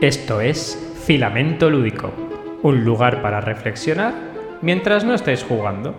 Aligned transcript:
Esto 0.00 0.40
es 0.40 0.78
Filamento 1.06 1.68
Lúdico, 1.68 2.12
un 2.62 2.84
lugar 2.84 3.20
para 3.20 3.40
reflexionar 3.40 4.14
mientras 4.62 5.02
no 5.02 5.12
estáis 5.12 5.42
jugando. 5.42 5.92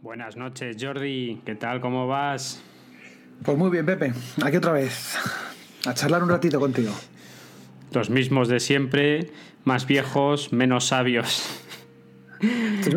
Buenas 0.00 0.38
noches, 0.38 0.78
Jordi. 0.80 1.42
¿Qué 1.44 1.54
tal? 1.54 1.82
¿Cómo 1.82 2.06
vas? 2.06 2.62
Pues 3.42 3.58
muy 3.58 3.68
bien, 3.68 3.84
Pepe. 3.84 4.14
Aquí 4.42 4.56
otra 4.56 4.72
vez. 4.72 5.18
A 5.86 5.94
charlar 5.94 6.22
un 6.22 6.30
ratito 6.30 6.58
contigo. 6.58 6.92
Los 7.92 8.10
mismos 8.10 8.48
de 8.48 8.60
siempre, 8.60 9.30
más 9.64 9.86
viejos, 9.86 10.52
menos 10.52 10.86
sabios. 10.86 11.60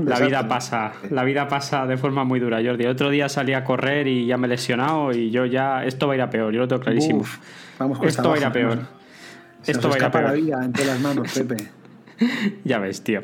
La 0.05 0.19
vida 0.19 0.47
pasa, 0.47 0.93
la 1.09 1.23
vida 1.23 1.47
pasa 1.47 1.85
de 1.85 1.97
forma 1.97 2.23
muy 2.23 2.39
dura, 2.39 2.61
Jordi. 2.63 2.83
El 2.83 2.91
otro 2.91 3.09
día 3.09 3.29
salí 3.29 3.53
a 3.53 3.63
correr 3.63 4.07
y 4.07 4.25
ya 4.25 4.37
me 4.37 4.47
he 4.47 4.49
lesionado 4.49 5.11
y 5.11 5.29
yo 5.31 5.45
ya. 5.45 5.85
Esto 5.85 6.07
va 6.07 6.13
a 6.13 6.15
ir 6.15 6.21
a 6.21 6.29
peor, 6.29 6.53
yo 6.53 6.59
lo 6.59 6.67
tengo 6.67 6.81
clarísimo. 6.81 7.23
vamos 7.79 7.99
Esto 8.03 8.29
va 8.29 8.35
a 8.35 8.37
ir 8.37 8.45
a 8.45 8.51
peor. 8.51 8.79
Esto 9.65 9.89
va 9.89 9.95
a 9.95 9.97
ir 9.97 10.03
a 10.03 10.11
peor. 10.11 10.23
la 10.23 10.33
vida 10.33 10.65
entre 10.65 10.85
las 10.85 10.99
manos, 10.99 11.31
Pepe. 11.31 11.55
ya 12.63 12.79
ves, 12.79 13.03
tío. 13.03 13.21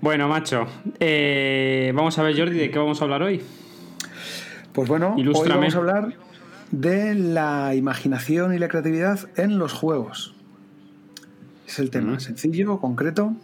Bueno, 0.00 0.28
macho. 0.28 0.66
Eh, 0.98 1.92
vamos 1.94 2.18
a 2.18 2.22
ver, 2.22 2.36
Jordi, 2.36 2.58
¿de 2.58 2.70
qué 2.70 2.78
vamos 2.78 3.00
a 3.00 3.04
hablar 3.04 3.22
hoy? 3.22 3.42
Pues 4.72 4.88
bueno, 4.88 5.14
hoy 5.16 5.48
vamos 5.48 5.74
a 5.74 5.78
hablar 5.78 6.25
de 6.70 7.14
la 7.14 7.74
imaginación 7.74 8.54
y 8.54 8.58
la 8.58 8.68
creatividad 8.68 9.28
en 9.36 9.58
los 9.58 9.72
juegos. 9.72 10.34
Es 11.66 11.78
el 11.78 11.90
tema, 11.90 12.20
sencillo, 12.20 12.78
concreto, 12.78 13.34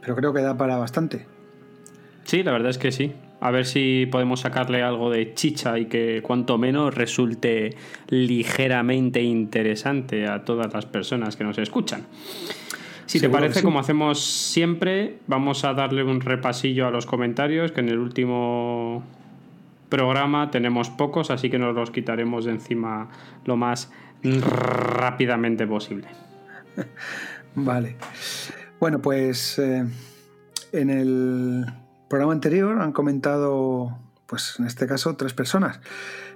pero 0.00 0.16
creo 0.16 0.32
que 0.32 0.42
da 0.42 0.56
para 0.56 0.76
bastante. 0.76 1.26
Sí, 2.24 2.42
la 2.42 2.52
verdad 2.52 2.70
es 2.70 2.78
que 2.78 2.92
sí. 2.92 3.12
A 3.40 3.50
ver 3.50 3.64
si 3.64 4.06
podemos 4.10 4.40
sacarle 4.40 4.82
algo 4.82 5.10
de 5.10 5.32
chicha 5.34 5.78
y 5.78 5.86
que 5.86 6.20
cuanto 6.22 6.58
menos 6.58 6.94
resulte 6.94 7.76
ligeramente 8.08 9.22
interesante 9.22 10.26
a 10.26 10.44
todas 10.44 10.72
las 10.74 10.86
personas 10.86 11.36
que 11.36 11.44
nos 11.44 11.56
escuchan. 11.58 12.02
Si 13.06 13.20
te 13.20 13.30
parece, 13.30 13.62
como 13.62 13.78
hacemos 13.78 14.22
siempre, 14.22 15.18
vamos 15.26 15.64
a 15.64 15.72
darle 15.72 16.04
un 16.04 16.20
repasillo 16.20 16.86
a 16.86 16.90
los 16.90 17.06
comentarios, 17.06 17.72
que 17.72 17.80
en 17.80 17.88
el 17.88 17.98
último 17.98 19.02
programa 19.88 20.50
tenemos 20.50 20.90
pocos, 20.90 21.30
así 21.30 21.50
que 21.50 21.58
nos 21.58 21.74
los 21.74 21.90
quitaremos 21.90 22.44
de 22.44 22.52
encima 22.52 23.08
lo 23.44 23.56
más 23.56 23.90
rápidamente 24.22 25.66
posible. 25.66 26.08
Vale. 27.54 27.96
Bueno, 28.80 29.00
pues 29.00 29.58
eh, 29.58 29.84
en 30.72 30.90
el 30.90 31.66
programa 32.08 32.32
anterior 32.32 32.80
han 32.80 32.92
comentado, 32.92 33.98
pues 34.26 34.56
en 34.58 34.66
este 34.66 34.86
caso, 34.86 35.16
tres 35.16 35.34
personas. 35.34 35.80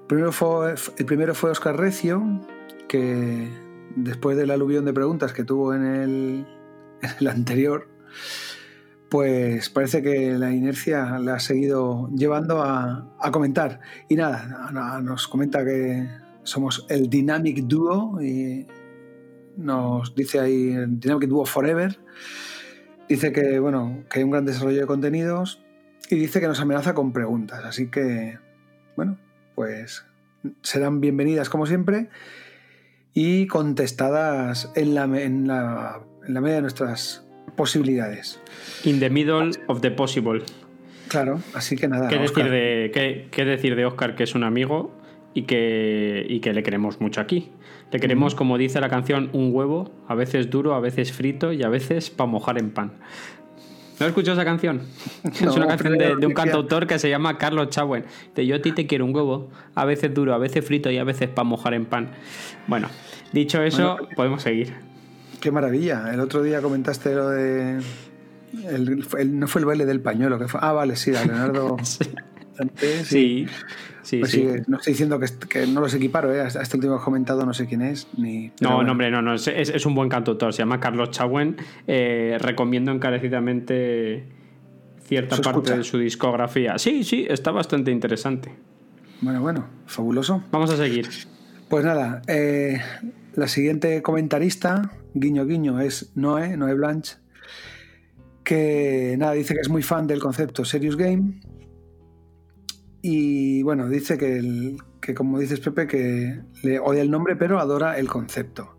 Primero 0.08 0.32
fue, 0.32 0.74
el 0.98 1.06
primero 1.06 1.34
fue 1.34 1.50
Oscar 1.50 1.76
Recio, 1.76 2.22
que 2.88 3.48
después 3.96 4.36
del 4.36 4.50
aluvión 4.50 4.84
de 4.84 4.92
preguntas 4.92 5.32
que 5.32 5.44
tuvo 5.44 5.74
en 5.74 5.84
el, 5.84 6.46
en 7.02 7.10
el 7.20 7.28
anterior, 7.28 7.88
pues 9.12 9.68
parece 9.68 10.00
que 10.00 10.38
la 10.38 10.52
inercia 10.52 11.18
la 11.18 11.34
ha 11.34 11.38
seguido 11.38 12.08
llevando 12.16 12.62
a, 12.62 13.10
comentar. 13.30 13.80
Y 14.08 14.16
nada, 14.16 14.70
nos 15.02 15.28
comenta 15.28 15.66
que 15.66 16.08
somos 16.44 16.86
el 16.88 17.10
Dynamic 17.10 17.58
Duo 17.64 18.22
y 18.22 18.66
nos 19.58 20.14
dice 20.14 20.40
ahí 20.40 20.74
Dynamic 20.88 21.28
Duo 21.28 21.44
Forever. 21.44 22.00
Dice 23.06 23.32
que, 23.32 23.58
bueno, 23.58 24.02
que 24.10 24.20
hay 24.20 24.24
un 24.24 24.30
gran 24.30 24.46
desarrollo 24.46 24.80
de 24.80 24.86
contenidos 24.86 25.62
y 26.08 26.16
dice 26.16 26.40
que 26.40 26.48
nos 26.48 26.60
amenaza 26.60 26.94
con 26.94 27.12
preguntas. 27.12 27.62
Así 27.66 27.90
que, 27.90 28.38
bueno, 28.96 29.18
pues 29.54 30.06
serán 30.62 31.02
bienvenidas 31.02 31.50
como 31.50 31.66
siempre 31.66 32.08
y 33.12 33.46
contestadas 33.46 34.72
en 34.74 34.94
la, 34.94 35.04
en 35.04 35.46
la, 35.46 36.00
en 36.26 36.32
la 36.32 36.40
medida 36.40 36.56
de 36.56 36.62
nuestras 36.62 37.26
posibilidades. 37.56 38.40
In 38.84 39.00
the 39.00 39.10
middle 39.10 39.50
of 39.66 39.80
the 39.80 39.90
possible. 39.90 40.42
Claro, 41.08 41.40
así 41.54 41.76
que 41.76 41.88
nada. 41.88 42.08
¿Qué, 42.08 42.18
decir 42.18 42.50
de, 42.50 43.28
qué, 43.30 43.44
decir 43.44 43.76
de 43.76 43.84
Oscar, 43.84 44.14
que 44.14 44.22
es 44.22 44.34
un 44.34 44.44
amigo 44.44 44.92
y 45.34 45.42
que, 45.42 46.24
y 46.28 46.40
que 46.40 46.52
le 46.52 46.62
queremos 46.62 47.00
mucho 47.00 47.20
aquí? 47.20 47.50
Le 47.90 48.00
queremos, 48.00 48.34
como 48.34 48.56
dice 48.56 48.80
la 48.80 48.88
canción, 48.88 49.28
un 49.34 49.54
huevo, 49.54 49.92
a 50.08 50.14
veces 50.14 50.48
duro, 50.48 50.74
a 50.74 50.80
veces 50.80 51.12
frito 51.12 51.52
y 51.52 51.62
a 51.62 51.68
veces 51.68 52.08
para 52.08 52.30
mojar 52.30 52.58
en 52.58 52.70
pan. 52.70 52.92
¿No 54.00 54.06
escuchado 54.06 54.40
esa 54.40 54.44
canción? 54.44 54.82
es 55.24 55.42
una 55.42 55.66
canción 55.68 55.98
de, 55.98 56.26
un 56.26 56.32
cantautor 56.32 56.86
que 56.86 56.98
se 56.98 57.10
llama 57.10 57.38
Carlos 57.38 57.68
Chauen. 57.68 58.04
De 58.34 58.46
yo 58.46 58.56
a 58.56 58.58
ti 58.60 58.72
te 58.72 58.86
quiero 58.86 59.04
un 59.04 59.14
huevo, 59.14 59.50
a 59.74 59.84
veces 59.84 60.12
duro, 60.14 60.34
a 60.34 60.38
veces 60.38 60.64
frito 60.64 60.90
y 60.90 60.98
a 60.98 61.04
veces 61.04 61.28
para 61.28 61.44
mojar 61.44 61.74
en 61.74 61.84
pan. 61.84 62.10
Bueno, 62.66 62.88
dicho 63.32 63.62
eso, 63.62 63.98
podemos 64.16 64.42
seguir. 64.42 64.91
Qué 65.42 65.50
maravilla. 65.50 66.14
El 66.14 66.20
otro 66.20 66.40
día 66.40 66.62
comentaste 66.62 67.12
lo 67.16 67.28
de. 67.30 67.82
no 69.26 69.48
fue 69.48 69.60
el 69.60 69.64
baile 69.66 69.84
del 69.84 70.00
pañuelo, 70.00 70.38
que 70.38 70.46
fue. 70.46 70.60
Ah, 70.62 70.70
vale, 70.70 70.94
sí, 70.94 71.10
Leonardo. 71.10 71.76
sí. 73.02 73.46
Sí, 74.02 74.18
pues 74.18 74.30
sí. 74.30 74.46
No 74.68 74.76
estoy 74.76 74.92
diciendo 74.92 75.18
que, 75.48 75.66
no 75.66 75.80
los 75.80 75.94
equiparo, 75.94 76.32
¿eh? 76.32 76.42
Hasta 76.42 76.62
este 76.62 76.76
último 76.76 77.00
comentado 77.00 77.44
no 77.44 77.52
sé 77.54 77.66
quién 77.66 77.82
es. 77.82 78.06
Ni, 78.16 78.52
no, 78.60 78.84
no, 78.84 78.92
hombre, 78.92 79.10
no, 79.10 79.20
no. 79.20 79.34
Es, 79.34 79.84
un 79.84 79.96
buen 79.96 80.08
cantautor. 80.08 80.52
Se 80.52 80.58
llama 80.62 80.78
Carlos 80.78 81.10
Chauen. 81.10 81.56
Eh, 81.88 82.38
recomiendo 82.40 82.92
encarecidamente 82.92 84.24
cierta 85.04 85.38
parte 85.38 85.76
de 85.76 85.82
su 85.82 85.98
discografía. 85.98 86.78
Sí, 86.78 87.02
sí, 87.02 87.26
está 87.28 87.50
bastante 87.50 87.90
interesante. 87.90 88.54
Bueno, 89.20 89.40
bueno, 89.40 89.66
fabuloso. 89.86 90.44
Vamos 90.52 90.70
a 90.70 90.76
seguir. 90.76 91.08
Pues 91.68 91.84
nada, 91.84 92.22
eh, 92.28 92.80
la 93.34 93.48
siguiente 93.48 94.02
comentarista, 94.02 94.92
guiño 95.14 95.46
guiño, 95.46 95.80
es 95.80 96.12
Noé, 96.14 96.56
Noé 96.56 96.74
Blanche, 96.74 97.16
que 98.44 99.16
nada, 99.18 99.32
dice 99.32 99.54
que 99.54 99.60
es 99.60 99.68
muy 99.68 99.82
fan 99.82 100.06
del 100.06 100.20
concepto 100.20 100.64
Serious 100.64 100.96
Game. 100.96 101.40
Y 103.00 103.62
bueno, 103.62 103.88
dice 103.88 104.18
que, 104.18 104.76
que 105.00 105.14
como 105.14 105.38
dices 105.38 105.60
Pepe, 105.60 105.86
que 105.86 106.40
le 106.62 106.78
odia 106.78 107.02
el 107.02 107.10
nombre, 107.10 107.36
pero 107.36 107.58
adora 107.58 107.98
el 107.98 108.08
concepto. 108.08 108.76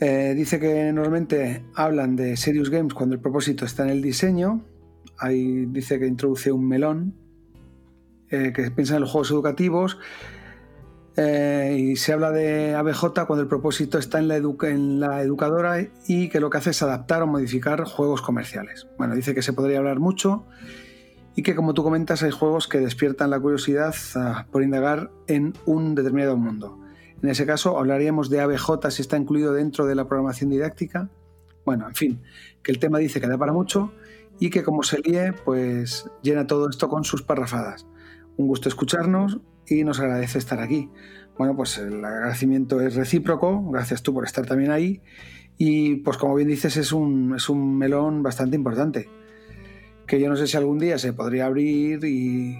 Eh, 0.00 0.34
dice 0.34 0.58
que 0.58 0.92
normalmente 0.92 1.64
hablan 1.74 2.16
de 2.16 2.36
Serious 2.36 2.70
Games 2.70 2.94
cuando 2.94 3.14
el 3.14 3.20
propósito 3.20 3.64
está 3.64 3.84
en 3.84 3.90
el 3.90 4.02
diseño. 4.02 4.64
Ahí 5.18 5.66
dice 5.66 5.98
que 5.98 6.06
introduce 6.06 6.50
un 6.50 6.66
melón, 6.66 7.14
eh, 8.30 8.52
que 8.52 8.70
piensa 8.70 8.96
en 8.96 9.02
los 9.02 9.10
juegos 9.10 9.30
educativos 9.30 9.98
eh, 11.16 11.76
y 11.78 11.96
se 11.96 12.12
habla 12.12 12.32
de 12.32 12.74
ABJ 12.74 13.24
cuando 13.26 13.40
el 13.40 13.46
propósito 13.46 13.98
está 13.98 14.18
en 14.18 14.28
la, 15.00 15.22
educadora 15.22 15.80
y 16.08 16.28
que 16.28 16.40
lo 16.40 16.50
que 16.50 16.58
hace 16.58 16.70
es 16.70 16.82
adaptar 16.82 17.22
o 17.22 17.26
modificar 17.26 17.84
juegos 17.84 18.20
comerciales. 18.20 18.88
Bueno, 18.98 19.14
dice 19.14 19.34
que 19.34 19.42
se 19.42 19.52
podría 19.52 19.78
hablar 19.78 20.00
mucho 20.00 20.44
y 21.36 21.42
que 21.42 21.54
como 21.54 21.72
tú 21.72 21.84
comentas 21.84 22.22
hay 22.24 22.32
juegos 22.32 22.66
que 22.66 22.80
despiertan 22.80 23.30
la 23.30 23.38
curiosidad 23.38 23.94
ah, 24.16 24.46
por 24.50 24.62
indagar 24.64 25.10
en 25.28 25.54
un 25.66 25.94
determinado 25.94 26.36
mundo. 26.36 26.80
En 27.22 27.28
ese 27.28 27.46
caso 27.46 27.78
hablaríamos 27.78 28.28
de 28.28 28.40
ABJ 28.40 28.90
si 28.90 29.02
está 29.02 29.16
incluido 29.16 29.52
dentro 29.52 29.86
de 29.86 29.94
la 29.94 30.08
programación 30.08 30.50
didáctica. 30.50 31.10
Bueno, 31.64 31.86
en 31.86 31.94
fin, 31.94 32.22
que 32.62 32.72
el 32.72 32.80
tema 32.80 32.98
dice 32.98 33.20
que 33.20 33.28
da 33.28 33.38
para 33.38 33.52
mucho 33.52 33.92
y 34.40 34.50
que 34.50 34.64
como 34.64 34.82
se 34.82 34.98
líe, 34.98 35.32
pues 35.32 36.10
llena 36.22 36.48
todo 36.48 36.68
esto 36.68 36.88
con 36.88 37.04
sus 37.04 37.22
parrafadas. 37.22 37.86
Un 38.36 38.48
gusto 38.48 38.68
escucharnos 38.68 39.38
y 39.68 39.84
nos 39.84 40.00
agradece 40.00 40.38
estar 40.38 40.60
aquí. 40.60 40.90
Bueno, 41.36 41.56
pues 41.56 41.78
el 41.78 42.04
agradecimiento 42.04 42.80
es 42.80 42.94
recíproco, 42.94 43.70
gracias 43.70 44.02
tú 44.02 44.14
por 44.14 44.24
estar 44.24 44.46
también 44.46 44.70
ahí. 44.70 45.02
Y 45.58 45.96
pues 45.96 46.16
como 46.16 46.34
bien 46.34 46.48
dices, 46.48 46.76
es 46.76 46.92
un, 46.92 47.34
es 47.36 47.48
un 47.48 47.76
melón 47.76 48.22
bastante 48.22 48.56
importante, 48.56 49.08
que 50.06 50.20
yo 50.20 50.28
no 50.28 50.36
sé 50.36 50.46
si 50.46 50.56
algún 50.56 50.78
día 50.78 50.98
se 50.98 51.12
podría 51.12 51.46
abrir 51.46 52.04
y 52.04 52.58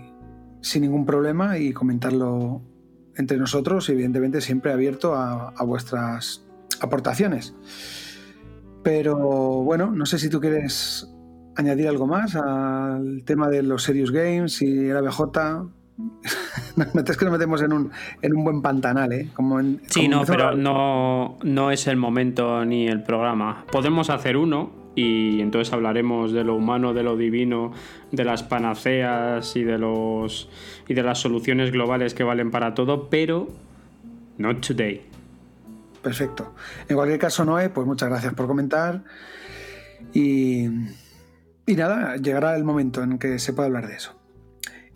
sin 0.60 0.82
ningún 0.82 1.04
problema 1.04 1.58
y 1.58 1.72
comentarlo 1.72 2.62
entre 3.16 3.36
nosotros, 3.36 3.88
evidentemente 3.90 4.40
siempre 4.40 4.72
abierto 4.72 5.14
a, 5.14 5.52
vuestras 5.64 6.44
aportaciones. 6.80 7.54
Pero 8.82 9.16
bueno, 9.62 9.90
no 9.92 10.06
sé 10.06 10.18
si 10.18 10.28
tú 10.28 10.40
quieres 10.40 11.08
añadir 11.56 11.88
algo 11.88 12.06
más 12.06 12.34
al 12.34 13.22
tema 13.24 13.48
de 13.48 13.62
los 13.62 13.82
Serious 13.82 14.10
Games 14.10 14.60
y 14.62 14.88
el 14.88 14.96
ABJ. 14.96 15.68
es 17.06 17.16
que 17.16 17.24
nos 17.24 17.32
metemos 17.32 17.62
en 17.62 17.72
un, 17.72 17.90
en 18.20 18.36
un 18.36 18.44
buen 18.44 18.62
pantanal, 18.62 19.12
¿eh? 19.12 19.30
Como 19.34 19.60
sí, 19.86 20.08
no, 20.08 20.24
pero 20.24 20.56
no, 20.56 21.38
no 21.42 21.70
es 21.70 21.86
el 21.86 21.96
momento 21.96 22.64
ni 22.64 22.88
el 22.88 23.02
programa. 23.02 23.64
Podemos 23.70 24.10
hacer 24.10 24.36
uno 24.36 24.70
y 24.96 25.40
entonces 25.40 25.72
hablaremos 25.72 26.32
de 26.32 26.44
lo 26.44 26.56
humano, 26.56 26.94
de 26.94 27.02
lo 27.02 27.16
divino, 27.16 27.72
de 28.10 28.24
las 28.24 28.42
panaceas 28.42 29.54
y 29.56 29.64
de, 29.64 29.78
los, 29.78 30.48
y 30.88 30.94
de 30.94 31.02
las 31.02 31.18
soluciones 31.18 31.70
globales 31.70 32.14
que 32.14 32.24
valen 32.24 32.50
para 32.50 32.74
todo, 32.74 33.08
pero 33.08 33.48
not 34.38 34.66
today. 34.66 35.02
perfecto. 36.02 36.54
En 36.88 36.96
cualquier 36.96 37.18
caso, 37.18 37.44
Noé, 37.44 37.70
pues 37.70 37.86
muchas 37.86 38.08
gracias 38.08 38.34
por 38.34 38.46
comentar. 38.46 39.02
Y, 40.12 40.66
y 41.66 41.74
nada, 41.76 42.16
llegará 42.16 42.56
el 42.56 42.64
momento 42.64 43.02
en 43.02 43.18
que 43.18 43.38
se 43.38 43.52
pueda 43.52 43.66
hablar 43.66 43.86
de 43.88 43.94
eso. 43.94 44.23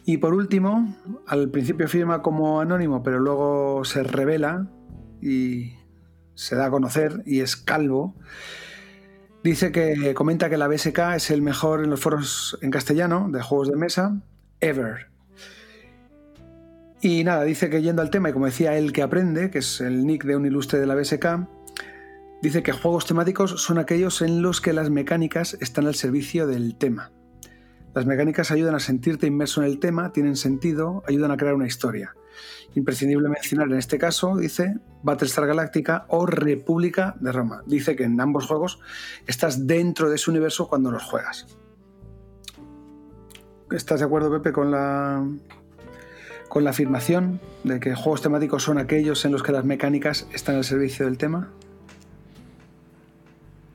Y 0.08 0.16
por 0.16 0.32
último, 0.32 0.96
al 1.26 1.50
principio 1.50 1.86
firma 1.86 2.22
como 2.22 2.62
anónimo, 2.62 3.02
pero 3.02 3.20
luego 3.20 3.84
se 3.84 4.02
revela 4.02 4.66
y 5.20 5.74
se 6.34 6.56
da 6.56 6.64
a 6.64 6.70
conocer 6.70 7.22
y 7.26 7.40
es 7.40 7.56
calvo. 7.56 8.16
Dice 9.44 9.70
que 9.70 10.14
comenta 10.14 10.48
que 10.48 10.56
la 10.56 10.66
BSK 10.66 10.98
es 11.16 11.30
el 11.30 11.42
mejor 11.42 11.84
en 11.84 11.90
los 11.90 12.00
foros 12.00 12.58
en 12.62 12.70
castellano 12.70 13.28
de 13.30 13.42
juegos 13.42 13.68
de 13.68 13.76
mesa 13.76 14.18
ever. 14.60 15.10
Y 17.02 17.22
nada, 17.22 17.44
dice 17.44 17.68
que 17.68 17.82
yendo 17.82 18.00
al 18.00 18.08
tema, 18.08 18.30
y 18.30 18.32
como 18.32 18.46
decía 18.46 18.78
él 18.78 18.94
que 18.94 19.02
aprende, 19.02 19.50
que 19.50 19.58
es 19.58 19.82
el 19.82 20.06
nick 20.06 20.24
de 20.24 20.36
un 20.36 20.46
ilustre 20.46 20.80
de 20.80 20.86
la 20.86 20.94
BSK, 20.94 21.46
dice 22.40 22.62
que 22.62 22.72
juegos 22.72 23.04
temáticos 23.04 23.62
son 23.62 23.76
aquellos 23.76 24.22
en 24.22 24.40
los 24.40 24.62
que 24.62 24.72
las 24.72 24.88
mecánicas 24.88 25.58
están 25.60 25.86
al 25.86 25.96
servicio 25.96 26.46
del 26.46 26.76
tema. 26.76 27.12
Las 27.94 28.06
mecánicas 28.06 28.50
ayudan 28.50 28.74
a 28.74 28.80
sentirte 28.80 29.26
inmerso 29.26 29.62
en 29.62 29.68
el 29.68 29.78
tema, 29.78 30.12
tienen 30.12 30.36
sentido, 30.36 31.02
ayudan 31.06 31.30
a 31.30 31.36
crear 31.36 31.54
una 31.54 31.66
historia. 31.66 32.14
Imprescindible 32.74 33.28
mencionar 33.28 33.68
en 33.68 33.78
este 33.78 33.98
caso, 33.98 34.36
dice, 34.36 34.76
Battlestar 35.02 35.46
Galactica 35.46 36.06
o 36.08 36.26
República 36.26 37.16
de 37.20 37.32
Roma. 37.32 37.62
Dice 37.66 37.96
que 37.96 38.04
en 38.04 38.20
ambos 38.20 38.46
juegos 38.46 38.78
estás 39.26 39.66
dentro 39.66 40.10
de 40.10 40.16
ese 40.16 40.30
universo 40.30 40.68
cuando 40.68 40.90
los 40.90 41.02
juegas. 41.02 41.46
¿Estás 43.70 44.00
de 44.00 44.06
acuerdo, 44.06 44.30
Pepe, 44.30 44.52
con 44.52 44.70
la, 44.70 45.26
con 46.48 46.64
la 46.64 46.70
afirmación 46.70 47.40
de 47.64 47.80
que 47.80 47.94
juegos 47.94 48.22
temáticos 48.22 48.62
son 48.62 48.78
aquellos 48.78 49.24
en 49.24 49.32
los 49.32 49.42
que 49.42 49.52
las 49.52 49.64
mecánicas 49.64 50.26
están 50.32 50.56
al 50.56 50.64
servicio 50.64 51.04
del 51.06 51.18
tema? 51.18 51.52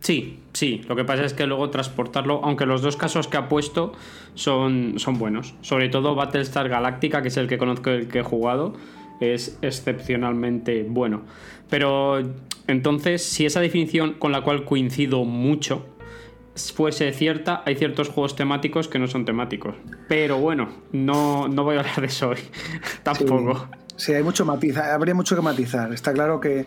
Sí, 0.04 0.42
sí. 0.52 0.82
Lo 0.90 0.98
que 0.98 1.06
pasa 1.06 1.24
es 1.24 1.34
que 1.34 1.48
luego 1.48 1.70
transportarlo, 1.70 2.42
aunque 2.44 2.66
los 2.66 2.82
dos 2.82 2.98
casos 2.98 3.30
que 3.30 3.38
ha 3.38 3.48
puesto 3.48 3.94
son, 4.36 4.96
son 4.98 5.18
buenos. 5.18 5.56
Sobre 5.62 5.88
todo 5.88 6.14
Battlestar 6.14 6.68
Galactica, 6.68 7.22
que 7.22 7.30
es 7.30 7.38
el 7.38 7.48
que 7.48 7.58
conozco, 7.58 7.90
el 7.90 8.10
que 8.10 8.20
he 8.20 8.24
jugado, 8.24 8.74
es 9.22 9.58
excepcionalmente 9.62 10.84
bueno. 10.84 11.22
Pero 11.70 12.22
entonces, 12.68 13.24
si 13.24 13.46
esa 13.46 13.62
definición 13.62 14.16
con 14.16 14.34
la 14.34 14.42
cual 14.42 14.66
coincido 14.66 15.24
mucho 15.24 15.86
fuese 16.76 17.14
cierta, 17.14 17.64
hay 17.66 17.76
ciertos 17.76 18.10
juegos 18.10 18.36
temáticos 18.36 18.90
que 18.90 19.00
no 19.00 19.08
son 19.08 19.24
temáticos. 19.24 19.76
Pero 20.10 20.38
bueno, 20.38 20.68
no, 20.92 21.48
no 21.48 21.64
voy 21.64 21.78
a 21.78 21.80
hablar 21.80 22.02
de 22.02 22.08
eso 22.08 22.28
hoy. 22.28 22.40
Tampoco. 23.04 23.70
Sí, 23.96 24.08
sí, 24.08 24.14
hay 24.14 24.24
mucho 24.24 24.44
matiz, 24.44 24.76
habría 24.76 25.16
mucho 25.16 25.34
que 25.34 25.42
matizar. 25.42 25.94
Está 25.94 26.12
claro 26.12 26.42
que 26.42 26.66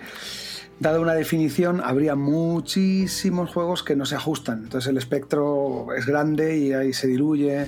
dada 0.78 1.00
una 1.00 1.14
definición, 1.14 1.80
habría 1.82 2.14
muchísimos 2.14 3.50
juegos 3.50 3.82
que 3.82 3.96
no 3.96 4.06
se 4.06 4.16
ajustan. 4.16 4.64
Entonces 4.64 4.90
el 4.90 4.98
espectro 4.98 5.88
es 5.96 6.06
grande 6.06 6.58
y 6.58 6.72
ahí 6.72 6.92
se 6.92 7.06
diluye 7.06 7.66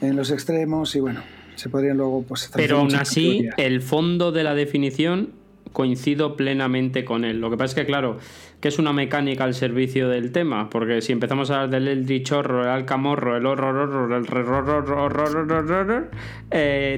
en 0.00 0.16
los 0.16 0.30
extremos 0.30 0.94
y 0.96 1.00
bueno, 1.00 1.22
se 1.56 1.68
podrían 1.68 1.96
luego 1.96 2.22
pues... 2.22 2.50
Pero 2.54 2.78
aún 2.78 2.94
así, 2.94 3.48
el 3.56 3.82
fondo 3.82 4.32
de 4.32 4.44
la 4.44 4.54
definición 4.54 5.30
coincido 5.72 6.36
plenamente 6.36 7.04
con 7.04 7.24
él. 7.24 7.40
Lo 7.40 7.50
que 7.50 7.56
pasa 7.56 7.72
es 7.72 7.74
que, 7.74 7.86
claro, 7.86 8.18
que 8.60 8.68
es 8.68 8.78
una 8.78 8.92
mecánica 8.92 9.44
al 9.44 9.54
servicio 9.54 10.08
del 10.08 10.32
tema, 10.32 10.68
porque 10.68 11.00
si 11.00 11.12
empezamos 11.12 11.50
a 11.50 11.62
hablar 11.62 11.70
del 11.70 11.88
Eldritch 11.88 12.30
Horror, 12.32 12.66
el 12.66 12.70
Alcamorro, 12.70 13.36
el 13.36 13.46
Horror, 13.46 14.12
el 14.12 14.26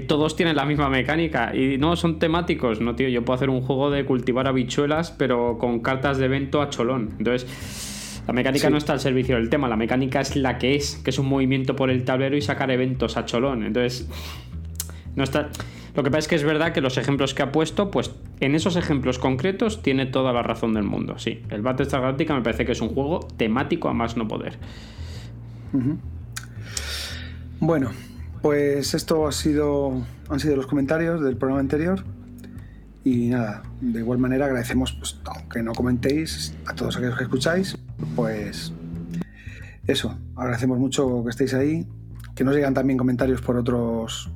todos 0.06 0.34
tienen 0.34 0.56
la 0.56 0.64
misma 0.64 0.88
mecánica 0.88 1.54
y 1.54 1.78
no 1.78 1.94
son 1.94 2.18
temáticos, 2.18 2.80
no, 2.80 2.96
tío, 2.96 3.08
yo 3.08 3.24
puedo 3.24 3.36
hacer 3.36 3.48
un 3.48 3.60
juego 3.60 3.90
de 3.90 4.04
cultivar 4.04 4.48
habichuelas, 4.48 5.12
pero 5.12 5.56
con 5.58 5.80
cartas 5.80 6.18
de 6.18 6.24
evento 6.26 6.60
a 6.60 6.68
cholón. 6.68 7.10
Entonces, 7.18 8.22
la 8.26 8.32
mecánica 8.32 8.68
no 8.68 8.76
está 8.76 8.92
al 8.92 9.00
servicio 9.00 9.36
del 9.36 9.48
tema, 9.48 9.68
la 9.68 9.76
mecánica 9.76 10.20
es 10.20 10.34
la 10.34 10.58
que 10.58 10.74
es, 10.74 10.96
que 11.04 11.10
es 11.10 11.18
un 11.18 11.26
movimiento 11.26 11.76
por 11.76 11.90
el 11.90 12.04
tablero 12.04 12.36
y 12.36 12.40
sacar 12.40 12.72
eventos 12.72 13.16
a 13.16 13.24
cholón. 13.24 13.62
Entonces, 13.64 14.08
no 15.14 15.22
está 15.22 15.50
lo 15.94 16.02
que 16.02 16.10
pasa 16.10 16.20
es 16.20 16.28
que 16.28 16.34
es 16.36 16.44
verdad 16.44 16.72
que 16.72 16.80
los 16.80 16.96
ejemplos 16.96 17.34
que 17.34 17.42
ha 17.42 17.52
puesto, 17.52 17.90
pues 17.90 18.12
en 18.40 18.54
esos 18.54 18.76
ejemplos 18.76 19.18
concretos 19.18 19.82
tiene 19.82 20.06
toda 20.06 20.32
la 20.32 20.42
razón 20.42 20.72
del 20.72 20.84
mundo. 20.84 21.18
Sí, 21.18 21.42
el 21.50 21.60
Battlestar 21.60 22.00
Galactica 22.00 22.34
me 22.34 22.40
parece 22.40 22.64
que 22.64 22.72
es 22.72 22.80
un 22.80 22.88
juego 22.88 23.20
temático 23.36 23.88
a 23.88 23.92
más 23.92 24.16
no 24.16 24.26
poder. 24.26 24.58
Bueno, 27.60 27.90
pues 28.40 28.94
esto 28.94 29.26
ha 29.26 29.32
sido, 29.32 30.02
han 30.30 30.40
sido 30.40 30.56
los 30.56 30.66
comentarios 30.66 31.22
del 31.22 31.36
programa 31.36 31.60
anterior. 31.60 32.04
Y 33.04 33.28
nada, 33.28 33.62
de 33.80 33.98
igual 33.98 34.18
manera 34.18 34.46
agradecemos, 34.46 34.92
pues, 34.92 35.20
aunque 35.24 35.62
no 35.62 35.72
comentéis, 35.72 36.54
a 36.66 36.74
todos 36.74 36.96
aquellos 36.96 37.18
que 37.18 37.24
escucháis, 37.24 37.76
pues 38.14 38.72
eso, 39.88 40.16
agradecemos 40.36 40.78
mucho 40.78 41.22
que 41.24 41.30
estéis 41.30 41.52
ahí, 41.54 41.86
que 42.34 42.44
nos 42.44 42.54
llegan 42.54 42.74
también 42.74 42.96
comentarios 42.96 43.42
por 43.42 43.56
otros 43.56 44.30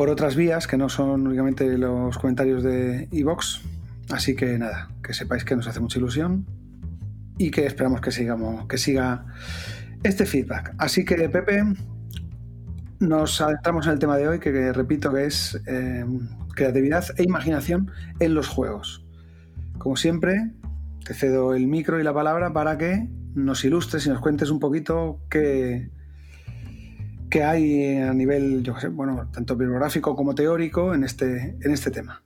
por 0.00 0.08
otras 0.08 0.34
vías 0.34 0.66
que 0.66 0.78
no 0.78 0.88
son 0.88 1.26
únicamente 1.26 1.76
los 1.76 2.16
comentarios 2.16 2.62
de 2.62 3.06
iVox. 3.10 3.60
Así 4.08 4.34
que 4.34 4.56
nada, 4.56 4.88
que 5.02 5.12
sepáis 5.12 5.44
que 5.44 5.54
nos 5.54 5.68
hace 5.68 5.78
mucha 5.78 5.98
ilusión 5.98 6.46
y 7.36 7.50
que 7.50 7.66
esperamos 7.66 8.00
que, 8.00 8.10
sigamos, 8.10 8.66
que 8.66 8.78
siga 8.78 9.26
este 10.02 10.24
feedback. 10.24 10.74
Así 10.78 11.04
que, 11.04 11.28
Pepe, 11.28 11.64
nos 12.98 13.42
adentramos 13.42 13.88
en 13.88 13.92
el 13.92 13.98
tema 13.98 14.16
de 14.16 14.26
hoy, 14.26 14.38
que, 14.38 14.72
repito 14.72 15.12
que 15.12 15.26
es 15.26 15.60
eh, 15.66 16.06
creatividad 16.54 17.04
e 17.18 17.24
imaginación 17.24 17.90
en 18.20 18.32
los 18.32 18.48
juegos. 18.48 19.04
Como 19.76 19.96
siempre, 19.96 20.50
te 21.04 21.12
cedo 21.12 21.52
el 21.52 21.66
micro 21.66 22.00
y 22.00 22.04
la 22.04 22.14
palabra 22.14 22.54
para 22.54 22.78
que 22.78 23.06
nos 23.34 23.66
ilustres 23.66 24.06
y 24.06 24.08
nos 24.08 24.20
cuentes 24.20 24.48
un 24.48 24.60
poquito 24.60 25.20
qué, 25.28 25.90
que 27.30 27.44
hay 27.44 27.96
a 27.96 28.12
nivel, 28.12 28.62
bueno, 28.92 29.28
tanto 29.32 29.56
bibliográfico 29.56 30.16
como 30.16 30.34
teórico 30.34 30.94
en 30.94 31.04
este, 31.04 31.56
en 31.62 31.72
este 31.72 31.90
tema? 31.90 32.22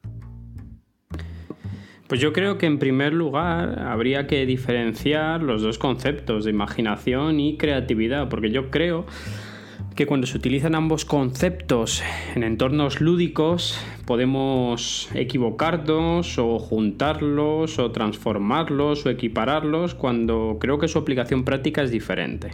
Pues 2.09 2.21
yo 2.21 2.33
creo 2.33 2.59
que 2.59 2.67
en 2.67 2.79
primer 2.79 3.13
lugar 3.13 3.81
habría 3.81 4.27
que 4.27 4.45
diferenciar 4.47 5.43
los 5.43 5.63
dos 5.63 5.79
conceptos 5.79 6.45
de 6.45 6.51
imaginación 6.51 7.41
y 7.41 7.57
creatividad, 7.57 8.29
porque 8.29 8.51
yo 8.51 8.71
creo 8.71 9.07
que 9.95 10.07
cuando 10.07 10.27
se 10.27 10.37
utilizan 10.37 10.75
ambos 10.75 11.05
conceptos 11.05 12.03
en 12.35 12.43
entornos 12.43 13.01
lúdicos 13.01 13.79
podemos 14.07 15.09
equivocarnos 15.15 16.39
o 16.39 16.59
juntarlos 16.59 17.79
o 17.79 17.91
transformarlos 17.93 19.07
o 19.07 19.11
equipararlos 19.11 19.95
cuando 19.95 20.59
creo 20.61 20.79
que 20.79 20.89
su 20.89 20.99
aplicación 20.99 21.45
práctica 21.45 21.83
es 21.83 21.91
diferente. 21.91 22.51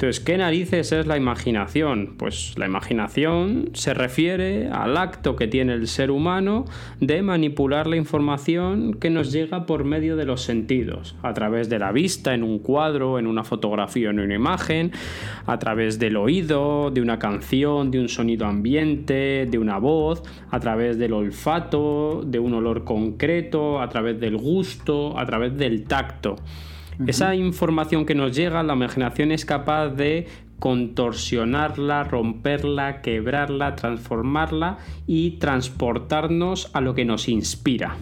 Entonces, 0.00 0.24
¿qué 0.24 0.38
narices 0.38 0.92
es 0.92 1.06
la 1.06 1.18
imaginación? 1.18 2.14
Pues 2.16 2.54
la 2.56 2.64
imaginación 2.64 3.68
se 3.74 3.92
refiere 3.92 4.68
al 4.68 4.96
acto 4.96 5.36
que 5.36 5.46
tiene 5.46 5.74
el 5.74 5.88
ser 5.88 6.10
humano 6.10 6.64
de 7.00 7.20
manipular 7.20 7.86
la 7.86 7.96
información 7.96 8.94
que 8.94 9.10
nos 9.10 9.30
llega 9.30 9.66
por 9.66 9.84
medio 9.84 10.16
de 10.16 10.24
los 10.24 10.40
sentidos, 10.40 11.16
a 11.22 11.34
través 11.34 11.68
de 11.68 11.78
la 11.78 11.92
vista 11.92 12.32
en 12.32 12.44
un 12.44 12.60
cuadro, 12.60 13.18
en 13.18 13.26
una 13.26 13.44
fotografía, 13.44 14.08
en 14.08 14.20
una 14.20 14.34
imagen, 14.34 14.92
a 15.44 15.58
través 15.58 15.98
del 15.98 16.16
oído, 16.16 16.90
de 16.90 17.02
una 17.02 17.18
canción, 17.18 17.90
de 17.90 18.00
un 18.00 18.08
sonido 18.08 18.46
ambiente, 18.46 19.46
de 19.50 19.58
una 19.58 19.76
voz, 19.76 20.22
a 20.50 20.60
través 20.60 20.96
del 20.96 21.12
olfato, 21.12 22.22
de 22.24 22.38
un 22.38 22.54
olor 22.54 22.84
concreto, 22.84 23.82
a 23.82 23.90
través 23.90 24.18
del 24.18 24.38
gusto, 24.38 25.18
a 25.18 25.26
través 25.26 25.58
del 25.58 25.84
tacto. 25.84 26.36
Esa 27.06 27.34
información 27.34 28.04
que 28.04 28.14
nos 28.14 28.36
llega, 28.36 28.62
la 28.62 28.74
imaginación 28.74 29.32
es 29.32 29.44
capaz 29.44 29.88
de 29.88 30.26
contorsionarla, 30.58 32.04
romperla, 32.04 33.00
quebrarla, 33.00 33.74
transformarla 33.74 34.78
y 35.06 35.32
transportarnos 35.38 36.70
a 36.74 36.82
lo 36.82 36.94
que 36.94 37.06
nos 37.06 37.28
inspira. 37.28 37.96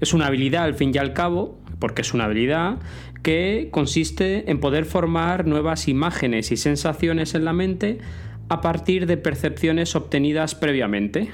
Es 0.00 0.14
una 0.14 0.26
habilidad, 0.26 0.64
al 0.64 0.74
fin 0.74 0.92
y 0.94 0.98
al 0.98 1.12
cabo, 1.12 1.58
porque 1.78 2.02
es 2.02 2.14
una 2.14 2.24
habilidad 2.24 2.78
que 3.22 3.68
consiste 3.70 4.50
en 4.50 4.60
poder 4.60 4.86
formar 4.86 5.46
nuevas 5.46 5.88
imágenes 5.88 6.52
y 6.52 6.56
sensaciones 6.56 7.34
en 7.34 7.44
la 7.44 7.52
mente 7.52 7.98
a 8.48 8.60
partir 8.60 9.06
de 9.06 9.16
percepciones 9.16 9.94
obtenidas 9.94 10.54
previamente. 10.54 11.30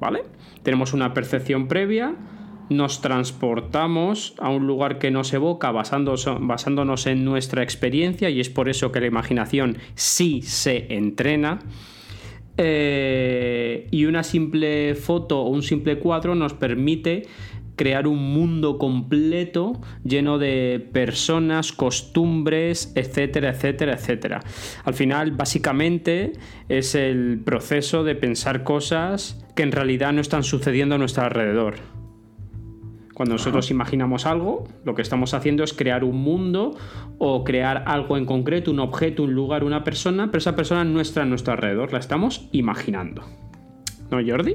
¿Vale? 0.00 0.24
Tenemos 0.62 0.92
una 0.92 1.14
percepción 1.14 1.68
previa, 1.68 2.14
nos 2.70 3.00
transportamos 3.00 4.34
a 4.38 4.50
un 4.50 4.66
lugar 4.66 4.98
que 4.98 5.10
nos 5.10 5.32
evoca 5.32 5.70
basándonos, 5.70 7.06
en 7.06 7.24
nuestra 7.24 7.62
experiencia 7.62 8.30
y 8.30 8.40
es 8.40 8.50
por 8.50 8.68
eso 8.68 8.92
que 8.92 9.00
la 9.00 9.06
imaginación 9.06 9.78
sí 9.94 10.42
se 10.42 10.86
entrena. 10.94 11.60
Eh, 12.60 13.86
y 13.92 14.06
una 14.06 14.24
simple 14.24 14.96
foto 14.96 15.42
o 15.42 15.48
un 15.48 15.62
simple 15.62 16.00
cuadro 16.00 16.34
nos 16.34 16.54
permite 16.54 17.22
crear 17.78 18.08
un 18.08 18.34
mundo 18.34 18.76
completo 18.76 19.80
lleno 20.04 20.36
de 20.38 20.86
personas, 20.92 21.72
costumbres, 21.72 22.92
etcétera, 22.96 23.50
etcétera, 23.50 23.94
etcétera. 23.94 24.40
Al 24.84 24.94
final, 24.94 25.30
básicamente, 25.30 26.32
es 26.68 26.94
el 26.94 27.40
proceso 27.44 28.04
de 28.04 28.16
pensar 28.16 28.64
cosas 28.64 29.42
que 29.54 29.62
en 29.62 29.72
realidad 29.72 30.12
no 30.12 30.20
están 30.20 30.42
sucediendo 30.42 30.96
a 30.96 30.98
nuestro 30.98 31.24
alrededor. 31.24 31.97
Cuando 33.18 33.34
nosotros 33.34 33.72
imaginamos 33.72 34.26
algo, 34.26 34.68
lo 34.84 34.94
que 34.94 35.02
estamos 35.02 35.34
haciendo 35.34 35.64
es 35.64 35.72
crear 35.72 36.04
un 36.04 36.18
mundo 36.18 36.76
o 37.18 37.42
crear 37.42 37.82
algo 37.88 38.16
en 38.16 38.24
concreto, 38.24 38.70
un 38.70 38.78
objeto, 38.78 39.24
un 39.24 39.34
lugar, 39.34 39.64
una 39.64 39.82
persona, 39.82 40.28
pero 40.28 40.38
esa 40.38 40.54
persona 40.54 40.84
no 40.84 41.00
está 41.00 41.22
a 41.22 41.24
nuestro 41.24 41.52
alrededor, 41.52 41.92
la 41.92 41.98
estamos 41.98 42.48
imaginando. 42.52 43.24
¿No, 44.12 44.18
Jordi? 44.24 44.54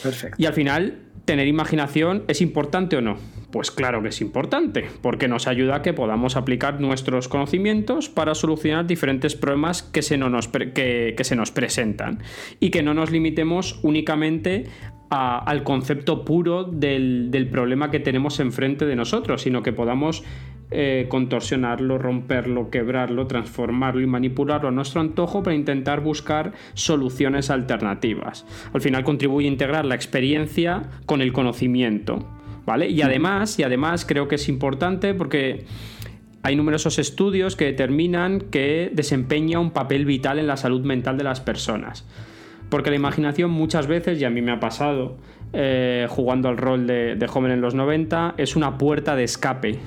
Perfecto. 0.00 0.36
Y 0.38 0.46
al 0.46 0.52
final, 0.52 0.98
¿tener 1.24 1.48
imaginación 1.48 2.22
es 2.28 2.40
importante 2.40 2.96
o 2.96 3.00
no? 3.00 3.16
Pues 3.50 3.72
claro 3.72 4.00
que 4.00 4.10
es 4.10 4.20
importante, 4.20 4.86
porque 5.02 5.26
nos 5.26 5.48
ayuda 5.48 5.74
a 5.74 5.82
que 5.82 5.92
podamos 5.92 6.36
aplicar 6.36 6.80
nuestros 6.80 7.26
conocimientos 7.26 8.08
para 8.08 8.36
solucionar 8.36 8.86
diferentes 8.86 9.34
problemas 9.34 9.82
que 9.82 10.02
se, 10.02 10.16
nos, 10.18 10.46
que, 10.46 11.16
se 11.20 11.34
nos 11.34 11.50
presentan 11.50 12.22
y 12.60 12.70
que 12.70 12.84
no 12.84 12.94
nos 12.94 13.10
limitemos 13.10 13.80
únicamente 13.82 14.68
al 15.12 15.62
concepto 15.62 16.24
puro 16.24 16.64
del, 16.64 17.48
problema 17.50 17.90
que 17.90 18.00
tenemos 18.00 18.40
enfrente 18.40 18.86
de 18.86 18.96
nosotros, 18.96 19.42
sino 19.42 19.62
que 19.62 19.72
podamos 19.72 20.24
eh, 20.70 21.06
contorsionarlo, 21.10 21.98
romperlo, 21.98 22.70
quebrarlo, 22.70 23.26
transformarlo 23.26 24.00
y 24.00 24.06
manipularlo 24.06 24.68
a 24.68 24.72
nuestro 24.72 25.02
antojo 25.02 25.42
para 25.42 25.54
intentar 25.54 26.00
buscar 26.00 26.52
soluciones 26.72 27.50
alternativas. 27.50 28.46
Al 28.72 28.80
final 28.80 29.04
contribuye 29.04 29.48
a 29.48 29.52
integrar 29.52 29.84
la 29.84 29.94
experiencia 29.94 30.84
con 31.04 31.20
el 31.20 31.32
conocimiento. 31.32 32.26
¿Vale? 32.64 32.88
Y 32.88 33.02
además, 33.02 33.58
y 33.58 33.64
además 33.64 34.06
creo 34.06 34.28
que 34.28 34.36
es 34.36 34.48
importante 34.48 35.14
porque 35.14 35.66
hay 36.44 36.54
numerosos 36.54 37.00
estudios 37.00 37.56
que 37.56 37.64
determinan 37.64 38.40
que 38.40 38.90
desempeña 38.94 39.58
un 39.58 39.72
papel 39.72 40.06
vital 40.06 40.38
en 40.38 40.46
la 40.46 40.56
salud 40.56 40.82
mental 40.82 41.18
de 41.18 41.24
las 41.24 41.40
personas. 41.40 42.06
Porque 42.72 42.88
la 42.88 42.96
imaginación 42.96 43.50
muchas 43.50 43.86
veces, 43.86 44.18
y 44.18 44.24
a 44.24 44.30
mí 44.30 44.40
me 44.40 44.50
ha 44.50 44.58
pasado 44.58 45.18
eh, 45.52 46.06
jugando 46.08 46.48
al 46.48 46.56
rol 46.56 46.86
de, 46.86 47.26
joven 47.28 47.52
en 47.52 47.60
los 47.60 47.74
90, 47.74 48.36
es 48.38 48.56
una 48.56 48.78
puerta 48.78 49.14
de 49.14 49.24
escape. 49.24 49.78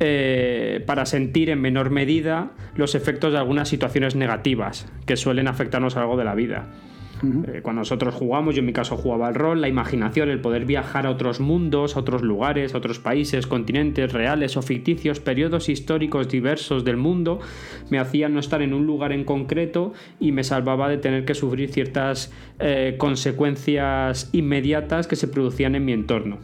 Eh, 0.00 0.82
para 0.88 1.06
sentir 1.06 1.50
en 1.50 1.60
menor 1.60 1.90
medida 1.90 2.50
los 2.74 2.96
efectos 2.96 3.30
de 3.30 3.38
algunas 3.38 3.68
situaciones 3.68 4.16
negativas 4.16 4.90
que 5.06 5.16
suelen 5.16 5.46
afectarnos 5.46 5.96
a 5.96 6.00
algo 6.00 6.16
de 6.16 6.24
la 6.24 6.34
vida. 6.34 6.66
Eh, 7.22 7.60
cuando 7.62 7.80
nosotros 7.80 8.14
jugamos, 8.14 8.54
yo 8.54 8.60
en 8.60 8.66
mi 8.66 8.72
caso 8.72 8.96
jugaba 8.96 9.28
el 9.28 9.34
rol, 9.34 9.60
la 9.60 9.68
imaginación, 9.68 10.30
el 10.30 10.40
poder 10.40 10.64
viajar 10.64 11.06
a 11.06 11.10
otros 11.10 11.40
mundos, 11.40 11.96
a 11.96 12.00
otros 12.00 12.22
lugares, 12.22 12.74
a 12.74 12.78
otros 12.78 12.98
países, 12.98 13.46
continentes 13.46 14.12
reales 14.12 14.56
o 14.56 14.62
ficticios, 14.62 15.20
periodos 15.20 15.68
históricos 15.68 16.28
diversos 16.28 16.84
del 16.84 16.96
mundo, 16.96 17.40
me 17.90 17.98
hacía 17.98 18.28
no 18.28 18.40
estar 18.40 18.62
en 18.62 18.74
un 18.74 18.86
lugar 18.86 19.12
en 19.12 19.24
concreto 19.24 19.92
y 20.18 20.32
me 20.32 20.44
salvaba 20.44 20.88
de 20.88 20.98
tener 20.98 21.24
que 21.24 21.34
sufrir 21.34 21.70
ciertas 21.70 22.32
eh, 22.58 22.94
consecuencias 22.98 24.30
inmediatas 24.32 25.06
que 25.06 25.16
se 25.16 25.28
producían 25.28 25.74
en 25.74 25.84
mi 25.84 25.92
entorno 25.92 26.38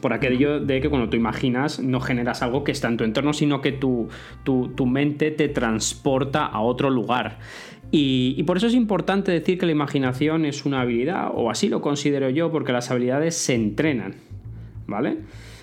por 0.00 0.12
aquello 0.12 0.60
de 0.60 0.80
que 0.80 0.88
cuando 0.88 1.08
tú 1.08 1.16
imaginas 1.16 1.78
no 1.78 2.00
generas 2.00 2.42
algo 2.42 2.64
que 2.64 2.72
está 2.72 2.88
en 2.88 2.96
tu 2.96 3.04
entorno, 3.04 3.32
sino 3.32 3.60
que 3.60 3.72
tu, 3.72 4.08
tu, 4.44 4.86
mente 4.86 5.30
te 5.30 5.48
transporta 5.48 6.46
a 6.46 6.60
otro 6.60 6.90
lugar. 6.90 7.38
Y, 7.92 8.42
por 8.44 8.56
eso 8.56 8.68
es 8.68 8.74
importante 8.74 9.32
decir 9.32 9.58
que 9.58 9.66
la 9.66 9.72
imaginación 9.72 10.44
es 10.44 10.64
una 10.64 10.82
habilidad, 10.82 11.30
o 11.34 11.50
así 11.50 11.68
lo 11.68 11.80
considero 11.80 12.30
yo, 12.30 12.52
porque 12.52 12.72
las 12.72 12.90
habilidades 12.90 13.34
se 13.34 13.54
entrenan, 13.54 14.14
¿vale? 14.86 15.18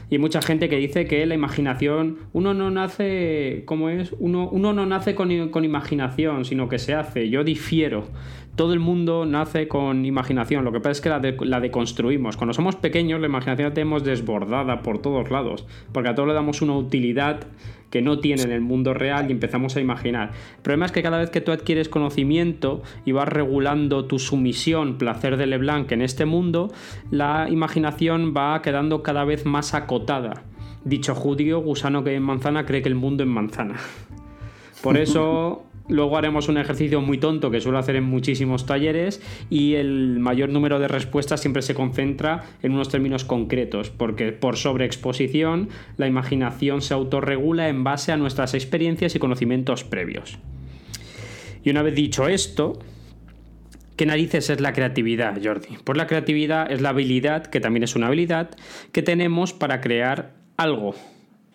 Y 0.09 0.15
hay 0.15 0.19
mucha 0.19 0.41
gente 0.41 0.67
que 0.67 0.77
dice 0.77 1.05
que 1.05 1.25
la 1.25 1.35
imaginación, 1.35 2.17
uno 2.33 2.53
no 2.53 2.69
nace, 2.69 3.63
¿cómo 3.65 3.89
es? 3.89 4.13
Uno, 4.19 4.49
uno 4.49 4.73
no 4.73 4.85
nace 4.85 5.15
con, 5.15 5.49
con, 5.49 5.63
imaginación, 5.63 6.45
sino 6.45 6.67
que 6.69 6.79
se 6.79 6.93
hace. 6.93 7.29
Yo 7.29 7.43
difiero 7.43 8.07
todo 8.57 8.73
el 8.73 8.79
mundo 8.79 9.25
nace 9.25 9.67
con 9.67 10.03
imaginación, 10.03 10.65
lo 10.65 10.71
que 10.71 10.79
pasa 10.79 10.91
es 10.91 11.01
que 11.01 11.45
la, 11.45 11.59
deconstruimos. 11.61 12.37
Cuando 12.37 12.53
somos 12.53 12.75
pequeños, 12.75 13.21
la 13.21 13.27
imaginación 13.27 13.69
la 13.69 13.73
tenemos 13.73 14.03
desbordada 14.03 14.81
por 14.81 14.99
todos 14.99 15.29
lados, 15.29 15.65
porque 15.91 16.09
a 16.09 16.15
todo 16.15 16.25
le 16.25 16.33
damos 16.33 16.63
una 16.63 16.75
utilidad 16.75 17.41
que 17.91 18.01
no 18.01 18.19
tiene 18.19 18.41
en 18.41 18.51
el 18.51 18.61
mundo 18.61 18.95
real 18.95 19.29
y 19.29 19.31
empezamos 19.31 19.75
a 19.77 19.79
imaginar. 19.79 20.31
El 20.57 20.61
problema 20.63 20.87
es 20.87 20.91
que 20.91 21.03
cada 21.03 21.19
vez 21.19 21.29
que 21.29 21.39
tú 21.39 21.51
adquieres 21.51 21.87
conocimiento 21.87 22.81
y 23.05 23.11
vas 23.11 23.27
regulando 23.29 24.05
tu 24.05 24.17
sumisión, 24.17 24.97
placer 24.97 25.37
de 25.37 25.45
Leblanc 25.45 25.91
en 25.91 26.01
este 26.01 26.25
mundo, 26.25 26.73
la 27.11 27.47
imaginación 27.49 28.33
va 28.35 28.59
quedando 28.63 29.03
cada 29.03 29.23
vez 29.23 29.45
más 29.45 29.75
acotada. 29.75 30.43
Dicho 30.83 31.13
judío, 31.13 31.59
gusano 31.59 32.03
que 32.03 32.15
en 32.15 32.23
manzana 32.23 32.65
cree 32.65 32.81
que 32.81 32.89
el 32.89 32.95
mundo 32.95 33.23
es 33.23 33.29
manzana. 33.29 33.75
Por 34.81 34.97
eso 34.97 35.67
Luego 35.89 36.17
haremos 36.17 36.49
un 36.49 36.57
ejercicio 36.57 36.99
muy 37.01 37.17
tonto 37.17 37.49
que 37.49 37.61
suelo 37.61 37.77
hacer 37.77 37.95
en 37.95 38.03
muchísimos 38.03 38.65
talleres 38.65 39.21
y 39.49 39.75
el 39.75 40.19
mayor 40.19 40.49
número 40.49 40.79
de 40.79 40.89
respuestas 40.89 41.39
siempre 41.39 41.61
se 41.61 41.75
concentra 41.75 42.43
en 42.61 42.73
unos 42.73 42.89
términos 42.89 43.23
concretos, 43.23 43.89
porque 43.89 44.33
por 44.33 44.57
sobreexposición 44.57 45.69
la 45.95 46.07
imaginación 46.07 46.81
se 46.81 46.93
autorregula 46.93 47.69
en 47.69 47.85
base 47.85 48.11
a 48.11 48.17
nuestras 48.17 48.53
experiencias 48.53 49.15
y 49.15 49.19
conocimientos 49.19 49.85
previos. 49.85 50.39
Y 51.63 51.69
una 51.69 51.81
vez 51.81 51.95
dicho 51.95 52.27
esto, 52.27 52.79
¿Qué 53.95 54.05
narices 54.05 54.51
es 54.51 54.61
la 54.61 54.73
creatividad, 54.73 55.39
Jordi? 55.43 55.79
Pues 55.83 55.97
la 55.97 56.05
creatividad 56.05 56.71
es 56.71 56.81
la 56.81 56.89
habilidad, 56.89 57.47
que 57.47 57.59
también 57.59 57.81
es 57.81 57.95
una 57.95 58.05
habilidad, 58.05 58.51
que 58.91 59.01
tenemos 59.01 59.53
para 59.53 59.81
crear 59.81 60.35
algo. 60.55 60.93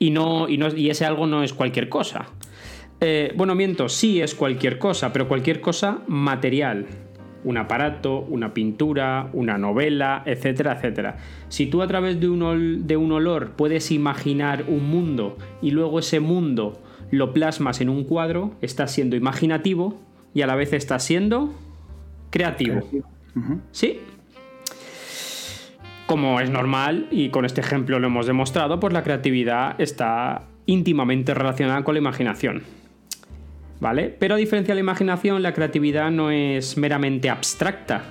Y, 0.00 0.10
no, 0.10 0.48
y, 0.48 0.58
no, 0.58 0.74
y 0.74 0.90
ese 0.90 1.04
algo 1.04 1.28
no 1.28 1.44
es 1.44 1.52
cualquier 1.52 1.88
cosa. 1.88 2.26
Eh, 3.04 3.32
bueno, 3.34 3.56
miento, 3.56 3.88
sí 3.88 4.20
es 4.20 4.32
cualquier 4.32 4.78
cosa, 4.78 5.12
pero 5.12 5.26
cualquier 5.26 5.60
cosa 5.60 6.02
material. 6.06 6.86
Un 7.42 7.58
aparato, 7.58 8.20
una 8.20 8.54
pintura, 8.54 9.28
una 9.32 9.58
novela, 9.58 10.22
etcétera, 10.24 10.74
etcétera. 10.74 11.16
Si 11.48 11.66
tú 11.66 11.82
a 11.82 11.88
través 11.88 12.20
de 12.20 12.28
un, 12.28 12.86
de 12.86 12.96
un 12.96 13.10
olor 13.10 13.54
puedes 13.56 13.90
imaginar 13.90 14.66
un 14.68 14.88
mundo 14.88 15.36
y 15.60 15.72
luego 15.72 15.98
ese 15.98 16.20
mundo 16.20 16.80
lo 17.10 17.32
plasmas 17.32 17.80
en 17.80 17.88
un 17.88 18.04
cuadro, 18.04 18.52
estás 18.62 18.92
siendo 18.92 19.16
imaginativo 19.16 20.00
y 20.32 20.42
a 20.42 20.46
la 20.46 20.54
vez 20.54 20.72
estás 20.72 21.02
siendo 21.02 21.52
creativo. 22.30 22.88
¿Sí? 23.72 23.98
Como 26.06 26.38
es 26.38 26.50
normal, 26.50 27.08
y 27.10 27.30
con 27.30 27.46
este 27.46 27.62
ejemplo 27.62 27.98
lo 27.98 28.06
hemos 28.06 28.26
demostrado, 28.28 28.78
pues 28.78 28.92
la 28.92 29.02
creatividad 29.02 29.80
está 29.80 30.44
íntimamente 30.66 31.34
relacionada 31.34 31.82
con 31.82 31.94
la 31.94 32.00
imaginación. 32.00 32.62
¿Vale? 33.82 34.14
Pero 34.16 34.36
a 34.36 34.38
diferencia 34.38 34.74
de 34.74 34.76
la 34.76 34.84
imaginación, 34.84 35.42
la 35.42 35.52
creatividad 35.52 36.12
no 36.12 36.30
es 36.30 36.78
meramente 36.78 37.28
abstracta, 37.28 38.04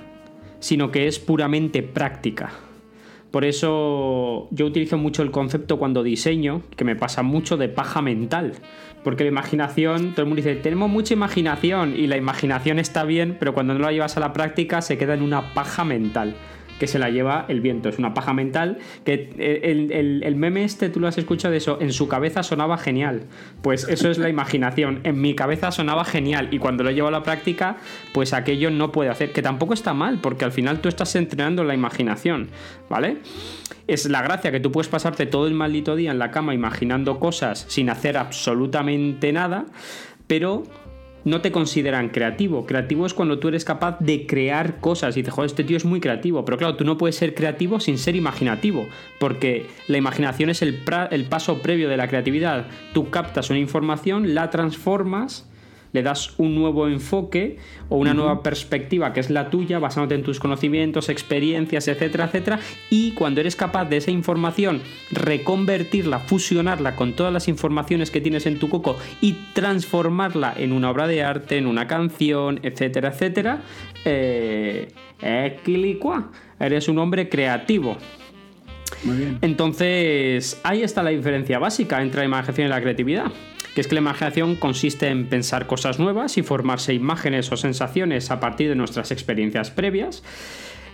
sino 0.60 0.90
que 0.92 1.06
es 1.06 1.18
puramente 1.18 1.82
práctica. 1.82 2.50
Por 3.30 3.46
eso 3.46 4.48
yo 4.50 4.66
utilizo 4.66 4.98
mucho 4.98 5.22
el 5.22 5.30
concepto 5.30 5.78
cuando 5.78 6.02
diseño, 6.02 6.60
que 6.76 6.84
me 6.84 6.94
pasa 6.94 7.22
mucho 7.22 7.56
de 7.56 7.70
paja 7.70 8.02
mental. 8.02 8.52
Porque 9.02 9.24
la 9.24 9.30
imaginación, 9.30 10.12
todo 10.12 10.24
el 10.24 10.28
mundo 10.28 10.42
dice, 10.42 10.56
tenemos 10.56 10.90
mucha 10.90 11.14
imaginación 11.14 11.94
y 11.96 12.06
la 12.06 12.18
imaginación 12.18 12.78
está 12.78 13.04
bien, 13.04 13.38
pero 13.40 13.54
cuando 13.54 13.72
no 13.72 13.80
la 13.80 13.92
llevas 13.92 14.18
a 14.18 14.20
la 14.20 14.34
práctica 14.34 14.82
se 14.82 14.98
queda 14.98 15.14
en 15.14 15.22
una 15.22 15.54
paja 15.54 15.84
mental 15.84 16.34
que 16.82 16.88
se 16.88 16.98
la 16.98 17.10
lleva 17.10 17.44
el 17.46 17.60
viento. 17.60 17.88
Es 17.88 18.00
una 18.00 18.12
paja 18.12 18.32
mental 18.32 18.78
que 19.04 19.30
el, 19.38 20.34
meme 20.34 20.64
este, 20.64 20.88
tú 20.88 20.98
lo 20.98 21.06
has 21.06 21.16
escuchado 21.16 21.52
de 21.52 21.58
eso, 21.58 21.78
en 21.80 21.92
su 21.92 22.08
cabeza 22.08 22.42
sonaba 22.42 22.76
genial. 22.76 23.26
Pues 23.62 23.86
eso 23.88 24.10
es 24.10 24.18
la 24.18 24.28
imaginación. 24.28 24.98
En 25.04 25.20
mi 25.20 25.36
cabeza 25.36 25.70
sonaba 25.70 26.04
genial 26.04 26.48
y 26.50 26.58
cuando 26.58 26.82
lo 26.82 26.90
llevo 26.90 27.06
a 27.06 27.12
la 27.12 27.22
práctica, 27.22 27.76
pues 28.12 28.32
aquello 28.32 28.68
no 28.72 28.90
puede 28.90 29.10
hacer. 29.10 29.30
Que 29.30 29.42
tampoco 29.42 29.74
está 29.74 29.94
mal, 29.94 30.18
porque 30.20 30.44
al 30.44 30.50
final 30.50 30.80
tú 30.80 30.88
estás 30.88 31.14
entrenando 31.14 31.62
la 31.62 31.74
imaginación, 31.74 32.48
¿vale? 32.90 33.18
Es 33.86 34.06
la 34.06 34.20
gracia 34.20 34.50
que 34.50 34.58
tú 34.58 34.72
puedes 34.72 34.88
pasarte 34.88 35.26
todo 35.26 35.46
el 35.46 35.54
maldito 35.54 35.94
día 35.94 36.10
en 36.10 36.18
la 36.18 36.32
cama 36.32 36.52
imaginando 36.52 37.20
cosas 37.20 37.64
sin 37.68 37.90
hacer 37.90 38.16
absolutamente 38.16 39.32
nada, 39.32 39.66
pero 40.26 40.64
no 41.24 41.40
te 41.40 41.52
consideran 41.52 42.08
creativo. 42.08 42.66
Creativo 42.66 43.06
es 43.06 43.14
cuando 43.14 43.38
tú 43.38 43.48
eres 43.48 43.64
capaz 43.64 43.98
de 44.00 44.26
crear 44.26 44.80
cosas 44.80 45.16
y 45.16 45.20
dices, 45.20 45.34
joder, 45.34 45.46
este 45.50 45.64
tío 45.64 45.76
es 45.76 45.84
muy 45.84 46.00
creativo. 46.00 46.44
Pero 46.44 46.58
claro, 46.58 46.76
tú 46.76 46.84
no 46.84 46.98
puedes 46.98 47.16
ser 47.16 47.34
creativo 47.34 47.80
sin 47.80 47.98
ser 47.98 48.16
imaginativo, 48.16 48.86
porque 49.18 49.66
la 49.88 49.98
imaginación 49.98 50.50
es 50.50 50.62
el, 50.62 50.82
el 51.10 51.24
paso 51.24 51.60
previo 51.62 51.88
de 51.88 51.96
la 51.96 52.08
creatividad. 52.08 52.66
Tú 52.92 53.10
captas 53.10 53.50
una 53.50 53.58
información, 53.58 54.34
la 54.34 54.50
transformas 54.50 55.48
le 55.92 56.02
das 56.02 56.34
un 56.38 56.54
nuevo 56.54 56.88
enfoque 56.88 57.58
o 57.88 57.96
una 57.96 58.14
nueva 58.14 58.42
perspectiva 58.42 59.12
que 59.12 59.20
es 59.20 59.30
la 59.30 59.50
tuya, 59.50 59.78
basándote 59.78 60.14
en 60.14 60.22
tus 60.22 60.40
conocimientos, 60.40 61.08
experiencias, 61.08 61.88
etcétera, 61.88 62.26
etcétera. 62.26 62.60
Y 62.90 63.12
cuando 63.12 63.40
eres 63.40 63.56
capaz 63.56 63.84
de 63.86 63.98
esa 63.98 64.10
información 64.10 64.80
reconvertirla, 65.10 66.18
fusionarla 66.18 66.96
con 66.96 67.14
todas 67.14 67.32
las 67.32 67.48
informaciones 67.48 68.10
que 68.10 68.20
tienes 68.20 68.46
en 68.46 68.58
tu 68.58 68.68
coco 68.68 68.96
y 69.20 69.36
transformarla 69.52 70.54
en 70.56 70.72
una 70.72 70.90
obra 70.90 71.06
de 71.06 71.22
arte, 71.22 71.58
en 71.58 71.66
una 71.66 71.86
canción, 71.86 72.60
etcétera, 72.62 73.10
etcétera, 73.10 73.62
eh, 74.04 74.88
eres 76.58 76.88
un 76.88 76.98
hombre 76.98 77.28
creativo. 77.28 77.96
Muy 79.04 79.16
bien. 79.16 79.38
Entonces, 79.40 80.60
ahí 80.62 80.82
está 80.82 81.02
la 81.02 81.10
diferencia 81.10 81.58
básica 81.58 82.02
entre 82.02 82.20
la 82.20 82.26
imaginación 82.26 82.66
y 82.68 82.70
la 82.70 82.80
creatividad. 82.80 83.32
Que 83.74 83.80
es 83.80 83.88
que 83.88 83.94
la 83.94 84.00
imaginación 84.00 84.56
consiste 84.56 85.08
en 85.08 85.28
pensar 85.28 85.66
cosas 85.66 85.98
nuevas 85.98 86.36
y 86.36 86.42
formarse 86.42 86.92
imágenes 86.94 87.50
o 87.52 87.56
sensaciones 87.56 88.30
a 88.30 88.40
partir 88.40 88.68
de 88.68 88.74
nuestras 88.74 89.10
experiencias 89.10 89.70
previas. 89.70 90.22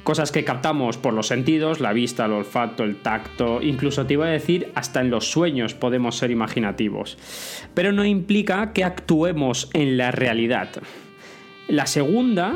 Cosas 0.04 0.32
que 0.32 0.44
captamos 0.44 0.96
por 0.96 1.12
los 1.12 1.26
sentidos, 1.26 1.80
la 1.80 1.92
vista, 1.92 2.24
el 2.24 2.32
olfato, 2.32 2.84
el 2.84 2.96
tacto, 2.96 3.60
incluso 3.60 4.06
te 4.06 4.14
iba 4.14 4.26
a 4.26 4.30
decir, 4.30 4.70
hasta 4.74 5.00
en 5.00 5.10
los 5.10 5.30
sueños 5.30 5.74
podemos 5.74 6.16
ser 6.16 6.30
imaginativos. 6.30 7.18
Pero 7.74 7.92
no 7.92 8.04
implica 8.04 8.72
que 8.72 8.84
actuemos 8.84 9.68
en 9.74 9.98
la 9.98 10.10
realidad. 10.10 10.70
La 11.66 11.86
segunda 11.86 12.54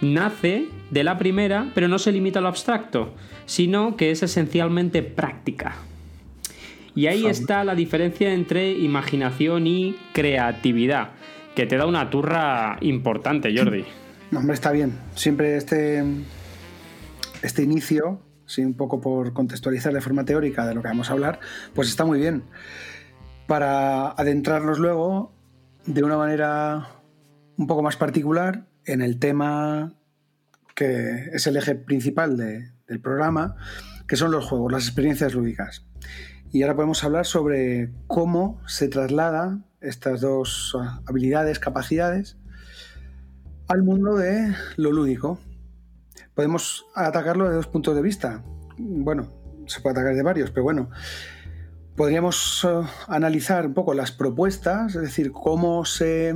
nace 0.00 0.68
de 0.90 1.04
la 1.04 1.18
primera, 1.18 1.70
pero 1.74 1.88
no 1.88 1.98
se 1.98 2.12
limita 2.12 2.38
a 2.38 2.42
lo 2.42 2.48
abstracto, 2.48 3.14
sino 3.44 3.96
que 3.96 4.10
es 4.10 4.22
esencialmente 4.22 5.02
práctica. 5.02 5.76
Y 6.96 7.08
ahí 7.08 7.26
está 7.26 7.62
la 7.62 7.74
diferencia 7.74 8.32
entre 8.32 8.72
imaginación 8.72 9.66
y 9.66 9.94
creatividad, 10.14 11.10
que 11.54 11.66
te 11.66 11.76
da 11.76 11.84
una 11.84 12.08
turra 12.08 12.78
importante, 12.80 13.54
Jordi. 13.54 13.84
No, 14.30 14.38
hombre, 14.40 14.54
está 14.54 14.72
bien. 14.72 14.94
Siempre 15.14 15.58
este, 15.58 16.02
este 17.42 17.62
inicio, 17.62 18.22
sí, 18.46 18.64
un 18.64 18.72
poco 18.72 19.02
por 19.02 19.34
contextualizar 19.34 19.92
de 19.92 20.00
forma 20.00 20.24
teórica 20.24 20.66
de 20.66 20.74
lo 20.74 20.80
que 20.80 20.88
vamos 20.88 21.10
a 21.10 21.12
hablar, 21.12 21.38
pues 21.74 21.88
está 21.88 22.06
muy 22.06 22.18
bien. 22.18 22.44
Para 23.46 24.08
adentrarnos 24.12 24.78
luego 24.78 25.34
de 25.84 26.02
una 26.02 26.16
manera 26.16 26.88
un 27.58 27.66
poco 27.66 27.82
más 27.82 27.98
particular 27.98 28.64
en 28.86 29.02
el 29.02 29.18
tema 29.18 29.92
que 30.74 31.26
es 31.34 31.46
el 31.46 31.58
eje 31.58 31.74
principal 31.74 32.38
del 32.38 33.00
programa, 33.02 33.56
que 34.08 34.16
son 34.16 34.30
los 34.30 34.46
juegos, 34.46 34.72
las 34.72 34.86
experiencias 34.86 35.34
lúdicas. 35.34 35.84
Y 36.52 36.62
ahora 36.62 36.76
podemos 36.76 37.02
hablar 37.04 37.26
sobre 37.26 37.92
cómo 38.06 38.60
se 38.66 38.88
traslada 38.88 39.60
estas 39.80 40.20
dos 40.20 40.76
habilidades, 41.06 41.58
capacidades, 41.58 42.38
al 43.68 43.82
mundo 43.82 44.16
de 44.16 44.54
lo 44.76 44.92
lúdico. 44.92 45.38
Podemos 46.34 46.86
atacarlo 46.94 47.48
de 47.48 47.56
dos 47.56 47.66
puntos 47.66 47.94
de 47.94 48.02
vista. 48.02 48.44
Bueno, 48.78 49.32
se 49.66 49.80
puede 49.80 49.94
atacar 49.98 50.14
de 50.14 50.22
varios, 50.22 50.50
pero 50.50 50.64
bueno, 50.64 50.90
podríamos 51.96 52.66
eh, 52.68 52.82
analizar 53.08 53.66
un 53.66 53.74
poco 53.74 53.94
las 53.94 54.12
propuestas, 54.12 54.94
es 54.94 55.02
decir, 55.02 55.32
cómo 55.32 55.84
se 55.84 56.34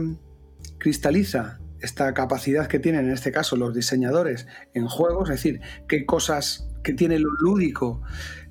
cristaliza 0.79 1.61
esta 1.81 2.13
capacidad 2.15 2.67
que 2.67 2.79
tienen 2.79 3.07
en 3.07 3.13
este 3.13 3.33
caso 3.33 3.57
los 3.57 3.75
diseñadores 3.75 4.47
en 4.75 4.87
juegos, 4.87 5.31
es 5.31 5.37
decir, 5.37 5.61
qué 5.89 6.05
cosas 6.05 6.69
que 6.83 6.93
tiene 6.93 7.19
lo 7.19 7.31
lúdico 7.31 8.03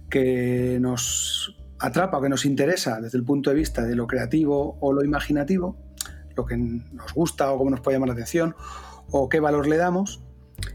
que 0.09 0.77
nos 0.81 1.55
atrapa 1.79 2.17
o 2.17 2.21
que 2.21 2.29
nos 2.29 2.45
interesa 2.45 2.99
desde 2.99 3.17
el 3.17 3.23
punto 3.23 3.49
de 3.49 3.55
vista 3.55 3.83
de 3.83 3.95
lo 3.95 4.07
creativo 4.07 4.77
o 4.81 4.93
lo 4.93 5.03
imaginativo, 5.03 5.77
lo 6.35 6.45
que 6.45 6.57
nos 6.57 7.13
gusta 7.13 7.51
o 7.51 7.57
cómo 7.57 7.69
nos 7.69 7.81
puede 7.81 7.95
llamar 7.95 8.09
la 8.09 8.13
atención 8.13 8.55
o 9.11 9.29
qué 9.29 9.39
valor 9.39 9.67
le 9.67 9.77
damos, 9.77 10.21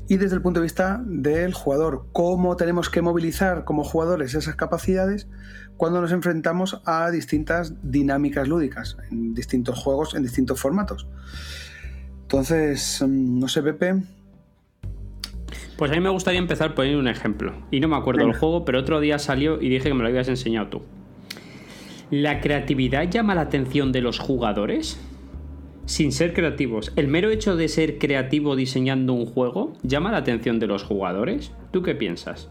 y 0.07 0.17
desde 0.17 0.37
el 0.37 0.43
punto 0.43 0.61
de 0.61 0.65
vista 0.65 1.03
del 1.05 1.55
jugador, 1.55 2.07
cómo 2.13 2.57
tenemos 2.57 2.91
que 2.91 3.03
movilizar 3.03 3.65
como 3.65 3.85
jugadores 3.85 4.35
esas 4.35 4.57
capacidades 4.57 5.29
cuando 5.77 6.01
nos 6.01 6.13
enfrentamos 6.13 6.81
a 6.85 7.11
distintas 7.11 7.75
dinámicas 7.83 8.47
lúdicas, 8.47 8.97
en 9.11 9.35
distintos 9.35 9.79
juegos, 9.79 10.15
en 10.15 10.23
distintos 10.23 10.61
formatos. 10.61 11.09
Entonces, 12.23 13.03
mm, 13.07 13.39
no 13.39 13.49
sé, 13.49 13.63
Pepe. 13.63 14.03
Pues 15.77 15.91
a 15.91 15.95
mí 15.95 16.01
me 16.01 16.11
gustaría 16.11 16.39
empezar 16.39 16.75
poniendo 16.75 17.01
un 17.01 17.09
ejemplo. 17.09 17.53
Y 17.71 17.81
no 17.81 17.89
me 17.89 17.97
acuerdo 17.97 18.25
del 18.25 18.35
juego, 18.35 18.65
pero 18.65 18.79
otro 18.79 19.01
día 19.01 19.19
salió 19.19 19.61
y 19.61 19.69
dije 19.69 19.89
que 19.89 19.95
me 19.95 20.03
lo 20.03 20.09
habías 20.09 20.29
enseñado 20.29 20.69
tú. 20.69 20.83
¿La 22.11 22.41
creatividad 22.41 23.11
llama 23.11 23.35
la 23.35 23.43
atención 23.43 23.91
de 23.91 24.01
los 24.01 24.19
jugadores? 24.19 25.01
Sin 25.87 26.13
ser 26.13 26.33
creativos. 26.33 26.93
¿El 26.97 27.09
mero 27.09 27.31
hecho 27.31 27.57
de 27.57 27.69
ser 27.69 27.99
creativo 27.99 28.57
diseñando 28.57 29.13
un 29.13 29.27
juego 29.27 29.73
llama 29.83 30.13
la 30.13 30.19
atención 30.19 30.59
de 30.61 30.67
los 30.67 30.85
jugadores? 30.85 31.53
¿Tú 31.73 31.83
qué 31.83 31.95
piensas? 31.95 32.51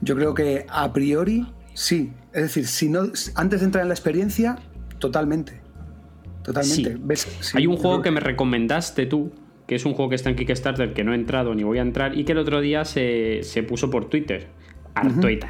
Yo 0.00 0.16
creo 0.16 0.34
que 0.34 0.66
a 0.68 0.92
priori 0.92 1.46
sí. 1.74 2.12
Es 2.32 2.42
decir, 2.42 2.66
si 2.66 2.88
no, 2.88 3.02
antes 3.34 3.60
de 3.60 3.66
entrar 3.66 3.82
en 3.82 3.88
la 3.88 3.94
experiencia, 3.94 4.56
totalmente. 4.98 5.60
Totalmente. 6.42 6.96
Hay 7.54 7.66
un 7.66 7.76
juego 7.76 8.02
que 8.02 8.10
me 8.10 8.20
recomendaste 8.20 9.06
tú, 9.06 9.32
que 9.66 9.74
es 9.74 9.84
un 9.84 9.94
juego 9.94 10.10
que 10.10 10.16
está 10.16 10.30
en 10.30 10.36
Kickstarter, 10.36 10.92
que 10.92 11.04
no 11.04 11.12
he 11.12 11.16
entrado 11.16 11.54
ni 11.54 11.64
voy 11.64 11.78
a 11.78 11.82
entrar, 11.82 12.16
y 12.16 12.24
que 12.24 12.32
el 12.32 12.38
otro 12.38 12.60
día 12.60 12.84
se, 12.84 13.42
puso 13.68 13.90
por 13.90 14.06
Twitter. 14.06 14.48
Artoita. 14.94 15.48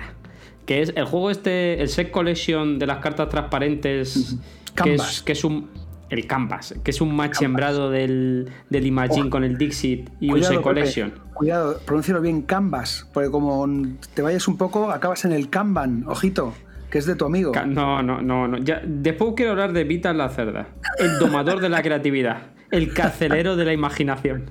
Que 0.64 0.82
es 0.82 0.92
el 0.96 1.04
juego 1.04 1.30
este, 1.30 1.80
el 1.80 1.88
Set 1.88 2.10
Collection 2.10 2.78
de 2.78 2.86
las 2.86 2.98
cartas 2.98 3.28
transparentes, 3.28 4.36
que, 4.74 4.94
es, 4.94 5.22
que 5.22 5.32
es 5.32 5.44
un 5.44 5.68
el 6.08 6.26
Canvas, 6.26 6.74
que 6.84 6.90
es 6.92 7.00
un 7.00 7.14
match 7.16 7.36
sembrado 7.36 7.90
del, 7.90 8.48
del 8.70 8.86
Imagine 8.86 9.28
con 9.28 9.42
el 9.42 9.58
Dixit 9.58 10.08
y 10.20 10.30
un 10.30 10.42
Set 10.42 10.60
Collection. 10.60 11.12
cuidado, 11.34 11.80
pronúncialo 11.84 12.20
bien, 12.20 12.42
Canvas, 12.42 13.08
porque 13.12 13.30
como 13.30 13.66
te 14.14 14.22
vayas 14.22 14.46
un 14.46 14.56
poco, 14.56 14.90
acabas 14.90 15.24
en 15.24 15.32
el 15.32 15.50
Kanban, 15.50 16.04
ojito 16.06 16.54
que 16.90 16.98
es 16.98 17.06
de 17.06 17.16
tu 17.16 17.24
amigo. 17.24 17.52
No, 17.66 18.00
no, 18.02 18.22
no, 18.22 18.46
no. 18.46 18.58
Ya, 18.58 18.80
después 18.84 19.32
quiero 19.36 19.52
hablar 19.52 19.72
de 19.72 19.82
Vital 19.82 20.18
la 20.18 20.28
Cerda, 20.28 20.68
el 20.98 21.18
domador 21.18 21.60
de 21.60 21.68
la 21.68 21.82
creatividad, 21.82 22.42
el 22.70 22.92
carcelero 22.92 23.56
de 23.56 23.64
la 23.64 23.72
imaginación, 23.72 24.50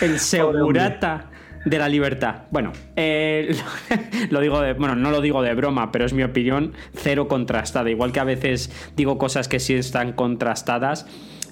el 0.00 0.18
segurata 0.18 1.30
de 1.64 1.78
la 1.78 1.88
libertad. 1.88 2.42
Bueno, 2.50 2.72
eh, 2.96 3.54
lo 4.30 4.40
digo 4.40 4.60
de, 4.60 4.72
bueno, 4.74 4.96
no 4.96 5.10
lo 5.10 5.20
digo 5.20 5.42
de 5.42 5.54
broma, 5.54 5.92
pero 5.92 6.04
es 6.04 6.12
mi 6.12 6.22
opinión 6.22 6.72
cero 6.94 7.28
contrastada. 7.28 7.90
Igual 7.90 8.12
que 8.12 8.20
a 8.20 8.24
veces 8.24 8.70
digo 8.96 9.18
cosas 9.18 9.48
que 9.48 9.60
sí 9.60 9.74
están 9.74 10.12
contrastadas. 10.12 11.06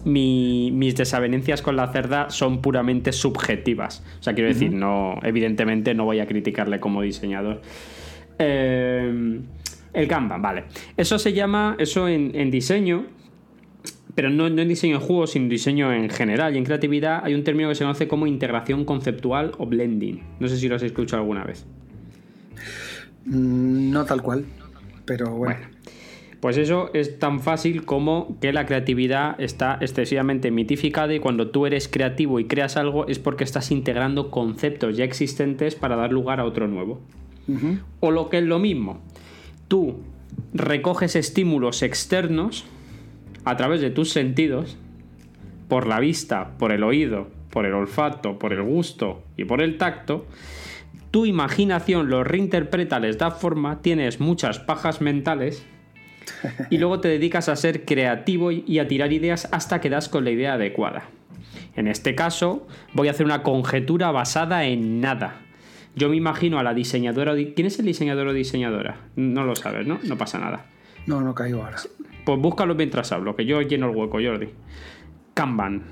mis 0.04 0.96
desavenencias 0.96 1.62
con 1.62 1.76
la 1.76 1.92
cerda 1.92 2.30
son 2.30 2.60
puramente 2.60 3.12
subjetivas. 3.12 4.02
O 4.18 4.22
sea, 4.22 4.34
quiero 4.34 4.48
decir, 4.48 4.72
no, 4.72 5.18
evidentemente 5.22 5.94
no 5.94 6.04
voy 6.04 6.20
a 6.20 6.26
criticarle 6.26 6.80
como 6.80 7.02
diseñador. 7.02 7.60
Eh, 8.38 9.40
el 9.92 10.08
Kanban, 10.08 10.40
vale. 10.40 10.64
Eso 10.96 11.18
se 11.18 11.32
llama, 11.32 11.76
eso 11.78 12.08
en, 12.08 12.50
diseño, 12.50 13.06
pero 14.20 14.28
no, 14.28 14.46
en 14.46 14.68
diseño 14.68 14.98
de 14.98 15.06
juegos, 15.06 15.30
sino 15.30 15.44
en 15.44 15.48
diseño 15.48 15.92
en 15.94 16.10
general. 16.10 16.54
Y 16.54 16.58
en 16.58 16.64
creatividad 16.66 17.22
hay 17.24 17.32
un 17.32 17.42
término 17.42 17.70
que 17.70 17.74
se 17.74 17.84
conoce 17.84 18.06
como 18.06 18.26
integración 18.26 18.84
conceptual 18.84 19.52
o 19.56 19.64
blending. 19.64 20.20
No 20.38 20.46
sé 20.46 20.58
si 20.58 20.68
lo 20.68 20.76
has 20.76 20.82
escuchado 20.82 21.22
alguna 21.22 21.42
vez. 21.42 21.64
Mm, 23.24 23.90
no 23.90 24.04
tal 24.04 24.20
cual, 24.20 24.44
pero 25.06 25.30
bueno. 25.30 25.60
Pues 26.38 26.58
eso 26.58 26.90
es 26.92 27.18
tan 27.18 27.40
fácil 27.40 27.86
como 27.86 28.38
que 28.42 28.52
la 28.52 28.66
creatividad 28.66 29.40
está 29.40 29.78
excesivamente 29.80 30.50
mitificada 30.50 31.14
y 31.14 31.18
cuando 31.18 31.48
tú 31.48 31.64
eres 31.64 31.88
creativo 31.88 32.40
y 32.40 32.44
creas 32.44 32.76
algo 32.76 33.06
es 33.06 33.18
porque 33.18 33.44
estás 33.44 33.70
integrando 33.70 34.30
conceptos 34.30 34.98
ya 34.98 35.04
existentes 35.04 35.76
para 35.76 35.96
dar 35.96 36.12
lugar 36.12 36.40
a 36.40 36.44
otro 36.44 36.68
nuevo. 36.68 37.00
O 38.00 38.10
lo 38.10 38.28
que 38.28 38.36
es 38.36 38.44
lo 38.44 38.58
mismo, 38.58 39.00
tú 39.66 39.96
recoges 40.52 41.16
estímulos 41.16 41.82
externos 41.82 42.66
a 43.44 43.56
través 43.56 43.80
de 43.80 43.90
tus 43.90 44.10
sentidos, 44.10 44.76
por 45.68 45.86
la 45.86 46.00
vista, 46.00 46.52
por 46.58 46.72
el 46.72 46.82
oído, 46.82 47.28
por 47.50 47.66
el 47.66 47.74
olfato, 47.74 48.38
por 48.38 48.52
el 48.52 48.62
gusto 48.62 49.22
y 49.36 49.44
por 49.44 49.62
el 49.62 49.78
tacto, 49.78 50.26
tu 51.10 51.26
imaginación 51.26 52.08
los 52.08 52.26
reinterpreta, 52.26 53.00
les 53.00 53.18
da 53.18 53.30
forma, 53.30 53.82
tienes 53.82 54.20
muchas 54.20 54.58
pajas 54.58 55.00
mentales 55.00 55.66
y 56.70 56.78
luego 56.78 57.00
te 57.00 57.08
dedicas 57.08 57.48
a 57.48 57.56
ser 57.56 57.84
creativo 57.84 58.52
y 58.52 58.78
a 58.78 58.86
tirar 58.86 59.12
ideas 59.12 59.48
hasta 59.52 59.80
que 59.80 59.90
das 59.90 60.08
con 60.08 60.24
la 60.24 60.30
idea 60.30 60.54
adecuada. 60.54 61.08
En 61.74 61.88
este 61.88 62.14
caso, 62.14 62.66
voy 62.92 63.08
a 63.08 63.12
hacer 63.12 63.26
una 63.26 63.42
conjetura 63.42 64.10
basada 64.10 64.64
en 64.64 65.00
nada. 65.00 65.40
Yo 65.96 66.08
me 66.08 66.16
imagino 66.16 66.58
a 66.58 66.62
la 66.62 66.74
diseñadora. 66.74 67.34
¿Quién 67.34 67.66
es 67.66 67.78
el 67.78 67.86
diseñador 67.86 68.28
o 68.28 68.32
diseñadora? 68.32 68.96
No 69.16 69.44
lo 69.44 69.56
sabes, 69.56 69.86
¿no? 69.86 69.98
No 70.04 70.16
pasa 70.16 70.38
nada. 70.38 70.66
No, 71.06 71.20
no 71.20 71.34
caigo 71.34 71.62
ahora. 71.62 71.78
Pues 72.24 72.38
búscalo 72.38 72.74
mientras 72.74 73.12
hablo, 73.12 73.36
que 73.36 73.44
yo 73.44 73.60
lleno 73.62 73.90
el 73.90 73.96
hueco, 73.96 74.18
Jordi. 74.22 74.48
Kanban. 75.34 75.84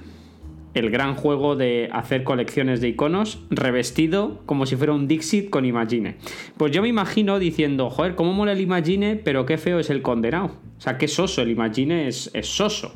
El 0.75 0.91
gran 0.91 1.15
juego 1.15 1.57
de 1.57 1.89
hacer 1.93 2.25
colecciones 2.25 2.81
de 2.81 2.89
iconos 2.89 3.43
revestido 3.51 4.43
como 4.47 4.67
si 4.67 4.77
fuera 4.77 4.93
un 4.93 5.09
Dixit 5.09 5.51
con 5.51 5.65
Imagine. 5.65 6.17
Pues 6.57 6.73
yo 6.73 6.83
me 6.83 6.89
imagino 6.89 7.39
diciendo, 7.39 7.91
joder, 7.91 8.15
¿cómo 8.15 8.33
mola 8.33 8.53
el 8.53 8.61
Imagine? 8.61 9.17
Pero 9.17 9.47
qué 9.47 9.59
feo 9.59 9.79
es 9.81 9.91
el 9.91 10.03
condenado. 10.03 10.53
O 10.77 10.81
sea, 10.81 10.99
qué 10.99 11.09
soso. 11.09 11.43
El 11.43 11.51
Imagine 11.51 12.07
es, 12.07 12.31
es 12.35 12.47
soso 12.47 12.93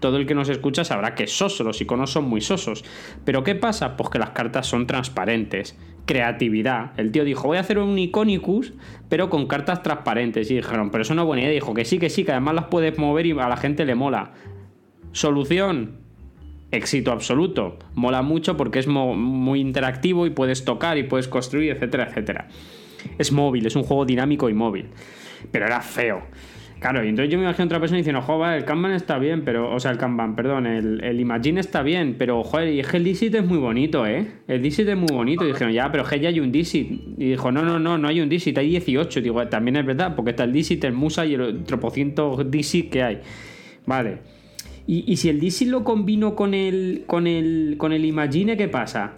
todo 0.00 0.16
el 0.16 0.26
que 0.26 0.34
nos 0.34 0.48
escucha 0.48 0.84
sabrá 0.84 1.14
que 1.14 1.24
es 1.24 1.36
soso, 1.36 1.64
los 1.64 1.80
iconos 1.80 2.12
son 2.12 2.24
muy 2.24 2.40
sosos. 2.40 2.84
Pero 3.24 3.42
¿qué 3.42 3.54
pasa? 3.54 3.96
Pues 3.96 4.10
que 4.10 4.18
las 4.18 4.30
cartas 4.30 4.66
son 4.66 4.86
transparentes. 4.86 5.76
Creatividad. 6.06 6.98
El 6.98 7.12
tío 7.12 7.24
dijo, 7.24 7.48
voy 7.48 7.58
a 7.58 7.60
hacer 7.60 7.78
un 7.78 7.98
Iconicus, 7.98 8.72
pero 9.08 9.28
con 9.28 9.46
cartas 9.46 9.82
transparentes. 9.82 10.50
Y 10.50 10.56
dijeron, 10.56 10.90
pero 10.90 11.02
eso 11.02 11.14
no 11.14 11.22
es 11.22 11.26
buena 11.26 11.42
idea. 11.42 11.52
Dijo 11.52 11.74
que 11.74 11.84
sí, 11.84 11.98
que 11.98 12.10
sí, 12.10 12.24
que 12.24 12.32
además 12.32 12.54
las 12.54 12.64
puedes 12.66 12.98
mover 12.98 13.26
y 13.26 13.32
a 13.32 13.48
la 13.48 13.56
gente 13.56 13.84
le 13.84 13.94
mola. 13.94 14.32
Solución. 15.12 15.98
Éxito 16.70 17.12
absoluto. 17.12 17.78
Mola 17.94 18.22
mucho 18.22 18.56
porque 18.56 18.78
es 18.78 18.86
muy 18.86 19.60
interactivo 19.60 20.26
y 20.26 20.30
puedes 20.30 20.64
tocar 20.64 20.98
y 20.98 21.02
puedes 21.02 21.26
construir, 21.26 21.72
etcétera, 21.72 22.08
etcétera. 22.08 22.48
es 23.18 23.32
móvil, 23.32 23.66
es 23.66 23.76
un 23.76 23.82
juego 23.82 24.04
dinámico 24.04 24.48
y 24.48 24.54
móvil. 24.54 24.90
Pero 25.50 25.66
era 25.66 25.80
feo. 25.80 26.22
Claro, 26.80 27.04
y 27.04 27.08
entonces 27.08 27.32
yo 27.32 27.38
me 27.38 27.44
imagino 27.44 27.64
otra 27.64 27.80
persona 27.80 27.98
diciendo, 27.98 28.22
joder, 28.22 28.58
el 28.58 28.64
Kanban 28.64 28.92
está 28.92 29.18
bien, 29.18 29.42
pero, 29.44 29.74
o 29.74 29.80
sea, 29.80 29.90
el 29.90 29.98
Kanban, 29.98 30.36
perdón, 30.36 30.66
el, 30.66 31.02
el 31.02 31.18
Imagine 31.18 31.58
está 31.58 31.82
bien, 31.82 32.14
pero, 32.16 32.44
joder, 32.44 32.72
y 32.72 32.78
es 32.78 32.86
que 32.86 32.98
el 32.98 33.04
Dixit 33.04 33.34
es 33.34 33.44
muy 33.44 33.58
bonito, 33.58 34.06
¿eh? 34.06 34.26
El 34.46 34.62
Dixit 34.62 34.86
es 34.88 34.96
muy 34.96 35.12
bonito. 35.12 35.44
Y 35.44 35.48
dijeron, 35.48 35.72
ya, 35.72 35.90
pero 35.90 36.04
es 36.04 36.08
que 36.08 36.20
ya 36.20 36.28
hay 36.28 36.38
un 36.38 36.52
Dixit. 36.52 37.18
Y 37.18 37.30
dijo, 37.30 37.50
no, 37.50 37.62
no, 37.62 37.80
no, 37.80 37.98
no 37.98 38.06
hay 38.06 38.20
un 38.20 38.28
Dixit, 38.28 38.56
hay 38.58 38.68
18. 38.68 39.20
Digo, 39.20 39.44
también 39.48 39.76
es 39.76 39.86
verdad, 39.86 40.14
porque 40.14 40.30
está 40.30 40.44
el 40.44 40.52
Dixit, 40.52 40.84
el 40.84 40.92
Musa 40.92 41.26
y 41.26 41.34
el 41.34 41.64
tropociento 41.64 42.44
Dixit 42.44 42.90
que 42.90 43.02
hay. 43.02 43.20
Vale. 43.84 44.18
Y, 44.86 45.04
y 45.10 45.16
si 45.16 45.28
el 45.30 45.40
Dixit 45.40 45.68
lo 45.68 45.82
combino 45.82 46.36
con 46.36 46.54
el, 46.54 47.02
con 47.06 47.26
el, 47.26 47.74
con 47.76 47.92
el 47.92 48.04
Imagine, 48.04 48.56
¿qué 48.56 48.68
pasa? 48.68 49.14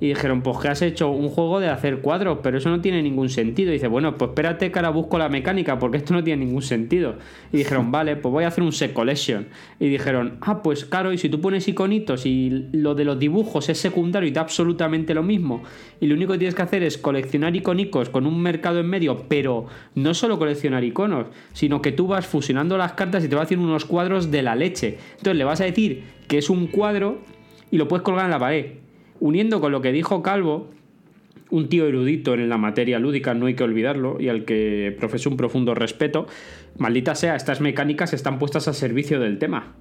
Y 0.00 0.08
dijeron, 0.08 0.40
pues 0.40 0.58
que 0.58 0.68
has 0.68 0.80
hecho 0.80 1.10
un 1.10 1.28
juego 1.28 1.60
de 1.60 1.68
hacer 1.68 2.00
cuadros, 2.00 2.38
pero 2.42 2.56
eso 2.56 2.70
no 2.70 2.80
tiene 2.80 3.02
ningún 3.02 3.28
sentido. 3.28 3.70
Y 3.70 3.74
dice, 3.74 3.86
bueno, 3.86 4.16
pues 4.16 4.30
espérate 4.30 4.72
que 4.72 4.78
ahora 4.78 4.88
busco 4.88 5.18
la 5.18 5.28
mecánica, 5.28 5.78
porque 5.78 5.98
esto 5.98 6.14
no 6.14 6.24
tiene 6.24 6.46
ningún 6.46 6.62
sentido. 6.62 7.16
Y 7.52 7.58
dijeron, 7.58 7.90
vale, 7.92 8.16
pues 8.16 8.32
voy 8.32 8.44
a 8.44 8.48
hacer 8.48 8.64
un 8.64 8.72
set 8.72 8.94
collection. 8.94 9.48
Y 9.78 9.88
dijeron, 9.88 10.38
ah, 10.40 10.62
pues 10.62 10.86
claro, 10.86 11.12
y 11.12 11.18
si 11.18 11.28
tú 11.28 11.40
pones 11.40 11.68
iconitos 11.68 12.24
y 12.24 12.68
lo 12.72 12.94
de 12.94 13.04
los 13.04 13.18
dibujos 13.18 13.68
es 13.68 13.78
secundario 13.78 14.28
y 14.28 14.32
da 14.32 14.40
absolutamente 14.40 15.12
lo 15.12 15.22
mismo, 15.22 15.62
y 16.00 16.06
lo 16.06 16.14
único 16.14 16.32
que 16.32 16.38
tienes 16.38 16.54
que 16.54 16.62
hacer 16.62 16.82
es 16.82 16.96
coleccionar 16.96 17.54
iconicos 17.54 18.08
con 18.08 18.26
un 18.26 18.40
mercado 18.40 18.80
en 18.80 18.86
medio, 18.86 19.26
pero 19.28 19.66
no 19.94 20.14
solo 20.14 20.38
coleccionar 20.38 20.82
iconos, 20.82 21.26
sino 21.52 21.82
que 21.82 21.92
tú 21.92 22.06
vas 22.06 22.26
fusionando 22.26 22.78
las 22.78 22.92
cartas 22.92 23.22
y 23.24 23.28
te 23.28 23.34
va 23.34 23.42
a 23.42 23.44
hacer 23.44 23.58
unos 23.58 23.84
cuadros 23.84 24.30
de 24.30 24.42
la 24.42 24.56
leche. 24.56 24.98
Entonces 25.18 25.36
le 25.36 25.44
vas 25.44 25.60
a 25.60 25.64
decir 25.64 26.04
que 26.26 26.38
es 26.38 26.48
un 26.48 26.68
cuadro 26.68 27.18
y 27.70 27.76
lo 27.76 27.86
puedes 27.86 28.02
colgar 28.02 28.24
en 28.24 28.30
la 28.30 28.38
pared 28.38 28.79
uniendo 29.20 29.60
con 29.60 29.70
lo 29.70 29.80
que 29.80 29.92
dijo 29.92 30.22
Calvo, 30.22 30.70
un 31.50 31.68
tío 31.68 31.86
erudito 31.86 32.34
en 32.34 32.48
la 32.48 32.58
materia 32.58 32.98
lúdica, 32.98 33.34
no 33.34 33.46
hay 33.46 33.54
que 33.54 33.64
olvidarlo, 33.64 34.20
y 34.20 34.28
al 34.28 34.44
que 34.44 34.96
profeso 34.98 35.30
un 35.30 35.36
profundo 35.36 35.74
respeto, 35.74 36.26
maldita 36.78 37.14
sea, 37.14 37.36
estas 37.36 37.60
mecánicas 37.60 38.12
están 38.12 38.38
puestas 38.38 38.68
a 38.68 38.72
servicio 38.72 39.20
del 39.20 39.38
tema. 39.38 39.74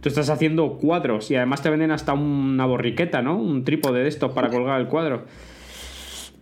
Tú 0.00 0.08
estás 0.08 0.30
haciendo 0.30 0.78
cuadros 0.78 1.30
y 1.30 1.36
además 1.36 1.62
te 1.62 1.68
venden 1.68 1.90
hasta 1.90 2.14
una 2.14 2.64
borriqueta, 2.64 3.20
¿no? 3.20 3.36
Un 3.36 3.64
trípode 3.64 4.02
de 4.02 4.08
estos 4.08 4.32
para 4.32 4.48
colgar 4.48 4.80
el 4.80 4.86
cuadro. 4.86 5.26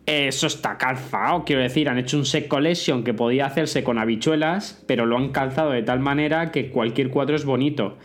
Eso 0.07 0.47
está 0.47 0.79
calzado, 0.79 1.45
quiero 1.45 1.61
decir, 1.61 1.89
han 1.89 1.99
hecho 1.99 2.17
un 2.17 2.25
set 2.25 2.49
collection 2.49 3.03
que 3.05 3.13
podía 3.13 3.47
hacerse 3.47 3.85
con 3.85 3.99
habichuelas, 3.99 4.83
pero 4.87 5.05
lo 5.05 5.19
han 5.19 5.31
calzado 5.31 5.73
de 5.73 5.83
tal 5.83 6.01
manera 6.01 6.51
que 6.51 6.71
cualquier 6.71 7.11
cuadro 7.11 7.37
es 7.37 7.45
bonito 7.45 7.99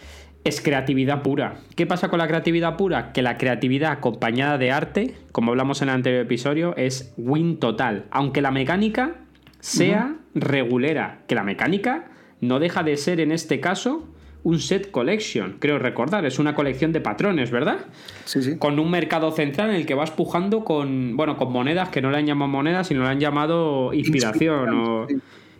es 0.44 0.62
creatividad 0.62 1.22
pura. 1.22 1.60
¿Qué 1.76 1.86
pasa 1.86 2.10
con 2.10 2.20
la 2.20 2.28
creatividad 2.28 2.76
pura? 2.76 3.14
Que 3.14 3.22
la 3.22 3.38
creatividad 3.38 3.92
acompañada 3.92 4.58
de 4.58 4.72
arte, 4.72 5.16
como 5.32 5.52
hablamos 5.52 5.82
en 5.82 5.90
el 5.90 5.96
anterior 5.96 6.22
episodio, 6.22 6.76
es 6.76 7.14
win 7.18 7.58
total. 7.60 8.06
Aunque 8.12 8.42
la 8.42 8.52
mecánica 8.52 9.16
sea 9.60 10.16
regulera, 10.36 11.22
que 11.28 11.36
la 11.36 11.44
mecánica 11.44 12.06
no 12.42 12.60
deja 12.60 12.84
de 12.84 12.98
ser 12.98 13.20
en 13.22 13.32
este 13.32 13.62
caso 13.62 14.08
un 14.44 14.60
set 14.60 14.92
collection, 14.92 15.56
creo 15.60 15.80
recordar, 15.80 16.26
es 16.26 16.38
una 16.38 16.54
colección 16.54 16.92
de 16.92 17.00
patrones, 17.00 17.50
¿verdad? 17.50 17.78
Sí, 18.26 18.44
sí. 18.44 18.58
Con 18.58 18.78
un 18.78 18.92
mercado 18.92 19.32
central 19.32 19.70
en 19.70 19.78
el 19.78 19.86
que 19.86 19.94
vas 19.94 20.12
pujando 20.12 20.66
con, 20.66 21.16
bueno, 21.16 21.38
con 21.38 21.54
monedas 21.54 21.88
que 21.88 22.02
no 22.02 22.12
le 22.12 22.18
han 22.18 22.26
llamado 22.26 22.52
monedas, 22.52 22.88
sino 22.88 23.04
le 23.04 23.10
han 23.10 23.22
llamado 23.22 23.94
inspiración, 23.94 24.70
o... 24.74 25.08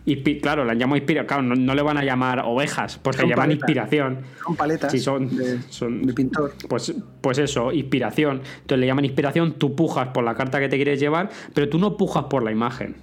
Y 0.06 0.22
claro, 0.40 0.64
la 0.64 0.74
llamo 0.74 0.96
inspiración. 0.96 1.26
Claro, 1.26 1.42
no, 1.42 1.74
le 1.74 1.82
van 1.82 1.96
a 1.96 2.04
llamar 2.04 2.42
ovejas, 2.44 2.98
porque 2.98 3.22
le 3.22 3.28
llaman 3.28 3.52
inspiración. 3.52 4.18
Son 4.44 4.54
paletas. 4.54 4.92
Sí, 4.92 4.98
son, 4.98 5.34
de, 5.34 5.62
son 5.70 6.00
pintor. 6.14 6.52
Pues, 6.68 6.94
pues 7.22 7.38
eso, 7.38 7.72
inspiración. 7.72 8.42
Entonces 8.60 8.78
le 8.78 8.86
llaman 8.86 9.06
inspiración, 9.06 9.54
tú 9.54 9.74
pujas 9.74 10.08
por 10.08 10.24
la 10.24 10.34
carta 10.34 10.60
que 10.60 10.68
te 10.68 10.76
quieres 10.76 11.00
llevar, 11.00 11.30
pero 11.54 11.68
tú 11.70 11.78
no 11.78 11.96
pujas 11.96 12.24
por 12.24 12.42
la 12.42 12.52
imagen. 12.52 12.96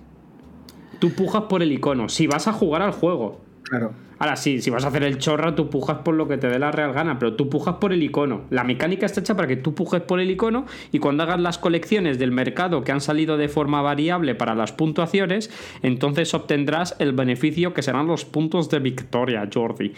Tú 0.99 1.11
pujas 1.13 1.43
por 1.49 1.63
el 1.63 1.71
icono. 1.71 2.07
Si 2.07 2.27
vas 2.27 2.47
a 2.47 2.53
jugar 2.53 2.83
al 2.83 2.91
juego. 2.91 3.41
Claro. 3.63 3.93
Ahora 4.21 4.35
sí, 4.35 4.61
si 4.61 4.69
vas 4.69 4.85
a 4.85 4.89
hacer 4.89 5.01
el 5.01 5.17
chorra, 5.17 5.55
tú 5.55 5.71
pujas 5.71 5.97
por 6.05 6.13
lo 6.13 6.27
que 6.27 6.37
te 6.37 6.47
dé 6.47 6.59
la 6.59 6.71
real 6.71 6.93
gana, 6.93 7.17
pero 7.17 7.33
tú 7.33 7.49
pujas 7.49 7.77
por 7.77 7.91
el 7.91 8.03
icono. 8.03 8.43
La 8.51 8.63
mecánica 8.63 9.07
está 9.07 9.21
hecha 9.21 9.35
para 9.35 9.47
que 9.47 9.55
tú 9.55 9.73
pujes 9.73 9.99
por 10.03 10.19
el 10.19 10.29
icono 10.29 10.67
y 10.91 10.99
cuando 10.99 11.23
hagas 11.23 11.39
las 11.39 11.57
colecciones 11.57 12.19
del 12.19 12.29
mercado 12.29 12.83
que 12.83 12.91
han 12.91 13.01
salido 13.01 13.35
de 13.37 13.49
forma 13.49 13.81
variable 13.81 14.35
para 14.35 14.53
las 14.53 14.73
puntuaciones, 14.73 15.49
entonces 15.81 16.35
obtendrás 16.35 16.95
el 16.99 17.13
beneficio 17.13 17.73
que 17.73 17.81
serán 17.81 18.05
los 18.05 18.23
puntos 18.23 18.69
de 18.69 18.77
victoria, 18.77 19.49
Jordi. 19.51 19.93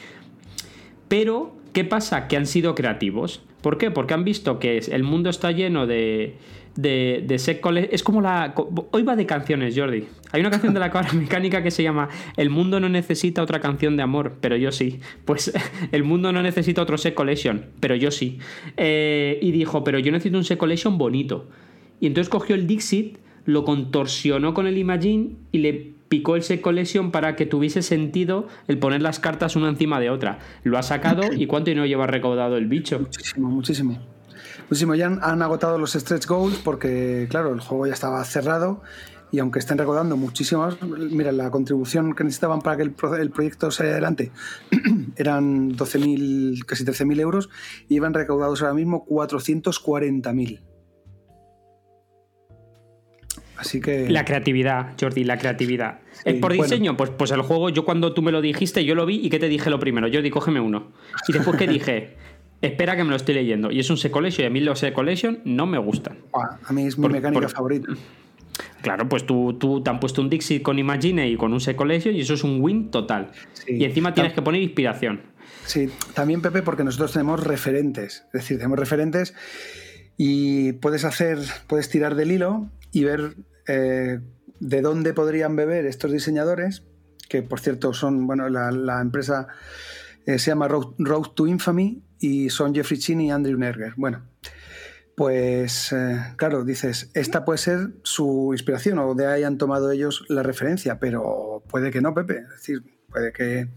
Pero, 1.10 1.58
¿qué 1.74 1.84
pasa? 1.84 2.30
Que 2.30 2.38
han 2.38 2.46
sido 2.46 2.76
creativos. 2.76 3.44
¿Por 3.64 3.78
qué? 3.78 3.92
Porque 3.92 4.14
han 4.14 4.26
visto 4.26 4.60
que 4.60 4.78
el 4.78 5.04
mundo 5.04 5.30
está 5.30 5.52
lleno 5.52 5.88
de, 5.88 6.36
de, 6.76 7.24
de 7.26 7.90
Es 7.90 8.04
como 8.04 8.20
la. 8.20 8.54
Hoy 8.92 9.04
va 9.04 9.16
de 9.16 9.26
canciones, 9.26 9.74
Jordi. 9.76 10.04
Hay 10.34 10.42
una 10.42 10.52
canción 10.52 10.74
de 10.74 10.82
la 10.82 10.92
cabra 10.92 11.14
mecánica 11.14 11.64
que 11.64 11.72
se 11.72 11.82
llama 11.82 12.10
El 12.36 12.50
mundo 12.50 12.82
no 12.82 12.90
necesita 12.90 13.42
otra 13.42 13.62
canción 13.62 13.96
de 13.96 14.04
amor, 14.04 14.34
pero 14.42 14.58
yo 14.58 14.74
sí. 14.74 15.00
Pues 15.24 15.54
el 15.94 16.04
mundo 16.04 16.34
no 16.34 16.44
necesita 16.44 16.82
otro 16.82 16.98
set 16.98 17.14
collection, 17.14 17.68
pero 17.80 17.96
yo 17.96 18.12
sí. 18.12 18.40
Eh, 18.76 19.40
y 19.42 19.52
dijo, 19.52 19.86
pero 19.86 19.98
yo 19.98 20.12
necesito 20.12 20.38
un 20.38 20.44
set 20.44 20.58
collection 20.58 20.98
bonito. 20.98 21.48
Y 22.02 22.08
entonces 22.08 22.28
cogió 22.28 22.56
el 22.56 22.68
Dixit, 22.68 23.18
lo 23.46 23.64
contorsionó 23.64 24.54
con 24.54 24.68
el 24.68 24.78
Imagine 24.78 25.38
y 25.54 25.60
le 25.60 25.94
picó 26.14 26.36
el 26.36 26.44
set 26.44 26.62
collection 26.62 27.10
para 27.10 27.36
que 27.36 27.48
tuviese 27.48 27.82
sentido 27.82 28.48
el 28.68 28.78
poner 28.78 29.02
las 29.02 29.20
cartas 29.20 29.56
una 29.56 29.68
encima 29.68 30.00
de 30.00 30.12
otra. 30.12 30.38
Lo 30.62 30.78
ha 30.78 30.84
sacado 30.84 31.24
y 31.36 31.48
cuánto 31.48 31.72
dinero 31.72 31.88
lleva 31.88 32.06
recaudado 32.06 32.56
el 32.56 32.68
bicho. 32.68 33.00
Muchísimo, 33.00 33.50
muchísimo. 33.50 34.00
Muchísimo. 34.70 34.94
Ya 34.94 35.08
han, 35.08 35.42
agotado 35.42 35.80
los 35.80 35.94
stretch 35.94 36.28
goals 36.28 36.58
porque, 36.64 37.26
claro, 37.32 37.52
el 37.52 37.62
juego 37.62 37.88
ya 37.88 37.94
estaba 37.94 38.24
cerrado 38.26 38.84
y 39.32 39.40
aunque 39.40 39.58
estén 39.58 39.80
recaudando 39.80 40.16
muchísimas, 40.16 40.80
mira, 40.84 41.32
la 41.32 41.50
contribución 41.50 42.14
que 42.14 42.24
necesitaban 42.24 42.62
para 42.62 42.78
que 42.78 42.84
el, 42.84 42.92
proyecto 42.92 43.72
saliera 43.72 43.96
adelante 43.96 44.32
eran 45.16 45.72
12.000, 45.72 46.64
casi 46.66 46.86
13.000 46.86 47.22
euros 47.22 47.50
y 47.90 47.96
iban 47.96 48.14
recaudados 48.14 48.62
ahora 48.62 48.76
mismo 48.76 49.04
440.000. 49.08 50.60
Así 53.64 53.80
que... 53.80 54.10
La 54.10 54.26
creatividad, 54.26 54.94
Jordi, 55.00 55.24
la 55.24 55.38
creatividad. 55.38 56.00
¿Es 56.26 56.36
por 56.36 56.52
diseño? 56.52 56.98
Pues, 56.98 57.12
pues 57.12 57.32
el 57.32 57.42
juego, 57.42 57.70
yo 57.70 57.86
cuando 57.86 58.14
tú 58.14 58.22
me 58.22 58.32
lo 58.32 58.42
dijiste, 58.42 58.84
yo 58.84 58.94
lo 58.94 59.06
vi 59.06 59.26
y 59.26 59.30
¿qué 59.30 59.40
te 59.40 59.48
dije 59.48 59.70
lo 59.70 59.80
primero? 59.80 60.08
Jordi, 60.12 60.30
cógeme 60.30 60.60
uno. 60.60 60.92
Y 61.28 61.34
después, 61.34 61.56
¿qué 61.58 61.68
dije? 61.68 62.16
Espera 62.62 62.96
que 62.96 63.04
me 63.04 63.10
lo 63.10 63.16
estoy 63.16 63.36
leyendo. 63.36 63.72
Y 63.72 63.80
es 63.80 63.90
un 63.90 63.98
Collection 64.10 64.44
y 64.44 64.48
a 64.48 64.50
mí 64.50 64.60
los 64.60 64.84
Collection 64.94 65.40
no 65.46 65.66
me 65.66 65.78
gustan. 65.78 66.18
a 66.34 66.74
mí 66.74 66.86
es 66.86 66.98
mi 66.98 67.08
mecánica 67.08 67.48
favorita. 67.50 67.94
Claro, 68.82 69.08
pues 69.10 69.26
tú, 69.26 69.54
tú 69.54 69.82
te 69.82 69.90
han 69.90 70.00
puesto 70.00 70.22
un 70.22 70.30
Dixie 70.30 70.62
con 70.62 70.78
Imagine 70.78 71.30
y 71.30 71.38
con 71.38 71.54
un 71.54 71.60
Collection 71.60 72.14
y 72.16 72.22
eso 72.22 72.34
es 72.34 72.44
un 72.44 72.62
win 72.62 72.92
total. 72.92 73.32
Y 73.68 73.86
encima 73.86 74.14
tienes 74.14 74.34
que 74.34 74.42
poner 74.42 74.62
inspiración. 74.62 75.22
Sí, 75.66 75.90
también 76.14 76.42
Pepe, 76.42 76.62
porque 76.62 76.84
nosotros 76.84 77.14
tenemos 77.14 77.44
referentes. 77.44 78.26
Es 78.28 78.42
decir, 78.42 78.58
tenemos 78.58 78.78
referentes 78.78 79.34
y 80.18 80.74
puedes 80.74 81.06
hacer, 81.06 81.40
puedes 81.68 81.90
tirar 81.90 82.16
del 82.16 82.32
hilo 82.32 82.70
y 82.92 83.04
ver 83.04 83.36
eh, 83.68 84.20
de 84.60 84.82
dónde 84.82 85.14
podrían 85.14 85.56
beber 85.56 85.86
estos 85.86 86.12
diseñadores, 86.12 86.84
que 87.30 87.42
por 87.42 87.60
cierto 87.60 87.94
son, 87.94 88.28
bueno, 88.28 88.50
la, 88.50 89.02
empresa 89.02 89.48
eh, 90.26 90.40
se 90.40 90.52
llama 90.52 90.68
Road, 90.68 91.32
to 91.36 91.48
Infamy 91.48 92.04
y 92.20 92.50
son 92.50 92.74
Jeffrey 92.74 93.00
Chin 93.00 93.22
y 93.22 93.32
Andrew 93.32 93.58
Nerger. 93.58 93.94
Bueno, 93.98 94.24
pues 95.16 95.92
eh, 95.92 96.18
claro, 96.38 96.64
dices, 96.64 97.12
esta 97.14 97.44
puede 97.46 97.58
ser 97.58 97.90
su 98.04 98.50
inspiración 98.54 99.00
o 99.00 99.16
de 99.16 99.28
ahí 99.28 99.44
han 99.44 99.58
tomado 99.58 99.92
ellos 99.92 100.26
la 100.30 100.44
referencia, 100.44 101.00
pero 101.00 101.64
puede 101.68 101.92
que 101.92 102.02
no, 102.02 102.14
Pepe. 102.14 102.40
Es 102.40 102.50
decir, 102.50 102.84
puede 103.10 103.34
que... 103.34 103.70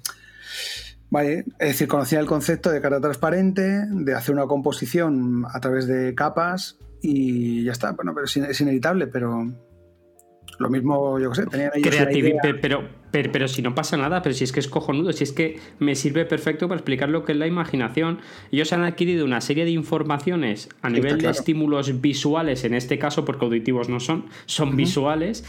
Vale, 1.09 1.45
es 1.61 1.69
decir, 1.69 1.87
conocía 1.87 2.19
el 2.19 2.27
concepto 2.27 2.71
de 2.71 2.81
cara 2.81 3.01
transparente, 3.01 3.87
de 3.89 4.15
hacer 4.15 4.35
una 4.35 4.47
composición 4.47 5.45
a 5.53 5.61
través 5.61 5.87
de 5.87 6.15
capas 6.17 6.79
y 7.01 7.63
ya 7.65 7.73
está. 7.73 7.93
Bueno, 7.93 8.13
pero 8.13 8.27
es 8.27 8.61
inevitable, 8.61 9.07
pero 9.07 9.47
lo 10.59 10.71
mismo, 10.71 11.19
yo 11.19 11.31
qué 11.31 11.37
sé, 11.37 11.47
tenían 11.47 11.71
ahí. 11.75 11.83
pero, 12.61 12.85
pero, 13.11 13.49
si 13.49 13.63
no 13.63 13.75
pasa 13.75 13.97
nada, 13.97 14.23
pero 14.23 14.35
si 14.35 14.45
es 14.45 14.53
que 14.53 14.61
es 14.61 14.69
cojonudo, 14.69 15.13
si 15.13 15.25
es 15.25 15.33
que 15.33 15.59
me 15.79 15.95
sirve 15.95 16.25
perfecto 16.25 16.69
para 16.69 16.79
explicar 16.79 17.09
lo 17.09 17.25
que 17.25 17.33
es 17.33 17.39
la 17.39 17.47
imaginación. 17.47 18.21
Ellos 18.51 18.73
han 18.73 18.85
adquirido 18.85 19.25
una 19.25 19.41
serie 19.41 19.65
de 19.65 19.71
informaciones 19.73 20.69
a 20.83 20.91
nivel 20.91 21.19
de 21.19 21.31
estímulos 21.31 22.01
visuales, 22.01 22.65
en 22.65 22.75
este 22.75 22.99
caso, 22.99 23.25
porque 23.25 23.45
auditivos 23.45 23.89
no 23.89 24.01
son, 24.01 24.27
son 24.47 24.77
visuales, 24.77 25.45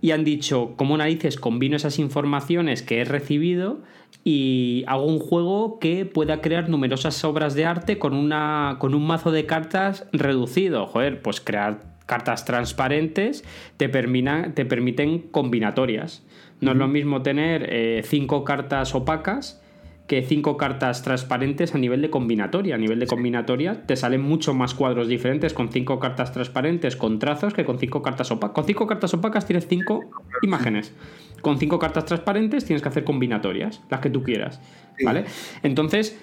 y 0.00 0.10
han 0.10 0.24
dicho, 0.24 0.74
¿cómo 0.76 0.96
narices 0.96 1.38
combino 1.38 1.76
esas 1.76 1.98
informaciones 1.98 2.82
que 2.82 3.00
he 3.00 3.04
recibido? 3.04 3.82
y 4.24 4.84
hago 4.86 5.06
un 5.06 5.18
juego 5.18 5.78
que 5.80 6.06
pueda 6.06 6.40
crear 6.40 6.68
numerosas 6.68 7.24
obras 7.24 7.54
de 7.54 7.64
arte 7.64 7.98
con, 7.98 8.14
una, 8.14 8.76
con 8.78 8.94
un 8.94 9.04
mazo 9.06 9.32
de 9.32 9.46
cartas 9.46 10.06
reducido. 10.12 10.86
Joder, 10.86 11.22
pues 11.22 11.40
crear 11.40 11.91
cartas 12.06 12.44
transparentes 12.44 13.44
te, 13.76 13.88
te 13.88 14.64
permiten 14.64 15.18
combinatorias. 15.18 16.24
No 16.60 16.72
es 16.72 16.76
lo 16.76 16.88
mismo 16.88 17.22
tener 17.22 17.66
eh, 17.68 18.02
cinco 18.04 18.44
cartas 18.44 18.94
opacas 18.94 19.62
que 20.06 20.22
cinco 20.22 20.56
cartas 20.56 21.02
transparentes 21.02 21.74
a 21.74 21.78
nivel 21.78 22.02
de 22.02 22.10
combinatoria. 22.10 22.74
A 22.74 22.78
nivel 22.78 22.98
de 22.98 23.06
combinatoria 23.06 23.82
te 23.86 23.96
salen 23.96 24.20
mucho 24.20 24.52
más 24.52 24.74
cuadros 24.74 25.08
diferentes 25.08 25.54
con 25.54 25.70
cinco 25.70 25.98
cartas 25.98 26.32
transparentes 26.32 26.96
con 26.96 27.18
trazos 27.18 27.54
que 27.54 27.64
con 27.64 27.78
cinco 27.78 28.02
cartas 28.02 28.30
opacas. 28.30 28.54
Con 28.54 28.64
cinco 28.64 28.86
cartas 28.86 29.14
opacas 29.14 29.46
tienes 29.46 29.66
cinco 29.68 30.00
imágenes. 30.42 30.94
Con 31.40 31.58
cinco 31.58 31.78
cartas 31.78 32.04
transparentes 32.04 32.64
tienes 32.64 32.82
que 32.82 32.88
hacer 32.88 33.04
combinatorias, 33.04 33.82
las 33.90 34.00
que 34.00 34.10
tú 34.10 34.22
quieras. 34.22 34.60
¿Vale? 35.04 35.24
Entonces, 35.62 36.20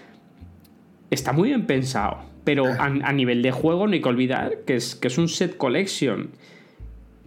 está 1.12 1.32
muy 1.34 1.50
bien 1.50 1.65
pensado. 1.65 2.19
Pero 2.43 2.65
a, 2.65 2.86
a, 2.86 3.13
nivel 3.13 3.41
de 3.41 3.52
juego 3.52 3.86
no 3.86 3.93
hay 3.93 4.02
que 4.02 4.10
olvidar 4.10 4.60
que 4.65 4.76
es, 4.76 4.95
que 4.95 5.08
es 5.10 5.17
un 5.17 5.28
set 5.28 5.58
collection. 5.58 6.30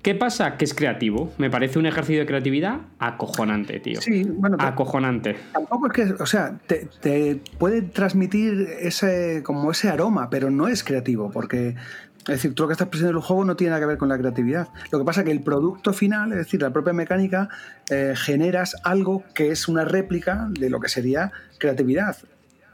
¿Qué 0.03 0.17
pasa? 0.17 0.57
Que 0.57 0.65
es 0.65 0.75
creativo. 0.75 1.33
Me 1.39 1.49
parece 1.49 1.79
un 1.79 1.87
ejercicio 1.87 2.21
de 2.21 2.27
creatividad 2.27 2.81
acojonante, 2.99 3.79
tío. 3.79 4.01
Sí, 4.01 4.25
bueno. 4.25 4.57
Acojonante. 4.59 5.37
Tampoco 5.53 5.87
es 5.87 5.93
que, 5.93 6.03
o 6.21 6.27
sea, 6.27 6.59
te, 6.67 6.89
te, 7.01 7.41
puede 7.59 7.83
transmitir 7.83 8.69
ese, 8.81 9.43
como 9.45 9.71
ese 9.71 9.89
aroma, 9.91 10.29
pero 10.29 10.51
no 10.51 10.67
es 10.67 10.83
creativo, 10.83 11.31
porque. 11.31 11.77
Es 12.23 12.29
decir, 12.29 12.55
tú 12.55 12.63
lo 12.63 12.69
que 12.69 12.75
estás 12.75 12.87
presentando 12.87 13.19
en 13.19 13.23
el 13.23 13.27
juego 13.27 13.45
no 13.45 13.57
tiene 13.57 13.71
nada 13.71 13.81
que 13.81 13.87
ver 13.87 13.99
con 13.99 14.09
la 14.09 14.17
creatividad. 14.17 14.69
Lo 14.93 15.01
que 15.01 15.05
pasa 15.05 15.23
es 15.23 15.27
que 15.27 15.33
el 15.33 15.43
producto 15.43 15.93
final, 15.93 16.31
es 16.31 16.39
decir, 16.39 16.63
la 16.63 16.73
propia 16.73 16.93
mecánica, 16.93 17.49
eh, 17.91 18.15
generas 18.17 18.77
algo 18.85 19.25
que 19.35 19.51
es 19.51 19.67
una 19.67 19.85
réplica 19.85 20.47
de 20.51 20.71
lo 20.71 20.79
que 20.79 20.89
sería 20.89 21.33
creatividad 21.59 22.17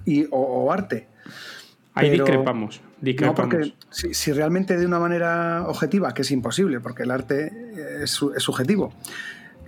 y, 0.04 0.24
o, 0.24 0.38
o 0.38 0.72
arte. 0.72 1.08
Ahí 1.94 2.10
Pero, 2.10 2.24
discrepamos. 2.24 2.80
No, 3.20 3.34
porque 3.34 3.74
si, 3.90 4.12
si, 4.14 4.32
realmente 4.32 4.76
de 4.76 4.86
una 4.86 4.98
manera 4.98 5.64
objetiva, 5.66 6.14
que 6.14 6.22
es 6.22 6.30
imposible, 6.30 6.80
porque 6.80 7.04
el 7.04 7.10
arte 7.10 7.52
es, 8.02 8.20
es, 8.36 8.42
subjetivo, 8.42 8.92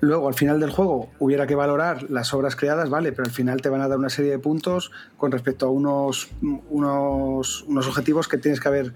luego 0.01 0.27
al 0.27 0.35
final 0.35 0.59
del 0.59 0.71
juego 0.71 1.11
hubiera 1.19 1.47
que 1.47 1.55
valorar 1.55 2.11
las 2.11 2.35
obras 2.35 2.57
creadas, 2.57 2.90
vale, 2.90 3.12
pero 3.12 3.27
al 3.27 3.33
final 3.33 3.61
te 3.62 3.69
van 3.69 3.83
a 3.83 3.88
dar 3.88 3.99
una 3.99 4.11
serie 4.11 4.33
de 4.33 4.38
puntos 4.38 4.90
con 5.16 5.31
respecto 5.31 5.66
a 5.66 5.71
unos, 5.71 6.31
unos, 6.71 7.62
unos 7.62 7.87
objetivos 7.87 8.27
que 8.27 8.38
tienes 8.38 8.61
que 8.61 8.69
haber 8.69 8.95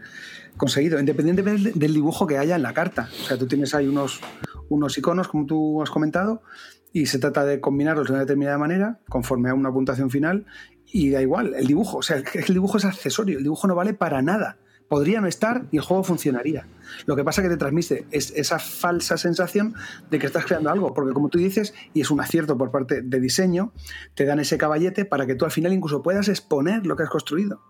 conseguido, 0.57 0.99
independientemente 0.99 1.73
del 1.75 1.95
dibujo 1.95 2.27
que 2.27 2.39
haya 2.39 2.57
en 2.57 2.63
la 2.63 2.75
carta. 2.75 3.09
O 3.23 3.25
sea, 3.25 3.37
tú 3.37 3.47
tienes 3.47 3.75
ahí 3.75 3.87
unos, 3.87 4.21
unos 4.69 4.97
iconos, 4.99 5.29
como 5.29 5.47
tú 5.47 5.83
has 5.83 5.91
comentado, 5.91 6.43
y 6.93 7.07
se 7.07 7.19
trata 7.19 7.45
de 7.45 7.61
combinarlos 7.61 8.07
de 8.07 8.13
una 8.13 8.21
determinada 8.21 8.59
manera, 8.59 9.01
conforme 9.09 9.51
a 9.51 9.55
una 9.55 9.73
puntuación 9.73 10.11
final, 10.11 10.47
y 10.95 11.11
da 11.11 11.21
igual, 11.21 11.55
el 11.57 11.67
dibujo, 11.67 11.99
o 11.99 12.03
sea, 12.03 12.23
el 12.35 12.55
dibujo 12.55 12.79
es 12.79 12.85
accesorio, 12.85 13.39
el 13.39 13.43
dibujo 13.43 13.67
no 13.67 13.75
vale 13.75 13.95
para 13.95 14.23
nada. 14.23 14.59
Podría 14.89 15.21
no 15.21 15.27
estar 15.27 15.67
y 15.73 15.79
el 15.79 15.83
juego 15.83 16.05
funcionaría. 16.05 16.69
Lo 17.07 17.17
que 17.17 17.25
pasa 17.25 17.41
es 17.41 17.49
que 17.49 17.55
te 17.55 17.59
transmite 17.59 18.07
es 18.13 18.31
esa 18.37 18.61
falsa 18.61 19.17
sensación 19.17 19.75
de 20.09 20.21
que 20.21 20.27
estás 20.27 20.45
creando 20.45 20.71
algo, 20.71 20.95
porque 20.95 21.13
como 21.13 21.31
tú 21.31 21.39
dices, 21.39 21.75
y 21.95 22.03
es 22.03 22.13
un 22.13 22.21
acierto 22.21 22.57
por 22.57 22.71
parte 22.71 23.03
de 23.03 23.19
diseño, 23.19 23.73
te 24.15 24.25
dan 24.25 24.39
ese 24.39 24.57
caballete 24.57 25.05
para 25.05 25.27
que 25.27 25.35
tú 25.35 25.45
al 25.45 25.51
final 25.51 25.73
incluso 25.73 26.01
puedas 26.01 26.29
exponer 26.29 26.87
lo 26.87 26.95
que 26.95 27.03
has 27.03 27.11
construido. 27.11 27.61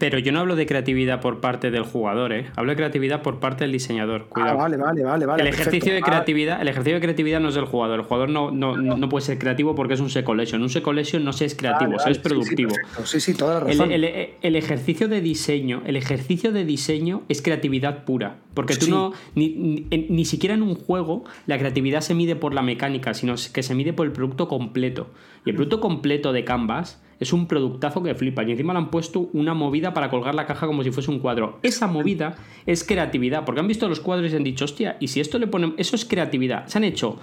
Pero 0.00 0.18
yo 0.18 0.32
no 0.32 0.40
hablo 0.40 0.56
de 0.56 0.64
creatividad 0.64 1.20
por 1.20 1.40
parte 1.40 1.70
del 1.70 1.82
jugador, 1.82 2.32
¿eh? 2.32 2.46
Hablo 2.56 2.70
de 2.70 2.76
creatividad 2.76 3.20
por 3.20 3.38
parte 3.38 3.64
del 3.64 3.72
diseñador. 3.72 4.28
Cuidado. 4.28 4.52
Ah, 4.52 4.62
vale, 4.62 4.78
vale, 4.78 5.04
vale, 5.04 5.26
vale. 5.26 5.42
El 5.42 5.48
ejercicio, 5.48 5.92
de 5.92 6.00
creatividad, 6.00 6.62
el 6.62 6.68
ejercicio 6.68 6.94
de 6.94 7.02
creatividad 7.02 7.38
no 7.38 7.50
es 7.50 7.54
del 7.54 7.66
jugador. 7.66 8.00
El 8.00 8.06
jugador 8.06 8.30
no, 8.30 8.50
no, 8.50 8.78
no 8.78 9.08
puede 9.10 9.26
ser 9.26 9.38
creativo 9.38 9.74
porque 9.74 9.92
es 9.92 10.00
un 10.00 10.08
collection. 10.22 10.62
Un 10.62 10.70
collection 10.80 11.22
no 11.22 11.34
se 11.34 11.44
es 11.44 11.54
creativo, 11.54 11.90
vale, 11.90 12.02
vale. 12.02 12.14
se 12.14 12.18
es 12.18 12.18
productivo. 12.18 12.70
Sí, 12.70 13.02
sí, 13.04 13.20
sí, 13.20 13.34
toda 13.34 13.52
la 13.52 13.60
razón. 13.60 13.92
El, 13.92 14.04
el, 14.04 14.30
el, 14.40 14.56
ejercicio 14.56 15.06
de 15.06 15.20
diseño, 15.20 15.82
el 15.84 15.96
ejercicio 15.96 16.50
de 16.50 16.64
diseño 16.64 17.24
es 17.28 17.42
creatividad 17.42 18.06
pura. 18.06 18.36
Porque 18.54 18.76
tú 18.76 18.88
no. 18.88 19.12
Ni, 19.34 19.50
ni, 19.50 20.06
ni 20.08 20.24
siquiera 20.24 20.54
en 20.54 20.62
un 20.62 20.76
juego 20.76 21.24
la 21.46 21.58
creatividad 21.58 22.00
se 22.00 22.14
mide 22.14 22.36
por 22.36 22.54
la 22.54 22.62
mecánica, 22.62 23.12
sino 23.12 23.34
que 23.52 23.62
se 23.62 23.74
mide 23.74 23.92
por 23.92 24.06
el 24.06 24.12
producto 24.12 24.48
completo. 24.48 25.10
Y 25.44 25.50
el 25.50 25.56
producto 25.56 25.80
completo 25.80 26.32
de 26.32 26.44
Canvas 26.46 27.02
es 27.20 27.32
un 27.34 27.46
productazo 27.46 28.02
que 28.02 28.14
flipa. 28.14 28.42
Y 28.42 28.50
encima 28.50 28.72
le 28.72 28.78
han 28.78 28.90
puesto 28.90 29.28
una 29.34 29.54
movida 29.54 29.94
para 29.94 30.10
colgar 30.10 30.34
la 30.34 30.46
caja 30.46 30.66
como 30.66 30.82
si 30.82 30.90
fuese 30.90 31.10
un 31.10 31.20
cuadro. 31.20 31.58
Esa 31.62 31.86
movida 31.86 32.36
es 32.66 32.82
creatividad, 32.82 33.44
porque 33.44 33.60
han 33.60 33.68
visto 33.68 33.88
los 33.88 34.00
cuadros 34.00 34.32
y 34.32 34.36
han 34.36 34.42
dicho, 34.42 34.64
hostia, 34.64 34.96
y 34.98 35.08
si 35.08 35.20
esto 35.20 35.38
le 35.38 35.46
ponen. 35.46 35.74
Eso 35.76 35.94
es 35.94 36.04
creatividad. 36.04 36.66
Se 36.66 36.78
han 36.78 36.84
hecho. 36.84 37.18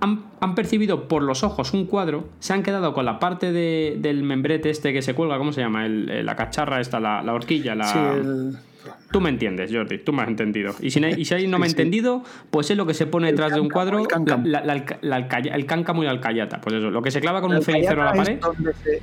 Han, 0.00 0.24
han 0.40 0.54
percibido 0.54 1.06
por 1.06 1.22
los 1.22 1.44
ojos 1.44 1.72
un 1.72 1.86
cuadro, 1.86 2.28
se 2.40 2.52
han 2.52 2.64
quedado 2.64 2.92
con 2.92 3.04
la 3.04 3.20
parte 3.20 3.52
de, 3.52 3.96
del 4.00 4.24
membrete 4.24 4.68
este 4.68 4.92
que 4.92 5.00
se 5.00 5.14
cuelga, 5.14 5.38
¿cómo 5.38 5.52
se 5.52 5.60
llama? 5.60 5.86
El, 5.86 6.26
la 6.26 6.34
cacharra 6.34 6.80
esta, 6.80 6.98
la, 6.98 7.22
la 7.22 7.32
horquilla, 7.32 7.76
la. 7.76 7.84
Sí, 7.84 7.98
el... 7.98 8.56
Tú 9.10 9.20
me 9.20 9.28
entiendes, 9.28 9.70
Jordi, 9.72 9.98
tú 9.98 10.12
me 10.12 10.22
has 10.22 10.28
entendido. 10.28 10.74
Y 10.80 10.90
si, 10.90 11.00
y 11.04 11.24
si 11.24 11.46
no 11.46 11.58
me 11.58 11.66
ha 11.66 11.68
entendido, 11.70 12.22
pues 12.50 12.70
es 12.70 12.76
lo 12.76 12.86
que 12.86 12.94
se 12.94 13.06
pone 13.06 13.28
detrás 13.28 13.52
de 13.52 13.60
un 13.60 13.68
cuadro, 13.68 13.98
el 13.98 14.08
cáncamo, 14.08 14.46
la, 14.46 14.64
la, 14.64 14.76
y 14.76 14.82
la 15.02 16.10
alcayata. 16.10 16.60
Pues 16.60 16.76
eso, 16.76 16.90
lo 16.90 17.02
que 17.02 17.10
se 17.10 17.20
clava 17.20 17.40
con 17.40 17.52
un 17.54 17.62
cenicero 17.62 18.02
a 18.02 18.06
la 18.06 18.12
pared. 18.12 18.40
Donde 18.40 18.72
se, 18.74 19.02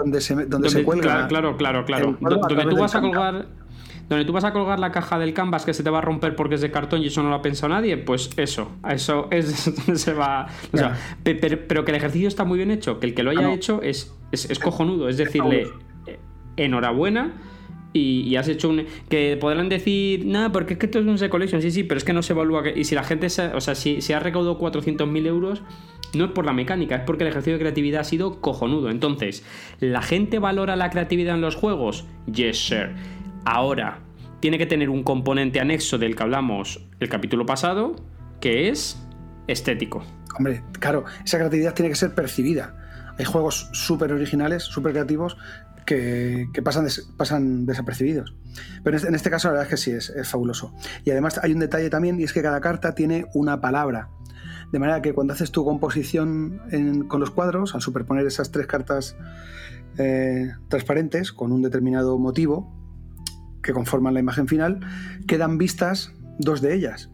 donde 0.00 0.20
se, 0.20 0.34
donde 0.34 0.48
donde, 0.48 0.70
se 0.70 0.84
cuelga. 0.84 1.28
Claro, 1.28 1.56
claro, 1.56 1.84
claro. 1.84 2.16
Donde 2.20 2.66
tú 2.66 2.76
vas 2.76 2.94
a 2.94 3.00
colgar. 3.00 3.46
Donde 4.08 4.24
tú 4.24 4.32
vas 4.32 4.42
a 4.42 4.52
colgar 4.52 4.80
la 4.80 4.90
caja 4.90 5.20
del 5.20 5.32
canvas 5.32 5.64
que 5.64 5.72
se 5.72 5.84
te 5.84 5.90
va 5.90 5.98
a 5.98 6.00
romper 6.00 6.34
porque 6.34 6.56
es 6.56 6.60
de 6.60 6.72
cartón 6.72 7.00
y 7.00 7.06
eso 7.06 7.22
no 7.22 7.28
lo 7.28 7.36
ha 7.36 7.42
pensado 7.42 7.72
nadie, 7.72 7.96
pues 7.96 8.30
eso, 8.36 8.72
eso 8.88 9.28
es 9.30 9.72
donde 9.72 10.00
se 10.00 10.14
va. 10.14 10.48
O 10.72 10.76
sea, 10.76 10.98
pero, 11.22 11.58
pero, 11.68 11.84
que 11.84 11.92
el 11.92 11.96
ejercicio 11.96 12.26
está 12.26 12.44
muy 12.44 12.58
bien 12.58 12.72
hecho, 12.72 12.98
que 12.98 13.06
el 13.06 13.14
que 13.14 13.22
lo 13.22 13.30
haya 13.30 13.40
ah, 13.40 13.44
no. 13.44 13.52
hecho 13.52 13.80
es, 13.82 14.12
es, 14.32 14.50
es, 14.50 14.58
cojonudo, 14.58 15.08
es 15.08 15.16
decirle, 15.16 15.68
enhorabuena. 16.56 17.34
Y, 17.92 18.22
y, 18.22 18.36
has 18.36 18.48
hecho 18.48 18.68
un. 18.68 18.84
Que 19.08 19.36
podrán 19.40 19.68
decir, 19.68 20.24
nada, 20.26 20.50
porque 20.50 20.74
es 20.74 20.78
que 20.78 20.86
esto 20.86 21.00
es 21.00 21.06
un 21.06 21.18
C-Collection, 21.18 21.62
sí, 21.62 21.70
sí, 21.70 21.84
pero 21.84 21.98
es 21.98 22.04
que 22.04 22.12
no 22.12 22.22
se 22.22 22.32
evalúa. 22.32 22.62
Que, 22.62 22.72
y 22.76 22.84
si 22.84 22.94
la 22.94 23.02
gente, 23.02 23.28
se, 23.30 23.46
o 23.48 23.60
sea, 23.60 23.74
si, 23.74 24.00
si 24.00 24.12
ha 24.12 24.20
recaudado 24.20 24.58
400.000 24.58 25.26
euros, 25.26 25.62
no 26.14 26.26
es 26.26 26.30
por 26.32 26.44
la 26.44 26.52
mecánica, 26.52 26.96
es 26.96 27.02
porque 27.02 27.24
el 27.24 27.30
ejercicio 27.30 27.54
de 27.54 27.60
creatividad 27.60 28.00
ha 28.00 28.04
sido 28.04 28.40
cojonudo. 28.40 28.90
Entonces, 28.90 29.44
¿la 29.80 30.02
gente 30.02 30.38
valora 30.38 30.76
la 30.76 30.90
creatividad 30.90 31.34
en 31.34 31.40
los 31.40 31.56
juegos? 31.56 32.06
Yes, 32.32 32.66
sir. 32.66 32.90
Ahora, 33.44 34.00
tiene 34.40 34.58
que 34.58 34.66
tener 34.66 34.90
un 34.90 35.02
componente 35.02 35.60
anexo 35.60 35.98
del 35.98 36.16
que 36.16 36.22
hablamos 36.22 36.86
el 36.98 37.08
capítulo 37.08 37.46
pasado, 37.46 37.96
que 38.40 38.68
es 38.68 39.00
estético. 39.46 40.04
Hombre, 40.36 40.62
claro, 40.78 41.04
esa 41.24 41.38
creatividad 41.38 41.74
tiene 41.74 41.90
que 41.90 41.96
ser 41.96 42.14
percibida. 42.14 42.76
Hay 43.18 43.24
juegos 43.24 43.68
súper 43.72 44.12
originales, 44.12 44.62
súper 44.62 44.92
creativos, 44.92 45.36
que, 45.84 46.48
que, 46.52 46.62
pasan, 46.62 46.84
des, 46.84 47.10
pasan 47.16 47.66
desapercibidos. 47.66 48.34
Pero 48.82 48.90
en 48.90 48.96
este, 48.96 49.08
en 49.08 49.14
este, 49.14 49.30
caso 49.30 49.48
la 49.48 49.52
verdad 49.52 49.66
es 49.66 49.70
que 49.70 49.76
sí, 49.76 49.90
es 50.18 50.28
fabuloso. 50.28 50.72
Y 51.04 51.10
además 51.10 51.38
hay 51.42 51.52
un 51.52 51.58
detalle 51.58 51.90
también, 51.90 52.18
y 52.20 52.24
es 52.24 52.32
que 52.32 52.42
cada 52.42 52.60
carta 52.60 52.94
tiene 52.94 53.26
una 53.34 53.60
palabra. 53.60 54.08
De 54.72 54.78
manera 54.78 55.02
que 55.02 55.12
cuando 55.12 55.32
haces 55.32 55.50
tu 55.50 55.64
composición 55.64 56.60
con 57.08 57.20
los 57.20 57.30
cuadros, 57.30 57.74
al 57.74 57.80
superponer 57.80 58.26
esas 58.26 58.52
tres 58.52 58.66
cartas 58.66 59.16
eh, 59.98 60.52
transparentes 60.68 61.32
con 61.32 61.52
un 61.52 61.62
determinado 61.62 62.18
motivo 62.18 62.72
que 63.62 63.72
conforman 63.72 64.14
la 64.14 64.20
imagen 64.20 64.48
final, 64.48 64.80
quedan 65.26 65.58
vistas 65.58 66.12
dos 66.38 66.60
de 66.60 66.74
ellas. 66.74 67.10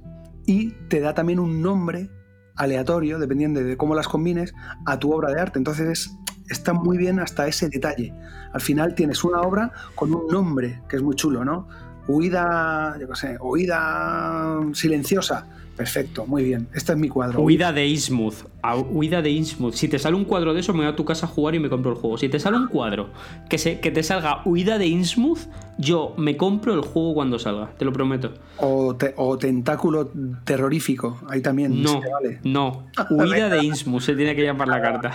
Y 0.47 0.73
te 0.89 1.01
da 1.01 1.15
también 1.15 1.41
un 1.41 1.63
nombre 1.63 2.11
aleatorio, 2.57 3.19
dependiendo 3.19 3.63
de 3.63 3.77
cómo 3.77 3.95
las 3.95 4.09
combines, 4.09 4.55
a 4.85 4.99
tu 4.99 5.13
obra 5.13 5.33
de 5.33 5.41
arte. 5.41 5.59
Entonces 5.59 6.11
está 6.49 6.73
muy 6.73 6.97
bien 6.97 7.21
hasta 7.21 7.47
ese 7.47 7.69
detalle. 7.69 8.15
Al 8.53 8.61
final 8.61 8.95
tienes 8.95 9.25
una 9.25 9.41
obra 9.41 9.73
con 9.95 10.15
un 10.15 10.27
nombre, 10.29 10.83
que 10.89 10.97
es 10.97 11.03
muy 11.03 11.17
chulo, 11.17 11.45
¿no? 11.45 11.69
Huida, 12.09 12.97
yo 13.01 13.09
qué 13.09 13.17
sé, 13.17 13.39
huida 13.41 14.61
silenciosa. 14.73 15.47
Perfecto, 15.77 16.27
muy 16.27 16.43
bien. 16.43 16.69
Este 16.73 16.93
es 16.93 16.99
mi 16.99 17.09
cuadro. 17.09 17.41
Huida 17.41 17.73
de 17.73 17.87
Innsmouth. 17.87 18.47
Huida 18.91 19.21
de 19.21 19.31
Innsmouth. 19.31 19.75
Si 19.75 19.89
te 19.89 19.99
sale 19.99 20.17
un 20.17 20.25
cuadro 20.25 20.55
de 20.55 20.61
eso, 20.61 20.73
me 20.73 20.81
voy 20.81 20.89
a 20.89 20.97
tu 20.97 21.05
casa 21.05 21.27
a 21.27 21.29
jugar 21.29 21.55
y 21.55 21.59
me 21.59 21.69
compro 21.69 21.93
el 21.93 21.99
juego. 21.99 22.17
Si 22.17 22.29
te 22.29 22.41
sale 22.41 22.57
un 22.57 22.69
cuadro 22.69 23.11
que, 23.51 23.59
se, 23.59 23.79
que 23.81 23.91
te 23.91 24.03
salga 24.03 24.41
Huida 24.47 24.79
de 24.79 24.87
Innsmouth, 24.87 25.41
yo 25.79 26.15
me 26.17 26.37
compro 26.37 26.73
el 26.73 26.81
juego 26.81 27.15
cuando 27.15 27.39
salga, 27.39 27.73
te 27.77 27.85
lo 27.85 27.93
prometo. 27.93 28.33
O, 28.57 28.97
te, 28.97 29.13
o 29.17 29.37
Tentáculo 29.37 30.11
Terrorífico. 30.45 31.21
Ahí 31.29 31.43
también. 31.43 31.83
No, 31.83 32.01
vale. 32.01 32.41
no. 32.43 32.87
Huida 33.11 33.51
de 33.51 33.63
Innsmouth 33.63 34.03
se 34.03 34.15
tiene 34.15 34.35
que 34.35 34.43
llamar 34.43 34.69
la 34.69 34.81
carta. 34.81 35.13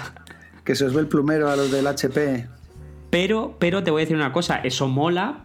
Que 0.64 0.76
se 0.76 0.86
os 0.86 0.94
ve 0.94 1.02
el 1.02 1.08
plumero 1.08 1.50
a 1.50 1.56
los 1.56 1.72
del 1.72 1.88
HP. 1.88 2.48
Pero, 3.10 3.56
pero 3.60 3.84
te 3.84 3.92
voy 3.92 4.02
a 4.02 4.04
decir 4.06 4.16
una 4.16 4.32
cosa, 4.32 4.58
eso 4.58 4.88
mola, 4.88 5.44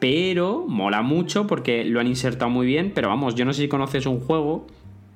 pero 0.00 0.64
mola 0.66 1.02
mucho 1.02 1.46
porque 1.46 1.84
lo 1.84 2.00
han 2.00 2.08
insertado 2.08 2.50
muy 2.50 2.66
bien. 2.66 2.90
Pero 2.94 3.08
vamos, 3.08 3.36
yo 3.36 3.44
no 3.44 3.52
sé 3.52 3.62
si 3.62 3.68
conoces 3.68 4.06
un 4.06 4.18
juego 4.18 4.66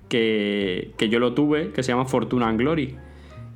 que, 0.09 0.93
que 0.97 1.09
yo 1.09 1.19
lo 1.19 1.35
tuve, 1.35 1.73
que 1.73 1.83
se 1.83 1.91
llama 1.91 2.05
Fortuna 2.05 2.49
and 2.49 2.61
Glory. 2.61 2.97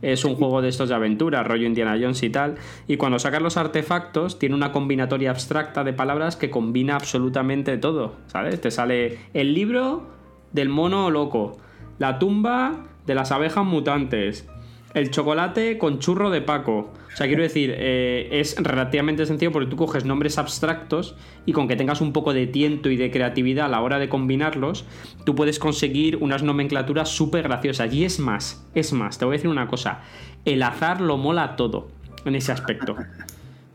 Es 0.01 0.25
un 0.25 0.37
juego 0.37 0.62
de 0.62 0.69
estos 0.69 0.88
de 0.88 0.95
aventura, 0.95 1.43
rollo 1.43 1.67
Indiana 1.67 1.99
Jones 2.01 2.23
y 2.23 2.31
tal. 2.31 2.57
Y 2.87 2.97
cuando 2.97 3.19
sacas 3.19 3.43
los 3.43 3.57
artefactos, 3.57 4.38
tiene 4.38 4.55
una 4.55 4.73
combinatoria 4.73 5.31
abstracta 5.31 5.85
de 5.85 5.93
palabras 5.93 6.37
que 6.37 6.51
combina 6.51 6.97
absolutamente 6.97 7.77
todo. 7.79 8.17
¿Sabes? 8.27 8.61
Te 8.61 8.71
sale 8.71 9.19
el 9.35 9.55
libro 9.55 10.07
del 10.53 10.69
mono 10.69 11.11
loco, 11.11 11.59
la 11.99 12.19
tumba 12.19 12.87
de 13.07 13.14
las 13.14 13.33
abejas 13.33 13.64
mutantes, 13.64 14.49
el 14.94 15.11
chocolate 15.11 15.79
con 15.79 15.98
churro 15.98 16.31
de 16.31 16.40
Paco. 16.40 16.92
O 17.12 17.16
sea, 17.16 17.27
quiero 17.27 17.42
decir, 17.42 17.74
eh, 17.77 18.29
es 18.33 18.57
relativamente 18.57 19.27
sencillo 19.27 19.53
porque 19.53 19.68
tú 19.68 19.77
coges 19.77 20.05
nombres 20.05 20.38
abstractos 20.38 21.16
y 21.46 21.53
con 21.53 21.68
que 21.68 21.77
tengas 21.77 22.01
un 22.01 22.12
poco 22.12 22.33
de 22.33 22.46
tiento 22.46 22.90
y 22.90 22.96
de 22.96 23.11
creatividad 23.11 23.66
a 23.66 23.68
la 23.68 23.81
hora 23.81 23.98
de 23.98 24.09
combinarlos, 24.09 24.85
tú 25.24 25.35
puedes 25.35 25.59
conseguir 25.59 26.16
unas 26.16 26.42
nomenclaturas 26.42 27.09
súper 27.09 27.44
graciosas. 27.44 27.92
Y 27.92 28.05
es 28.05 28.18
más, 28.20 28.66
es 28.74 28.92
más, 28.92 29.18
te 29.18 29.24
voy 29.24 29.35
a 29.35 29.37
decir 29.38 29.51
una 29.51 29.68
cosa. 29.68 30.03
el 30.44 30.62
azar 30.62 31.01
lo 31.01 31.16
mola 31.16 31.57
todo 31.57 31.88
en 32.24 32.35
ese 32.35 32.53
aspecto. 32.53 32.96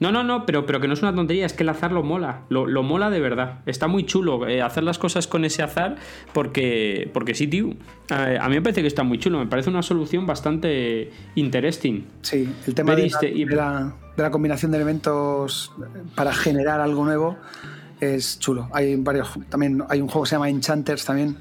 No, 0.04 0.12
no, 0.12 0.22
no, 0.22 0.46
pero, 0.46 0.66
pero 0.66 0.82
que 0.82 0.90
no 0.90 0.96
es 0.96 1.02
una 1.02 1.16
tontería, 1.16 1.46
es 1.46 1.54
que 1.54 1.64
el 1.64 1.70
azar 1.70 1.94
lo 1.94 2.04
mola, 2.04 2.42
lo, 2.50 2.84
mola 2.84 3.10
de 3.10 3.22
verdad. 3.22 3.60
Está 3.66 3.88
muy 3.88 4.06
chulo 4.06 4.46
eh, 4.50 4.62
hacer 4.62 4.84
las 4.84 5.00
cosas 5.00 5.28
con 5.28 5.46
ese 5.46 5.64
azar 5.64 5.96
porque, 6.34 7.10
porque 7.14 7.34
sí, 7.34 7.48
tío. 7.48 7.70
Eh, 8.10 8.38
a 8.38 8.50
mí 8.50 8.56
me 8.56 8.62
parece 8.62 8.82
que 8.82 8.88
está 8.88 9.04
muy 9.04 9.18
chulo, 9.18 9.40
me 9.40 9.48
parece 9.48 9.70
una 9.70 9.82
solución 9.82 10.26
bastante 10.26 11.10
interesting. 11.36 12.04
Sí, 12.22 12.54
el 12.68 12.76
tema 12.76 12.98
de 12.98 13.10
la, 13.48 13.94
de, 14.18 14.24
la, 14.24 14.30
combinación 14.30 14.72
de 14.72 14.78
elementos 14.80 15.72
para 16.16 16.34
generar 16.34 16.82
algo 16.82 17.06
nuevo 17.06 17.38
es 18.02 18.40
chulo. 18.40 18.68
Hay 18.74 18.98
varios, 18.98 19.30
también 19.48 19.86
hay 19.88 20.02
un 20.02 20.10
juego 20.10 20.26
que 20.26 20.32
se 20.32 20.36
llama 20.36 20.50
Enchanters 20.50 21.06
también 21.06 21.38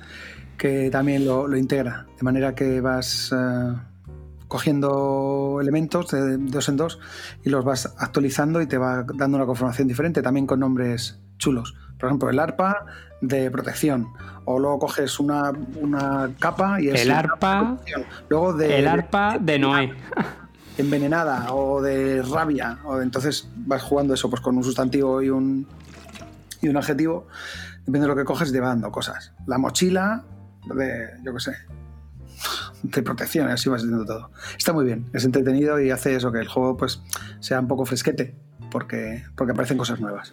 que 0.57 0.89
también 0.89 1.27
lo, 1.27 1.57
integra, 1.57 2.07
de 2.17 2.23
manera 2.23 2.55
que 2.55 2.81
vas... 2.81 3.35
Eh, 3.37 3.92
cogiendo 4.53 5.61
elementos 5.63 6.11
de 6.11 6.37
dos 6.37 6.69
en 6.69 6.77
dos 6.77 6.99
y 7.43 7.49
los 7.49 7.65
vas 7.65 7.95
actualizando 7.97 8.61
y 8.61 8.67
te 8.67 8.77
va 8.77 9.03
dando 9.15 9.39
una 9.39 9.47
conformación 9.47 9.89
diferente, 9.89 10.21
también 10.21 10.47
con 10.47 10.61
nombres 10.61 11.19
chulos. 11.39 11.75
Por 11.99 12.11
ejemplo, 12.11 12.29
el 12.29 12.39
arpa 12.39 12.85
de 13.23 13.51
protección. 13.51 14.09
O 14.45 14.59
luego 14.59 14.81
coges 14.81 15.19
una, 15.21 15.53
capa 16.39 16.83
y 16.83 16.91
es. 16.91 17.01
El 17.01 17.13
arpa. 17.13 17.79
Luego 18.29 18.53
de. 18.53 18.81
El 18.81 18.89
arpa 18.89 19.39
de, 19.41 19.59
Noé. 19.59 19.95
Envenenada 20.77 21.55
o 21.55 21.81
de 21.81 22.21
rabia. 22.21 22.77
O 22.85 23.01
entonces 23.01 23.49
vas 23.57 23.83
jugando 23.83 24.13
eso 24.13 24.29
pues 24.29 24.43
con 24.43 24.55
un 24.59 24.65
sustantivo 24.65 25.23
y 25.23 25.31
un, 25.31 25.67
y 26.61 26.69
un 26.69 26.77
adjetivo. 26.77 27.27
Depende 27.87 28.01
de 28.01 28.09
lo 28.09 28.17
que 28.17 28.25
coges, 28.27 28.53
te 28.53 28.61
va 28.61 28.69
dando 28.69 28.93
cosas. 28.93 29.33
La 29.47 29.57
mochila 29.57 30.25
de, 30.67 31.09
yo 31.25 31.33
qué 31.33 31.41
sé, 31.41 31.53
de 32.83 33.03
protección, 33.03 33.49
así 33.49 33.69
vas 33.69 33.83
haciendo 33.83 34.05
todo. 34.05 34.31
Está 34.57 34.73
muy 34.73 34.85
bien, 34.85 35.07
es 35.13 35.25
entretenido 35.25 35.81
y 35.81 35.91
hace 35.91 36.15
eso 36.15 36.33
que 36.33 36.41
el 36.41 36.49
juego 36.49 36.77
pues 36.77 37.01
sea 37.41 37.61
un 37.61 37.69
poco 37.69 37.85
fresquete, 37.85 38.35
porque, 38.71 39.25
porque 39.37 39.53
aparecen 39.53 39.79
cosas 39.79 40.01
nuevas. 40.01 40.33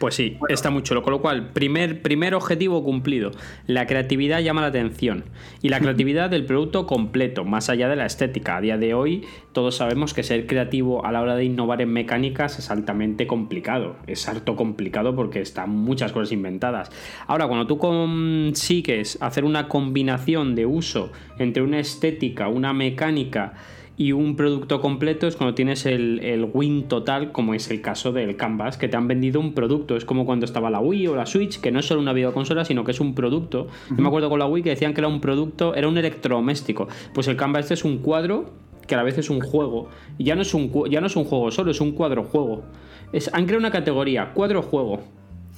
Pues 0.00 0.14
sí, 0.14 0.38
está 0.48 0.70
muy 0.70 0.82
chulo. 0.82 1.02
Con 1.02 1.12
lo 1.12 1.20
cual, 1.20 1.50
primer, 1.52 2.02
primer 2.02 2.34
objetivo 2.34 2.82
cumplido. 2.82 3.30
La 3.66 3.86
creatividad 3.86 4.40
llama 4.40 4.60
la 4.60 4.68
atención. 4.68 5.24
Y 5.62 5.68
la 5.68 5.80
creatividad 5.84 6.30
del 6.30 6.46
producto 6.46 6.86
completo, 6.86 7.44
más 7.44 7.68
allá 7.70 7.88
de 7.88 7.96
la 7.96 8.06
estética. 8.06 8.56
A 8.56 8.60
día 8.60 8.78
de 8.78 8.94
hoy, 8.94 9.24
todos 9.52 9.76
sabemos 9.76 10.14
que 10.14 10.22
ser 10.22 10.46
creativo 10.46 11.04
a 11.04 11.12
la 11.12 11.20
hora 11.20 11.36
de 11.36 11.44
innovar 11.44 11.80
en 11.80 11.92
mecánicas 11.92 12.58
es 12.58 12.70
altamente 12.70 13.26
complicado. 13.26 13.96
Es 14.06 14.28
harto 14.28 14.56
complicado 14.56 15.14
porque 15.14 15.40
están 15.40 15.70
muchas 15.70 16.12
cosas 16.12 16.32
inventadas. 16.32 16.90
Ahora, 17.26 17.46
cuando 17.46 17.66
tú 17.66 17.78
consigues 17.78 19.18
hacer 19.20 19.44
una 19.44 19.68
combinación 19.68 20.54
de 20.54 20.66
uso 20.66 21.12
entre 21.38 21.62
una 21.62 21.78
estética, 21.78 22.48
una 22.48 22.72
mecánica, 22.72 23.54
y 23.96 24.12
un 24.12 24.34
producto 24.34 24.80
completo 24.80 25.28
es 25.28 25.36
cuando 25.36 25.54
tienes 25.54 25.86
el, 25.86 26.50
win 26.52 26.88
total, 26.88 27.30
como 27.30 27.54
es 27.54 27.70
el 27.70 27.80
caso 27.80 28.12
del 28.12 28.36
Canvas, 28.36 28.76
que 28.76 28.88
te 28.88 28.96
han 28.96 29.06
vendido 29.06 29.40
un 29.40 29.54
producto. 29.54 29.96
Es 29.96 30.04
como 30.04 30.26
cuando 30.26 30.46
estaba 30.46 30.68
la 30.68 30.80
Wii 30.80 31.06
o 31.08 31.16
la 31.16 31.26
Switch, 31.26 31.60
que 31.60 31.70
no 31.70 31.78
es 31.78 31.86
solo 31.86 32.00
una 32.00 32.12
videoconsola, 32.12 32.64
sino 32.64 32.82
que 32.82 32.90
es 32.90 33.00
un 33.00 33.14
producto. 33.14 33.68
Yo 33.90 33.96
me 33.96 34.08
acuerdo 34.08 34.28
con 34.28 34.40
la 34.40 34.46
Wii 34.46 34.64
que 34.64 34.70
decían 34.70 34.94
que 34.94 35.00
era 35.00 35.08
un 35.08 35.20
producto, 35.20 35.76
era 35.76 35.86
un 35.86 35.96
electrodoméstico. 35.96 36.88
Pues 37.12 37.28
el 37.28 37.36
Canvas 37.36 37.64
este 37.64 37.74
es 37.74 37.84
un 37.84 37.98
cuadro 37.98 38.50
que 38.88 38.94
a 38.94 38.98
la 38.98 39.04
vez 39.04 39.16
es 39.16 39.30
un 39.30 39.40
juego. 39.40 39.88
Y 40.18 40.24
ya 40.24 40.34
no 40.34 40.42
es 40.42 40.52
un, 40.54 40.72
ya 40.90 41.00
no 41.00 41.06
es 41.06 41.14
un 41.14 41.24
juego 41.24 41.52
solo, 41.52 41.70
es 41.70 41.80
un 41.80 41.92
cuadro 41.92 42.24
juego. 42.24 42.64
Es, 43.12 43.32
han 43.32 43.44
creado 43.44 43.60
una 43.60 43.70
categoría, 43.70 44.32
cuadro 44.34 44.60
juego. 44.62 45.00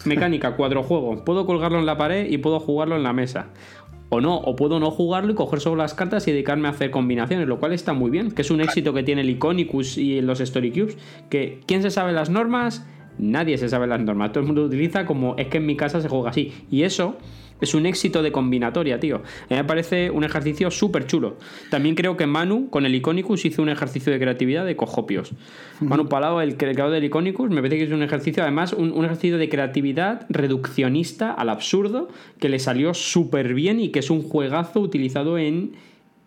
Mecánica, 0.05 0.57
cuadro 0.57 0.83
juego. 0.83 1.25
Puedo 1.25 1.47
colgarlo 1.47 1.79
en 1.79 1.87
la 1.87 1.97
pared 1.97 2.31
y 2.31 2.37
puedo 2.37 2.61
jugarlo 2.61 2.97
en 2.97 3.03
la 3.03 3.15
mesa 3.15 3.47
o 4.09 4.21
no, 4.21 4.37
o 4.37 4.57
puedo 4.57 4.79
no 4.79 4.91
jugarlo 4.91 5.33
y 5.33 5.35
coger 5.35 5.61
solo 5.61 5.77
las 5.77 5.95
cartas 5.95 6.27
y 6.29 6.33
dedicarme 6.33 6.69
a 6.69 6.73
hacer 6.73 6.91
combinaciones, 6.91 7.49
lo 7.49 7.59
cual 7.59 7.73
está 7.73 7.93
muy 7.93 8.11
bien, 8.11 8.31
que 8.31 8.43
es 8.43 8.51
un 8.51 8.61
éxito 8.61 8.93
que 8.93 9.03
tiene 9.03 9.23
el 9.23 9.31
Iconicus 9.31 9.99
y 9.99 10.21
los 10.21 10.41
Story 10.41 10.71
Cubes, 10.71 10.97
que 11.29 11.61
¿quién 11.67 11.83
se 11.83 11.91
sabe 11.91 12.13
las 12.13 12.31
normas? 12.31 12.87
Nadie 13.19 13.59
se 13.59 13.69
sabe 13.69 13.87
las 13.87 14.01
normas, 14.01 14.33
todo 14.33 14.41
el 14.41 14.47
mundo 14.47 14.63
lo 14.63 14.69
utiliza 14.69 15.07
como 15.07 15.35
es 15.37 15.49
que 15.49 15.57
en 15.57 15.67
mi 15.67 15.77
casa 15.77 16.01
se 16.01 16.09
juega 16.09 16.31
así, 16.31 16.53
y 16.71 16.83
eso 16.83 17.17
es 17.61 17.75
un 17.75 17.87
éxito 17.87 18.23
de 18.23 18.33
combinatoria, 18.33 19.01
tío. 19.01 19.17
A 19.17 19.21
mí 19.51 19.57
me 19.57 19.65
parece 19.65 20.11
un 20.11 20.25
ejercicio 20.25 20.71
súper 20.71 21.07
chulo. 21.07 21.37
También 21.71 21.95
creo 21.95 22.17
que 22.17 22.27
Manu, 22.27 22.69
con 22.71 22.87
el 22.87 22.95
Iconicus, 22.95 23.45
hizo 23.45 23.63
un 23.63 23.69
ejercicio 23.69 24.13
de 24.13 24.19
creatividad 24.19 24.67
de 24.67 24.77
cojopios. 24.77 25.33
Manu 25.81 26.09
Palau, 26.09 26.41
el 26.41 26.57
creador 26.57 26.93
del 26.93 27.05
Iconicus, 27.05 27.51
me 27.51 27.57
parece 27.57 27.79
que 27.79 27.85
es 27.85 27.93
un 27.93 28.03
ejercicio, 28.03 28.43
además, 28.43 28.73
un, 28.73 29.05
ejercicio 29.05 29.39
de 29.39 29.49
creatividad 29.49 30.27
reduccionista 30.29 31.33
al 31.33 31.49
absurdo, 31.49 32.09
que 32.39 32.49
le 32.49 32.59
salió 32.59 32.95
súper 32.95 33.55
bien 33.55 33.81
y 33.81 33.91
que 33.91 34.01
es 34.01 34.11
un 34.11 34.23
juegazo 34.23 34.81
utilizado 34.81 35.39
en 35.39 35.73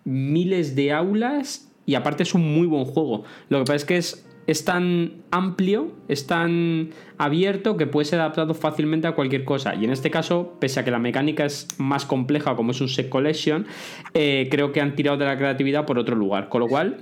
miles 0.06 0.76
de 0.76 0.92
aulas 0.92 1.70
y 1.86 1.96
aparte 1.96 2.24
es 2.24 2.34
un 2.34 2.54
muy 2.54 2.68
buen 2.68 2.86
juego. 2.86 3.24
Lo 3.50 3.60
que 3.60 3.63
pasa 3.63 3.76
es 3.76 3.86
que 3.86 3.98
es 3.98 4.29
es 4.50 4.66
tan 4.66 5.22
amplio, 5.30 5.92
es 6.08 6.26
tan 6.26 6.90
abierto 7.20 7.78
que 7.78 7.86
puede 7.86 8.06
ser 8.06 8.20
adaptado 8.20 8.56
fácilmente 8.56 9.08
a 9.08 9.12
cualquier 9.12 9.46
cosa. 9.46 9.76
Y 9.76 9.86
en 9.86 9.92
este 9.92 10.10
caso, 10.10 10.56
pese 10.60 10.80
a 10.80 10.84
que 10.84 10.90
la 10.90 10.98
mecánica 10.98 11.46
es 11.46 11.68
más 11.78 12.04
compleja 12.04 12.56
como 12.56 12.72
es 12.72 12.82
un 12.82 12.90
set 12.90 13.10
collection, 13.10 13.68
eh, 14.16 14.48
creo 14.50 14.72
que 14.72 14.82
han 14.82 14.96
tirado 14.96 15.18
de 15.18 15.26
la 15.26 15.38
creatividad 15.38 15.86
por 15.86 16.00
otro 16.00 16.16
lugar. 16.16 16.50
Con 16.50 16.62
lo 16.62 16.68
cual, 16.68 16.98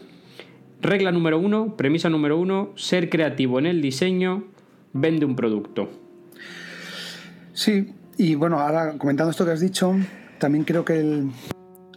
regla 0.81 1.13
número 1.13 1.39
uno, 1.39 1.77
premisa 1.77 2.09
número 2.09 2.37
uno, 2.37 2.73
ser 2.75 3.09
creativo 3.09 3.59
en 3.59 3.65
el 3.65 3.81
diseño, 3.81 4.43
vende 4.91 5.25
un 5.25 5.37
producto. 5.37 5.89
Sí, 7.53 7.93
y 8.17 8.35
bueno, 8.35 8.59
ahora 8.59 8.97
comentando 8.97 9.31
esto 9.31 9.45
que 9.45 9.51
has 9.51 9.61
dicho, 9.61 9.95
también 10.37 10.65
creo 10.65 10.83
que 10.83 11.23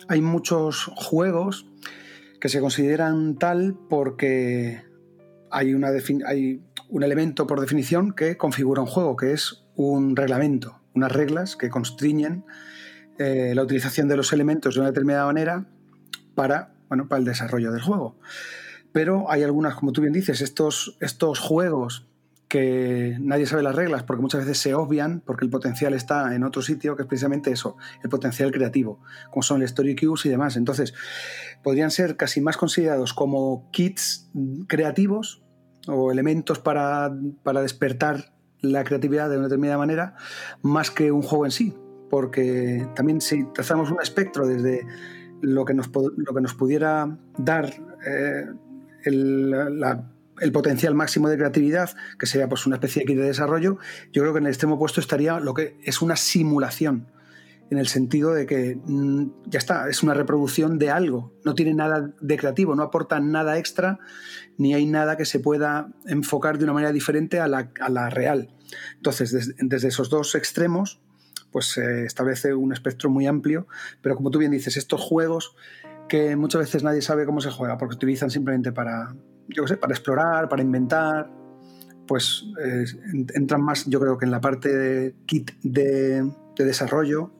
hay 0.06 0.20
muchos 0.20 0.92
juegos 0.94 1.66
que 2.40 2.48
se 2.48 2.60
consideran 2.60 3.34
tal 3.34 3.74
porque 3.88 4.88
hay, 5.50 5.74
una 5.74 5.88
hay 6.26 6.62
un 6.88 7.02
elemento 7.02 7.46
por 7.46 7.60
definición 7.60 8.12
que 8.12 8.36
configura 8.36 8.82
un 8.82 8.86
juego, 8.86 9.16
que 9.16 9.32
es 9.32 9.64
un 9.74 10.16
reglamento, 10.16 10.80
unas 10.94 11.12
reglas 11.12 11.56
que 11.56 11.70
constriñen 11.70 12.44
eh, 13.18 13.52
la 13.54 13.62
utilización 13.62 14.08
de 14.08 14.16
los 14.16 14.32
elementos 14.32 14.74
de 14.74 14.80
una 14.80 14.90
determinada 14.90 15.26
manera 15.26 15.66
para, 16.34 16.72
bueno, 16.88 17.08
para 17.08 17.20
el 17.20 17.24
desarrollo 17.24 17.70
del 17.72 17.82
juego. 17.82 18.18
Pero 18.92 19.30
hay 19.30 19.42
algunas, 19.42 19.74
como 19.74 19.92
tú 19.92 20.00
bien 20.00 20.12
dices, 20.12 20.40
estos, 20.40 20.96
estos 21.00 21.38
juegos 21.38 22.09
que 22.50 23.16
nadie 23.20 23.46
sabe 23.46 23.62
las 23.62 23.76
reglas 23.76 24.02
porque 24.02 24.20
muchas 24.20 24.40
veces 24.40 24.58
se 24.58 24.74
obvian 24.74 25.22
porque 25.24 25.44
el 25.44 25.50
potencial 25.52 25.94
está 25.94 26.34
en 26.34 26.42
otro 26.42 26.62
sitio, 26.62 26.96
que 26.96 27.02
es 27.02 27.08
precisamente 27.08 27.52
eso, 27.52 27.76
el 28.02 28.10
potencial 28.10 28.50
creativo, 28.50 29.00
como 29.30 29.44
son 29.44 29.58
el 29.58 29.66
Story 29.66 29.94
Cues 29.94 30.26
y 30.26 30.30
demás. 30.30 30.56
Entonces, 30.56 30.92
podrían 31.62 31.92
ser 31.92 32.16
casi 32.16 32.40
más 32.40 32.56
considerados 32.56 33.14
como 33.14 33.70
kits 33.70 34.28
creativos 34.66 35.44
o 35.86 36.10
elementos 36.10 36.58
para, 36.58 37.08
despertar 37.62 38.34
la 38.62 38.82
creatividad 38.82 39.30
de 39.30 39.36
una 39.36 39.46
determinada 39.46 39.78
manera, 39.78 40.16
más 40.60 40.90
que 40.90 41.12
un 41.12 41.22
juego 41.22 41.44
en 41.44 41.52
sí. 41.52 41.78
Porque 42.10 42.84
también 42.96 43.20
si 43.20 43.44
trazamos 43.52 43.92
un 43.92 44.02
espectro 44.02 44.48
desde 44.48 44.84
lo 45.40 45.64
que 45.64 45.72
nos, 45.72 45.88
lo 45.94 46.34
que 46.34 46.40
nos 46.40 46.54
pudiera 46.54 47.16
dar 47.38 47.72
eh, 48.04 48.46
el, 49.04 49.50
la 49.78 50.10
el 50.40 50.52
potencial 50.52 50.94
máximo 50.94 51.28
de 51.28 51.36
creatividad, 51.36 51.90
que 52.18 52.26
sería 52.26 52.48
pues 52.48 52.66
una 52.66 52.76
especie 52.76 53.04
de 53.04 53.14
desarrollo, 53.14 53.78
yo 54.12 54.22
creo 54.22 54.32
que 54.32 54.38
en 54.38 54.46
el 54.46 54.52
extremo 54.52 54.74
opuesto 54.74 55.00
estaría 55.00 55.38
lo 55.40 55.54
que 55.54 55.78
es 55.84 56.02
una 56.02 56.16
simulación, 56.16 57.08
en 57.70 57.78
el 57.78 57.86
sentido 57.86 58.34
de 58.34 58.46
que 58.46 58.78
mm, 58.84 59.26
ya 59.46 59.58
está, 59.58 59.88
es 59.88 60.02
una 60.02 60.12
reproducción 60.12 60.78
de 60.78 60.90
algo, 60.90 61.32
no 61.44 61.54
tiene 61.54 61.72
nada 61.72 62.12
de 62.20 62.36
creativo, 62.36 62.74
no 62.74 62.82
aporta 62.82 63.20
nada 63.20 63.58
extra, 63.58 64.00
ni 64.58 64.74
hay 64.74 64.86
nada 64.86 65.16
que 65.16 65.24
se 65.24 65.38
pueda 65.38 65.88
enfocar 66.06 66.58
de 66.58 66.64
una 66.64 66.72
manera 66.72 66.92
diferente 66.92 67.38
a 67.38 67.46
la, 67.46 68.10
real. 68.10 68.52
Entonces, 68.96 69.54
desde, 69.56 69.88
esos 69.88 70.10
dos 70.10 70.34
extremos, 70.34 71.00
pues 71.52 71.66
se 71.66 72.04
establece 72.04 72.54
un 72.54 72.72
espectro 72.72 73.08
muy 73.08 73.26
amplio, 73.26 73.68
pero 74.02 74.16
como 74.16 74.30
tú 74.30 74.38
bien 74.38 74.50
dices, 74.50 74.76
estos 74.76 75.00
juegos 75.00 75.54
que 76.08 76.34
muchas 76.34 76.60
veces 76.60 76.82
nadie 76.82 77.02
sabe 77.02 77.24
cómo 77.24 77.40
se 77.40 77.50
juega, 77.50 77.78
porque 77.78 77.94
utilizan 77.94 78.30
simplemente 78.30 78.72
para, 78.72 79.14
yo 79.54 79.66
sé, 79.66 79.76
para 79.76 79.92
explorar, 79.92 80.48
para 80.48 80.62
inventar, 80.62 81.30
pues 82.06 82.44
eh, 82.64 82.84
entran 83.34 83.62
más, 83.62 83.86
yo 83.86 84.00
creo 84.00 84.18
que 84.18 84.24
en 84.24 84.30
la 84.30 84.40
parte 84.40 84.68
de 84.76 85.14
kit 85.26 85.52
de, 85.62 86.28
desarrollo 86.56 87.32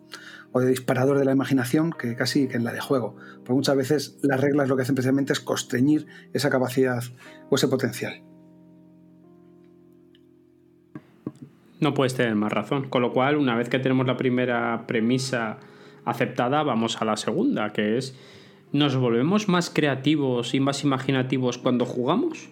o 0.52 0.60
de 0.60 0.68
disparador 0.68 1.18
de 1.18 1.24
la 1.24 1.32
imaginación 1.32 1.90
que 1.90 2.14
casi 2.14 2.48
que 2.48 2.56
en 2.56 2.64
la 2.64 2.72
de 2.72 2.80
juego. 2.80 3.16
Porque 3.38 3.52
muchas 3.52 3.76
veces 3.76 4.18
las 4.22 4.40
reglas 4.40 4.68
lo 4.68 4.76
que 4.76 4.82
hacen 4.82 4.94
precisamente 4.94 5.32
es 5.32 5.40
constreñir 5.40 6.06
esa 6.32 6.50
capacidad 6.50 7.02
o 7.50 7.56
ese 7.56 7.68
potencial. 7.68 8.22
No 11.80 11.94
puedes 11.94 12.14
tener 12.14 12.34
más 12.34 12.52
razón. 12.52 12.88
Con 12.90 13.02
lo 13.02 13.12
cual, 13.12 13.36
una 13.36 13.56
vez 13.56 13.68
que 13.68 13.78
tenemos 13.78 14.06
la 14.06 14.16
primera 14.16 14.86
premisa 14.86 15.58
aceptada, 16.04 16.62
vamos 16.62 17.00
a 17.02 17.04
la 17.04 17.16
segunda, 17.16 17.72
que 17.72 17.98
es 17.98 18.16
¿Nos 18.72 18.96
volvemos 18.96 19.48
más 19.48 19.70
creativos 19.70 20.54
y 20.54 20.60
más 20.60 20.84
imaginativos 20.84 21.58
cuando 21.58 21.84
jugamos? 21.84 22.48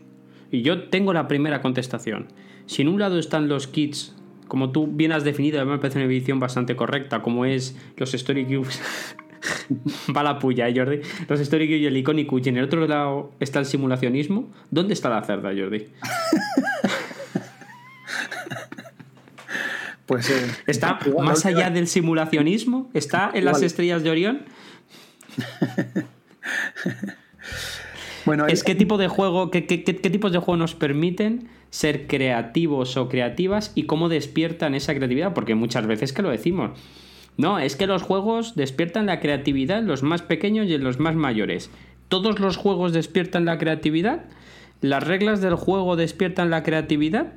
Y 0.51 0.63
yo 0.63 0.89
tengo 0.89 1.13
la 1.13 1.29
primera 1.29 1.61
contestación. 1.61 2.29
Si 2.67 2.83
en 2.83 2.89
un 2.89 2.99
lado 2.99 3.19
están 3.19 3.49
los 3.49 3.69
kits, 3.69 4.17
como 4.49 4.71
tú 4.71 4.89
bien 4.89 5.13
has 5.13 5.25
definido, 5.25 5.65
me 5.65 5.79
parece 5.79 5.99
una 5.99 6.07
edición 6.07 6.41
bastante 6.41 6.75
correcta, 6.75 7.23
como 7.23 7.45
es 7.45 7.79
los 7.97 8.15
Story 8.15 8.45
Cubes, 8.47 8.81
Va 10.17 10.23
la 10.23 10.39
puya, 10.39 10.69
¿eh, 10.69 10.75
Jordi. 10.77 11.01
Los 11.29 11.41
históricos 11.41 11.77
y 11.77 11.87
el 11.87 11.97
icónico. 11.97 12.39
Y 12.39 12.49
en 12.49 12.57
el 12.57 12.65
otro 12.65 12.87
lado 12.87 13.33
está 13.41 13.59
el 13.61 13.67
simulacionismo. 13.67 14.51
¿Dónde 14.71 14.95
está 14.95 15.09
la 15.11 15.23
cerda, 15.23 15.51
Jordi? 15.57 15.87
Pues 20.07 20.31
eh, 20.31 20.51
está 20.67 20.99
más 21.23 21.45
allá 21.45 21.69
del 21.69 21.87
simulacionismo, 21.87 22.89
está 22.95 23.31
en 23.35 23.45
las 23.45 23.61
estrellas 23.61 24.03
de 24.03 24.09
Orión. 24.09 24.47
bueno, 28.25 28.47
es 28.47 28.65
qué 28.65 28.75
tipo 28.75 28.99
de 28.99 29.09
juego, 29.09 29.51
qué, 29.51 29.67
qué, 29.67 29.83
tipos 29.83 30.33
de 30.33 30.39
juego 30.39 30.57
nos 30.57 30.75
permiten 30.75 31.49
ser 31.71 32.07
creativos 32.07 32.97
o 32.97 33.09
creativas 33.09 33.73
y 33.75 33.85
cómo 33.85 34.09
despiertan 34.09 34.75
esa 34.75 34.95
creatividad, 34.95 35.35
porque 35.35 35.55
muchas 35.55 35.87
veces 35.87 36.13
que 36.13 36.23
lo 36.23 36.31
decimos. 36.31 36.79
No, 37.37 37.59
es 37.59 37.77
que 37.77 37.87
los 37.87 38.03
juegos 38.03 38.57
despiertan 38.57 39.07
la 39.07 39.21
creatividad 39.21 39.79
en 39.79 39.87
los 39.87 40.03
más 40.03 40.23
pequeños 40.23 40.67
y 40.67 40.75
en 40.75 40.83
los 40.83 40.99
más 40.99 41.15
mayores. 41.15 41.71
¿Todos 42.09 42.41
los 42.41 42.57
juegos 42.57 42.93
despiertan 42.93 43.45
la 43.45 43.59
creatividad? 43.59 44.25
¿Las 44.81 45.07
reglas 45.07 45.41
del 45.41 45.55
juego 45.55 45.95
despiertan 45.95 46.51
la 46.51 46.63
creatividad? 46.63 47.35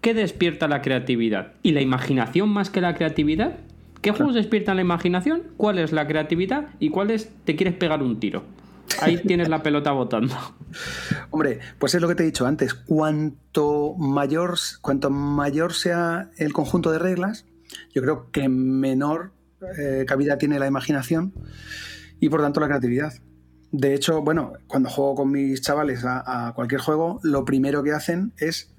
¿Qué 0.00 0.14
despierta 0.14 0.66
la 0.66 0.82
creatividad? 0.82 1.52
¿Y 1.62 1.72
la 1.72 1.80
imaginación 1.80 2.48
más 2.48 2.70
que 2.70 2.80
la 2.80 2.94
creatividad? 2.94 3.58
¿Qué 4.02 4.10
juegos 4.10 4.34
despiertan 4.34 4.76
la 4.76 4.82
imaginación? 4.82 5.44
¿Cuál 5.56 5.78
es 5.78 5.92
la 5.92 6.06
creatividad? 6.06 6.68
¿Y 6.80 6.90
cuál 6.90 7.10
es 7.10 7.30
te 7.44 7.56
quieres 7.56 7.74
pegar 7.74 8.02
un 8.02 8.18
tiro? 8.20 8.42
Ahí 9.00 9.16
tienes 9.26 9.48
la 9.48 9.62
pelota 9.62 9.92
botando. 9.92 10.34
Hombre, 11.30 11.60
pues 11.78 11.94
es 11.94 12.02
lo 12.02 12.08
que 12.08 12.16
te 12.16 12.24
he 12.24 12.26
dicho 12.26 12.46
antes. 12.46 12.74
Cuanto 12.74 13.94
mayor, 13.94 14.56
cuanto 14.80 15.08
mayor 15.08 15.72
sea 15.72 16.30
el 16.36 16.52
conjunto 16.52 16.90
de 16.90 16.98
reglas, 16.98 17.46
yo 17.94 18.02
creo 18.02 18.30
que 18.30 18.48
menor 18.48 19.32
eh, 19.78 20.04
cabida 20.06 20.36
tiene 20.36 20.58
la 20.58 20.66
imaginación 20.66 21.32
y 22.20 22.28
por 22.28 22.42
tanto 22.42 22.60
la 22.60 22.66
creatividad. 22.66 23.12
De 23.70 23.94
hecho, 23.94 24.20
bueno, 24.20 24.52
cuando 24.66 24.90
juego 24.90 25.14
con 25.14 25.30
mis 25.30 25.62
chavales 25.62 26.04
a 26.04 26.52
cualquier 26.54 26.80
juego, 26.80 27.20
lo 27.22 27.44
primero 27.44 27.82
que 27.82 27.92
hacen 27.92 28.32
es 28.36 28.72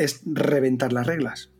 es 0.00 0.22
reventar 0.24 0.92
las 0.92 1.06
reglas. 1.06 1.50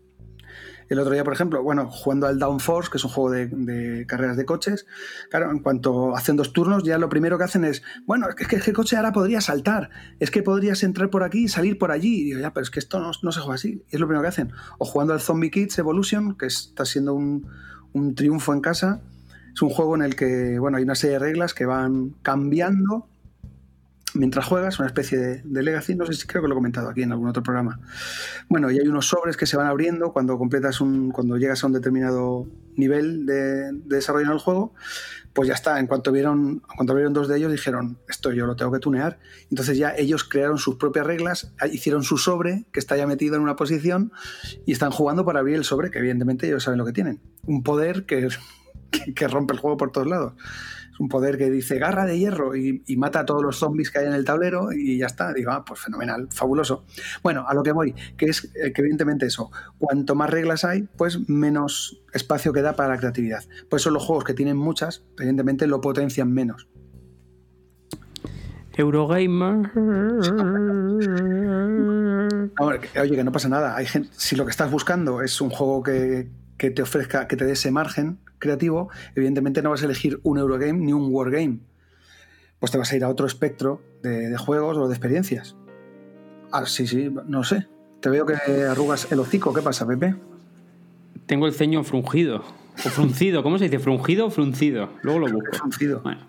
El 0.91 0.99
otro 0.99 1.13
día, 1.13 1.23
por 1.23 1.33
ejemplo, 1.33 1.63
bueno, 1.63 1.89
jugando 1.89 2.27
al 2.27 2.41
Downforce, 2.41 2.91
que 2.91 2.99
es 2.99 3.05
un 3.05 3.11
juego 3.11 3.31
de, 3.31 4.05
carreras 4.09 4.37
de 4.37 4.45
coches, 4.45 4.87
claro, 5.31 5.53
en 5.53 5.61
cuanto 5.61 6.17
hacen 6.17 6.35
dos 6.35 6.53
turnos, 6.53 6.83
ya 6.83 6.99
lo 6.99 7.09
primero 7.09 7.39
que 7.39 7.45
hacen 7.45 7.65
es, 7.65 7.85
bueno, 8.07 8.27
es 8.37 8.49
que, 8.49 8.57
el 8.57 8.73
coche 8.75 8.97
ahora 8.97 9.13
podría 9.13 9.41
saltar, 9.41 9.91
es 10.19 10.33
que 10.33 10.43
podrías 10.43 10.83
entrar 10.83 11.09
por 11.09 11.23
aquí 11.23 11.45
y 11.45 11.49
salir 11.49 11.79
por 11.79 11.93
allí. 11.93 12.23
Y 12.23 12.25
digo, 12.25 12.41
ya, 12.41 12.53
pero 12.53 12.65
es 12.65 12.71
que 12.71 12.81
esto 12.81 12.99
no, 12.99 13.13
se 13.13 13.41
juega 13.41 13.55
así. 13.55 13.85
Y 13.89 13.95
es 13.95 14.01
lo 14.01 14.09
primero 14.09 14.23
que 14.23 14.29
hacen. 14.31 14.51
O 14.79 14.85
jugando 14.85 15.15
al 15.15 15.21
Zombie 15.21 15.53
Kids 15.53 15.79
Evolution, 15.79 16.37
que 16.37 16.47
está 16.47 16.85
siendo 16.85 17.15
un, 17.15 17.47
un 17.93 18.17
triunfo 18.17 18.53
en 18.53 18.61
casa. 18.61 19.01
Es 19.55 19.63
un 19.63 19.71
juego 19.71 19.95
en 19.95 20.03
el 20.03 20.17
que, 20.17 20.59
bueno, 20.59 20.77
hay 20.79 20.83
una 20.83 20.97
serie 20.97 21.15
de 21.15 21.21
reglas 21.21 21.55
que 21.55 21.67
van 21.67 22.17
cambiando 22.23 23.07
mientras 24.15 24.47
juegas, 24.47 24.79
una 24.79 24.89
especie 24.89 25.19
de, 25.19 25.63
legacy, 25.63 25.95
no 25.95 26.07
sé 26.07 26.15
si 26.15 26.27
creo 26.27 26.43
que 26.43 26.49
lo 26.49 26.55
he 26.55 26.57
comentado 26.57 26.89
aquí 26.89 27.03
en 27.03 27.13
algún 27.13 27.29
otro 27.29 27.43
programa. 27.43 27.81
Bueno, 28.49 28.71
y 28.71 28.79
hay 28.79 28.89
unos 28.89 29.07
sobres 29.07 29.37
que 29.37 29.47
se 29.47 29.57
van 29.57 29.67
abriendo 29.67 30.13
cuando 30.13 30.39
completas 30.39 30.81
un, 30.81 31.11
cuando 31.11 31.37
llegas 31.37 31.63
a 31.63 31.67
un 31.67 31.73
determinado 31.73 32.47
nivel 32.77 33.27
de, 33.27 33.71
desarrollo 33.85 34.27
en 34.27 34.33
el 34.33 34.39
juego, 34.39 34.75
pues 35.33 35.49
ya 35.49 35.55
está, 35.55 35.79
en 35.79 35.87
cuanto 35.87 36.13
vieron, 36.13 36.63
cuando 36.77 36.95
vieron 36.95 37.13
dos 37.13 37.29
de 37.29 37.37
ellos 37.37 37.53
dijeron, 37.53 37.99
esto 38.09 38.33
yo 38.33 38.47
lo 38.47 38.57
tengo 38.57 38.73
que 38.73 38.81
tunear. 38.81 39.19
Entonces 39.51 39.79
ya 39.79 39.95
ellos 39.97 40.25
crearon 40.25 40.59
sus 40.59 40.77
propias 40.77 41.07
reglas, 41.07 41.53
hicieron 41.71 42.03
su 42.03 42.19
sobre, 42.19 42.67
que 42.73 42.81
está 42.81 42.97
ya 42.97 43.07
metido 43.07 43.37
en 43.37 43.43
una 43.43 43.57
posición, 43.57 44.13
y 44.67 44.73
están 44.73 44.91
jugando 44.91 45.25
para 45.25 45.41
abrir 45.41 45.57
el 45.57 45.65
sobre, 45.65 45.91
que 45.91 45.99
evidentemente 45.99 46.47
ellos 46.47 46.65
saben 46.65 46.79
lo 46.79 46.85
que 46.85 46.93
tienen. 46.93 47.21
Un 47.47 47.63
poder 47.63 48.07
que, 48.07 48.29
que 49.15 49.29
rompe 49.29 49.55
el 49.55 49.61
juego 49.61 49.77
por 49.77 49.93
todos 49.93 50.07
lados 50.07 50.35
un 51.01 51.09
poder 51.09 51.37
que 51.39 51.51
dice 51.51 51.79
garra 51.79 52.05
de 52.05 52.19
hierro 52.19 52.55
y, 52.55 52.83
mata 52.99 53.21
a 53.21 53.25
todos 53.25 53.43
los 53.43 53.57
zombies 53.57 53.91
que 53.91 54.01
hay 54.01 54.07
en 54.07 54.13
el 54.13 54.27
tablero 54.27 54.71
y 54.71 54.99
ya 54.99 55.07
está. 55.07 55.33
Digo, 55.33 55.51
ah, 55.51 55.65
pues 55.65 55.81
fenomenal, 55.81 56.29
fabuloso. 56.31 56.85
Bueno, 57.23 57.47
a 57.49 57.55
lo 57.55 57.63
que 57.63 57.73
voy, 57.73 57.95
que 58.19 58.27
es 58.27 58.53
eh, 58.55 58.75
que 58.75 58.83
evidentemente 58.83 59.25
eso, 59.25 59.51
cuanto 59.79 60.15
más 60.15 60.29
reglas 60.29 60.65
hay, 60.65 60.83
pues 60.83 61.31
menos 61.31 62.03
espacio 62.13 62.53
queda 62.53 62.77
para 62.77 62.91
la 62.91 62.99
creatividad. 62.99 63.43
Por 63.71 63.81
eso 63.81 63.91
los 63.91 64.05
juegos 64.05 64.25
que 64.25 64.35
tienen 64.35 64.59
muchas, 64.59 65.03
evidentemente 65.19 65.67
lo 65.67 65.81
potencian 65.81 66.31
menos. 66.31 66.69
Eurogamer. 68.77 69.71
oye, 72.61 73.17
que 73.17 73.25
no 73.25 73.33
pasa 73.33 73.49
nada. 73.49 73.75
Hay 73.75 73.87
gente, 73.87 74.11
si 74.13 74.37
lo 74.37 74.45
que 74.45 74.51
estás 74.51 74.71
buscando 74.71 75.23
es 75.23 75.41
un 75.41 75.49
juego 75.49 75.83
que, 75.83 76.29
que 76.61 76.71
te 76.71 76.83
ofrezca, 76.83 77.27
que 77.27 77.37
te 77.37 77.47
dé 77.47 77.53
ese 77.53 77.71
margen 77.71 78.19
creativo, 78.39 78.91
evidentemente 79.15 79.63
no 79.63 79.71
vas 79.71 79.81
a 79.81 79.87
elegir 79.87 80.21
un 80.25 80.37
Eurogame 80.37 80.75
ni 80.75 80.93
un 80.93 81.09
Wargame. 81.11 81.61
Pues 82.59 82.71
te 82.71 82.77
vas 82.77 82.93
a 82.93 82.97
ir 82.97 83.03
a 83.03 83.09
otro 83.09 83.27
espectro 83.27 83.81
de, 84.03 84.37
juegos 84.37 84.77
o 84.77 84.87
de 84.87 84.95
experiencias. 84.95 85.57
Ah, 86.53 86.67
sí, 86.67 86.87
sí, 86.87 87.11
no 87.27 87.45
sé. 87.45 87.67
Te 88.01 88.11
veo 88.11 88.27
que 88.27 88.35
arrugas 88.65 89.11
el 89.11 89.21
hocico. 89.21 89.55
¿Qué 89.55 89.63
pasa, 89.63 89.87
Pepe? 89.87 90.15
Tengo 91.25 91.47
el 91.47 91.55
ceño 91.55 91.83
frungido. 91.83 92.45
O 92.85 92.89
fruncido, 92.91 93.43
¿cómo 93.43 93.57
se 93.57 93.65
dice? 93.65 93.79
¿Frungido 93.79 94.27
o 94.27 94.31
fruncido? 94.31 94.91
Luego 95.01 95.21
lo 95.21 95.33
busco. 95.33 95.57
Fruncido. 95.57 96.03
Bueno, 96.03 96.21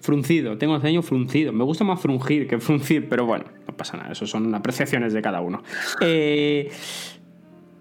fruncido, 0.00 0.58
tengo 0.58 0.74
el 0.74 0.82
ceño 0.82 1.02
fruncido. 1.02 1.52
Me 1.52 1.62
gusta 1.62 1.84
más 1.84 2.00
frungir 2.00 2.48
que 2.48 2.58
fruncir, 2.58 3.08
pero 3.08 3.24
bueno, 3.24 3.44
no 3.68 3.76
pasa 3.76 3.96
nada, 3.96 4.10
eso 4.10 4.26
son 4.26 4.52
apreciaciones 4.52 5.12
de 5.12 5.22
cada 5.22 5.40
uno. 5.40 5.62
Eh, 6.00 6.72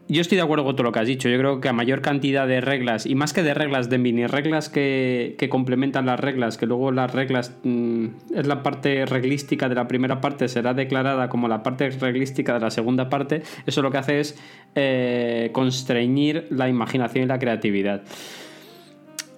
yo 0.07 0.21
estoy 0.21 0.35
de 0.35 0.43
acuerdo 0.43 0.63
con 0.63 0.75
todo 0.75 0.83
lo 0.83 0.91
que 0.91 0.99
has 0.99 1.07
dicho. 1.07 1.29
Yo 1.29 1.37
creo 1.39 1.59
que 1.59 1.67
a 1.67 1.73
mayor 1.73 2.01
cantidad 2.01 2.47
de 2.47 2.61
reglas, 2.61 3.05
y 3.05 3.15
más 3.15 3.33
que 3.33 3.41
de 3.41 3.53
reglas 3.55 3.89
de 3.89 3.97
mini 3.97 4.27
reglas 4.27 4.69
que, 4.69 5.35
complementan 5.49 6.05
las 6.05 6.19
reglas, 6.19 6.57
que 6.57 6.67
luego 6.67 6.91
las 6.91 7.11
reglas 7.11 7.55
mm, 7.63 8.05
es 8.35 8.45
la 8.45 8.61
parte 8.61 9.05
reglística 9.05 9.67
de 9.67 9.75
la 9.75 9.87
primera 9.87 10.21
parte, 10.21 10.47
será 10.47 10.73
declarada 10.73 11.27
como 11.29 11.47
la 11.47 11.63
parte 11.63 11.89
reglística 11.89 12.53
de 12.53 12.59
la 12.59 12.71
segunda 12.71 13.09
parte, 13.09 13.41
eso 13.65 13.81
lo 13.81 13.89
que 13.89 13.97
hace 13.97 14.19
es 14.19 14.39
eh, 14.75 15.49
constreñir 15.53 16.47
la 16.51 16.69
imaginación 16.69 17.23
y 17.23 17.27
la 17.27 17.39
creatividad. 17.39 18.03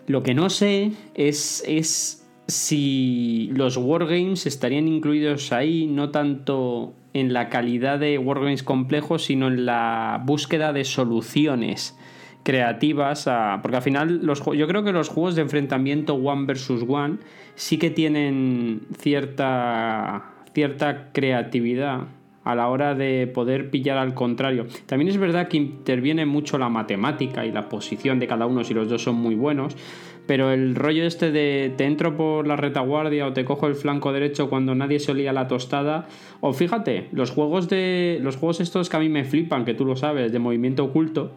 Lo 0.07 0.23
que 0.23 0.33
no 0.33 0.49
sé 0.49 0.91
es, 1.15 1.63
es 1.65 2.27
si 2.47 3.51
los 3.53 3.77
wargames 3.77 4.45
estarían 4.45 4.87
incluidos 4.87 5.51
ahí, 5.51 5.87
no 5.87 6.09
tanto 6.11 6.93
en 7.17 7.33
la 7.33 7.49
calidad 7.49 7.99
de 7.99 8.17
wargames 8.17 8.63
complejos, 8.63 9.25
sino 9.25 9.47
en 9.47 9.65
la 9.65 10.21
búsqueda 10.25 10.73
de 10.73 10.83
soluciones 10.83 11.97
creativas, 12.43 13.29
porque 13.61 13.75
al 13.75 13.83
final 13.83 14.21
los, 14.23 14.41
yo 14.55 14.67
creo 14.67 14.83
que 14.83 14.93
los 14.93 15.09
juegos 15.09 15.35
de 15.35 15.41
enfrentamiento 15.41 16.13
one 16.15 16.45
versus 16.45 16.85
one 16.87 17.17
sí 17.55 17.77
que 17.77 17.89
tienen 17.89 18.83
cierta, 18.97 20.31
cierta 20.53 21.11
creatividad 21.11 22.05
a 22.45 22.55
la 22.55 22.69
hora 22.69 22.95
de 22.95 23.27
poder 23.27 23.69
pillar 23.69 23.97
al 23.97 24.13
contrario. 24.13 24.67
También 24.85 25.09
es 25.09 25.17
verdad 25.17 25.49
que 25.49 25.57
interviene 25.57 26.25
mucho 26.25 26.57
la 26.57 26.69
matemática 26.69 27.45
y 27.45 27.51
la 27.51 27.67
posición 27.67 28.19
de 28.19 28.27
cada 28.27 28.45
uno 28.45 28.63
si 28.63 28.73
los 28.73 28.87
dos 28.87 29.03
son 29.03 29.15
muy 29.15 29.35
buenos, 29.35 29.75
pero 30.27 30.51
el 30.51 30.75
rollo 30.75 31.05
este 31.05 31.31
de 31.31 31.73
te 31.75 31.85
entro 31.85 32.15
por 32.15 32.45
la 32.45 32.57
retaguardia 32.57 33.25
o 33.25 33.33
te 33.33 33.45
cojo 33.45 33.67
el 33.67 33.75
flanco 33.75 34.11
derecho 34.11 34.49
cuando 34.49 34.75
nadie 34.75 34.99
se 34.99 35.11
olía 35.11 35.33
la 35.33 35.47
tostada. 35.47 36.07
O 36.41 36.53
fíjate, 36.53 37.07
los 37.11 37.31
juegos 37.31 37.69
de. 37.69 38.19
Los 38.21 38.35
juegos 38.35 38.59
estos 38.59 38.89
que 38.89 38.97
a 38.97 38.99
mí 38.99 39.09
me 39.09 39.23
flipan, 39.23 39.65
que 39.65 39.73
tú 39.73 39.85
lo 39.85 39.95
sabes, 39.95 40.31
de 40.31 40.39
movimiento 40.39 40.83
oculto. 40.83 41.31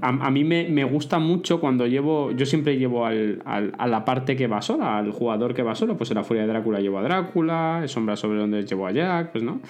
a, 0.00 0.30
mí 0.30 0.44
me, 0.44 0.84
gusta 0.84 1.18
mucho 1.18 1.60
cuando 1.60 1.86
llevo. 1.86 2.30
Yo 2.32 2.46
siempre 2.46 2.78
llevo 2.78 3.04
al, 3.04 3.42
a 3.44 3.86
la 3.86 4.04
parte 4.04 4.36
que 4.36 4.46
va 4.46 4.62
sola, 4.62 4.98
al 4.98 5.10
jugador 5.10 5.52
que 5.52 5.62
va 5.62 5.74
solo. 5.74 5.96
Pues 5.96 6.10
en 6.10 6.16
la 6.16 6.24
Furia 6.24 6.42
de 6.42 6.48
Drácula 6.48 6.80
llevo 6.80 6.98
a 6.98 7.02
Drácula, 7.02 7.80
en 7.82 7.88
Sombra 7.88 8.16
sobre 8.16 8.38
donde 8.38 8.62
llevo 8.62 8.86
a 8.86 8.92
Jack, 8.92 9.32
pues 9.32 9.44
no. 9.44 9.60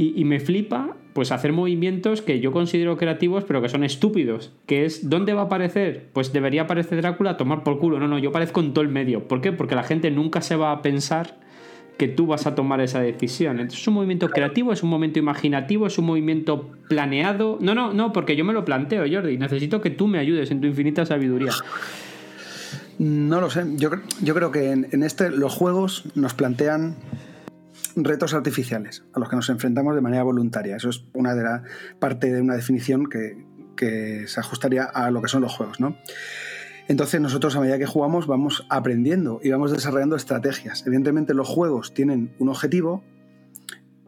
Y, 0.00 0.24
me 0.24 0.38
flipa 0.38 0.94
pues 1.12 1.32
hacer 1.32 1.52
movimientos 1.52 2.22
que 2.22 2.38
yo 2.38 2.52
considero 2.52 2.96
creativos 2.96 3.42
pero 3.42 3.60
que 3.60 3.68
son 3.68 3.82
estúpidos. 3.82 4.52
Que 4.66 4.84
es, 4.84 5.10
¿dónde 5.10 5.32
va 5.32 5.40
a 5.40 5.44
aparecer? 5.46 6.06
Pues 6.12 6.32
debería 6.32 6.62
aparecer 6.62 7.02
Drácula 7.02 7.30
a 7.30 7.36
tomar 7.36 7.64
por 7.64 7.80
culo. 7.80 7.98
No, 7.98 8.06
no, 8.06 8.16
yo 8.20 8.30
parezco 8.30 8.60
en 8.60 8.72
todo 8.72 8.82
el 8.82 8.90
medio. 8.90 9.26
¿Por 9.26 9.40
qué? 9.40 9.50
Porque 9.50 9.74
la 9.74 9.82
gente 9.82 10.12
nunca 10.12 10.40
se 10.40 10.54
va 10.54 10.70
a 10.70 10.82
pensar 10.82 11.40
que 11.96 12.06
tú 12.06 12.28
vas 12.28 12.46
a 12.46 12.54
tomar 12.54 12.80
esa 12.80 13.00
decisión. 13.00 13.58
Entonces 13.58 13.80
es 13.80 13.88
un 13.88 13.94
movimiento 13.94 14.28
creativo, 14.28 14.72
es 14.72 14.84
un 14.84 14.90
momento 14.90 15.18
imaginativo, 15.18 15.88
es 15.88 15.98
un 15.98 16.06
movimiento 16.06 16.70
planeado. 16.88 17.58
No, 17.60 17.74
no, 17.74 17.92
no, 17.92 18.12
porque 18.12 18.36
yo 18.36 18.44
me 18.44 18.52
lo 18.52 18.64
planteo, 18.64 19.04
Jordi. 19.10 19.36
Necesito 19.36 19.80
que 19.80 19.90
tú 19.90 20.06
me 20.06 20.20
ayudes 20.20 20.52
en 20.52 20.60
tu 20.60 20.68
infinita 20.68 21.04
sabiduría. 21.06 21.50
No 23.00 23.40
lo 23.40 23.50
sé. 23.50 23.64
Yo, 23.74 23.90
yo 24.22 24.32
creo 24.32 24.52
que 24.52 24.70
en, 24.70 24.86
en 24.92 25.02
este 25.02 25.30
los 25.30 25.52
juegos 25.54 26.04
nos 26.14 26.34
plantean 26.34 26.94
retos 28.04 28.34
artificiales 28.34 29.04
a 29.14 29.20
los 29.20 29.28
que 29.28 29.36
nos 29.36 29.48
enfrentamos 29.50 29.94
de 29.94 30.00
manera 30.00 30.22
voluntaria. 30.22 30.76
Eso 30.76 30.90
es 30.90 31.04
una 31.14 31.34
de 31.34 31.42
la 31.42 31.62
parte 31.98 32.32
de 32.32 32.40
una 32.40 32.54
definición 32.54 33.08
que, 33.08 33.46
se 34.26 34.40
ajustaría 34.40 34.82
a 34.82 35.10
lo 35.12 35.22
que 35.22 35.28
son 35.28 35.40
los 35.40 35.54
juegos, 35.54 35.78
¿no? 35.78 35.96
Entonces 36.88 37.20
nosotros 37.20 37.54
a 37.54 37.60
medida 37.60 37.78
que 37.78 37.86
jugamos 37.86 38.26
vamos 38.26 38.66
aprendiendo 38.70 39.38
y 39.40 39.50
vamos 39.50 39.70
desarrollando 39.70 40.16
estrategias. 40.16 40.84
Evidentemente 40.84 41.32
los 41.32 41.46
juegos 41.46 41.94
tienen 41.94 42.34
un 42.40 42.48
objetivo 42.48 43.04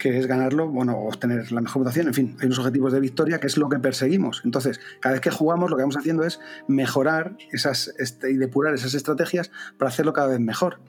que 0.00 0.18
es 0.18 0.26
ganarlo, 0.26 0.66
bueno, 0.66 0.98
obtener 0.98 1.52
la 1.52 1.60
mejor 1.60 1.82
votación, 1.82 2.08
en 2.08 2.14
fin, 2.14 2.36
hay 2.40 2.46
unos 2.46 2.58
objetivos 2.58 2.92
de 2.92 2.98
victoria 2.98 3.38
que 3.38 3.46
es 3.46 3.56
lo 3.56 3.68
que 3.68 3.78
perseguimos. 3.78 4.42
Entonces, 4.44 4.80
cada 4.98 5.12
vez 5.12 5.20
que 5.20 5.30
jugamos 5.30 5.70
lo 5.70 5.76
que 5.76 5.82
vamos 5.82 5.96
haciendo 5.96 6.24
es 6.24 6.40
mejorar 6.66 7.36
esas 7.52 7.94
este, 7.98 8.32
y 8.32 8.36
depurar 8.36 8.74
esas 8.74 8.94
estrategias 8.94 9.52
para 9.78 9.90
hacerlo 9.90 10.12
cada 10.12 10.28
vez 10.28 10.40
mejor. 10.40 10.80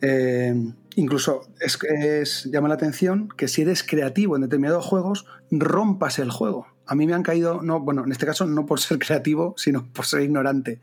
Eh, 0.00 0.54
incluso 0.96 1.42
es, 1.60 2.44
llama 2.50 2.68
la 2.68 2.74
atención 2.74 3.28
que 3.36 3.48
si 3.48 3.62
eres 3.62 3.82
creativo 3.82 4.36
en 4.36 4.42
determinados 4.42 4.84
juegos, 4.84 5.26
rompas 5.50 6.18
el 6.18 6.30
juego. 6.30 6.66
A 6.86 6.94
mí 6.94 7.06
me 7.06 7.14
han 7.14 7.22
caído, 7.22 7.62
no, 7.62 7.80
bueno, 7.80 8.04
en 8.04 8.12
este 8.12 8.26
caso 8.26 8.46
no 8.46 8.66
por 8.66 8.80
ser 8.80 8.98
creativo, 8.98 9.54
sino 9.56 9.92
por 9.92 10.06
ser 10.06 10.22
ignorante. 10.22 10.80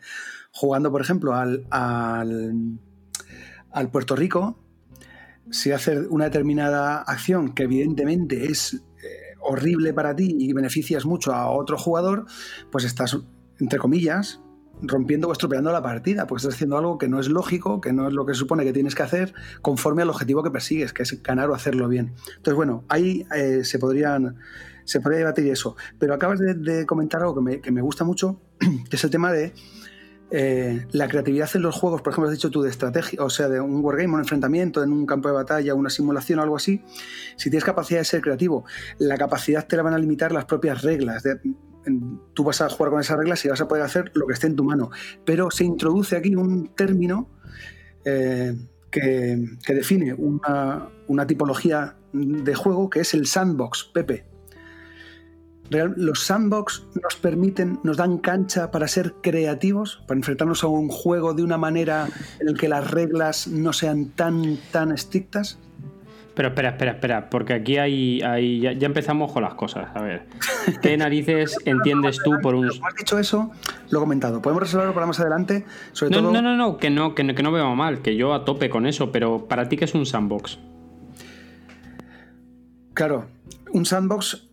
Jugando, 0.51 0.91
por 0.91 1.01
ejemplo, 1.01 1.33
al, 1.33 1.65
al, 1.69 2.79
al 3.71 3.89
Puerto 3.89 4.15
Rico, 4.15 4.57
si 5.51 5.71
haces 5.71 6.07
una 6.09 6.25
determinada 6.25 7.01
acción 7.01 7.53
que 7.53 7.63
evidentemente 7.63 8.45
es 8.45 8.75
eh, 8.75 9.35
horrible 9.41 9.93
para 9.93 10.15
ti 10.15 10.35
y 10.39 10.53
beneficias 10.53 11.05
mucho 11.05 11.33
a 11.33 11.49
otro 11.49 11.77
jugador, 11.77 12.25
pues 12.71 12.83
estás, 12.83 13.17
entre 13.59 13.79
comillas, 13.79 14.41
rompiendo 14.81 15.27
o 15.27 15.31
estropeando 15.31 15.71
la 15.71 15.81
partida, 15.81 16.27
porque 16.27 16.41
estás 16.41 16.55
haciendo 16.55 16.77
algo 16.77 16.97
que 16.97 17.07
no 17.07 17.19
es 17.19 17.29
lógico, 17.29 17.81
que 17.81 17.93
no 17.93 18.07
es 18.07 18.13
lo 18.13 18.25
que 18.25 18.33
se 18.33 18.39
supone 18.39 18.63
que 18.63 18.73
tienes 18.73 18.95
que 18.95 19.03
hacer 19.03 19.33
conforme 19.61 20.01
al 20.01 20.09
objetivo 20.09 20.43
que 20.43 20.51
persigues, 20.51 20.93
que 20.93 21.03
es 21.03 21.23
ganar 21.23 21.49
o 21.49 21.55
hacerlo 21.55 21.87
bien. 21.87 22.13
Entonces, 22.37 22.55
bueno, 22.55 22.83
ahí 22.89 23.25
eh, 23.35 23.63
se 23.63 23.79
podrían 23.79 24.37
se 24.85 24.99
podría 24.99 25.19
debatir 25.19 25.47
eso. 25.47 25.75
Pero 25.97 26.13
acabas 26.13 26.39
de, 26.39 26.85
comentar 26.85 27.21
algo 27.21 27.35
que 27.35 27.41
me, 27.41 27.61
que 27.61 27.71
me, 27.71 27.81
gusta 27.81 28.03
mucho, 28.03 28.39
que 28.59 28.95
es 28.95 29.03
el 29.03 29.09
tema 29.09 29.31
de 29.31 29.53
eh, 30.31 30.87
la 30.91 31.07
creatividad 31.07 31.49
en 31.53 31.61
los 31.61 31.75
juegos, 31.75 32.01
por 32.01 32.11
ejemplo, 32.11 32.29
has 32.29 32.35
dicho 32.35 32.49
tú 32.49 32.61
de 32.61 32.69
estrategia, 32.69 33.23
o 33.23 33.29
sea, 33.29 33.47
de 33.47 33.59
un 33.59 33.83
wargame, 33.83 34.13
un 34.13 34.19
enfrentamiento 34.19 34.83
en 34.83 34.91
un 34.91 35.05
campo 35.05 35.27
de 35.27 35.35
batalla, 35.35 35.75
una 35.75 35.89
simulación 35.89 36.39
o 36.39 36.43
algo 36.43 36.55
así, 36.55 36.81
si 37.35 37.49
tienes 37.49 37.63
capacidad 37.63 37.99
de 37.99 38.05
ser 38.05 38.21
creativo, 38.21 38.65
la 38.97 39.17
capacidad 39.17 39.67
te 39.67 39.77
la 39.77 39.83
van 39.83 39.93
a 39.93 39.97
limitar 39.97 40.31
las 40.31 40.45
propias 40.45 40.81
reglas. 40.81 41.23
Tú 42.33 42.43
vas 42.43 42.61
a 42.61 42.69
jugar 42.69 42.91
con 42.91 43.01
esas 43.01 43.17
reglas 43.17 43.43
y 43.45 43.49
vas 43.49 43.61
a 43.61 43.67
poder 43.67 43.83
hacer 43.83 44.11
lo 44.15 44.27
que 44.27 44.33
esté 44.33 44.47
en 44.47 44.55
tu 44.55 44.63
mano. 44.63 44.89
Pero 45.25 45.51
se 45.51 45.63
introduce 45.63 46.15
aquí 46.15 46.35
un 46.35 46.73
término 46.75 47.29
eh, 48.03 48.55
que, 48.91 49.57
define 49.67 50.13
una, 50.13 50.89
una 51.07 51.27
tipología 51.27 51.95
de 52.13 52.55
juego 52.55 52.89
que 52.89 53.01
es 53.01 53.13
el 53.13 53.27
sandbox, 53.27 53.91
Pepe 53.93 54.25
los 55.69 56.23
sandbox 56.23 56.85
nos 57.01 57.15
permiten, 57.15 57.79
nos 57.83 57.97
dan 57.97 58.19
cancha 58.19 58.71
para 58.71 58.87
ser 58.87 59.15
creativos, 59.21 60.03
para 60.07 60.19
enfrentarnos 60.19 60.63
a 60.63 60.67
un 60.67 60.89
juego 60.89 61.33
de 61.33 61.43
una 61.43 61.57
manera 61.57 62.07
en 62.39 62.47
la 62.47 62.53
que 62.53 62.69
las 62.69 62.91
reglas 62.91 63.47
no 63.47 63.73
sean 63.73 64.09
tan, 64.09 64.57
tan 64.71 64.91
estrictas. 64.91 65.59
Pero 66.35 66.49
espera, 66.49 66.69
espera, 66.69 66.91
espera, 66.91 67.29
porque 67.29 67.53
aquí 67.53 67.77
hay, 67.77 68.21
hay 68.21 68.59
ya, 68.59 68.85
empezamos 68.85 69.31
con 69.31 69.43
las 69.43 69.53
cosas. 69.53 69.87
A 69.95 70.01
ver, 70.01 70.27
¿qué 70.81 70.97
narices 70.97 71.57
entiendes 71.65 72.19
tú 72.23 72.33
por 72.41 72.55
un...? 72.55 72.67
Has 72.67 72.95
dicho 72.97 73.17
eso, 73.17 73.51
lo 73.89 73.99
he 73.99 74.01
comentado. 74.01 74.41
Podemos 74.41 74.63
resolverlo 74.63 74.93
para 74.93 75.05
más 75.05 75.19
adelante. 75.19 75.65
Sobre 75.93 76.11
no, 76.11 76.21
todo... 76.21 76.33
no, 76.33 76.41
no, 76.41 76.57
no, 76.57 76.77
que 76.77 76.89
no, 76.89 77.15
que 77.15 77.23
no, 77.23 77.35
que 77.35 77.41
no 77.41 77.53
veo 77.53 77.73
mal, 77.75 78.01
que 78.01 78.17
yo 78.17 78.33
a 78.33 78.43
tope 78.43 78.69
con 78.69 78.85
eso, 78.85 79.13
pero 79.13 79.47
para 79.47 79.69
ti, 79.69 79.77
¿qué 79.77 79.85
es 79.85 79.95
un 79.95 80.05
sandbox? 80.05 80.59
Claro, 82.93 83.27
un 83.71 83.85
sandbox 83.85 84.49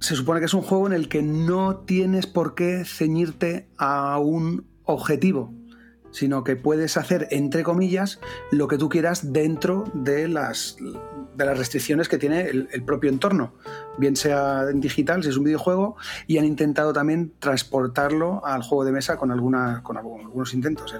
se 0.00 0.14
supone 0.14 0.40
que 0.40 0.46
es 0.46 0.54
un 0.54 0.62
juego 0.62 0.86
en 0.86 0.92
el 0.92 1.08
que 1.08 1.22
no 1.22 1.76
tienes 1.76 2.26
por 2.26 2.54
qué 2.54 2.84
ceñirte 2.84 3.68
a 3.76 4.18
un 4.18 4.66
objetivo, 4.84 5.52
sino 6.10 6.44
que 6.44 6.56
puedes 6.56 6.96
hacer, 6.96 7.28
entre 7.30 7.62
comillas, 7.62 8.20
lo 8.50 8.68
que 8.68 8.78
tú 8.78 8.88
quieras 8.88 9.32
dentro 9.32 9.84
de 9.94 10.28
las, 10.28 10.76
de 11.36 11.44
las 11.44 11.58
restricciones 11.58 12.08
que 12.08 12.18
tiene 12.18 12.48
el, 12.48 12.84
propio 12.84 13.10
entorno, 13.10 13.54
bien 13.98 14.16
sea 14.16 14.64
en 14.70 14.80
digital, 14.80 15.22
si 15.22 15.30
es 15.30 15.36
un 15.36 15.44
videojuego, 15.44 15.96
y 16.26 16.38
han 16.38 16.44
intentado 16.44 16.92
también 16.92 17.32
transportarlo 17.38 18.44
al 18.44 18.62
juego 18.62 18.84
de 18.84 18.92
mesa 18.92 19.16
con, 19.16 19.30
alguna, 19.30 19.82
con 19.82 19.96
algunos 19.96 20.54
intentos. 20.54 20.94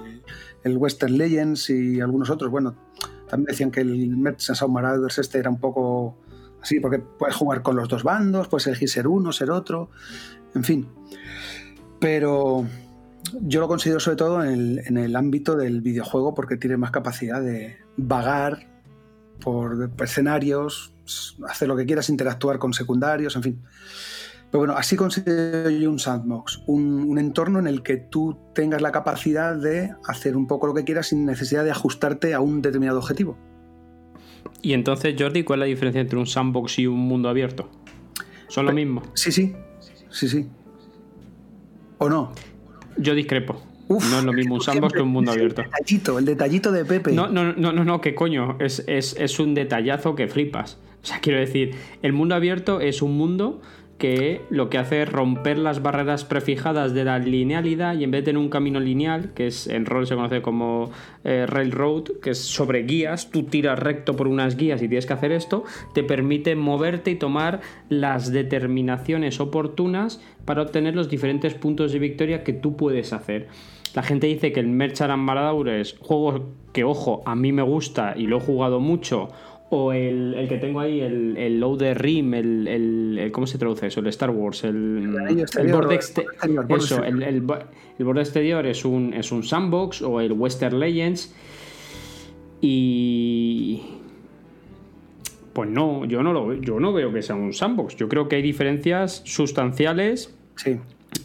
El, 0.65 0.77
Western 0.77 1.17
Legends 1.17 1.71
y 1.71 2.01
algunos 2.01 2.29
otros, 2.29 2.51
bueno, 2.51 2.77
también 3.29 3.47
decían 3.47 3.71
que 3.71 3.81
el 3.81 4.17
Merchants 4.17 4.61
of 4.61 4.71
Marauders 4.71 5.19
este 5.19 5.39
era 5.39 5.49
un 5.49 5.59
poco 5.59 6.19
Sí, 6.63 6.81
porque 6.81 6.99
puedes 6.99 7.37
jugar 7.37 7.63
con 7.63 7.77
los 7.77 7.89
dos 7.89 8.03
bandos, 8.03 8.49
puedes 8.49 8.67
elegir 8.67 8.89
ser 8.89 9.07
uno, 9.07 9.33
ser 9.33 9.51
otro, 9.51 9.91
en 10.55 10.65
fin. 10.65 10.89
Pero 12.01 12.67
yo 13.43 13.61
lo 13.61 13.69
considero 13.69 14.01
sobre 14.01 14.17
todo 14.17 14.45
en 14.45 14.97
el, 14.97 15.17
ámbito 15.17 15.57
del 15.57 15.81
videojuego 15.81 16.35
porque 16.35 16.57
tiene 16.57 16.77
más 16.77 16.91
capacidad 16.91 17.43
de 17.43 17.77
vagar 17.97 18.67
por 19.41 19.91
escenarios, 20.03 20.93
hacer 21.49 21.69
lo 21.69 21.77
que 21.77 21.87
quieras, 21.87 22.09
interactuar 22.09 22.59
con 22.59 22.73
secundarios, 22.73 23.37
en 23.37 23.43
fin. 23.43 23.63
Pero 24.51 24.61
bueno, 24.61 24.75
así 24.77 24.97
considero 24.97 25.69
yo 25.69 25.91
un 25.91 25.99
sandbox, 25.99 26.63
un, 26.67 27.05
un, 27.09 27.19
entorno 27.19 27.59
en 27.59 27.67
el 27.67 27.83
que 27.83 27.99
tú 27.99 28.39
tengas 28.55 28.81
la 28.81 28.93
capacidad 28.93 29.55
de 29.55 29.95
hacer 30.07 30.37
un 30.37 30.47
poco 30.47 30.67
lo 30.67 30.75
que 30.75 30.85
quieras 30.85 31.09
sin 31.09 31.27
necesidad 31.27 31.65
de 31.65 31.71
ajustarte 31.71 32.33
a 32.33 32.41
un 32.41 32.63
determinado 32.63 32.99
objetivo. 32.99 33.37
Y 34.63 34.73
entonces, 34.73 35.15
Jordi, 35.19 35.45
¿cuál 35.45 35.61
es 35.61 35.61
la 35.61 35.67
diferencia 35.67 36.01
entre 36.01 36.19
un 36.19 36.27
sandbox 36.27 36.79
y 36.79 36.87
un 36.87 36.99
mundo 36.99 37.29
abierto? 37.29 37.69
¿Son 38.49 38.65
lo 38.65 38.73
mismo? 38.73 39.03
Sí, 39.15 39.31
sí. 39.31 39.55
Sí, 40.11 40.29
sí. 40.29 40.49
¿O 41.99 42.09
no? 42.09 42.33
Yo 42.99 43.15
discrepo. 43.15 43.63
no 43.89 43.99
es 43.99 44.25
lo 44.25 44.33
mismo 44.33 44.57
un 44.57 44.61
sandbox 44.61 44.93
que 44.93 45.01
un 45.01 45.09
mundo 45.09 45.33
abierto. 45.33 45.63
El 45.63 45.69
detallito, 45.71 46.19
el 46.19 46.25
detallito 46.25 46.73
de 46.73 46.85
Pepe. 46.85 47.13
No, 47.13 47.29
no, 47.29 47.53
no, 47.53 47.73
no, 47.73 47.85
no, 47.85 48.01
¿qué 48.01 48.15
coño? 48.15 48.57
Es, 48.61 48.85
es 48.87 49.39
un 49.39 49.55
detallazo 49.55 50.15
que 50.15 50.29
flipas. 50.29 50.79
O 51.03 51.07
sea, 51.07 51.21
quiero 51.21 51.39
decir, 51.39 51.75
el 52.03 52.13
mundo 52.13 52.35
abierto 52.35 52.81
es 52.81 53.03
un 53.03 53.17
mundo 53.17 53.63
que 53.99 54.43
lo 54.49 54.71
que 54.71 54.79
hace 54.79 55.03
es 55.03 55.11
romper 55.11 55.59
las 55.59 55.83
barreras 55.83 56.25
prefijadas 56.25 56.95
de 56.95 57.05
la 57.05 57.19
linealidad 57.19 57.99
y 57.99 58.05
en 58.05 58.13
vez 58.13 58.23
de 58.23 58.27
tener 58.27 58.41
un 58.41 58.49
camino 58.49 58.79
lineal, 58.79 59.33
que 59.35 59.49
es 59.49 59.67
en 59.67 59.87
rol 59.87 60.07
se 60.07 60.15
conoce 60.15 60.41
como 60.41 60.91
eh, 61.25 61.47
railroad, 61.47 62.05
que 62.23 62.31
es 62.31 62.39
sobre 62.39 62.85
guías, 62.85 63.31
tú 63.31 63.43
tiras 63.43 63.79
recto 63.79 64.15
por 64.15 64.29
unas 64.29 64.57
guías 64.57 64.81
y 64.83 64.89
tienes 64.89 65.07
que 65.07 65.13
hacer 65.15 65.33
esto, 65.33 65.65
te 65.95 66.05
permite 66.05 66.55
moverte 66.55 67.11
y 67.11 67.17
tomar 67.17 67.61
las 67.89 68.31
determinaciones 68.31 69.41
oportunas 69.41 70.23
para 70.45 70.63
obtener 70.63 70.95
los 70.95 71.09
diferentes 71.09 71.55
puntos 71.55 71.93
de 71.93 71.99
victoria 71.99 72.45
que 72.45 72.53
tú 72.53 72.77
puedes 72.77 73.13
hacer. 73.13 73.49
La 73.95 74.03
gente 74.03 74.27
dice 74.27 74.53
que 74.53 74.61
el 74.61 74.69
Merchant 74.69 75.11
and 75.11 75.69
es 75.69 75.97
juego 75.99 76.51
que, 76.73 76.85
ojo, 76.85 77.23
a 77.27 77.35
mí 77.35 77.53
me 77.53 77.63
gusta 77.63 78.15
y 78.17 78.27
lo 78.27 78.37
he 78.37 78.41
jugado 78.41 78.81
mucho, 78.81 79.29
o 79.71 79.93
el, 79.93 80.47
que 80.49 80.57
tengo 80.57 80.81
ahí, 80.81 81.01
el, 81.01 81.37
el 81.37 81.61
Loader 81.61 82.01
Rim, 82.01 82.33
el, 82.35 83.29
¿Cómo 83.33 83.47
se 83.47 83.59
traduce 83.59 83.87
eso? 83.89 84.01
El 84.01 84.07
Star 84.07 84.31
Wars. 84.31 84.65
El, 84.65 85.15
el 85.59 85.73
borde 85.73 85.95
exterior. 85.95 86.67
Eso, 86.71 87.05
el, 87.05 87.43
borde 87.43 88.21
exterior 88.21 88.67
es 88.67 88.85
un, 88.85 89.13
es 89.13 89.31
un 89.31 89.43
sandbox 89.43 90.01
o 90.01 90.21
el 90.21 90.33
Western 90.33 90.79
Legends. 90.79 91.35
Y. 92.63 93.83
Pues 95.53 95.69
no, 95.69 96.05
yo 96.07 96.23
no, 96.23 96.33
lo, 96.33 96.55
yo 96.55 96.81
no 96.81 96.93
veo 96.93 97.13
que 97.13 97.21
sea 97.21 97.37
un 97.37 97.53
sandbox. 97.53 97.97
Yo 97.97 98.09
creo 98.09 98.29
que 98.29 98.37
hay 98.37 98.43
diferencias 98.43 99.23
sustanciales 99.27 100.35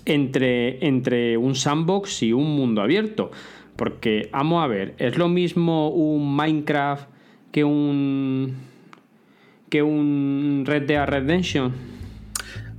entre, 0.05 0.85
entre 0.85 1.37
un 1.37 1.55
sandbox 1.55 2.23
y 2.23 2.33
un 2.33 2.55
mundo 2.55 2.81
abierto. 2.81 3.31
Porque, 3.77 4.29
vamos 4.33 4.63
a 4.63 4.67
ver, 4.67 4.95
es 4.97 5.17
lo 5.17 5.29
mismo 5.29 5.89
un 5.89 6.35
Minecraft 6.35 7.12
que 7.53 7.63
un 7.63 8.55
que 9.69 9.81
un 9.81 10.63
Red 10.65 10.87
Dead 10.87 11.07
Redemption. 11.07 11.71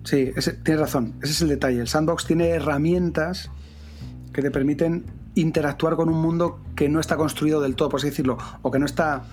Sí, 0.02 0.32
tienes 0.62 0.80
razón, 0.80 1.14
ese 1.22 1.32
es 1.32 1.42
el 1.42 1.48
detalle. 1.48 1.80
El 1.80 1.88
sandbox 1.88 2.26
tiene 2.26 2.50
herramientas 2.50 3.50
que 4.34 4.42
te 4.42 4.50
permiten 4.50 5.04
interactuar 5.34 5.96
con 5.96 6.10
un 6.10 6.20
mundo 6.20 6.60
que 6.76 6.88
no 6.90 7.00
está 7.00 7.16
construido 7.16 7.62
del 7.62 7.74
todo, 7.74 7.88
por 7.88 8.00
así 8.00 8.10
decirlo, 8.10 8.36
o 8.60 8.70
que 8.70 8.78
no 8.78 8.84
está 8.84 9.24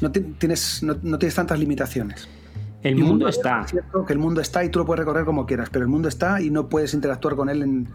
no 0.00 0.10
tienes 0.12 0.82
no, 0.82 0.96
tienes 0.96 1.34
tantas 1.34 1.58
limitaciones. 1.58 2.28
El 2.82 2.96
mundo, 2.96 3.28
está. 3.28 3.62
Es 3.62 3.72
cierto 3.72 4.06
que 4.06 4.12
el 4.12 4.20
mundo 4.20 4.40
está 4.40 4.64
y 4.64 4.68
tú 4.68 4.78
lo 4.78 4.86
puedes 4.86 5.00
recorrer 5.00 5.24
como 5.24 5.44
quieras, 5.44 5.68
pero 5.70 5.84
el 5.84 5.90
mundo 5.90 6.08
está 6.08 6.40
y 6.40 6.50
no 6.50 6.68
puedes 6.68 6.94
interactuar 6.94 7.34
con 7.34 7.48
él 7.48 7.62
en, 7.62 7.88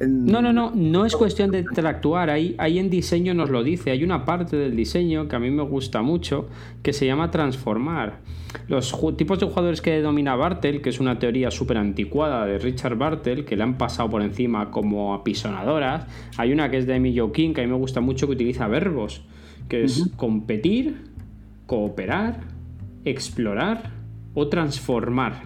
no, 0.00 0.42
no, 0.42 0.52
no, 0.52 0.72
no 0.74 1.06
es 1.06 1.16
cuestión 1.16 1.50
de 1.50 1.60
interactuar, 1.60 2.28
ahí, 2.28 2.54
ahí 2.58 2.78
en 2.78 2.90
diseño 2.90 3.32
nos 3.32 3.48
lo 3.48 3.62
dice, 3.62 3.90
hay 3.90 4.04
una 4.04 4.26
parte 4.26 4.56
del 4.56 4.76
diseño 4.76 5.26
que 5.26 5.36
a 5.36 5.38
mí 5.38 5.50
me 5.50 5.62
gusta 5.62 6.02
mucho 6.02 6.48
que 6.82 6.92
se 6.92 7.06
llama 7.06 7.30
transformar. 7.30 8.20
Los 8.68 8.94
tipos 9.16 9.38
de 9.38 9.46
jugadores 9.46 9.80
que 9.80 10.00
domina 10.00 10.36
Bartel, 10.36 10.82
que 10.82 10.90
es 10.90 11.00
una 11.00 11.18
teoría 11.18 11.50
súper 11.50 11.78
anticuada 11.78 12.44
de 12.46 12.58
Richard 12.58 12.96
Bartel, 12.96 13.44
que 13.44 13.56
le 13.56 13.62
han 13.62 13.78
pasado 13.78 14.10
por 14.10 14.22
encima 14.22 14.70
como 14.70 15.14
apisonadoras, 15.14 16.06
hay 16.36 16.52
una 16.52 16.70
que 16.70 16.78
es 16.78 16.86
de 16.86 16.96
Emilio 16.96 17.32
King, 17.32 17.54
que 17.54 17.62
a 17.62 17.64
mí 17.64 17.70
me 17.70 17.78
gusta 17.78 18.00
mucho 18.00 18.26
que 18.26 18.32
utiliza 18.34 18.68
verbos, 18.68 19.22
que 19.68 19.84
es 19.84 20.10
competir, 20.16 21.04
cooperar, 21.66 22.40
explorar 23.04 23.90
o 24.34 24.48
transformar. 24.48 25.42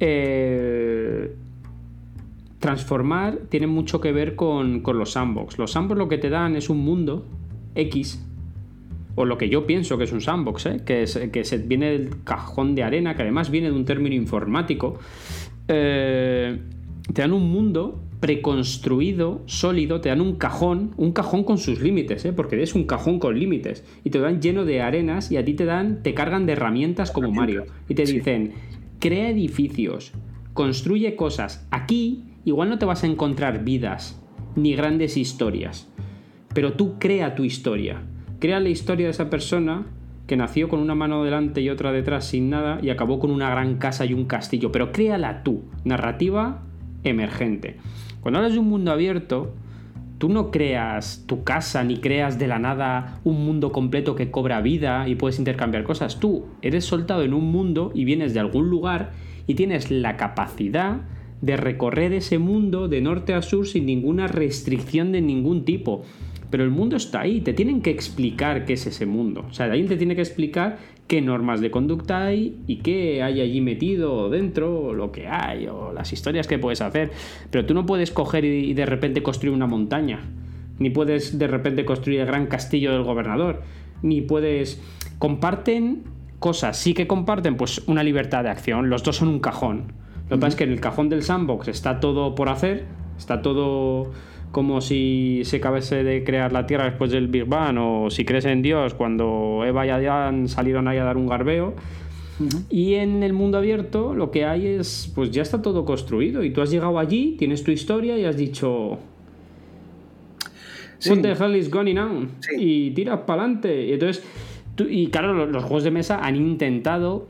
Eh, 0.00 1.34
transformar 2.58 3.38
tiene 3.48 3.66
mucho 3.66 4.00
que 4.00 4.12
ver 4.12 4.34
con, 4.34 4.82
los 4.84 5.12
sandbox. 5.12 5.58
Los 5.58 5.72
sandbox 5.72 5.98
lo 5.98 6.08
que 6.08 6.18
te 6.18 6.30
dan 6.30 6.56
es 6.56 6.70
un 6.70 6.78
mundo 6.78 7.26
X, 7.74 8.24
o 9.14 9.24
lo 9.24 9.38
que 9.38 9.48
yo 9.48 9.66
pienso 9.66 9.98
que 9.98 10.04
es 10.04 10.12
un 10.12 10.20
sandbox, 10.20 10.66
¿eh? 10.66 10.80
que, 10.84 11.04
que 11.32 11.44
se 11.44 11.58
viene 11.58 11.90
del 11.90 12.22
cajón 12.24 12.74
de 12.74 12.82
arena, 12.82 13.14
que 13.14 13.22
además 13.22 13.50
viene 13.50 13.70
de 13.70 13.76
un 13.76 13.84
término 13.84 14.14
informático, 14.14 14.98
eh, 15.68 16.58
te 17.12 17.22
dan 17.22 17.32
un 17.32 17.50
mundo 17.50 18.02
preconstruido, 18.20 19.42
sólido, 19.46 20.00
te 20.00 20.08
dan 20.08 20.20
un 20.20 20.36
cajón, 20.36 20.92
un 20.96 21.12
cajón 21.12 21.44
con 21.44 21.58
sus 21.58 21.80
límites, 21.80 22.24
¿eh? 22.24 22.32
porque 22.32 22.60
es 22.62 22.74
un 22.74 22.84
cajón 22.84 23.20
con 23.20 23.38
límites, 23.38 23.84
y 24.02 24.10
te 24.10 24.18
dan 24.18 24.40
lleno 24.40 24.64
de 24.64 24.82
arenas 24.82 25.30
y 25.30 25.36
a 25.36 25.44
ti 25.44 25.54
te 25.54 25.64
dan, 25.64 26.02
te 26.02 26.14
cargan 26.14 26.46
de 26.46 26.54
herramientas 26.54 27.12
como 27.12 27.30
Mario, 27.30 27.66
y 27.88 27.94
te 27.94 28.04
dicen, 28.04 28.54
crea 28.98 29.30
edificios, 29.30 30.12
construye 30.52 31.14
cosas. 31.14 31.66
Aquí 31.70 32.24
igual 32.48 32.68
no 32.68 32.78
te 32.78 32.86
vas 32.86 33.04
a 33.04 33.06
encontrar 33.06 33.64
vidas 33.64 34.20
ni 34.56 34.74
grandes 34.74 35.16
historias, 35.16 35.88
pero 36.54 36.72
tú 36.72 36.98
crea 36.98 37.34
tu 37.34 37.44
historia. 37.44 38.02
Crea 38.38 38.60
la 38.60 38.68
historia 38.68 39.06
de 39.06 39.10
esa 39.10 39.30
persona 39.30 39.86
que 40.26 40.36
nació 40.36 40.68
con 40.68 40.80
una 40.80 40.94
mano 40.94 41.24
delante 41.24 41.60
y 41.60 41.70
otra 41.70 41.90
detrás 41.90 42.26
sin 42.26 42.50
nada 42.50 42.78
y 42.82 42.90
acabó 42.90 43.18
con 43.18 43.30
una 43.30 43.50
gran 43.50 43.76
casa 43.76 44.04
y 44.04 44.14
un 44.14 44.26
castillo, 44.26 44.70
pero 44.72 44.92
créala 44.92 45.42
tú, 45.42 45.64
narrativa 45.84 46.62
emergente. 47.02 47.76
Cuando 48.20 48.38
hablas 48.38 48.52
de 48.52 48.58
un 48.58 48.68
mundo 48.68 48.92
abierto, 48.92 49.54
tú 50.18 50.28
no 50.28 50.50
creas 50.50 51.24
tu 51.26 51.44
casa 51.44 51.82
ni 51.84 51.98
creas 51.98 52.38
de 52.38 52.48
la 52.48 52.58
nada 52.58 53.20
un 53.24 53.44
mundo 53.44 53.72
completo 53.72 54.14
que 54.14 54.30
cobra 54.30 54.60
vida 54.60 55.08
y 55.08 55.14
puedes 55.14 55.38
intercambiar 55.38 55.84
cosas. 55.84 56.20
Tú 56.20 56.46
eres 56.60 56.84
soltado 56.84 57.22
en 57.22 57.34
un 57.34 57.50
mundo 57.50 57.90
y 57.94 58.04
vienes 58.04 58.34
de 58.34 58.40
algún 58.40 58.68
lugar 58.68 59.12
y 59.46 59.54
tienes 59.54 59.90
la 59.90 60.16
capacidad 60.16 61.00
de 61.40 61.56
recorrer 61.56 62.12
ese 62.12 62.38
mundo 62.38 62.88
de 62.88 63.00
norte 63.00 63.34
a 63.34 63.42
sur 63.42 63.66
sin 63.66 63.86
ninguna 63.86 64.26
restricción 64.26 65.12
de 65.12 65.20
ningún 65.20 65.64
tipo. 65.64 66.04
Pero 66.50 66.64
el 66.64 66.70
mundo 66.70 66.96
está 66.96 67.20
ahí, 67.20 67.40
te 67.42 67.52
tienen 67.52 67.82
que 67.82 67.90
explicar 67.90 68.64
qué 68.64 68.72
es 68.72 68.86
ese 68.86 69.04
mundo. 69.04 69.44
O 69.50 69.52
sea, 69.52 69.66
alguien 69.66 69.86
te 69.86 69.96
tiene 69.96 70.16
que 70.16 70.22
explicar 70.22 70.78
qué 71.06 71.20
normas 71.20 71.60
de 71.60 71.70
conducta 71.70 72.24
hay 72.24 72.56
y 72.66 72.76
qué 72.76 73.22
hay 73.22 73.40
allí 73.40 73.60
metido 73.60 74.30
dentro, 74.30 74.80
o 74.80 74.94
lo 74.94 75.12
que 75.12 75.26
hay, 75.26 75.66
o 75.66 75.92
las 75.92 76.12
historias 76.12 76.46
que 76.46 76.58
puedes 76.58 76.80
hacer. 76.80 77.10
Pero 77.50 77.66
tú 77.66 77.74
no 77.74 77.84
puedes 77.84 78.10
coger 78.10 78.44
y 78.44 78.72
de 78.72 78.86
repente 78.86 79.22
construir 79.22 79.54
una 79.54 79.66
montaña, 79.66 80.20
ni 80.78 80.90
puedes 80.90 81.38
de 81.38 81.48
repente 81.48 81.84
construir 81.84 82.20
el 82.20 82.26
gran 82.26 82.46
castillo 82.46 82.92
del 82.92 83.02
gobernador, 83.02 83.62
ni 84.02 84.22
puedes... 84.22 84.80
Comparten 85.18 86.04
cosas, 86.38 86.76
sí 86.76 86.94
que 86.94 87.08
comparten 87.08 87.56
pues 87.56 87.82
una 87.88 88.04
libertad 88.04 88.44
de 88.44 88.50
acción, 88.50 88.88
los 88.88 89.02
dos 89.02 89.16
son 89.16 89.28
un 89.28 89.40
cajón. 89.40 89.92
Lo 90.28 90.36
que 90.36 90.40
pasa 90.40 90.48
es 90.48 90.56
que 90.56 90.64
en 90.64 90.72
el 90.72 90.80
cajón 90.80 91.08
del 91.08 91.22
sandbox 91.22 91.68
está 91.68 92.00
todo 92.00 92.34
por 92.34 92.48
hacer, 92.48 92.84
está 93.16 93.42
todo 93.42 94.12
como 94.52 94.80
si 94.80 95.42
se 95.44 95.56
acabase 95.56 96.02
de 96.04 96.24
crear 96.24 96.52
la 96.52 96.66
Tierra 96.66 96.84
después 96.84 97.10
del 97.10 97.28
Big 97.28 97.44
Bang 97.44 97.76
o 97.78 98.10
si 98.10 98.24
crees 98.24 98.44
en 98.46 98.62
Dios 98.62 98.94
cuando 98.94 99.62
Eva 99.66 99.86
y 99.86 99.90
Adán 99.90 100.48
salieron 100.48 100.88
ahí 100.88 100.98
a 100.98 101.04
dar 101.04 101.16
un 101.16 101.26
garbeo. 101.26 101.74
Y 102.70 102.94
en 102.94 103.24
el 103.24 103.32
mundo 103.32 103.58
abierto 103.58 104.14
lo 104.14 104.30
que 104.30 104.44
hay 104.44 104.66
es, 104.66 105.10
pues 105.14 105.30
ya 105.32 105.42
está 105.42 105.60
todo 105.60 105.84
construido 105.84 106.44
y 106.44 106.50
tú 106.50 106.62
has 106.62 106.70
llegado 106.70 106.98
allí, 106.98 107.34
tienes 107.36 107.64
tu 107.64 107.72
historia 107.72 108.16
y 108.16 108.24
has 108.24 108.36
dicho, 108.36 108.98
What 111.06 111.22
the 111.22 111.32
hell 111.32 111.54
is 111.54 111.70
going 111.70 111.96
on? 111.96 112.30
Y 112.56 112.90
tiras 112.90 113.20
para 113.20 113.42
adelante. 113.42 113.86
Y 113.86 113.92
entonces, 113.92 114.24
y 114.88 115.08
claro, 115.08 115.46
los, 115.46 115.62
juegos 115.62 115.84
de 115.84 115.90
mesa 115.90 116.18
han 116.24 116.36
intentado 116.36 117.28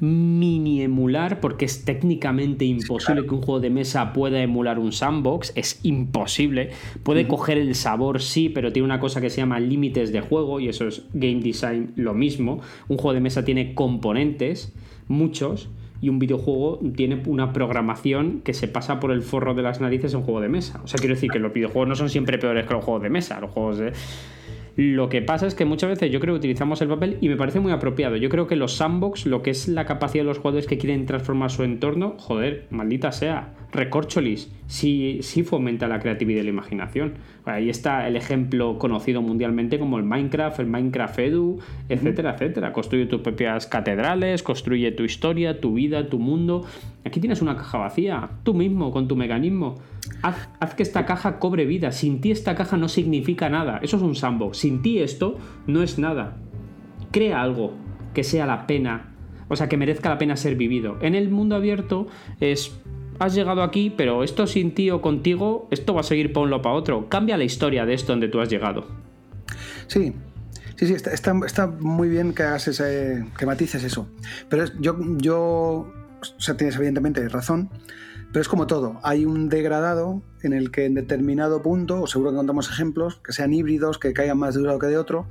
mini 0.00 0.82
emular, 0.82 1.40
porque 1.40 1.64
es 1.64 1.84
técnicamente 1.84 2.64
imposible 2.64 3.26
que 3.26 3.34
un 3.34 3.42
juego 3.42 3.60
de 3.60 3.70
mesa 3.70 4.12
pueda 4.12 4.42
emular 4.42 4.78
un 4.78 4.92
sandbox, 4.92 5.52
es 5.54 5.80
imposible. 5.82 6.70
Puede 7.02 7.26
coger 7.26 7.58
el 7.58 7.74
sabor, 7.74 8.20
sí, 8.20 8.48
pero 8.48 8.72
tiene 8.72 8.84
una 8.84 9.00
cosa 9.00 9.20
que 9.20 9.30
se 9.30 9.38
llama 9.38 9.60
límites 9.60 10.12
de 10.12 10.20
juego, 10.20 10.60
y 10.60 10.68
eso 10.68 10.86
es 10.86 11.04
game 11.14 11.40
design 11.40 11.92
lo 11.96 12.14
mismo. 12.14 12.60
Un 12.88 12.98
juego 12.98 13.14
de 13.14 13.20
mesa 13.20 13.44
tiene 13.44 13.74
componentes, 13.74 14.74
muchos, 15.08 15.70
y 16.00 16.08
un 16.08 16.18
videojuego 16.18 16.80
tiene 16.94 17.22
una 17.26 17.52
programación 17.52 18.40
que 18.42 18.54
se 18.54 18.68
pasa 18.68 19.00
por 19.00 19.10
el 19.10 19.22
forro 19.22 19.54
de 19.54 19.62
las 19.62 19.80
narices 19.80 20.12
en 20.12 20.18
un 20.18 20.24
juego 20.24 20.40
de 20.40 20.48
mesa. 20.48 20.80
O 20.84 20.86
sea, 20.86 20.98
quiero 20.98 21.14
decir 21.14 21.30
que 21.30 21.38
los 21.38 21.52
videojuegos 21.52 21.88
no 21.88 21.94
son 21.94 22.10
siempre 22.10 22.38
peores 22.38 22.66
que 22.66 22.74
los 22.74 22.84
juegos 22.84 23.02
de 23.02 23.10
mesa. 23.10 23.40
Los 23.40 23.50
juegos 23.50 23.78
de 23.78 23.92
lo 24.76 25.08
que 25.08 25.22
pasa 25.22 25.46
es 25.46 25.54
que 25.54 25.64
muchas 25.64 25.88
veces 25.88 26.10
yo 26.10 26.20
creo 26.20 26.34
que 26.34 26.38
utilizamos 26.38 26.82
el 26.82 26.88
papel 26.88 27.16
y 27.22 27.30
me 27.30 27.36
parece 27.36 27.60
muy 27.60 27.72
apropiado. 27.72 28.16
Yo 28.16 28.28
creo 28.28 28.46
que 28.46 28.56
los 28.56 28.76
sandbox, 28.76 29.24
lo 29.24 29.42
que 29.42 29.50
es 29.50 29.68
la 29.68 29.86
capacidad 29.86 30.22
de 30.22 30.28
los 30.28 30.38
jugadores 30.38 30.66
que 30.66 30.76
quieren 30.76 31.06
transformar 31.06 31.50
su 31.50 31.62
entorno, 31.62 32.14
joder, 32.18 32.66
maldita 32.70 33.10
sea, 33.10 33.54
recorcholis, 33.72 34.52
sí, 34.66 35.20
sí 35.22 35.44
fomenta 35.44 35.88
la 35.88 35.98
creatividad 35.98 36.42
y 36.42 36.44
la 36.44 36.50
imaginación. 36.50 37.14
Ahí 37.46 37.70
está 37.70 38.06
el 38.06 38.16
ejemplo 38.16 38.78
conocido 38.78 39.22
mundialmente 39.22 39.78
como 39.78 39.98
el 39.98 40.04
Minecraft, 40.04 40.60
el 40.60 40.66
Minecraft 40.66 41.18
Edu, 41.20 41.58
etcétera, 41.88 42.34
etcétera. 42.34 42.72
Construye 42.72 43.06
tus 43.06 43.20
propias 43.22 43.66
catedrales, 43.66 44.42
construye 44.42 44.92
tu 44.92 45.04
historia, 45.04 45.60
tu 45.60 45.74
vida, 45.74 46.08
tu 46.08 46.18
mundo. 46.18 46.66
Aquí 47.06 47.20
tienes 47.20 47.40
una 47.40 47.56
caja 47.56 47.78
vacía, 47.78 48.30
tú 48.42 48.52
mismo, 48.52 48.90
con 48.90 49.06
tu 49.06 49.14
mecanismo. 49.14 49.76
Haz, 50.22 50.74
que 50.74 50.82
esta 50.82 51.06
caja 51.06 51.38
cobre 51.38 51.64
vida. 51.64 51.92
Sin 51.92 52.20
ti 52.20 52.32
esta 52.32 52.56
caja 52.56 52.76
no 52.76 52.88
significa 52.88 53.48
nada. 53.48 53.78
Eso 53.80 53.96
es 53.96 54.02
un 54.02 54.16
sandbox. 54.16 54.58
Sin 54.58 54.82
ti 54.82 54.98
esto 54.98 55.38
no 55.68 55.82
es 55.82 56.00
nada. 56.00 56.36
Crea 57.12 57.40
algo 57.40 57.74
que 58.12 58.24
sea 58.24 58.44
la 58.44 58.66
pena, 58.66 59.14
o 59.48 59.54
sea, 59.54 59.68
que 59.68 59.76
merezca 59.76 60.08
la 60.08 60.18
pena 60.18 60.36
ser 60.36 60.56
vivido. 60.56 60.98
En 61.00 61.14
el 61.14 61.30
mundo 61.30 61.54
abierto 61.54 62.08
es 62.40 62.76
has 63.20 63.34
llegado 63.34 63.62
aquí, 63.62 63.92
pero 63.96 64.24
esto 64.24 64.46
sin 64.46 64.74
ti 64.74 64.90
o 64.90 65.00
contigo, 65.00 65.68
esto 65.70 65.94
va 65.94 66.00
a 66.00 66.04
seguir 66.04 66.32
para 66.32 66.44
un 66.44 66.50
lado 66.50 66.62
para 66.62 66.74
otro. 66.74 67.08
Cambia 67.08 67.36
la 67.36 67.44
historia 67.44 67.86
de 67.86 67.94
esto 67.94 68.12
donde 68.12 68.28
tú 68.28 68.40
has 68.40 68.48
llegado. 68.48 68.86
Sí, 69.86 70.12
sí, 70.74 70.86
sí, 70.86 70.94
está, 70.94 71.66
muy 71.66 72.08
bien 72.08 72.32
que 72.32 72.42
hagas 72.42 72.66
ese, 72.68 73.24
que 73.38 73.46
matices 73.46 73.84
eso. 73.84 74.08
Pero 74.48 74.64
yo, 74.80 74.96
yo, 75.18 75.92
o 76.20 76.40
sea, 76.40 76.56
tienes 76.56 76.76
evidentemente 76.76 77.28
razón, 77.28 77.70
pero 78.32 78.42
es 78.42 78.48
como 78.48 78.66
todo, 78.66 79.00
hay 79.02 79.24
un 79.24 79.48
degradado 79.48 80.22
en 80.42 80.52
el 80.52 80.70
que 80.70 80.84
en 80.84 80.94
determinado 80.94 81.62
punto, 81.62 82.02
o 82.02 82.06
seguro 82.06 82.30
que 82.32 82.36
contamos 82.36 82.70
ejemplos, 82.70 83.20
que 83.24 83.32
sean 83.32 83.52
híbridos, 83.52 83.98
que 83.98 84.12
caigan 84.12 84.38
más 84.38 84.54
de 84.54 84.60
un 84.60 84.66
lado 84.66 84.78
que 84.78 84.86
de 84.86 84.98
otro, 84.98 85.26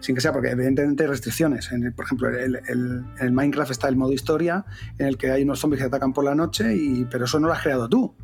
sin 0.00 0.14
que 0.14 0.20
sea, 0.20 0.32
porque 0.32 0.50
evidentemente 0.50 1.04
hay 1.04 1.08
restricciones. 1.08 1.70
por 1.94 2.04
ejemplo, 2.04 2.28
en 2.28 3.04
el, 3.18 3.32
Minecraft 3.32 3.70
está 3.70 3.88
el 3.88 3.96
modo 3.96 4.12
historia, 4.12 4.64
en 4.98 5.06
el 5.06 5.16
que 5.16 5.30
hay 5.30 5.44
unos 5.44 5.60
zombies 5.60 5.80
que 5.80 5.86
atacan 5.86 6.12
por 6.12 6.24
la 6.24 6.34
noche, 6.34 6.74
y, 6.76 7.06
pero 7.10 7.24
eso 7.24 7.38
no 7.40 7.46
lo 7.46 7.54
has 7.54 7.62
creado 7.62 7.88
tú. 7.88 8.14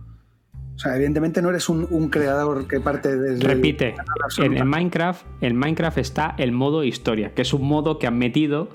O 0.75 0.81
sea, 0.81 0.95
evidentemente 0.95 1.43
no 1.43 1.51
eres 1.51 1.69
un, 1.69 2.09
creador 2.09 2.69
que 2.69 2.79
parte 2.79 3.17
desde... 3.17 3.49
Repite, 3.49 3.97
en, 4.37 4.69
Minecraft, 4.69 5.27
en 5.41 5.57
Minecraft 5.57 5.99
está 5.99 6.35
el 6.39 6.53
modo 6.53 6.85
historia, 6.85 7.35
que 7.35 7.43
es 7.43 7.53
un 7.53 7.67
modo 7.67 7.99
que 7.99 8.07
han 8.07 8.17
metido 8.17 8.69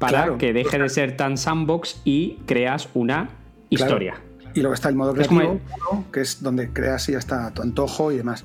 para 0.00 0.38
que 0.38 0.52
deje 0.52 0.78
de 0.78 0.88
ser 0.88 1.16
tan 1.16 1.36
sandbox 1.36 2.00
y 2.04 2.38
creas 2.46 2.88
una 2.94 3.28
historia. 3.68 4.20
Y 4.54 4.60
luego 4.60 4.74
está 4.74 4.88
el 4.88 4.96
modo 4.96 5.14
creativo, 5.14 5.60
que 6.12 6.22
es 6.22 6.42
donde 6.42 6.72
creas 6.72 7.08
y 7.08 7.12
ya 7.12 7.18
está 7.18 7.52
tu 7.52 7.62
antojo 7.62 8.10
y 8.10 8.16
demás. 8.16 8.44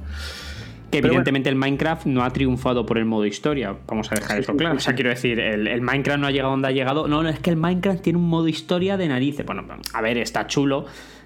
Que 0.92 1.00
evidentemente 1.00 1.50
el 1.50 1.56
Minecraft 1.56 2.06
no 2.06 2.24
ha 2.24 2.30
triunfado 2.30 2.86
por 2.86 2.98
el 2.98 3.06
modo 3.06 3.26
historia. 3.26 3.76
Vamos 3.88 4.12
a 4.12 4.16
dejar 4.16 4.40
eso 4.40 4.56
claro. 4.56 4.76
O 4.76 4.80
sea, 4.80 4.94
quiero 4.94 5.10
decir, 5.10 5.40
el, 5.40 5.82
Minecraft 5.82 6.20
no 6.20 6.28
ha 6.28 6.32
llegado 6.32 6.52
donde 6.52 6.68
ha 6.68 6.72
llegado. 6.72 7.08
No, 7.08 7.24
no, 7.24 7.30
es 7.30 7.40
que 7.40 7.50
el 7.50 7.56
Minecraft 7.56 8.02
tiene 8.02 8.20
un 8.20 8.30
modo 8.30 8.48
historia 8.48 8.98
de 8.98 9.08
narices. 9.08 9.46
Bueno, 9.46 9.64
a 9.94 10.02
ver, 10.02 10.18
está 10.18 10.46
chulo. 10.46 10.86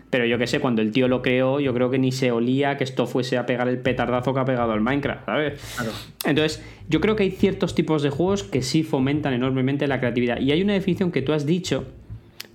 Pero 0.10 0.26
yo 0.26 0.38
qué 0.38 0.48
sé, 0.48 0.60
cuando 0.60 0.82
el 0.82 0.92
tío 0.92 1.08
lo 1.08 1.22
creó, 1.22 1.60
yo 1.60 1.74
creo 1.74 1.92
que 1.92 2.00
ni 2.00 2.12
se 2.12 2.32
olía 2.32 2.78
que 2.78 2.84
esto 2.84 3.06
fuese 3.06 3.38
a 3.38 3.46
pegar 3.46 3.68
el 3.68 3.78
petardazo 3.78 4.34
que 4.34 4.40
ha 4.40 4.46
pegado 4.46 4.72
al 4.72 4.82
Minecraft, 4.82 5.26
¿sabes? 5.26 5.78
Entonces, 6.26 6.64
yo 6.88 7.00
creo 7.00 7.16
que 7.16 7.24
hay 7.24 7.32
ciertos 7.32 7.76
tipos 7.76 8.02
de 8.02 8.10
juegos 8.10 8.44
que 8.44 8.64
sí 8.64 8.82
fomentan 8.82 9.34
enormemente 9.34 9.88
la 9.88 10.00
creatividad. 10.00 10.40
Y 10.40 10.52
hay 10.52 10.64
una 10.64 10.74
definición 10.74 11.12
que 11.12 11.22
tú 11.22 11.34
has 11.34 11.46
dicho, 11.46 11.86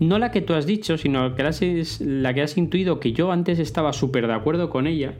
no 0.01 0.19
la 0.19 0.33
que 0.33 0.41
tú 0.41 0.55
has 0.55 0.67
dicho, 0.67 0.99
sino 0.99 1.29
la 1.29 1.37
que 1.37 1.43
has, 1.43 2.01
la 2.01 2.35
que 2.35 2.43
has 2.43 2.57
intuido, 2.59 2.99
que 2.99 3.13
yo 3.13 3.31
antes 3.31 3.61
estaba 3.61 3.93
súper 3.93 4.27
de 4.27 4.33
acuerdo 4.33 4.69
con 4.69 4.89
ella, 4.89 5.15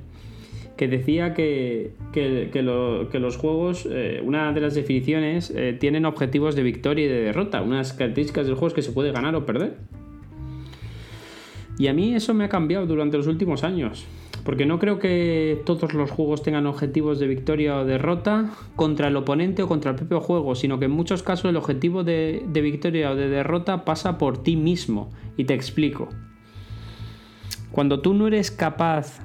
que 0.77 0.89
decía 0.89 1.35
que, 1.35 1.93
los 2.65 3.37
juegos, 3.37 3.87
eh, 3.89 4.21
una 4.25 4.53
de 4.53 4.61
las 4.61 4.75
definiciones, 4.75 5.53
eh, 5.55 5.77
tienen 5.79 6.05
objetivos 6.05 6.57
de 6.57 6.65
victoria 6.65 7.05
y 7.05 7.09
de 7.09 7.21
derrota. 7.23 7.63
Unas 7.63 7.93
características 7.93 8.47
del 8.47 8.57
juego 8.57 8.69
es 8.69 8.75
que 8.75 8.83
se 8.83 8.91
puede 8.91 9.13
ganar 9.13 9.37
o 9.37 9.47
perder. 9.47 9.77
Y 11.79 11.89
a 11.89 11.93
mí 11.93 12.15
eso 12.15 12.35
me 12.35 12.45
ha 12.45 12.49
cambiado 12.49 12.87
durante 12.87 13.17
los 13.17 13.27
últimos 13.27 13.65
años. 13.65 14.07
Porque 14.45 14.67
no 14.67 14.79
creo 14.79 14.99
que 14.99 15.63
todos 15.65 15.95
los 15.95 16.11
juegos 16.11 16.43
tengan 16.43 16.67
objetivos 16.67 17.19
de 17.19 17.27
victoria 17.27 17.79
o 17.79 17.85
derrota 17.85 18.51
contra 18.77 19.09
el 19.09 19.17
oponente 19.17 19.63
o 19.63 19.69
contra 19.69 19.93
el 19.93 19.97
propio 19.97 20.21
juego, 20.21 20.55
sino 20.55 20.79
que 20.79 20.85
en 20.85 20.91
muchos 20.91 21.23
casos 21.23 21.47
el 21.47 21.57
objetivo 21.57 22.05
de, 22.05 22.45
victoria 22.53 23.11
o 23.11 23.17
de 23.17 23.29
derrota 23.29 23.85
pasa 23.85 24.19
por 24.19 24.43
ti 24.43 24.57
mismo. 24.57 25.11
Y 25.37 25.45
te 25.45 25.55
explico. 25.55 26.09
Cuando 27.71 28.01
tú 28.01 28.13
no 28.15 28.27
eres 28.27 28.51
capaz 28.51 29.19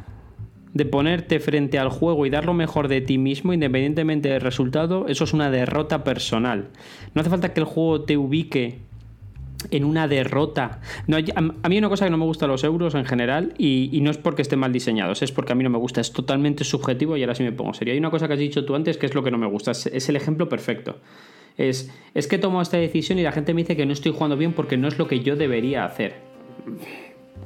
de 0.73 0.85
ponerte 0.85 1.39
frente 1.39 1.79
al 1.79 1.89
juego 1.89 2.25
y 2.25 2.29
dar 2.29 2.45
lo 2.45 2.53
mejor 2.53 2.87
de 2.87 3.01
ti 3.01 3.17
mismo, 3.17 3.53
independientemente 3.53 4.29
del 4.29 4.41
resultado, 4.41 5.07
eso 5.07 5.25
es 5.25 5.33
una 5.33 5.51
derrota 5.51 6.03
personal. 6.03 6.69
No 7.13 7.21
hace 7.21 7.29
falta 7.29 7.53
que 7.53 7.59
el 7.59 7.65
juego 7.65 8.03
te 8.03 8.17
ubique 8.17 8.79
en 9.71 9.83
una 9.83 10.07
derrota. 10.07 10.81
No, 11.07 11.17
a, 11.17 11.69
mí 11.69 11.77
una 11.77 11.89
cosa 11.89 12.05
que 12.05 12.11
no 12.11 12.17
me 12.17 12.25
gusta 12.25 12.47
los 12.47 12.63
euros 12.63 12.95
en 12.95 13.05
general 13.05 13.53
y, 13.57 13.99
no 14.01 14.11
es 14.11 14.17
porque 14.17 14.41
estén 14.41 14.59
mal 14.59 14.71
diseñados, 14.71 15.21
es 15.21 15.31
porque 15.31 15.51
a 15.51 15.55
mí 15.55 15.63
no 15.63 15.69
me 15.69 15.77
gusta, 15.77 16.01
es 16.01 16.11
totalmente 16.11 16.63
subjetivo 16.63 17.17
y 17.17 17.23
ahora 17.23 17.35
sí 17.35 17.43
me 17.43 17.51
pongo 17.51 17.73
serio. 17.73 17.93
Hay 17.93 17.99
una 17.99 18.11
cosa 18.11 18.27
que 18.27 18.33
has 18.33 18.39
dicho 18.39 18.65
tú 18.65 18.75
antes 18.75 18.97
que 18.97 19.05
es 19.05 19.15
lo 19.15 19.23
que 19.23 19.31
no 19.31 19.37
me 19.37 19.47
gusta, 19.47 19.71
es, 19.71 20.09
el 20.09 20.15
ejemplo 20.15 20.49
perfecto. 20.49 20.97
Es, 21.57 21.91
es 22.13 22.27
que 22.27 22.37
tomo 22.37 22.61
esta 22.61 22.77
decisión 22.77 23.19
y 23.19 23.23
la 23.23 23.33
gente 23.33 23.53
me 23.53 23.61
dice 23.61 23.75
que 23.75 23.85
no 23.85 23.93
estoy 23.93 24.13
jugando 24.13 24.37
bien 24.37 24.53
porque 24.53 24.77
no 24.77 24.87
es 24.87 24.97
lo 24.97 25.07
que 25.07 25.19
yo 25.19 25.35
debería 25.35 25.83
hacer. 25.83 26.15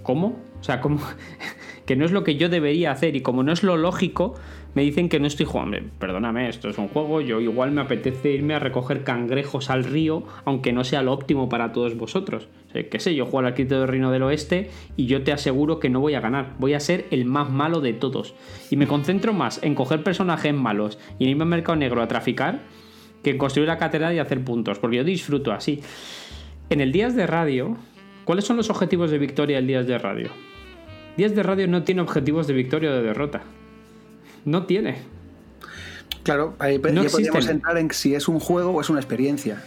¿Cómo? 0.03 0.39
O 0.59 0.63
sea, 0.63 0.81
¿cómo? 0.81 0.99
que 1.85 1.95
no 1.95 2.05
es 2.05 2.11
lo 2.11 2.23
que 2.23 2.35
yo 2.35 2.49
debería 2.49 2.91
hacer 2.91 3.15
y 3.15 3.21
como 3.21 3.43
no 3.43 3.51
es 3.51 3.63
lo 3.63 3.77
lógico, 3.77 4.35
me 4.73 4.81
dicen 4.81 5.09
que 5.09 5.19
no 5.19 5.27
estoy 5.27 5.45
jugando. 5.45 5.77
Perdóname, 5.99 6.49
esto 6.49 6.69
es 6.69 6.77
un 6.77 6.87
juego, 6.87 7.21
yo 7.21 7.39
igual 7.39 7.71
me 7.71 7.81
apetece 7.81 8.31
irme 8.31 8.55
a 8.55 8.59
recoger 8.59 9.03
cangrejos 9.03 9.69
al 9.69 9.83
río, 9.83 10.23
aunque 10.45 10.73
no 10.73 10.83
sea 10.83 11.03
lo 11.03 11.13
óptimo 11.13 11.49
para 11.49 11.71
todos 11.71 11.95
vosotros. 11.95 12.47
O 12.71 12.89
qué 12.89 12.99
sé, 12.99 13.13
yo 13.15 13.25
juego 13.25 13.39
al 13.39 13.47
arquitecto 13.47 13.79
del 13.79 13.87
Reino 13.87 14.11
del 14.11 14.23
Oeste 14.23 14.69
y 14.97 15.05
yo 15.05 15.23
te 15.23 15.31
aseguro 15.31 15.79
que 15.79 15.89
no 15.89 15.99
voy 15.99 16.15
a 16.15 16.21
ganar, 16.21 16.53
voy 16.57 16.73
a 16.73 16.79
ser 16.79 17.05
el 17.11 17.25
más 17.25 17.49
malo 17.49 17.81
de 17.81 17.93
todos. 17.93 18.33
Y 18.71 18.77
me 18.77 18.87
concentro 18.87 19.33
más 19.33 19.61
en 19.63 19.75
coger 19.75 20.03
personajes 20.03 20.53
malos 20.53 20.97
y 21.19 21.25
en 21.25 21.31
irme 21.31 21.43
al 21.43 21.49
mercado 21.49 21.75
negro 21.75 22.01
a 22.01 22.07
traficar 22.07 22.61
que 23.23 23.29
en 23.29 23.37
construir 23.37 23.67
la 23.67 23.77
catedral 23.77 24.13
y 24.13 24.19
hacer 24.19 24.43
puntos, 24.43 24.79
porque 24.79 24.97
yo 24.97 25.03
disfruto 25.03 25.51
así. 25.51 25.81
En 26.69 26.81
el 26.81 26.91
Días 26.91 27.15
de 27.15 27.25
Radio, 27.25 27.77
¿cuáles 28.25 28.45
son 28.45 28.57
los 28.57 28.69
objetivos 28.69 29.11
de 29.11 29.17
victoria 29.17 29.57
del 29.57 29.67
Días 29.67 29.87
de 29.87 29.97
Radio? 29.97 30.52
Días 31.17 31.35
de 31.35 31.43
Radio 31.43 31.67
no 31.67 31.83
tiene 31.83 32.01
objetivos 32.01 32.47
de 32.47 32.53
victoria 32.53 32.89
o 32.89 32.93
de 32.93 33.03
derrota. 33.03 33.43
No 34.45 34.65
tiene. 34.65 34.97
Claro, 36.23 36.55
ahí 36.57 36.79
no 36.79 37.03
podríamos 37.03 37.47
entrar 37.47 37.77
en 37.77 37.91
si 37.91 38.15
es 38.15 38.27
un 38.27 38.39
juego 38.39 38.71
o 38.71 38.81
es 38.81 38.89
una 38.89 38.99
experiencia. 38.99 39.61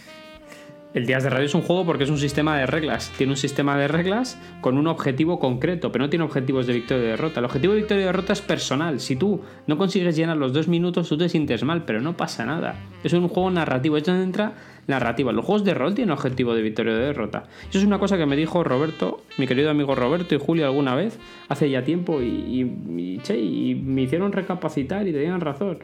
El 0.93 1.05
Días 1.05 1.23
de 1.23 1.29
Radio 1.29 1.45
es 1.45 1.53
un 1.53 1.61
juego 1.61 1.85
porque 1.85 2.05
es 2.05 2.09
un 2.09 2.17
sistema 2.17 2.57
de 2.57 2.65
reglas. 2.65 3.11
Tiene 3.17 3.33
un 3.33 3.37
sistema 3.37 3.77
de 3.77 3.87
reglas 3.87 4.37
con 4.61 4.77
un 4.77 4.87
objetivo 4.87 5.39
concreto, 5.39 5.91
pero 5.91 6.05
no 6.05 6.09
tiene 6.09 6.25
objetivos 6.25 6.65
de 6.65 6.73
victoria 6.73 7.03
y 7.03 7.07
derrota. 7.09 7.39
El 7.39 7.45
objetivo 7.45 7.73
de 7.73 7.79
victoria 7.79 8.03
y 8.03 8.05
derrota 8.07 8.33
es 8.33 8.41
personal. 8.41 8.99
Si 8.99 9.15
tú 9.15 9.41
no 9.67 9.77
consigues 9.77 10.15
llenar 10.15 10.37
los 10.37 10.53
dos 10.53 10.67
minutos, 10.67 11.07
tú 11.07 11.17
te 11.17 11.29
sientes 11.29 11.63
mal, 11.63 11.85
pero 11.85 12.01
no 12.01 12.17
pasa 12.17 12.45
nada. 12.45 12.75
Es 13.03 13.13
un 13.13 13.27
juego 13.27 13.51
narrativo. 13.51 13.95
Es 13.97 14.05
donde 14.05 14.23
entra 14.23 14.53
narrativa. 14.87 15.31
Los 15.31 15.45
juegos 15.45 15.63
de 15.63 15.73
rol 15.73 15.93
tienen 15.93 16.11
objetivo 16.11 16.55
de 16.55 16.61
victoria 16.61 16.93
o 16.93 16.95
de 16.95 17.05
derrota. 17.05 17.43
Eso 17.69 17.77
es 17.77 17.85
una 17.85 17.99
cosa 17.99 18.17
que 18.17 18.25
me 18.25 18.35
dijo 18.35 18.63
Roberto, 18.63 19.21
mi 19.37 19.47
querido 19.47 19.69
amigo 19.69 19.95
Roberto 19.95 20.33
y 20.33 20.39
Julio 20.39 20.65
alguna 20.65 20.95
vez, 20.95 21.19
hace 21.49 21.69
ya 21.69 21.83
tiempo, 21.83 22.21
y, 22.21 22.61
y 22.61 23.75
me 23.75 24.01
hicieron 24.01 24.31
recapacitar 24.31 25.07
y 25.07 25.11
tenían 25.11 25.41
razón. 25.41 25.79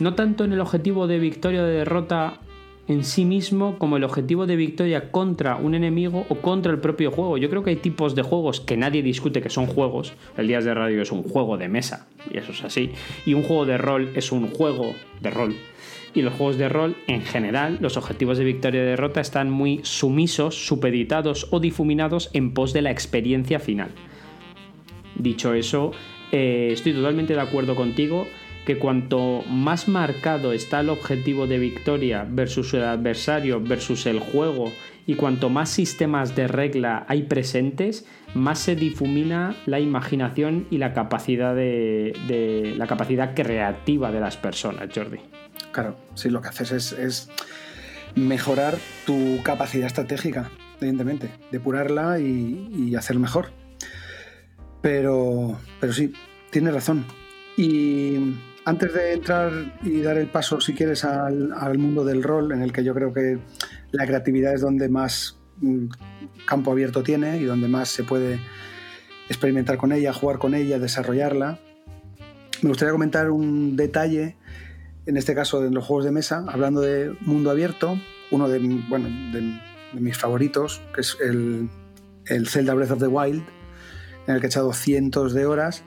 No 0.00 0.14
tanto 0.14 0.44
en 0.44 0.52
el 0.52 0.60
objetivo 0.60 1.06
de 1.06 1.18
victoria 1.18 1.62
o 1.62 1.66
de 1.66 1.74
derrota 1.74 2.40
en 2.88 3.04
sí 3.04 3.24
mismo 3.24 3.78
como 3.78 3.96
el 3.96 4.04
objetivo 4.04 4.46
de 4.46 4.56
victoria 4.56 5.10
contra 5.10 5.56
un 5.56 5.74
enemigo 5.74 6.26
o 6.28 6.36
contra 6.36 6.72
el 6.72 6.80
propio 6.80 7.10
juego. 7.10 7.38
Yo 7.38 7.48
creo 7.48 7.62
que 7.62 7.70
hay 7.70 7.76
tipos 7.76 8.14
de 8.14 8.22
juegos 8.22 8.60
que 8.60 8.76
nadie 8.76 9.02
discute 9.02 9.40
que 9.40 9.50
son 9.50 9.66
juegos. 9.66 10.12
El 10.36 10.48
Días 10.48 10.64
de 10.64 10.74
Radio 10.74 11.00
es 11.02 11.12
un 11.12 11.22
juego 11.22 11.56
de 11.56 11.68
mesa, 11.68 12.08
y 12.30 12.38
eso 12.38 12.52
es 12.52 12.62
así. 12.64 12.90
Y 13.24 13.34
un 13.34 13.42
juego 13.42 13.64
de 13.64 13.78
rol 13.78 14.10
es 14.14 14.32
un 14.32 14.48
juego 14.48 14.94
de 15.20 15.30
rol. 15.30 15.54
Y 16.14 16.22
los 16.22 16.34
juegos 16.34 16.58
de 16.58 16.68
rol, 16.68 16.96
en 17.08 17.22
general, 17.22 17.78
los 17.80 17.96
objetivos 17.96 18.38
de 18.38 18.44
victoria 18.44 18.82
y 18.82 18.86
derrota 18.86 19.20
están 19.20 19.50
muy 19.50 19.80
sumisos, 19.82 20.66
supeditados 20.66 21.48
o 21.50 21.58
difuminados 21.58 22.30
en 22.32 22.54
pos 22.54 22.72
de 22.72 22.82
la 22.82 22.92
experiencia 22.92 23.58
final. 23.58 23.90
Dicho 25.16 25.54
eso, 25.54 25.92
eh, 26.30 26.70
estoy 26.72 26.92
totalmente 26.92 27.34
de 27.34 27.40
acuerdo 27.40 27.74
contigo 27.74 28.26
que 28.64 28.78
cuanto 28.78 29.42
más 29.48 29.88
marcado 29.88 30.52
está 30.52 30.80
el 30.80 30.88
objetivo 30.88 31.46
de 31.46 31.58
victoria 31.58 32.26
versus 32.28 32.72
el 32.74 32.84
adversario 32.84 33.60
versus 33.60 34.06
el 34.06 34.20
juego 34.20 34.72
y 35.06 35.16
cuanto 35.16 35.50
más 35.50 35.68
sistemas 35.68 36.34
de 36.34 36.48
regla 36.48 37.04
hay 37.08 37.24
presentes, 37.24 38.06
más 38.34 38.58
se 38.58 38.74
difumina 38.74 39.54
la 39.66 39.80
imaginación 39.80 40.66
y 40.70 40.78
la 40.78 40.94
capacidad 40.94 41.54
de, 41.54 42.74
la 42.76 42.86
capacidad 42.86 43.34
creativa 43.34 44.10
de 44.10 44.20
las 44.20 44.36
personas, 44.36 44.88
Jordi. 44.94 45.18
Claro, 45.74 45.96
sí, 46.14 46.30
lo 46.30 46.40
que 46.40 46.48
haces 46.48 46.92
es, 46.92 47.28
mejorar 48.14 48.76
tu 49.04 49.42
capacidad 49.42 49.88
estratégica, 49.88 50.52
evidentemente, 50.80 51.32
depurarla 51.50 52.20
y, 52.20 52.70
y 52.72 52.94
hacer 52.94 53.18
mejor. 53.18 53.50
Pero, 54.80 55.58
pero 55.80 55.92
sí, 55.92 56.12
tienes 56.50 56.72
razón. 56.72 57.04
Y 57.56 58.36
antes 58.64 58.94
de 58.94 59.14
entrar 59.14 59.52
y 59.82 60.00
dar 60.00 60.16
el 60.16 60.28
paso, 60.28 60.60
si 60.60 60.74
quieres, 60.74 61.04
al, 61.04 61.76
mundo 61.76 62.04
del 62.04 62.22
rol, 62.22 62.52
en 62.52 62.62
el 62.62 62.72
que 62.72 62.84
yo 62.84 62.94
creo 62.94 63.12
que 63.12 63.40
la 63.90 64.06
creatividad 64.06 64.54
es 64.54 64.60
donde 64.60 64.88
más 64.88 65.40
mm, 65.56 65.86
campo 66.46 66.70
abierto 66.70 67.02
tiene 67.02 67.38
y 67.38 67.44
donde 67.44 67.66
más 67.66 67.88
se 67.88 68.04
puede 68.04 68.38
experimentar 69.28 69.76
con 69.76 69.90
ella, 69.90 70.12
jugar 70.12 70.38
con 70.38 70.54
ella, 70.54 70.78
desarrollarla, 70.78 71.58
me 72.62 72.68
gustaría 72.68 72.92
comentar 72.92 73.30
un 73.30 73.76
detalle, 73.76 74.36
en 75.06 75.16
este 75.16 75.34
caso 75.34 75.64
en 75.64 75.74
los 75.74 75.84
juegos 75.84 76.04
de 76.04 76.10
mesa, 76.10 76.44
hablando 76.48 76.80
de 76.80 77.16
mundo 77.20 77.50
abierto, 77.50 77.98
uno 78.30 78.48
de, 78.48 78.58
de, 78.58 79.60
mis 80.00 80.16
favoritos, 80.16 80.82
que 80.94 81.02
es 81.02 81.16
el, 81.20 81.68
el 82.26 82.48
Zelda 82.48 82.74
Breath 82.74 82.92
of 82.92 82.98
the 82.98 83.06
Wild, 83.06 83.44
en 84.26 84.34
el 84.34 84.40
que 84.40 84.46
he 84.46 84.48
echado 84.48 84.72
cientos 84.72 85.34
de 85.34 85.46
horas. 85.46 85.84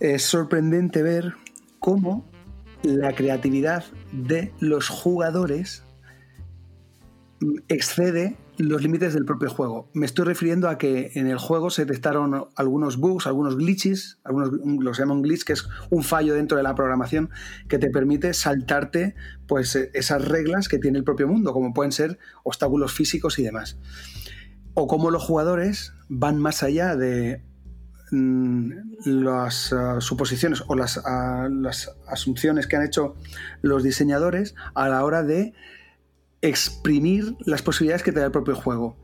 Es 0.00 0.22
sorprendente 0.22 1.02
ver 1.02 1.34
cómo 1.78 2.30
la 2.82 3.14
creatividad 3.14 3.84
de 4.12 4.52
los 4.60 4.88
jugadores 4.88 5.82
excede 7.68 8.36
los 8.58 8.82
límites 8.82 9.14
del 9.14 9.24
propio 9.24 9.50
juego. 9.50 9.90
Me 9.92 10.06
estoy 10.06 10.24
refiriendo 10.24 10.68
a 10.68 10.78
que 10.78 11.12
en 11.14 11.26
el 11.26 11.38
juego 11.38 11.70
se 11.70 11.84
detectaron 11.84 12.46
algunos 12.56 12.96
bugs, 12.96 13.26
algunos 13.26 13.56
glitches, 13.56 14.18
algunos 14.24 14.50
lo 14.52 14.94
se 14.94 15.02
llama 15.02 15.14
un 15.14 15.22
glitch, 15.22 15.44
que 15.44 15.52
es 15.52 15.68
un 15.90 16.02
fallo 16.02 16.34
dentro 16.34 16.56
de 16.56 16.62
la 16.62 16.74
programación 16.74 17.30
que 17.68 17.78
te 17.78 17.90
permite 17.90 18.34
saltarte 18.34 19.14
pues, 19.46 19.76
esas 19.76 20.26
reglas 20.26 20.68
que 20.68 20.78
tiene 20.78 20.98
el 20.98 21.04
propio 21.04 21.28
mundo, 21.28 21.52
como 21.52 21.74
pueden 21.74 21.92
ser 21.92 22.18
obstáculos 22.44 22.92
físicos 22.92 23.38
y 23.38 23.42
demás. 23.42 23.78
O 24.74 24.86
cómo 24.86 25.10
los 25.10 25.22
jugadores 25.22 25.94
van 26.08 26.38
más 26.38 26.62
allá 26.62 26.96
de 26.96 27.42
Mm, 28.12 28.70
las 29.04 29.72
ah, 29.72 30.00
suposiciones 30.00 30.62
o 30.68 30.76
las, 30.76 30.98
ah, 31.04 31.48
las 31.50 31.92
asunciones 32.06 32.68
que 32.68 32.76
han 32.76 32.84
hecho 32.84 33.16
los 33.62 33.82
diseñadores 33.82 34.54
a 34.74 34.88
la 34.88 35.04
hora 35.04 35.24
de 35.24 35.54
exprimir 36.42 37.36
las 37.40 37.62
posibilidades 37.62 38.02
que 38.02 38.12
te 38.12 38.20
da 38.20 38.26
el 38.26 38.32
propio 38.32 38.54
juego. 38.54 38.96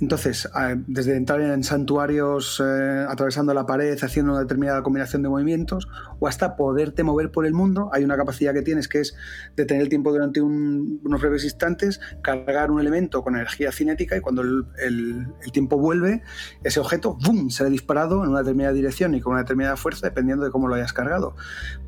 Entonces, 0.00 0.48
desde 0.88 1.16
entrar 1.16 1.40
en 1.40 1.62
santuarios 1.62 2.60
eh, 2.64 3.06
atravesando 3.08 3.54
la 3.54 3.66
pared, 3.66 3.96
haciendo 4.02 4.32
una 4.32 4.40
determinada 4.40 4.82
combinación 4.82 5.22
de 5.22 5.28
movimientos, 5.28 5.86
o 6.18 6.26
hasta 6.26 6.56
poderte 6.56 7.04
mover 7.04 7.30
por 7.30 7.46
el 7.46 7.52
mundo, 7.52 7.88
hay 7.92 8.02
una 8.02 8.16
capacidad 8.16 8.52
que 8.52 8.62
tienes 8.62 8.88
que 8.88 9.00
es 9.00 9.14
detener 9.54 9.82
el 9.84 9.88
tiempo 9.88 10.10
durante 10.10 10.40
unos 10.40 11.20
breves 11.20 11.44
instantes, 11.44 12.00
cargar 12.20 12.72
un 12.72 12.80
elemento 12.80 13.22
con 13.22 13.36
energía 13.36 13.70
cinética 13.70 14.16
y 14.16 14.20
cuando 14.20 14.42
el, 14.42 15.26
tiempo 15.52 15.78
vuelve, 15.78 16.22
ese 16.64 16.80
objeto 16.80 17.16
¡bum! 17.24 17.48
ha 17.60 17.64
disparado 17.64 18.24
en 18.24 18.30
una 18.30 18.38
determinada 18.40 18.72
dirección 18.72 19.14
y 19.14 19.20
con 19.20 19.34
una 19.34 19.42
determinada 19.42 19.76
fuerza, 19.76 20.08
dependiendo 20.08 20.44
de 20.44 20.50
cómo 20.50 20.66
lo 20.66 20.74
hayas 20.74 20.92
cargado. 20.92 21.36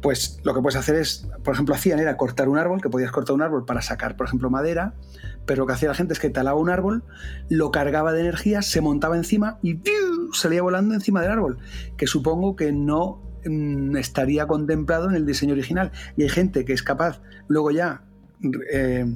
Pues 0.02 0.38
lo 0.44 0.54
que 0.54 0.60
puedes 0.60 0.76
hacer 0.76 0.96
es, 0.96 1.26
por 1.42 1.54
ejemplo, 1.54 1.74
hacían 1.74 1.98
era 1.98 2.16
cortar 2.16 2.48
un 2.48 2.58
árbol, 2.58 2.80
que 2.80 2.90
podías 2.90 3.10
cortar 3.10 3.34
un 3.34 3.42
árbol 3.42 3.64
para 3.64 3.82
sacar, 3.82 4.16
por 4.16 4.26
ejemplo, 4.26 4.50
madera, 4.50 4.94
pero 5.46 5.62
lo 5.62 5.66
que 5.66 5.72
hacía 5.72 5.88
la 5.88 5.94
gente 5.94 6.12
es 6.12 6.20
que 6.20 6.30
talaba 6.30 6.58
un 6.58 6.70
árbol, 6.70 7.04
lo 7.48 7.70
cargaba 7.70 7.93
de 8.02 8.20
energía, 8.20 8.62
se 8.62 8.80
montaba 8.80 9.16
encima 9.16 9.58
y 9.62 9.80
salía 10.32 10.62
volando 10.62 10.94
encima 10.94 11.22
del 11.22 11.30
árbol, 11.30 11.58
que 11.96 12.06
supongo 12.06 12.56
que 12.56 12.72
no 12.72 13.22
mm, 13.44 13.96
estaría 13.96 14.46
contemplado 14.46 15.08
en 15.08 15.16
el 15.16 15.26
diseño 15.26 15.52
original. 15.52 15.92
Y 16.16 16.22
hay 16.22 16.28
gente 16.28 16.64
que 16.64 16.72
es 16.72 16.82
capaz, 16.82 17.20
luego 17.48 17.70
ya, 17.70 18.02
eh, 18.72 19.06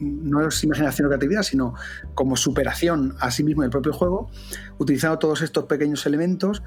no 0.00 0.46
es 0.46 0.64
imaginación 0.64 1.06
o 1.06 1.08
creatividad, 1.10 1.42
sino 1.42 1.74
como 2.14 2.36
superación 2.36 3.14
a 3.20 3.30
sí 3.30 3.44
mismo 3.44 3.62
del 3.62 3.70
propio 3.70 3.92
juego, 3.92 4.30
utilizando 4.78 5.18
todos 5.18 5.42
estos 5.42 5.64
pequeños 5.64 6.06
elementos 6.06 6.62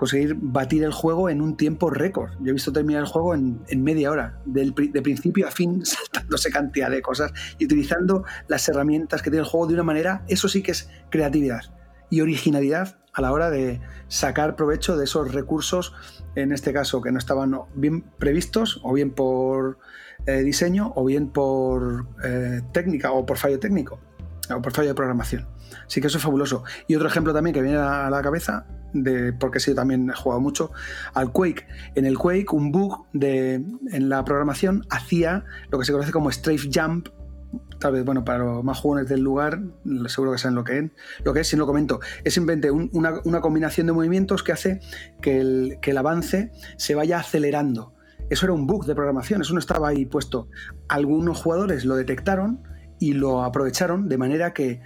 conseguir 0.00 0.34
batir 0.40 0.82
el 0.82 0.92
juego 0.92 1.28
en 1.28 1.42
un 1.42 1.58
tiempo 1.58 1.90
récord. 1.90 2.30
Yo 2.40 2.48
he 2.48 2.52
visto 2.54 2.72
terminar 2.72 3.02
el 3.02 3.06
juego 3.06 3.34
en, 3.34 3.84
media 3.84 4.10
hora, 4.10 4.40
de 4.46 5.02
principio 5.02 5.46
a 5.46 5.50
fin, 5.50 5.84
saltándose 5.84 6.50
cantidad 6.50 6.90
de 6.90 7.02
cosas 7.02 7.34
y 7.58 7.66
utilizando 7.66 8.24
las 8.48 8.66
herramientas 8.66 9.20
que 9.20 9.28
tiene 9.28 9.44
el 9.44 9.50
juego 9.50 9.66
de 9.66 9.74
una 9.74 9.82
manera, 9.82 10.24
eso 10.26 10.48
sí 10.48 10.62
que 10.62 10.70
es 10.70 10.88
creatividad 11.10 11.64
y 12.08 12.22
originalidad 12.22 12.96
a 13.12 13.20
la 13.20 13.30
hora 13.30 13.50
de 13.50 13.82
sacar 14.08 14.56
provecho 14.56 14.96
de 14.96 15.04
esos 15.04 15.34
recursos, 15.34 15.92
en 16.34 16.52
este 16.52 16.72
caso 16.72 17.02
que 17.02 17.12
no 17.12 17.18
estaban 17.18 17.54
bien 17.74 18.00
previstos, 18.00 18.80
o 18.82 18.94
bien 18.94 19.10
por 19.10 19.80
eh, 20.24 20.40
diseño, 20.40 20.94
o 20.96 21.04
bien 21.04 21.28
por 21.28 22.06
eh, 22.24 22.62
técnica, 22.72 23.12
o 23.12 23.26
por 23.26 23.36
fallo 23.36 23.60
técnico, 23.60 24.00
o 24.48 24.62
por 24.62 24.72
fallo 24.72 24.88
de 24.88 24.94
programación. 24.94 25.46
Así 25.86 26.00
que 26.00 26.06
eso 26.06 26.16
es 26.16 26.24
fabuloso. 26.24 26.64
Y 26.88 26.94
otro 26.94 27.06
ejemplo 27.06 27.34
también 27.34 27.52
que 27.52 27.60
viene 27.60 27.76
a 27.76 28.08
la 28.08 28.22
cabeza 28.22 28.64
de, 28.92 29.32
porque 29.32 29.60
sí, 29.60 29.74
también 29.74 30.10
he 30.10 30.14
jugado 30.14 30.40
mucho, 30.40 30.72
al 31.14 31.32
Quake. 31.32 31.66
En 31.94 32.06
el 32.06 32.18
Quake, 32.18 32.52
un 32.52 32.72
bug 32.72 33.06
de, 33.12 33.54
en 33.54 34.08
la 34.08 34.24
programación 34.24 34.86
hacía 34.90 35.44
lo 35.70 35.78
que 35.78 35.84
se 35.84 35.92
conoce 35.92 36.12
como 36.12 36.30
strafe 36.30 36.68
jump, 36.72 37.08
tal 37.78 37.92
vez, 37.94 38.04
bueno, 38.04 38.24
para 38.24 38.44
los 38.44 38.64
más 38.64 38.78
jóvenes 38.78 39.08
del 39.08 39.20
lugar, 39.20 39.60
seguro 40.06 40.32
que 40.32 40.38
saben 40.38 40.54
lo 40.54 40.64
que 40.64 40.78
es, 40.78 40.90
lo 41.24 41.32
que 41.32 41.40
es 41.40 41.48
si 41.48 41.56
no 41.56 41.60
lo 41.60 41.66
comento. 41.66 42.00
Es 42.24 42.34
simplemente 42.34 42.70
una, 42.70 43.20
una, 43.24 43.40
combinación 43.40 43.86
de 43.86 43.92
movimientos 43.92 44.42
que 44.42 44.52
hace 44.52 44.80
que 45.20 45.40
el, 45.40 45.78
que 45.80 45.92
el 45.92 45.98
avance 45.98 46.52
se 46.76 46.94
vaya 46.94 47.18
acelerando. 47.18 47.94
Eso 48.28 48.46
era 48.46 48.52
un 48.52 48.66
bug 48.66 48.86
de 48.86 48.94
programación, 48.94 49.40
eso 49.40 49.54
no 49.54 49.58
estaba 49.58 49.88
ahí 49.88 50.06
puesto. 50.06 50.48
Algunos 50.88 51.42
jugadores 51.42 51.84
lo 51.84 51.96
detectaron 51.96 52.62
y 53.00 53.14
lo 53.14 53.42
aprovecharon 53.42 54.08
de 54.08 54.18
manera 54.18 54.52
que, 54.52 54.80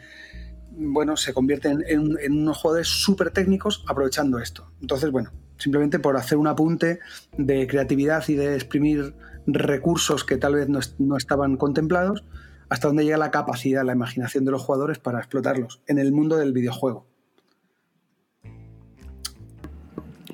bueno, 0.76 1.16
se 1.16 1.32
convierten 1.32 1.84
en, 1.86 2.32
unos 2.32 2.58
jugadores 2.58 2.88
súper 2.88 3.30
técnicos 3.30 3.84
aprovechando 3.88 4.38
esto. 4.38 4.70
Entonces, 4.80 5.10
bueno, 5.10 5.30
simplemente 5.56 5.98
por 5.98 6.16
hacer 6.16 6.38
un 6.38 6.46
apunte 6.46 7.00
de 7.36 7.66
creatividad 7.66 8.24
y 8.28 8.34
de 8.34 8.54
exprimir 8.54 9.14
recursos 9.46 10.24
que 10.24 10.36
tal 10.36 10.54
vez 10.54 10.68
no, 10.98 11.16
estaban 11.16 11.56
contemplados, 11.56 12.24
hasta 12.68 12.88
dónde 12.88 13.04
llega 13.04 13.18
la 13.18 13.30
capacidad, 13.30 13.84
la 13.84 13.92
imaginación 13.92 14.44
de 14.44 14.50
los 14.50 14.62
jugadores 14.62 14.98
para 14.98 15.18
explotarlos 15.18 15.82
en 15.86 15.98
el 15.98 16.12
mundo 16.12 16.36
del 16.36 16.52
videojuego. 16.52 17.06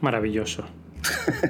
Maravilloso. 0.01 0.65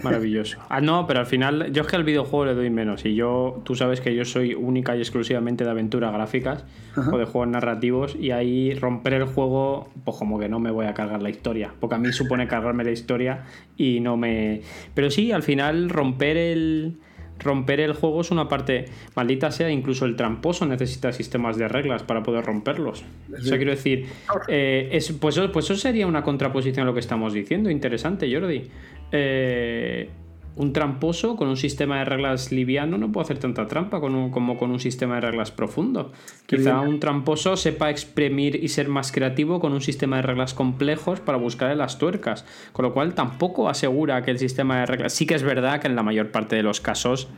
Maravilloso. 0.02 0.58
Ah, 0.68 0.80
no, 0.80 1.06
pero 1.06 1.20
al 1.20 1.26
final, 1.26 1.72
yo 1.72 1.82
es 1.82 1.88
que 1.88 1.96
al 1.96 2.04
videojuego 2.04 2.46
le 2.46 2.54
doy 2.54 2.70
menos. 2.70 3.04
Y 3.04 3.14
yo, 3.14 3.60
tú 3.64 3.74
sabes 3.74 4.00
que 4.00 4.14
yo 4.14 4.24
soy 4.24 4.54
única 4.54 4.96
y 4.96 5.00
exclusivamente 5.00 5.64
de 5.64 5.70
aventuras 5.70 6.12
gráficas 6.12 6.64
o 6.96 7.18
de 7.18 7.24
juegos 7.24 7.48
narrativos. 7.48 8.16
Y 8.18 8.30
ahí 8.30 8.74
romper 8.74 9.14
el 9.14 9.24
juego, 9.24 9.88
pues 10.04 10.16
como 10.16 10.38
que 10.38 10.48
no 10.48 10.58
me 10.58 10.70
voy 10.70 10.86
a 10.86 10.94
cargar 10.94 11.22
la 11.22 11.30
historia. 11.30 11.72
Porque 11.80 11.96
a 11.96 11.98
mí 11.98 12.12
supone 12.12 12.46
cargarme 12.46 12.84
la 12.84 12.90
historia 12.90 13.44
y 13.76 14.00
no 14.00 14.16
me. 14.16 14.62
Pero 14.94 15.10
sí, 15.10 15.32
al 15.32 15.42
final, 15.42 15.88
romper 15.90 16.36
el 16.36 16.98
romper 17.40 17.80
el 17.80 17.94
juego 17.94 18.20
es 18.20 18.30
una 18.30 18.48
parte, 18.48 18.86
maldita 19.16 19.50
sea, 19.50 19.70
incluso 19.70 20.04
el 20.04 20.16
tramposo 20.16 20.66
necesita 20.66 21.12
sistemas 21.12 21.56
de 21.56 21.68
reglas 21.68 22.02
para 22.02 22.22
poder 22.22 22.44
romperlos. 22.44 23.04
O 23.32 23.42
sea, 23.42 23.56
quiero 23.56 23.72
decir, 23.72 24.06
eh, 24.48 24.88
es, 24.92 25.12
pues, 25.12 25.40
pues 25.52 25.64
eso 25.64 25.76
sería 25.76 26.06
una 26.06 26.22
contraposición 26.22 26.84
a 26.84 26.86
lo 26.86 26.94
que 26.94 27.00
estamos 27.00 27.32
diciendo. 27.32 27.70
Interesante, 27.70 28.32
Jordi. 28.32 28.70
Eh, 29.12 30.10
un 30.56 30.72
tramposo 30.72 31.36
con 31.36 31.48
un 31.48 31.56
sistema 31.56 32.00
de 32.00 32.04
reglas 32.04 32.52
liviano 32.52 32.98
no 32.98 33.12
puede 33.12 33.24
hacer 33.24 33.38
tanta 33.38 33.66
trampa 33.66 34.00
como 34.00 34.58
con 34.58 34.70
un 34.70 34.80
sistema 34.80 35.14
de 35.14 35.22
reglas 35.22 35.50
profundo. 35.50 36.12
Quizá 36.46 36.80
un 36.80 37.00
tramposo 37.00 37.56
sepa 37.56 37.88
exprimir 37.88 38.62
y 38.62 38.68
ser 38.68 38.88
más 38.88 39.12
creativo 39.12 39.60
con 39.60 39.72
un 39.72 39.80
sistema 39.80 40.16
de 40.16 40.22
reglas 40.22 40.52
complejos 40.52 41.20
para 41.20 41.38
buscar 41.38 41.74
las 41.76 41.98
tuercas, 41.98 42.44
con 42.72 42.84
lo 42.84 42.92
cual 42.92 43.14
tampoco 43.14 43.68
asegura 43.68 44.22
que 44.22 44.32
el 44.32 44.38
sistema 44.38 44.80
de 44.80 44.86
reglas... 44.86 45.14
Sí 45.14 45.24
que 45.24 45.34
es 45.34 45.42
verdad 45.42 45.80
que 45.80 45.86
en 45.86 45.96
la 45.96 46.02
mayor 46.02 46.30
parte 46.30 46.56
de 46.56 46.62
los 46.62 46.80
casos 46.80 47.28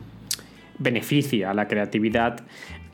beneficia 0.79 1.53
la 1.53 1.67
creatividad, 1.67 2.41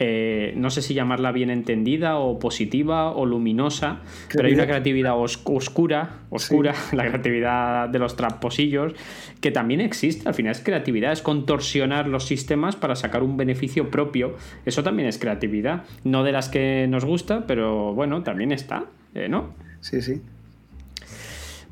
eh, 0.01 0.53
no 0.55 0.69
sé 0.69 0.81
si 0.81 0.93
llamarla 0.93 1.33
bien 1.33 1.49
entendida 1.49 2.17
o 2.19 2.39
positiva 2.39 3.11
o 3.11 3.25
luminosa, 3.25 3.99
pero 4.33 4.47
hay 4.47 4.53
una 4.53 4.65
creatividad 4.65 5.13
oscura, 5.17 6.21
oscura, 6.29 6.73
la 6.93 7.05
creatividad 7.05 7.89
de 7.89 7.99
los 7.99 8.15
tramposillos, 8.15 8.93
que 9.41 9.51
también 9.51 9.81
existe, 9.81 10.27
al 10.29 10.33
final 10.33 10.51
es 10.51 10.61
creatividad, 10.61 11.11
es 11.11 11.21
contorsionar 11.21 12.07
los 12.07 12.25
sistemas 12.25 12.77
para 12.77 12.95
sacar 12.95 13.23
un 13.23 13.35
beneficio 13.35 13.91
propio, 13.91 14.37
eso 14.65 14.83
también 14.83 15.09
es 15.09 15.17
creatividad, 15.17 15.83
no 16.05 16.23
de 16.23 16.31
las 16.31 16.47
que 16.47 16.87
nos 16.89 17.03
gusta, 17.03 17.45
pero 17.45 17.93
bueno, 17.93 18.23
también 18.23 18.53
está, 18.53 18.85
eh, 19.15 19.27
¿no? 19.27 19.53
Sí, 19.81 20.01
sí. 20.01 20.21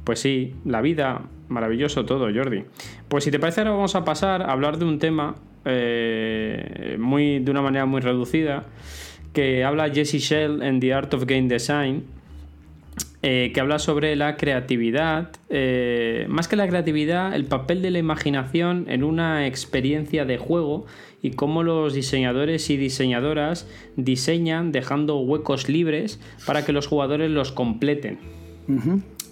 Pues 0.03 0.19
sí, 0.19 0.53
la 0.65 0.81
vida, 0.81 1.21
maravilloso 1.49 2.05
todo, 2.05 2.27
Jordi. 2.33 2.63
Pues 3.07 3.23
si 3.23 3.31
te 3.31 3.39
parece, 3.39 3.61
ahora 3.61 3.71
vamos 3.71 3.95
a 3.95 4.03
pasar 4.03 4.41
a 4.41 4.51
hablar 4.51 4.77
de 4.77 4.85
un 4.85 4.99
tema 4.99 5.35
eh, 5.65 6.95
muy, 6.99 7.39
de 7.39 7.51
una 7.51 7.61
manera 7.61 7.85
muy 7.85 8.01
reducida, 8.01 8.65
que 9.33 9.63
habla 9.63 9.89
Jesse 9.89 10.19
Shell 10.19 10.61
en 10.63 10.79
The 10.79 10.93
Art 10.93 11.13
of 11.13 11.25
Game 11.25 11.47
Design, 11.47 12.03
eh, 13.23 13.51
que 13.53 13.59
habla 13.59 13.79
sobre 13.79 14.15
la 14.15 14.37
creatividad, 14.37 15.31
eh, 15.49 16.25
más 16.29 16.47
que 16.47 16.55
la 16.55 16.67
creatividad, 16.67 17.33
el 17.33 17.45
papel 17.45 17.81
de 17.81 17.91
la 17.91 17.99
imaginación 17.99 18.85
en 18.89 19.03
una 19.03 19.47
experiencia 19.47 20.23
de 20.23 20.37
juego 20.37 20.85
y 21.21 21.31
cómo 21.31 21.63
los 21.63 21.93
diseñadores 21.93 22.69
y 22.69 22.77
diseñadoras 22.77 23.67
diseñan 23.95 24.71
dejando 24.71 25.19
huecos 25.19 25.67
libres 25.67 26.21
para 26.45 26.63
que 26.63 26.73
los 26.73 26.87
jugadores 26.87 27.31
los 27.31 27.51
completen 27.51 28.19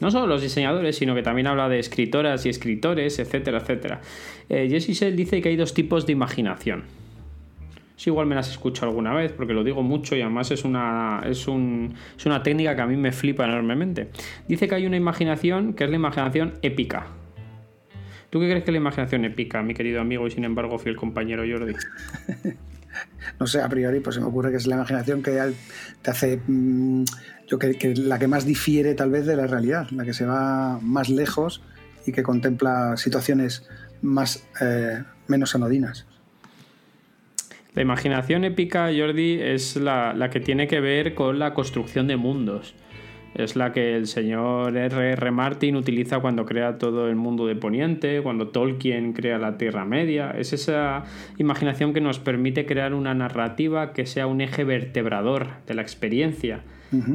no 0.01 0.11
solo 0.11 0.27
los 0.27 0.41
diseñadores, 0.41 0.97
sino 0.97 1.15
que 1.15 1.23
también 1.23 1.47
habla 1.47 1.69
de 1.69 1.79
escritoras 1.79 2.45
y 2.45 2.49
escritores, 2.49 3.19
etcétera, 3.19 3.59
etcétera. 3.59 4.01
Eh, 4.49 4.67
Jesse 4.69 4.89
Shell 4.89 5.15
dice 5.15 5.41
que 5.41 5.49
hay 5.49 5.55
dos 5.55 5.73
tipos 5.73 6.05
de 6.05 6.13
imaginación. 6.13 6.83
Si 7.95 8.09
igual 8.09 8.27
me 8.27 8.35
las 8.35 8.49
escucho 8.49 8.85
alguna 8.85 9.13
vez, 9.13 9.31
porque 9.31 9.53
lo 9.53 9.63
digo 9.63 9.81
mucho 9.81 10.15
y 10.15 10.21
además 10.21 10.51
es 10.51 10.65
una, 10.65 11.21
es, 11.25 11.47
es 11.47 12.25
una 12.25 12.43
técnica 12.43 12.75
que 12.75 12.81
a 12.81 12.87
mí 12.87 12.97
me 12.97 13.11
flipa 13.11 13.45
enormemente. 13.45 14.09
Dice 14.47 14.67
que 14.67 14.75
hay 14.75 14.85
una 14.85 14.97
imaginación 14.97 15.73
que 15.73 15.85
es 15.85 15.89
la 15.89 15.95
imaginación 15.95 16.55
épica. 16.61 17.07
¿Tú 18.29 18.41
qué 18.41 18.47
crees 18.49 18.65
que 18.65 18.71
es 18.71 18.73
la 18.73 18.79
imaginación 18.79 19.23
épica, 19.23 19.63
mi 19.63 19.73
querido 19.73 20.01
amigo 20.01 20.27
y 20.27 20.31
sin 20.31 20.43
embargo 20.43 20.77
fiel 20.77 20.97
compañero 20.97 21.43
Jordi? 21.49 21.73
no 23.39 23.47
sé, 23.47 23.61
a 23.61 23.69
priori, 23.69 23.99
pues 23.99 24.15
se 24.15 24.21
me 24.21 24.27
ocurre 24.27 24.51
que 24.51 24.57
es 24.57 24.67
la 24.67 24.75
imaginación 24.75 25.21
que 25.21 25.53
te 26.01 26.11
hace 26.11 26.39
mm, 26.47 27.03
yo 27.47 27.59
que, 27.59 27.93
la 27.95 28.19
que 28.19 28.27
más 28.27 28.45
difiere 28.45 28.95
tal 28.95 29.11
vez 29.11 29.25
de 29.25 29.35
la 29.35 29.47
realidad, 29.47 29.89
la 29.91 30.03
que 30.03 30.13
se 30.13 30.25
va 30.25 30.79
más 30.81 31.09
lejos 31.09 31.61
y 32.05 32.11
que 32.11 32.23
contempla 32.23 32.97
situaciones 32.97 33.67
más 34.01 34.47
eh, 34.61 35.03
menos 35.27 35.55
anodinas. 35.55 36.05
La 37.73 37.81
imaginación 37.81 38.45
épica, 38.45 38.89
Jordi, 38.95 39.39
es 39.41 39.75
la, 39.75 40.13
la, 40.13 40.29
que 40.29 40.39
tiene 40.39 40.67
que 40.67 40.79
ver 40.79 41.13
con 41.13 41.39
la 41.39 41.53
construcción 41.53 42.07
de 42.07 42.15
mundos. 42.15 42.73
Es 43.36 43.57
la 43.57 43.73
que 43.73 43.97
el 43.97 44.07
señor 44.07 44.77
R.R. 44.77 45.31
Martin 45.31 45.75
utiliza 45.75 46.19
cuando 46.19 46.45
crea 46.45 46.77
todo 46.77 47.09
el 47.09 47.17
mundo 47.17 47.45
de 47.45 47.55
Poniente, 47.55 48.21
cuando 48.21 48.47
Tolkien 48.47 49.11
crea 49.11 49.38
la 49.38 49.57
Tierra 49.57 49.83
Media. 49.83 50.31
Es 50.31 50.53
esa 50.53 51.03
imaginación 51.38 51.93
que 51.93 51.99
nos 51.99 52.17
permite 52.19 52.65
crear 52.65 52.93
una 52.93 53.13
narrativa 53.13 53.91
que 53.91 54.05
sea 54.05 54.25
un 54.27 54.39
eje 54.39 54.63
vertebrador 54.63 55.47
de 55.67 55.73
la 55.73 55.81
experiencia 55.81 56.61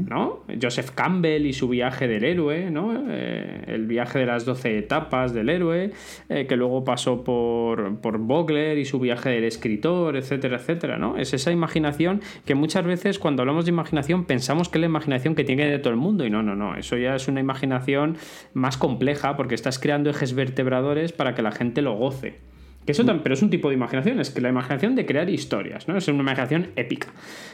¿no? 0.09 0.45
Joseph 0.61 0.91
Campbell 0.95 1.47
y 1.47 1.53
su 1.53 1.69
viaje 1.69 2.09
del 2.09 2.25
héroe, 2.25 2.71
¿no? 2.71 3.05
Eh, 3.09 3.65
el 3.67 3.87
viaje 3.87 4.19
de 4.19 4.27
las 4.27 4.45
12 4.45 4.79
etapas 4.79 5.33
del 5.33 5.49
héroe, 5.49 5.93
eh, 6.29 6.47
que 6.47 6.57
luego 6.57 6.85
pasó 6.85 7.25
por, 7.25 8.01
por 8.01 8.19
Bogler 8.19 8.79
y 8.79 8.85
su 8.85 8.99
viaje 8.99 9.31
del 9.31 9.45
escritor, 9.45 10.17
etcétera, 10.17 10.57
etcétera, 10.57 10.99
¿no? 10.99 11.17
Es 11.17 11.35
esa 11.35 11.53
imaginación 11.53 12.21
que 12.45 12.55
muchas 12.55 12.85
veces 12.85 13.19
cuando 13.19 13.43
hablamos 13.43 13.65
de 13.65 13.71
imaginación 13.71 14.25
pensamos 14.25 14.69
que 14.69 14.79
es 14.79 14.81
la 14.81 14.87
imaginación 14.87 15.35
que 15.35 15.45
tiene 15.45 15.67
de 15.67 15.79
todo 15.79 15.93
el 15.93 15.99
mundo 15.99 16.25
y 16.25 16.31
no, 16.31 16.43
no, 16.43 16.57
no, 16.57 16.77
eso 16.77 16.97
ya 16.97 17.15
es 17.15 17.29
una 17.29 17.41
imaginación 17.41 18.17
más 18.55 18.77
compleja 18.77 19.37
porque 19.37 19.55
estás 19.55 19.79
creando 19.79 20.11
ejes 20.11 20.35
vertebradores 20.35 21.13
para 21.13 21.35
que 21.35 21.43
la 21.43 21.53
gente 21.53 21.83
lo 21.83 21.95
goce. 21.95 22.39
Que 22.87 22.93
eso 22.93 23.05
pero 23.23 23.35
es 23.35 23.43
un 23.43 23.51
tipo 23.51 23.69
de 23.69 23.75
imaginación, 23.75 24.21
es 24.21 24.31
que 24.31 24.41
la 24.41 24.49
imaginación 24.49 24.95
de 24.95 25.05
crear 25.05 25.29
historias, 25.29 25.87
¿no? 25.87 25.99
Es 25.99 26.09
una 26.09 26.21
imaginación 26.21 26.69
épica. 26.77 27.09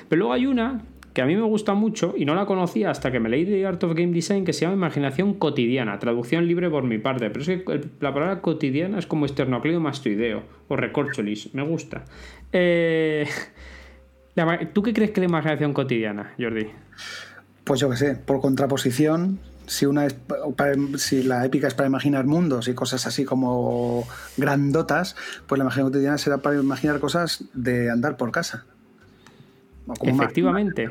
Pero 0.09 0.21
luego 0.21 0.33
hay 0.33 0.47
una 0.47 0.83
que 1.17 1.23
a 1.23 1.25
mí 1.25 1.35
me 1.35 1.45
gusta 1.45 1.73
mucho 1.73 2.13
y 2.15 2.27
no 2.27 2.35
la 2.35 2.45
conocía 2.45 2.91
hasta 2.91 3.11
que 3.11 3.21
me 3.21 3.31
leí 3.31 3.47
de 3.47 3.67
Art 3.67 3.83
of 3.85 3.95
Game 3.95 4.13
Design 4.13 4.45
que 4.45 4.53
se 4.53 4.67
llama 4.67 4.75
Imaginación 4.75 5.33
Cotidiana, 5.33 5.99
traducción 5.99 6.47
libre 6.47 6.69
por 6.69 6.85
mi 6.85 6.99
parte, 6.99 7.31
pero 7.31 7.41
es 7.41 7.47
que 7.47 7.89
la 8.01 8.13
palabra 8.13 8.43
cotidiana 8.43 8.99
es 8.99 9.07
como 9.07 9.25
esternocleido 9.25 9.81
mastoideo 9.81 10.43
o 10.69 10.77
recorcholis, 10.77 11.55
me 11.55 11.63
gusta. 11.63 12.05
Eh, 12.53 13.27
¿Tú 14.75 14.83
qué 14.83 14.93
crees 14.93 15.13
que 15.13 15.21
es 15.21 15.27
la 15.27 15.31
imaginación 15.31 15.73
cotidiana, 15.73 16.35
Jordi? 16.39 16.67
Pues 17.65 17.81
yo 17.81 17.89
qué 17.89 17.97
sé, 17.97 18.17
por 18.17 18.43
contraposición, 18.43 19.39
si, 19.67 19.87
una 19.87 20.09
si 20.99 21.23
la 21.23 21.47
épica 21.47 21.67
es 21.67 21.73
para 21.73 21.87
imaginar 21.87 22.27
mundos 22.27 22.69
y 22.69 22.75
cosas 22.75 23.07
así 23.07 23.25
como 23.25 24.07
grandotas, 24.37 25.17
pues 25.47 25.59
la 25.59 25.65
imaginación 25.65 25.93
cotidiana 25.93 26.19
será 26.19 26.37
para 26.43 26.61
imaginar 26.61 27.01
cosas 27.01 27.45
de 27.55 27.91
andar 27.91 28.19
por 28.19 28.33
casa. 28.33 28.67
Efectivamente. 30.03 30.91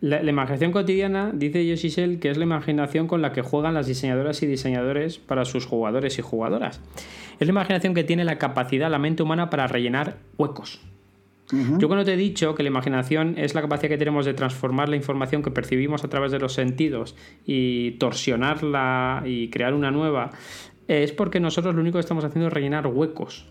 La, 0.00 0.22
imaginación 0.22 0.72
cotidiana, 0.72 1.30
dice 1.32 1.64
Yoshi 1.64 2.18
que 2.18 2.30
es 2.30 2.36
la 2.36 2.44
imaginación 2.44 3.06
con 3.06 3.22
la 3.22 3.32
que 3.32 3.42
juegan 3.42 3.74
las 3.74 3.86
diseñadoras 3.86 4.42
y 4.42 4.46
diseñadores 4.46 5.18
para 5.18 5.44
sus 5.44 5.66
jugadores 5.66 6.18
y 6.18 6.22
jugadoras. 6.22 6.80
Es 7.38 7.46
la 7.46 7.52
imaginación 7.52 7.94
que 7.94 8.02
tiene 8.02 8.24
la 8.24 8.36
capacidad, 8.36 8.90
la 8.90 8.98
mente 8.98 9.22
humana, 9.22 9.48
para 9.48 9.66
rellenar 9.66 10.16
huecos. 10.38 10.80
Yo 11.78 11.88
cuando 11.88 12.04
te 12.04 12.14
he 12.14 12.16
dicho 12.16 12.54
que 12.54 12.62
la 12.62 12.68
imaginación 12.68 13.34
es 13.36 13.56
la 13.56 13.60
capacidad 13.60 13.88
que 13.88 13.98
tenemos 13.98 14.24
de 14.24 14.34
transformar 14.34 14.88
la 14.88 14.94
información 14.94 15.42
que 15.42 15.50
percibimos 15.50 16.04
a 16.04 16.08
través 16.08 16.30
de 16.30 16.38
los 16.38 16.52
sentidos 16.52 17.16
y 17.44 17.92
torsionarla 17.92 19.24
y 19.26 19.48
crear 19.48 19.74
una 19.74 19.90
nueva, 19.90 20.30
es 20.86 21.10
porque 21.10 21.40
nosotros 21.40 21.74
lo 21.74 21.80
único 21.80 21.96
que 21.96 22.02
estamos 22.02 22.24
haciendo 22.24 22.46
es 22.46 22.52
rellenar 22.52 22.86
huecos 22.86 23.46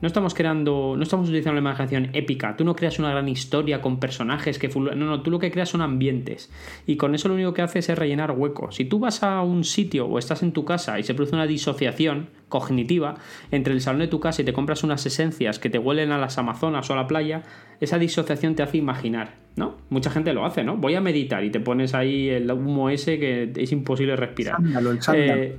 No 0.00 0.06
estamos 0.06 0.34
creando, 0.34 0.94
no 0.96 1.02
estamos 1.02 1.28
utilizando 1.28 1.54
la 1.54 1.60
imaginación 1.60 2.10
épica. 2.14 2.56
Tú 2.56 2.64
no 2.64 2.74
creas 2.74 2.98
una 2.98 3.10
gran 3.10 3.28
historia 3.28 3.82
con 3.82 4.00
personajes 4.00 4.58
que 4.58 4.68
no, 4.68 4.94
no, 4.94 5.22
tú 5.22 5.30
lo 5.30 5.38
que 5.38 5.50
creas 5.50 5.68
son 5.68 5.82
ambientes. 5.82 6.50
Y 6.86 6.96
con 6.96 7.14
eso 7.14 7.28
lo 7.28 7.34
único 7.34 7.52
que 7.52 7.62
haces 7.62 7.88
es 7.88 7.98
rellenar 7.98 8.32
huecos. 8.32 8.76
Si 8.76 8.84
tú 8.84 8.98
vas 8.98 9.22
a 9.22 9.42
un 9.42 9.64
sitio 9.64 10.06
o 10.06 10.18
estás 10.18 10.42
en 10.42 10.52
tu 10.52 10.64
casa 10.64 10.98
y 10.98 11.02
se 11.02 11.14
produce 11.14 11.34
una 11.34 11.46
disociación 11.46 12.28
cognitiva 12.48 13.16
entre 13.50 13.72
el 13.72 13.80
salón 13.80 14.00
de 14.00 14.08
tu 14.08 14.20
casa 14.20 14.42
y 14.42 14.44
te 14.44 14.52
compras 14.52 14.82
unas 14.82 15.04
esencias 15.06 15.58
que 15.58 15.70
te 15.70 15.78
huelen 15.78 16.12
a 16.12 16.18
las 16.18 16.38
Amazonas 16.38 16.88
o 16.90 16.92
a 16.94 16.96
la 16.96 17.06
playa, 17.06 17.42
esa 17.80 17.98
disociación 17.98 18.54
te 18.54 18.62
hace 18.62 18.78
imaginar, 18.78 19.36
¿no? 19.56 19.76
Mucha 19.88 20.10
gente 20.10 20.32
lo 20.32 20.44
hace, 20.44 20.64
¿no? 20.64 20.76
Voy 20.76 20.94
a 20.94 21.00
meditar 21.00 21.44
y 21.44 21.50
te 21.50 21.60
pones 21.60 21.94
ahí 21.94 22.28
el 22.28 22.50
humo 22.50 22.90
ese 22.90 23.18
que 23.18 23.52
es 23.56 23.72
imposible 23.72 24.16
respirar. 24.16 24.56
el 24.60 25.02
sándalo. 25.02 25.42
Eh, 25.42 25.56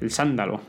el 0.00 0.10
sándalo. 0.10 0.60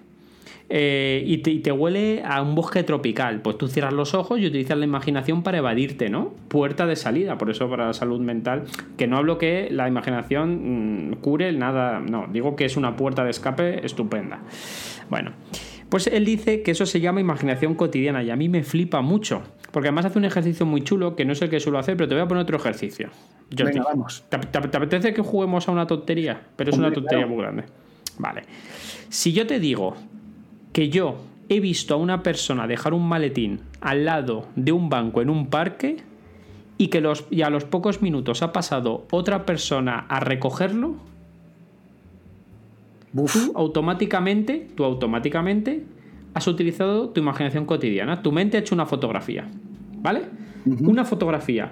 Eh, 0.76 1.22
y, 1.28 1.38
te, 1.38 1.72
huele 1.72 2.24
a 2.26 2.42
un 2.42 2.56
bosque 2.56 2.82
tropical. 2.82 3.42
Pues 3.42 3.60
tú 3.60 3.68
cierras 3.68 3.94
los 3.94 4.16
ojos 4.16 4.40
y 4.40 4.48
utilizas 4.48 4.76
la 4.76 4.86
imaginación 4.86 5.44
para 5.44 5.60
evadirte, 5.60 6.10
¿no? 6.10 6.34
Puerta 6.48 6.88
de 6.88 6.96
salida, 6.96 7.38
por 7.38 7.52
eso 7.52 7.70
para 7.70 7.86
la 7.86 7.94
salud 7.94 8.20
mental, 8.20 8.64
que 8.98 9.06
no 9.06 9.18
hablo 9.18 9.38
que 9.38 9.68
la 9.70 9.88
imaginación 9.88 11.12
mm, 11.12 11.16
cure 11.18 11.52
nada, 11.52 12.00
no, 12.00 12.26
digo 12.34 12.56
que 12.56 12.66
es 12.66 12.76
una 12.76 12.96
puerta 12.96 13.24
de 13.24 13.30
escape 13.30 13.86
estupenda. 13.86 14.40
Bueno, 15.12 15.34
pues 15.90 16.08
él 16.08 16.26
dice 16.26 16.64
que 16.64 16.72
eso 16.72 16.88
se 16.88 17.00
llama 17.00 17.22
imaginación 17.22 17.76
cotidiana 17.76 18.24
y 18.24 18.32
a 18.32 18.36
mí 18.36 18.50
me 18.50 18.64
flipa 18.64 19.02
mucho, 19.02 19.44
porque 19.70 19.90
además 19.90 20.06
hace 20.06 20.18
un 20.18 20.26
ejercicio 20.26 20.66
muy 20.66 20.82
chulo 20.82 21.16
que 21.16 21.24
no 21.24 21.34
es 21.34 21.42
el 21.44 21.52
que 21.52 21.60
suelo 21.60 21.78
hacer, 21.78 21.98
pero 21.98 22.10
te 22.10 22.16
voy 22.16 22.24
a 22.24 22.28
poner 22.28 22.42
otro 22.42 22.58
ejercicio. 22.58 23.10
Venga, 23.52 23.84
vamos. 23.84 24.24
¿te, 24.28 24.58
apetece 24.58 25.14
que 25.14 25.22
juguemos 25.22 25.68
a 25.68 25.72
una 25.72 25.86
tontería? 25.86 26.42
Pero 26.56 26.72
es 26.72 26.78
una 26.80 26.92
tontería 26.92 27.28
muy 27.28 27.38
grande. 27.38 27.66
Vale. 28.18 28.42
Si 29.10 29.34
yo 29.34 29.46
te 29.46 29.60
digo 29.60 29.96
que 30.74 30.90
yo 30.90 31.16
he 31.50 31.60
visto 31.60 31.94
a 31.94 31.98
una 31.98 32.24
persona 32.24 32.68
dejar 32.68 32.94
un 32.94 33.08
maletín 33.08 33.62
al 33.80 34.06
lado 34.06 34.48
de 34.56 34.72
un 34.72 34.90
banco 34.90 35.22
en 35.22 35.30
un 35.30 35.48
parque 35.48 35.98
y 36.78 36.88
que 36.88 37.00
los, 37.00 37.26
y 37.30 37.44
a 37.44 37.50
los 37.50 37.64
pocos 37.64 38.02
minutos 38.02 38.42
ha 38.42 38.52
pasado 38.52 39.06
otra 39.12 39.46
persona 39.46 40.06
a 40.10 40.20
recogerlo, 40.20 40.96
tú 43.14 43.54
automáticamente, 43.56 44.68
tú 44.76 44.84
automáticamente 44.84 45.84
has 46.34 46.48
utilizado 46.48 47.10
tu 47.10 47.22
imaginación 47.22 47.66
cotidiana. 47.66 48.22
Tu 48.22 48.32
mente 48.32 48.58
ha 48.58 48.60
hecho 48.62 48.74
una 48.74 48.86
fotografía. 48.86 49.48
¿Vale? 50.02 50.24
Una 50.66 51.06
fotografía. 51.06 51.72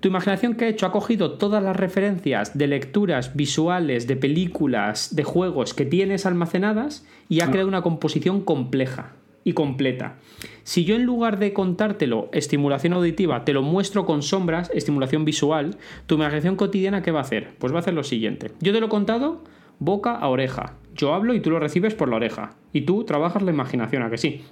Tu 0.00 0.08
imaginación 0.08 0.54
que 0.54 0.66
ha 0.66 0.68
hecho 0.68 0.86
ha 0.86 0.92
cogido 0.92 1.32
todas 1.32 1.62
las 1.62 1.76
referencias 1.76 2.56
de 2.56 2.66
lecturas 2.66 3.34
visuales, 3.34 4.06
de 4.06 4.16
películas, 4.16 5.16
de 5.16 5.24
juegos 5.24 5.74
que 5.74 5.86
tienes 5.86 6.26
almacenadas 6.26 7.06
y 7.28 7.40
ha 7.40 7.46
ah. 7.46 7.50
creado 7.50 7.68
una 7.68 7.82
composición 7.82 8.42
compleja 8.42 9.14
y 9.42 9.52
completa. 9.52 10.16
Si 10.64 10.84
yo 10.84 10.96
en 10.96 11.04
lugar 11.04 11.38
de 11.38 11.52
contártelo 11.52 12.28
estimulación 12.32 12.92
auditiva, 12.92 13.44
te 13.44 13.52
lo 13.52 13.62
muestro 13.62 14.04
con 14.04 14.22
sombras, 14.22 14.70
estimulación 14.74 15.24
visual, 15.24 15.76
tu 16.06 16.16
imaginación 16.16 16.56
cotidiana, 16.56 17.02
¿qué 17.02 17.12
va 17.12 17.20
a 17.20 17.22
hacer? 17.22 17.54
Pues 17.58 17.72
va 17.72 17.76
a 17.76 17.80
hacer 17.80 17.94
lo 17.94 18.02
siguiente. 18.02 18.50
Yo 18.60 18.72
te 18.72 18.80
lo 18.80 18.86
he 18.86 18.90
contado 18.90 19.44
boca 19.78 20.16
a 20.16 20.28
oreja. 20.28 20.74
Yo 20.94 21.14
hablo 21.14 21.34
y 21.34 21.40
tú 21.40 21.50
lo 21.50 21.60
recibes 21.60 21.94
por 21.94 22.08
la 22.08 22.16
oreja. 22.16 22.54
Y 22.72 22.82
tú 22.82 23.04
trabajas 23.04 23.42
la 23.42 23.52
imaginación, 23.52 24.02
¿a 24.02 24.10
que 24.10 24.18
sí? 24.18 24.42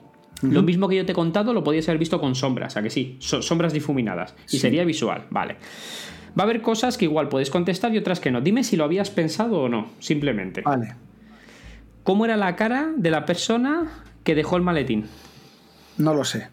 Lo 0.53 0.63
mismo 0.63 0.89
que 0.89 0.97
yo 0.97 1.07
te 1.07 1.13
he 1.13 1.15
contado 1.15 1.53
lo 1.53 1.65
podías 1.65 1.89
haber 1.89 1.99
visto 1.99 2.21
con 2.21 2.35
sombras, 2.35 2.77
¿a 2.77 2.83
que 2.83 2.91
sí? 2.91 3.17
sombras 3.21 3.73
difuminadas. 3.73 4.35
Y 4.51 4.59
sería 4.59 4.85
visual, 4.85 5.27
vale. 5.31 5.57
Va 6.39 6.43
a 6.43 6.47
haber 6.47 6.63
cosas 6.63 6.99
que 6.99 7.05
igual 7.05 7.29
puedes 7.29 7.51
contestar 7.51 7.95
y 7.95 7.99
otras 7.99 8.21
que 8.21 8.31
no. 8.31 8.41
Dime 8.41 8.65
si 8.65 8.77
lo 8.77 8.85
habías 8.85 9.11
pensado 9.11 9.61
o 9.61 9.69
no, 9.69 9.91
simplemente. 10.01 10.63
Vale. 10.63 10.95
¿Cómo 12.03 12.25
era 12.25 12.37
la 12.37 12.57
cara 12.57 12.91
de 12.97 13.11
la 13.11 13.25
persona 13.25 14.05
que 14.25 14.35
dejó 14.35 14.57
el 14.57 14.63
maletín? 14.63 15.07
No 15.97 16.13
lo 16.13 16.25
sé. 16.25 16.49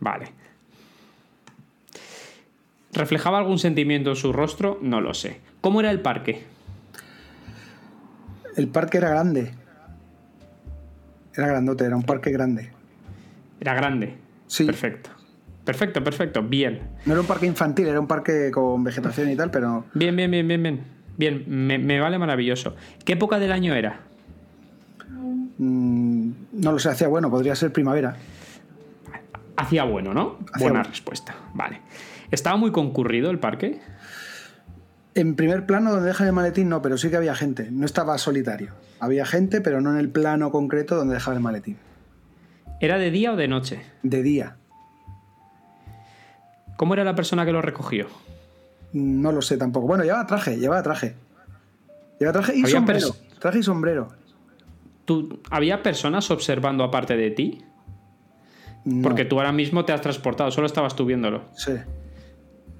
Vale. 0.00 0.32
¿Reflejaba 2.92 3.38
algún 3.38 3.58
sentimiento 3.58 4.10
en 4.10 4.16
su 4.16 4.32
rostro? 4.32 4.78
No 4.82 5.00
lo 5.00 5.14
sé. 5.14 5.40
¿Cómo 5.60 5.80
era 5.80 5.90
el 5.90 6.00
parque? 6.00 6.44
El 8.56 8.68
parque 8.68 8.98
era 8.98 9.10
grande. 9.10 9.52
Era 11.34 11.46
grandote, 11.48 11.84
era 11.84 11.96
un 11.96 12.02
parque 12.02 12.30
grande. 12.30 12.72
Era 13.60 13.74
grande. 13.74 14.16
Sí. 14.46 14.64
Perfecto. 14.64 15.10
Perfecto, 15.64 16.02
perfecto. 16.04 16.42
Bien. 16.42 16.80
No 17.06 17.12
era 17.12 17.20
un 17.20 17.26
parque 17.26 17.46
infantil, 17.46 17.88
era 17.88 17.98
un 17.98 18.06
parque 18.06 18.50
con 18.52 18.84
vegetación 18.84 19.30
y 19.30 19.36
tal, 19.36 19.50
pero. 19.50 19.84
Bien, 19.94 20.14
bien, 20.14 20.30
bien, 20.30 20.46
bien, 20.46 20.62
bien. 20.62 20.96
Bien, 21.16 21.44
me, 21.48 21.98
vale 21.98 22.18
maravilloso. 22.18 22.76
¿Qué 23.04 23.14
época 23.14 23.38
del 23.38 23.50
año 23.50 23.74
era? 23.74 24.00
Mm, 25.58 26.30
no 26.52 26.72
lo 26.72 26.78
sé, 26.78 26.90
hacía 26.90 27.08
bueno, 27.08 27.30
podría 27.30 27.54
ser 27.56 27.72
primavera. 27.72 28.16
Hacía 29.56 29.84
bueno, 29.84 30.12
¿no? 30.12 30.38
Buena 30.58 30.82
respuesta. 30.82 31.34
Vale. 31.54 31.80
¿Estaba 32.30 32.56
muy 32.56 32.70
concurrido 32.70 33.30
el 33.30 33.38
parque? 33.38 33.80
En 35.14 35.34
primer 35.34 35.64
plano, 35.64 35.92
donde 35.92 36.08
dejan 36.08 36.26
el 36.26 36.34
maletín, 36.34 36.68
no, 36.68 36.82
pero 36.82 36.98
sí 36.98 37.08
que 37.08 37.16
había 37.16 37.34
gente. 37.34 37.70
No 37.70 37.86
estaba 37.86 38.18
solitario. 38.18 38.74
Había 39.00 39.24
gente, 39.24 39.62
pero 39.62 39.80
no 39.80 39.90
en 39.90 39.96
el 39.96 40.10
plano 40.10 40.50
concreto 40.50 40.94
donde 40.94 41.14
dejaba 41.14 41.36
el 41.36 41.42
maletín. 41.42 41.78
¿Era 42.80 42.98
de 42.98 43.10
día 43.10 43.32
o 43.32 43.36
de 43.36 43.48
noche? 43.48 43.80
De 44.02 44.22
día. 44.22 44.56
¿Cómo 46.76 46.94
era 46.94 47.04
la 47.04 47.14
persona 47.14 47.46
que 47.46 47.52
lo 47.52 47.62
recogió? 47.62 48.06
No 48.92 49.32
lo 49.32 49.42
sé 49.42 49.56
tampoco. 49.56 49.86
Bueno, 49.86 50.04
llevaba 50.04 50.26
traje, 50.26 50.58
llevaba 50.58 50.82
traje. 50.82 51.14
Llevaba 52.20 52.40
traje 52.40 52.58
y 52.58 52.66
sombrero. 52.66 53.16
Traje 53.38 53.58
y 53.58 53.62
sombrero. 53.62 54.08
¿Tú, 55.04 55.40
¿Había 55.50 55.82
personas 55.82 56.30
observando 56.30 56.84
aparte 56.84 57.16
de 57.16 57.30
ti? 57.30 57.62
Porque 59.02 59.24
tú 59.24 59.38
ahora 59.38 59.52
mismo 59.52 59.84
te 59.84 59.92
has 59.92 60.00
transportado, 60.00 60.50
solo 60.50 60.66
estabas 60.66 60.94
tú 60.94 61.04
viéndolo. 61.04 61.42
Sí. 61.54 61.72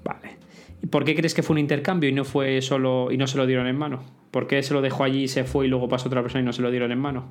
Vale. 0.05 0.37
¿Y 0.81 0.87
por 0.87 1.03
qué 1.03 1.15
crees 1.15 1.33
que 1.33 1.43
fue 1.43 1.55
un 1.55 1.59
intercambio 1.59 2.09
y 2.09 2.13
no 2.13 2.23
fue 2.23 2.61
solo 2.61 3.11
y 3.11 3.17
no 3.17 3.27
se 3.27 3.37
lo 3.37 3.45
dieron 3.45 3.67
en 3.67 3.77
mano? 3.77 4.03
¿Por 4.31 4.47
qué 4.47 4.63
se 4.63 4.73
lo 4.73 4.81
dejó 4.81 5.03
allí 5.03 5.23
y 5.23 5.27
se 5.27 5.43
fue 5.43 5.65
y 5.65 5.69
luego 5.69 5.89
pasó 5.89 6.07
otra 6.07 6.21
persona 6.21 6.41
y 6.41 6.45
no 6.45 6.53
se 6.53 6.61
lo 6.61 6.71
dieron 6.71 6.91
en 6.91 6.99
mano? 6.99 7.25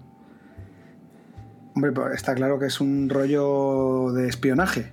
Hombre, 1.77 1.93
está 2.15 2.35
claro 2.35 2.59
que 2.59 2.67
es 2.67 2.81
un 2.81 3.11
rollo 3.11 4.11
de 4.13 4.29
espionaje. 4.29 4.93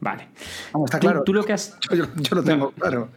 Vale. 0.00 0.28
Vamos, 0.74 0.88
está 0.88 1.00
claro. 1.00 1.22
Tú 1.24 1.32
lo 1.32 1.44
que 1.44 1.54
has... 1.54 1.78
yo, 1.90 2.04
lo 2.30 2.44
tengo 2.44 2.70
claro. 2.72 3.08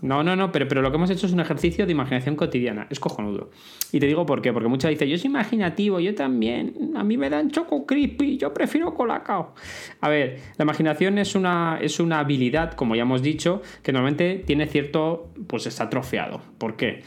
No, 0.00 0.24
no, 0.24 0.34
no, 0.34 0.50
pero, 0.50 0.66
pero 0.66 0.82
lo 0.82 0.90
que 0.90 0.96
hemos 0.96 1.08
hecho 1.10 1.26
es 1.26 1.32
un 1.32 1.38
ejercicio 1.38 1.86
de 1.86 1.92
imaginación 1.92 2.34
cotidiana. 2.34 2.88
Es 2.90 2.98
cojonudo. 2.98 3.50
Y 3.92 4.00
te 4.00 4.06
digo 4.06 4.26
por 4.26 4.42
qué. 4.42 4.52
Porque 4.52 4.68
muchas 4.68 4.90
dicen, 4.90 5.08
yo 5.08 5.16
soy 5.16 5.30
imaginativo, 5.30 6.00
yo 6.00 6.16
también. 6.16 6.94
A 6.96 7.04
mí 7.04 7.16
me 7.16 7.30
dan 7.30 7.52
choco 7.52 7.86
crispy, 7.86 8.36
yo 8.38 8.52
prefiero 8.52 8.92
colacao. 8.92 9.54
A 10.00 10.08
ver, 10.08 10.40
la 10.56 10.64
imaginación 10.64 11.18
es 11.18 11.36
una, 11.36 11.78
es 11.80 12.00
una 12.00 12.18
habilidad, 12.18 12.72
como 12.72 12.96
ya 12.96 13.02
hemos 13.02 13.22
dicho, 13.22 13.62
que 13.84 13.92
normalmente 13.92 14.42
tiene 14.44 14.66
cierto. 14.66 15.30
Pues 15.46 15.66
está 15.66 15.84
atrofiado. 15.84 16.42
¿Por 16.58 16.74
qué? 16.74 17.04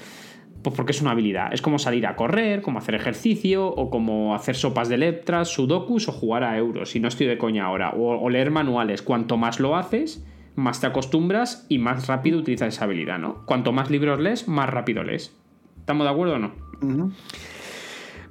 Pues 0.65 0.75
porque 0.75 0.91
es 0.91 1.01
una 1.01 1.11
habilidad. 1.11 1.53
Es 1.53 1.61
como 1.61 1.79
salir 1.79 2.07
a 2.07 2.15
correr, 2.15 2.61
como 2.61 2.79
hacer 2.79 2.95
ejercicio, 2.95 3.67
o 3.67 3.89
como 3.89 4.33
hacer 4.35 4.55
sopas 4.55 4.89
de 4.89 4.97
letras, 4.97 5.49
sudokus 5.49 6.09
o 6.09 6.11
jugar 6.11 6.43
a 6.43 6.57
euros. 6.57 6.95
Y 6.95 6.99
no 6.99 7.07
estoy 7.07 7.27
de 7.27 7.37
coña 7.37 7.65
ahora. 7.65 7.91
o 7.95 8.29
leer 8.29 8.49
manuales. 8.49 9.01
Cuanto 9.01 9.37
más 9.37 9.59
lo 9.59 9.75
haces 9.75 10.25
más 10.55 10.79
te 10.79 10.87
acostumbras 10.87 11.65
y 11.69 11.77
más 11.79 12.07
rápido 12.07 12.39
utilizas 12.39 12.73
esa 12.73 12.85
habilidad, 12.85 13.19
¿no? 13.19 13.45
Cuanto 13.45 13.71
más 13.71 13.91
libros 13.91 14.19
lees, 14.19 14.47
más 14.47 14.69
rápido 14.69 15.03
lees. 15.03 15.35
¿Estamos 15.79 16.05
de 16.05 16.11
acuerdo 16.11 16.35
o 16.35 16.39
no? 16.39 16.51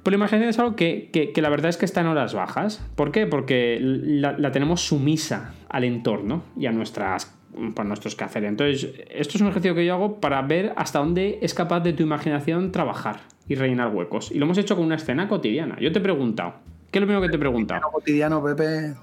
Pues 0.03 0.11
la 0.11 0.15
imaginación 0.17 0.49
es 0.49 0.59
algo 0.59 0.75
que, 0.75 1.31
la 1.35 1.49
verdad 1.49 1.69
es 1.69 1.77
que 1.77 1.85
está 1.85 2.01
en 2.01 2.07
horas 2.07 2.33
bajas. 2.33 2.85
¿Por 2.95 3.11
qué? 3.11 3.27
Porque 3.27 3.77
la, 3.81 4.51
tenemos 4.51 4.81
sumisa 4.81 5.53
al 5.69 5.83
entorno 5.83 6.43
y 6.57 6.65
a 6.65 6.71
nuestras 6.71 7.34
para 7.73 7.87
nuestros 7.87 8.15
quehaceres. 8.15 8.49
Entonces, 8.49 8.93
esto 9.09 9.37
es 9.37 9.41
un 9.41 9.47
ejercicio 9.47 9.75
que 9.75 9.85
yo 9.85 9.93
hago 9.93 10.19
para 10.19 10.41
ver 10.41 10.73
hasta 10.75 10.99
dónde 10.99 11.39
es 11.41 11.53
capaz 11.53 11.79
de 11.81 11.93
tu 11.93 12.03
imaginación 12.03 12.71
trabajar 12.71 13.21
y 13.47 13.55
rellenar 13.55 13.93
huecos. 13.93 14.31
Y 14.31 14.39
lo 14.39 14.45
hemos 14.45 14.57
hecho 14.57 14.75
con 14.75 14.85
una 14.85 14.95
escena 14.95 15.27
cotidiana. 15.27 15.77
Yo 15.79 15.91
te 15.91 15.99
he 15.99 16.01
preguntado. 16.01 16.55
¿Qué 16.91 16.99
es 16.99 17.01
lo 17.01 17.07
primero 17.07 17.21
que 17.21 17.29
te 17.29 17.35
he 17.35 17.39
preguntado? 17.39 17.81
Cotidiano, 17.91 18.43
Pepe. 18.43 18.93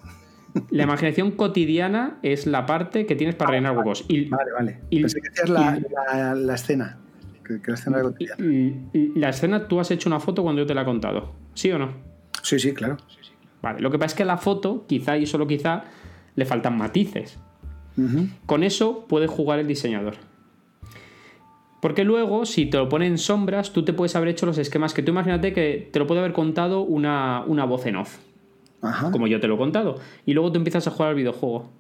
La 0.71 0.83
imaginación 0.83 1.31
cotidiana 1.31 2.19
es 2.23 2.47
la 2.47 2.67
parte 2.67 3.07
que 3.07 3.17
tienes 3.17 3.35
para 3.37 3.49
ah, 3.49 3.53
rellenar 3.53 3.77
huecos. 3.77 4.05
Y, 4.09 4.29
vale, 4.29 4.53
vale. 4.53 4.81
Pensé 4.91 5.21
que 5.21 5.31
decías 5.31 5.49
la, 5.49 6.35
la, 6.35 6.55
escena. 6.55 6.99
Que, 7.45 7.59
la 7.67 7.75
escena 7.75 8.03
cotidiana. 8.03 8.45
La 9.15 9.29
escena, 9.31 9.67
tú 9.67 9.81
has 9.81 9.91
hecho 9.91 10.09
una 10.09 10.21
foto 10.21 10.43
cuando 10.43 10.61
yo 10.61 10.67
te 10.67 10.75
la 10.75 10.83
he 10.83 10.85
contado. 10.85 11.33
¿Sí 11.55 11.71
o 11.73 11.79
no? 11.79 11.93
Sí, 12.43 12.59
sí, 12.59 12.75
claro. 12.75 12.99
Vale, 13.63 13.81
lo 13.81 13.91
que 13.91 13.99
pasa 13.99 14.13
es 14.13 14.15
que 14.15 14.25
la 14.25 14.37
foto, 14.37 14.85
quizá 14.87 15.17
y 15.17 15.25
solo 15.25 15.47
quizá, 15.47 15.85
le 16.35 16.45
faltan 16.45 16.77
matices. 16.77 17.39
Con 18.47 18.63
eso 18.63 19.07
puede 19.07 19.27
jugar 19.27 19.59
el 19.59 19.67
diseñador. 19.67 20.15
Porque 21.81 22.05
luego, 22.05 22.47
si 22.47 22.67
te 22.67 22.77
lo 22.77 22.89
pone 22.89 23.07
en 23.07 23.19
sombras, 23.19 23.73
tú 23.73 23.85
te 23.85 23.93
puedes 23.93 24.15
haber 24.15 24.29
hecho 24.29 24.47
los 24.47 24.57
esquemas 24.59 24.95
que 24.95 25.03
tú 25.03 25.11
imagínate 25.11 25.53
que 25.53 25.89
te 25.93 25.99
lo 25.99 26.07
puede 26.07 26.21
haber 26.21 26.33
contado 26.33 26.83
una, 26.83 27.45
una 27.47 27.65
voz 27.65 27.87
en 27.87 27.97
off 27.97 28.19
como 29.13 29.27
yo 29.27 29.41
te 29.41 29.49
lo 29.49 29.55
he 29.55 29.59
contado. 29.59 29.99
Y 30.27 30.35
luego 30.35 30.51
tú 30.51 30.59
empiezas 30.59 30.87
a 30.87 30.91
jugar 30.91 31.11
al 31.11 31.15
videojuego. 31.15 31.71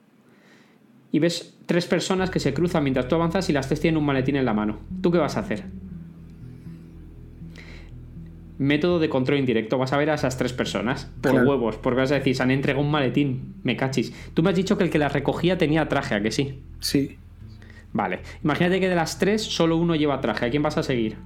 Y 1.10 1.18
ves 1.18 1.58
tres 1.66 1.86
personas 1.86 2.30
que 2.30 2.40
se 2.40 2.54
cruzan 2.54 2.84
mientras 2.84 3.08
tú 3.08 3.16
avanzas 3.16 3.48
y 3.50 3.52
las 3.52 3.66
tres 3.66 3.80
tienen 3.80 3.98
un 3.98 4.06
maletín 4.06 4.36
en 4.36 4.44
la 4.44 4.54
mano. 4.54 4.78
¿Tú 5.02 5.10
qué 5.10 5.18
vas 5.18 5.36
a 5.36 5.40
hacer? 5.40 5.64
Método 8.62 8.98
de 8.98 9.08
control 9.08 9.38
indirecto. 9.38 9.78
Vas 9.78 9.92
a 9.92 9.96
ver 9.98 10.10
a 10.10 10.14
esas 10.14 10.38
tres 10.38 10.52
personas 10.52 11.10
por 11.20 11.34
huevos, 11.34 11.76
porque 11.76 12.00
vas 12.00 12.12
a 12.12 12.14
decir, 12.14 12.36
se 12.36 12.42
han 12.42 12.50
entregado 12.50 12.84
un 12.84 12.90
maletín, 12.90 13.54
me 13.62 13.76
cachis. 13.76 14.12
Tú 14.34 14.42
me 14.42 14.50
has 14.50 14.56
dicho 14.56 14.78
que 14.78 14.84
el 14.84 14.90
que 14.90 14.98
la 14.98 15.08
recogía 15.08 15.58
tenía 15.58 15.88
traje, 15.88 16.14
¿a 16.14 16.22
que 16.22 16.30
sí? 16.30 16.62
Sí. 16.80 17.18
Vale. 17.92 18.20
Imagínate 18.42 18.80
que 18.80 18.88
de 18.88 18.94
las 18.94 19.18
tres 19.18 19.42
solo 19.42 19.76
uno 19.76 19.94
lleva 19.94 20.20
traje. 20.20 20.46
¿A 20.46 20.50
quién 20.50 20.62
vas 20.62 20.78
a 20.78 20.82
seguir? 20.82 21.16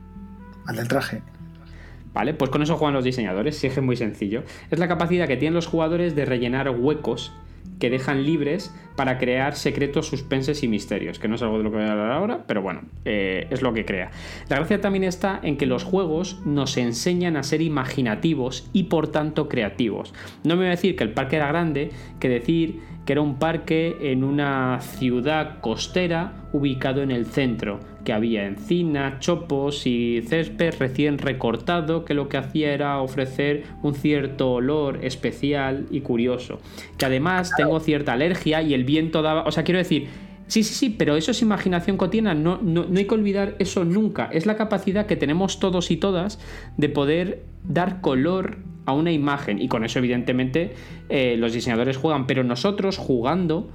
Al 0.66 0.76
del 0.76 0.89
traje. 0.89 1.22
¿Vale? 2.12 2.34
Pues 2.34 2.51
con 2.51 2.62
eso 2.62 2.76
juegan 2.76 2.95
los 2.95 3.05
diseñadores, 3.05 3.59
si 3.59 3.66
es 3.66 3.82
muy 3.82 3.97
sencillo. 3.97 4.43
Es 4.70 4.78
la 4.78 4.89
capacidad 4.89 5.28
que 5.28 5.37
tienen 5.37 5.55
los 5.55 5.66
jugadores 5.66 6.16
de 6.16 6.24
rellenar 6.24 6.70
huecos 6.70 7.32
que 7.79 7.91
dejan 7.91 8.24
libres 8.24 8.74
para 8.97 9.18
crear 9.18 9.55
secretos, 9.55 10.09
suspenses 10.09 10.62
y 10.62 10.68
misterios, 10.68 11.18
que 11.18 11.29
no 11.29 11.35
es 11.35 11.43
algo 11.43 11.59
de 11.59 11.64
lo 11.64 11.70
que 11.70 11.77
voy 11.77 11.87
a 11.87 11.93
hablar 11.93 12.12
ahora, 12.12 12.45
pero 12.47 12.62
bueno, 12.62 12.83
eh, 13.05 13.47
es 13.51 13.62
lo 13.62 13.74
que 13.74 13.85
crea. 13.85 14.11
La 14.49 14.57
gracia 14.57 14.81
también 14.81 15.05
está 15.05 15.39
en 15.43 15.57
que 15.59 15.66
los 15.66 15.85
juegos 15.85 16.41
nos 16.47 16.77
enseñan 16.79 17.37
a 17.37 17.43
ser 17.43 17.61
imaginativos 17.61 18.68
y 18.72 18.85
por 18.85 19.09
tanto 19.09 19.49
creativos. 19.49 20.14
No 20.45 20.55
me 20.55 20.62
voy 20.62 20.66
a 20.68 20.70
decir 20.70 20.97
que 20.97 21.05
el 21.05 21.11
parque 21.11 21.37
era 21.37 21.49
grande, 21.49 21.91
que 22.20 22.29
decir 22.29 22.81
que 23.07 23.12
era 23.12 23.22
un 23.22 23.38
parque 23.38 23.96
en 24.00 24.24
una 24.24 24.80
ciudad 24.80 25.61
costera 25.61 26.32
ubicado 26.52 27.02
en 27.02 27.12
el 27.12 27.26
centro, 27.26 27.78
que 28.04 28.12
había 28.12 28.46
encina, 28.46 29.18
chopos 29.20 29.86
y 29.86 30.22
césped 30.22 30.74
recién 30.78 31.18
recortado 31.18 32.04
que 32.04 32.14
lo 32.14 32.28
que 32.28 32.36
hacía 32.36 32.74
era 32.74 32.98
ofrecer 32.98 33.62
un 33.82 33.94
cierto 33.94 34.52
olor 34.52 35.04
especial 35.04 35.86
y 35.90 36.00
curioso. 36.00 36.61
Que 36.98 37.07
además 37.07 37.52
tengo 37.57 37.78
cierta 37.78 38.12
alergia 38.12 38.61
y 38.62 38.74
el 38.74 38.84
viento 38.84 39.22
daba... 39.22 39.44
O 39.44 39.52
sea, 39.52 39.64
quiero 39.64 39.78
decir, 39.78 40.09
Sí, 40.48 40.62
sí, 40.62 40.74
sí, 40.74 40.90
pero 40.90 41.16
eso 41.16 41.32
es 41.32 41.42
imaginación 41.42 41.96
cotidiana, 41.96 42.32
no, 42.32 42.61
no, 42.62 42.84
no, 42.84 42.98
hay 42.98 43.07
que 43.07 43.14
olvidar 43.14 43.57
eso 43.59 43.84
nunca. 43.84 44.28
Es 44.32 44.46
la 44.46 44.57
capacidad 44.57 45.07
que 45.07 45.16
tenemos 45.16 45.59
todos 45.59 45.90
y 45.90 45.96
todas 45.96 46.38
de 46.76 46.88
poder 46.88 47.42
dar 47.64 48.00
color 48.00 48.59
a 48.87 48.93
una 48.93 49.12
imagen 49.12 49.61
y 49.61 49.68
con 49.68 49.84
eso 49.84 49.99
evidentemente 49.99 50.74
eh, 51.09 51.37
los 51.39 51.53
diseñadores 51.53 51.97
juegan, 51.97 52.26
pero 52.26 52.45
nosotros 52.45 52.97
jugando, 52.97 53.68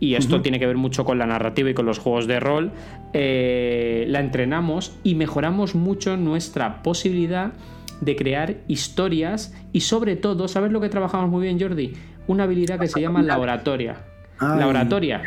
y 0.00 0.14
esto 0.14 0.40
tiene 0.40 0.58
que 0.58 0.66
ver 0.66 0.76
mucho 0.76 1.04
con 1.04 1.18
la 1.18 1.26
narrativa 1.26 1.70
y 1.70 1.74
con 1.74 1.86
los 1.86 1.98
juegos 1.98 2.26
de 2.26 2.40
rol, 2.40 2.72
eh, 3.12 4.04
la 4.08 4.20
entrenamos 4.20 4.98
y 5.04 5.14
mejoramos 5.14 5.74
mucho 5.74 6.16
nuestra 6.16 6.82
posibilidad 6.82 7.52
de 8.00 8.16
crear 8.16 8.56
historias 8.66 9.54
y 9.72 9.80
sobre 9.80 10.16
todo, 10.16 10.48
¿sabes 10.48 10.72
lo 10.72 10.80
que 10.80 10.88
trabajamos 10.88 11.30
muy 11.30 11.42
bien 11.42 11.60
Jordi? 11.60 11.92
Una 12.26 12.44
habilidad 12.44 12.80
que 12.80 12.88
se 12.88 13.00
llama 13.00 13.22
la 13.22 13.38
oratoria. 13.38 13.96
La 14.40 14.66
oratoria 14.66 15.22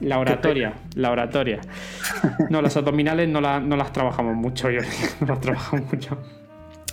la 0.00 0.18
oratoria, 0.18 0.72
la 0.94 1.10
oratoria. 1.10 1.60
No, 2.48 2.62
las 2.62 2.76
abdominales 2.76 3.28
no, 3.28 3.40
no 3.40 3.76
las 3.76 3.92
trabajamos 3.92 4.36
mucho, 4.36 4.70
yo 4.70 4.80
no 5.20 5.26
las 5.26 5.40
trabajamos 5.40 5.92
mucho. 5.92 6.18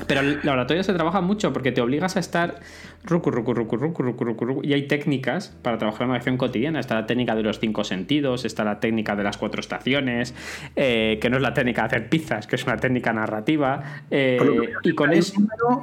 Pero 0.05 0.21
la 0.43 0.53
oratoria 0.53 0.83
se 0.83 0.93
trabaja 0.93 1.21
mucho 1.21 1.51
porque 1.53 1.71
te 1.71 1.81
obligas 1.81 2.17
a 2.17 2.19
estar 2.19 2.59
rucu, 3.03 3.31
rucu, 3.31 3.53
rucu, 3.53 3.77
rucu, 3.77 4.03
rucu, 4.03 4.23
rucu, 4.23 4.61
y 4.63 4.73
hay 4.73 4.87
técnicas 4.87 5.55
para 5.61 5.77
trabajar 5.77 6.07
la 6.07 6.15
acción 6.15 6.37
cotidiana. 6.37 6.79
Está 6.79 6.95
la 6.95 7.07
técnica 7.07 7.35
de 7.35 7.41
los 7.41 7.59
cinco 7.59 7.83
sentidos, 7.83 8.45
está 8.45 8.63
la 8.63 8.79
técnica 8.79 9.15
de 9.15 9.23
las 9.23 9.37
cuatro 9.37 9.59
estaciones, 9.59 10.35
eh, 10.75 11.17
que 11.19 11.29
no 11.29 11.37
es 11.37 11.41
la 11.41 11.53
técnica 11.53 11.81
de 11.81 11.87
hacer 11.87 12.09
pizzas, 12.09 12.45
que 12.45 12.57
es 12.57 12.63
una 12.65 12.77
técnica 12.77 13.11
narrativa. 13.11 14.03
Eh, 14.11 14.37
y 14.83 14.93
con 14.93 15.11
eso... 15.13 15.33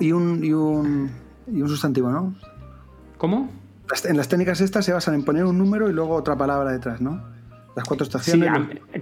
Y 0.01 0.13
un, 0.13 0.45
y, 0.45 0.53
un, 0.53 1.11
y 1.53 1.63
un 1.63 1.69
sustantivo, 1.69 2.11
¿no? 2.11 2.35
¿Cómo? 3.19 3.51
en 4.05 4.17
las 4.17 4.29
técnicas 4.29 4.61
estas 4.61 4.85
se 4.85 4.93
basan 4.93 5.15
en 5.15 5.25
poner 5.25 5.45
un 5.45 5.59
número 5.59 5.91
y 5.91 5.93
luego 5.93 6.15
otra 6.15 6.37
palabra 6.37 6.73
detrás, 6.73 7.01
¿no? 7.01 7.23
Las 7.77 7.87
cuatro 7.87 8.05
estaciones. 8.05 8.51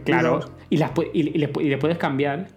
claro. 0.05 0.41
Y, 0.71 0.79
las, 0.79 0.91
y, 1.13 1.23
le 1.23 1.79
puedes 1.79 1.99
cambiar. 1.99 2.49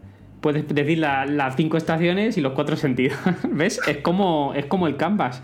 Puedes 0.46 0.68
decir 0.68 1.00
las 1.00 1.56
cinco 1.56 1.76
estaciones 1.76 2.38
y 2.38 2.41
los 2.41 2.54
cuatro 2.54 2.76
sentidos. 2.76 3.18
¿Ves? 3.50 3.80
Es 3.88 3.98
como, 3.98 4.54
es 4.54 4.68
como 4.68 4.86
el 4.86 4.96
canvas. 4.96 5.41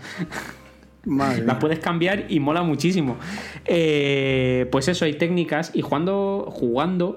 Las 1.04 1.56
puedes 1.56 1.80
cambiar 1.80 2.26
y 2.28 2.38
mola 2.38 2.62
muchísimo. 2.62 3.16
Eh, 3.64 4.68
pues 4.70 4.86
eso, 4.86 5.04
hay 5.04 5.14
técnicas 5.14 5.72
y 5.74 5.82
jugando, 5.82 6.46
jugando 6.52 7.16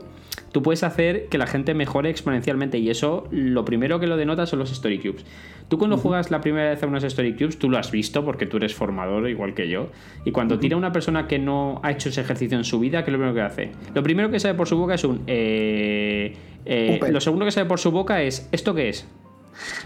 tú 0.55 0.63
puedes 0.63 0.83
hacer 0.83 1.25
que 1.25 1.37
la 1.37 1.47
gente 1.47 1.73
mejore 1.73 2.09
exponencialmente 2.09 2.77
y 2.77 2.89
eso 2.89 3.27
lo 3.29 3.65
primero 3.65 3.99
que 3.99 4.07
lo 4.07 4.15
denota 4.15 4.45
son 4.45 4.59
los 4.59 4.71
Story 4.71 4.99
Cubes. 4.99 5.25
Tú 5.67 5.77
cuando 5.77 5.97
juegas 5.97 6.31
la 6.31 6.39
primera 6.39 6.69
vez 6.69 6.81
a 6.81 6.87
unos 6.87 7.03
Story 7.03 7.33
Cubes, 7.33 7.59
tú 7.59 7.69
lo 7.69 7.77
has 7.77 7.91
visto 7.91 8.23
porque 8.23 8.45
tú 8.45 8.55
eres 8.55 8.73
formador 8.73 9.29
igual 9.29 9.53
que 9.53 9.67
yo. 9.67 9.89
Y 10.23 10.31
cuando 10.31 10.57
tira 10.57 10.77
una 10.77 10.93
persona 10.93 11.27
que 11.27 11.39
no 11.39 11.81
ha 11.83 11.91
hecho 11.91 12.07
ese 12.07 12.21
ejercicio 12.21 12.57
en 12.57 12.63
su 12.63 12.79
vida, 12.79 13.03
¿qué 13.03 13.11
es 13.11 13.17
lo 13.17 13.17
primero 13.17 13.35
que 13.35 13.41
hace? 13.41 13.71
Lo 13.93 14.01
primero 14.01 14.31
que 14.31 14.39
sale 14.39 14.53
por 14.53 14.69
su 14.69 14.77
boca 14.77 14.93
es 14.93 15.03
un... 15.03 15.23
Eh, 15.27 16.37
eh, 16.63 17.01
lo 17.11 17.19
segundo 17.19 17.43
que 17.43 17.51
sale 17.51 17.67
por 17.67 17.81
su 17.81 17.91
boca 17.91 18.21
es, 18.21 18.47
¿esto 18.53 18.73
qué 18.73 18.87
es? 18.87 19.05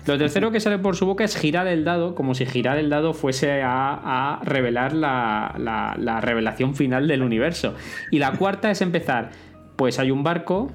Lo 0.05 0.17
tercero 0.17 0.51
que 0.51 0.59
sale 0.59 0.79
por 0.79 0.95
su 0.95 1.05
boca 1.05 1.23
es 1.23 1.35
girar 1.35 1.67
el 1.67 1.83
dado, 1.83 2.15
como 2.15 2.35
si 2.35 2.45
girar 2.45 2.77
el 2.77 2.89
dado 2.89 3.13
fuese 3.13 3.61
a, 3.63 4.39
revelar 4.43 4.93
la, 4.93 5.55
la, 5.57 6.21
revelación 6.21 6.75
final 6.75 7.07
del 7.07 7.21
universo. 7.21 7.75
Y 8.11 8.19
la 8.19 8.33
cuarta 8.33 8.71
es 8.71 8.81
empezar, 8.81 9.31
pues 9.79 9.97
hay 9.97 10.11
un 10.11 10.23
barco 10.23 10.69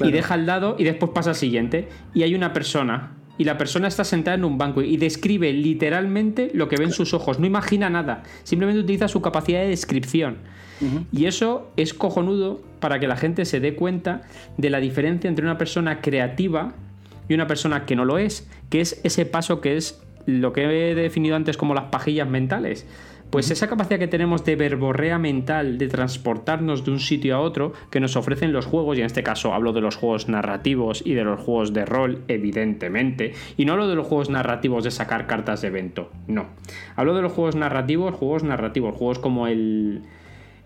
y 0.00 0.12
deja 0.12 0.36
el 0.36 0.46
dado 0.46 0.76
y 0.78 0.84
después 0.84 1.10
pasa 1.12 1.30
al 1.30 1.36
siguiente. 1.36 1.88
Y 2.14 2.22
hay 2.22 2.36
una 2.36 2.52
persona. 2.52 3.14
Y 3.36 3.42
la 3.42 3.58
persona 3.58 3.88
está 3.88 4.04
sentada 4.04 4.36
en 4.36 4.44
un 4.44 4.58
banco 4.58 4.80
y 4.80 4.96
describe 4.96 5.52
literalmente 5.52 6.52
lo 6.54 6.68
que 6.68 6.76
ve 6.76 6.84
en 6.84 6.92
sus 6.92 7.14
ojos, 7.14 7.40
no 7.40 7.46
imagina 7.46 7.90
nada, 7.90 8.22
simplemente 8.44 8.80
utiliza 8.80 9.08
su 9.08 9.20
capacidad 9.20 9.60
de 9.60 9.68
descripción. 9.68 10.36
Y 11.10 11.24
eso 11.24 11.72
es 11.76 11.94
cojonudo 11.94 12.62
para 12.78 13.00
que 13.00 13.08
la 13.08 13.16
gente 13.16 13.44
se 13.44 13.58
dé 13.58 13.74
cuenta 13.74 14.22
de 14.56 14.70
la 14.70 14.78
diferencia 14.78 15.28
entre 15.28 15.44
una 15.44 15.58
persona 15.58 16.00
creativa 16.00 16.74
y 17.28 17.34
una 17.34 17.48
persona 17.48 17.86
que 17.86 17.96
no 17.96 18.04
lo 18.04 18.18
es, 18.18 18.48
que 18.70 18.80
es 18.80 19.00
ese 19.02 19.26
paso 19.26 19.60
que 19.60 19.76
es 19.76 20.00
lo 20.26 20.52
que 20.52 20.90
he 20.90 20.94
definido 20.94 21.34
antes 21.34 21.56
como 21.56 21.74
las 21.74 21.86
pajillas 21.86 22.28
mentales. 22.28 22.86
Pues 23.30 23.50
esa 23.50 23.68
capacidad 23.68 23.98
que 23.98 24.06
tenemos 24.06 24.44
de 24.44 24.54
verborrea 24.54 25.18
mental, 25.18 25.78
de 25.78 25.88
transportarnos 25.88 26.84
de 26.84 26.92
un 26.92 27.00
sitio 27.00 27.36
a 27.36 27.40
otro, 27.40 27.72
que 27.90 27.98
nos 27.98 28.16
ofrecen 28.16 28.52
los 28.52 28.66
juegos, 28.66 28.96
y 28.96 29.00
en 29.00 29.06
este 29.06 29.24
caso 29.24 29.52
hablo 29.52 29.72
de 29.72 29.80
los 29.80 29.96
juegos 29.96 30.28
narrativos 30.28 31.02
y 31.04 31.14
de 31.14 31.24
los 31.24 31.40
juegos 31.40 31.72
de 31.72 31.84
rol, 31.84 32.22
evidentemente, 32.28 33.34
y 33.56 33.64
no 33.64 33.72
hablo 33.72 33.88
de 33.88 33.96
los 33.96 34.06
juegos 34.06 34.30
narrativos 34.30 34.84
de 34.84 34.92
sacar 34.92 35.26
cartas 35.26 35.62
de 35.62 35.68
evento, 35.68 36.10
no. 36.28 36.46
Hablo 36.94 37.14
de 37.14 37.22
los 37.22 37.32
juegos 37.32 37.56
narrativos, 37.56 38.14
juegos 38.14 38.44
narrativos, 38.44 38.94
juegos 38.94 39.18
como 39.18 39.48
el, 39.48 40.02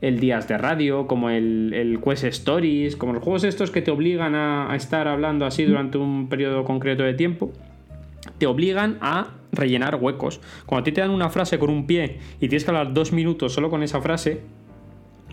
el 0.03 0.21
Días 0.21 0.47
de 0.47 0.59
Radio, 0.59 1.07
como 1.07 1.31
el, 1.31 1.73
el, 1.75 1.99
Quest 1.99 2.25
Stories, 2.25 2.95
como 2.95 3.15
los 3.15 3.23
juegos 3.23 3.45
estos 3.45 3.71
que 3.71 3.81
te 3.81 3.91
obligan 3.91 4.35
a 4.35 4.77
estar 4.77 5.09
hablando 5.09 5.47
así 5.47 5.65
durante 5.65 5.97
un 5.97 6.29
periodo 6.29 6.65
concreto 6.65 7.05
de 7.05 7.15
tiempo 7.15 7.53
te 8.41 8.47
obligan 8.47 8.97
a 9.03 9.35
rellenar 9.53 9.97
huecos. 9.97 10.41
Cuando 10.65 10.81
a 10.81 10.85
ti 10.85 10.93
te 10.93 11.03
dan 11.03 11.11
una 11.11 11.29
frase 11.29 11.59
con 11.59 11.69
un 11.69 11.87
pie 11.87 12.19
y 12.41 12.49
tienes 12.49 12.65
que 12.65 12.71
hablar 12.71 12.95
dos 12.95 13.13
minutos 13.13 13.53
solo 13.53 13.69
con 13.69 13.83
esa 13.83 14.01
frase, 14.01 14.41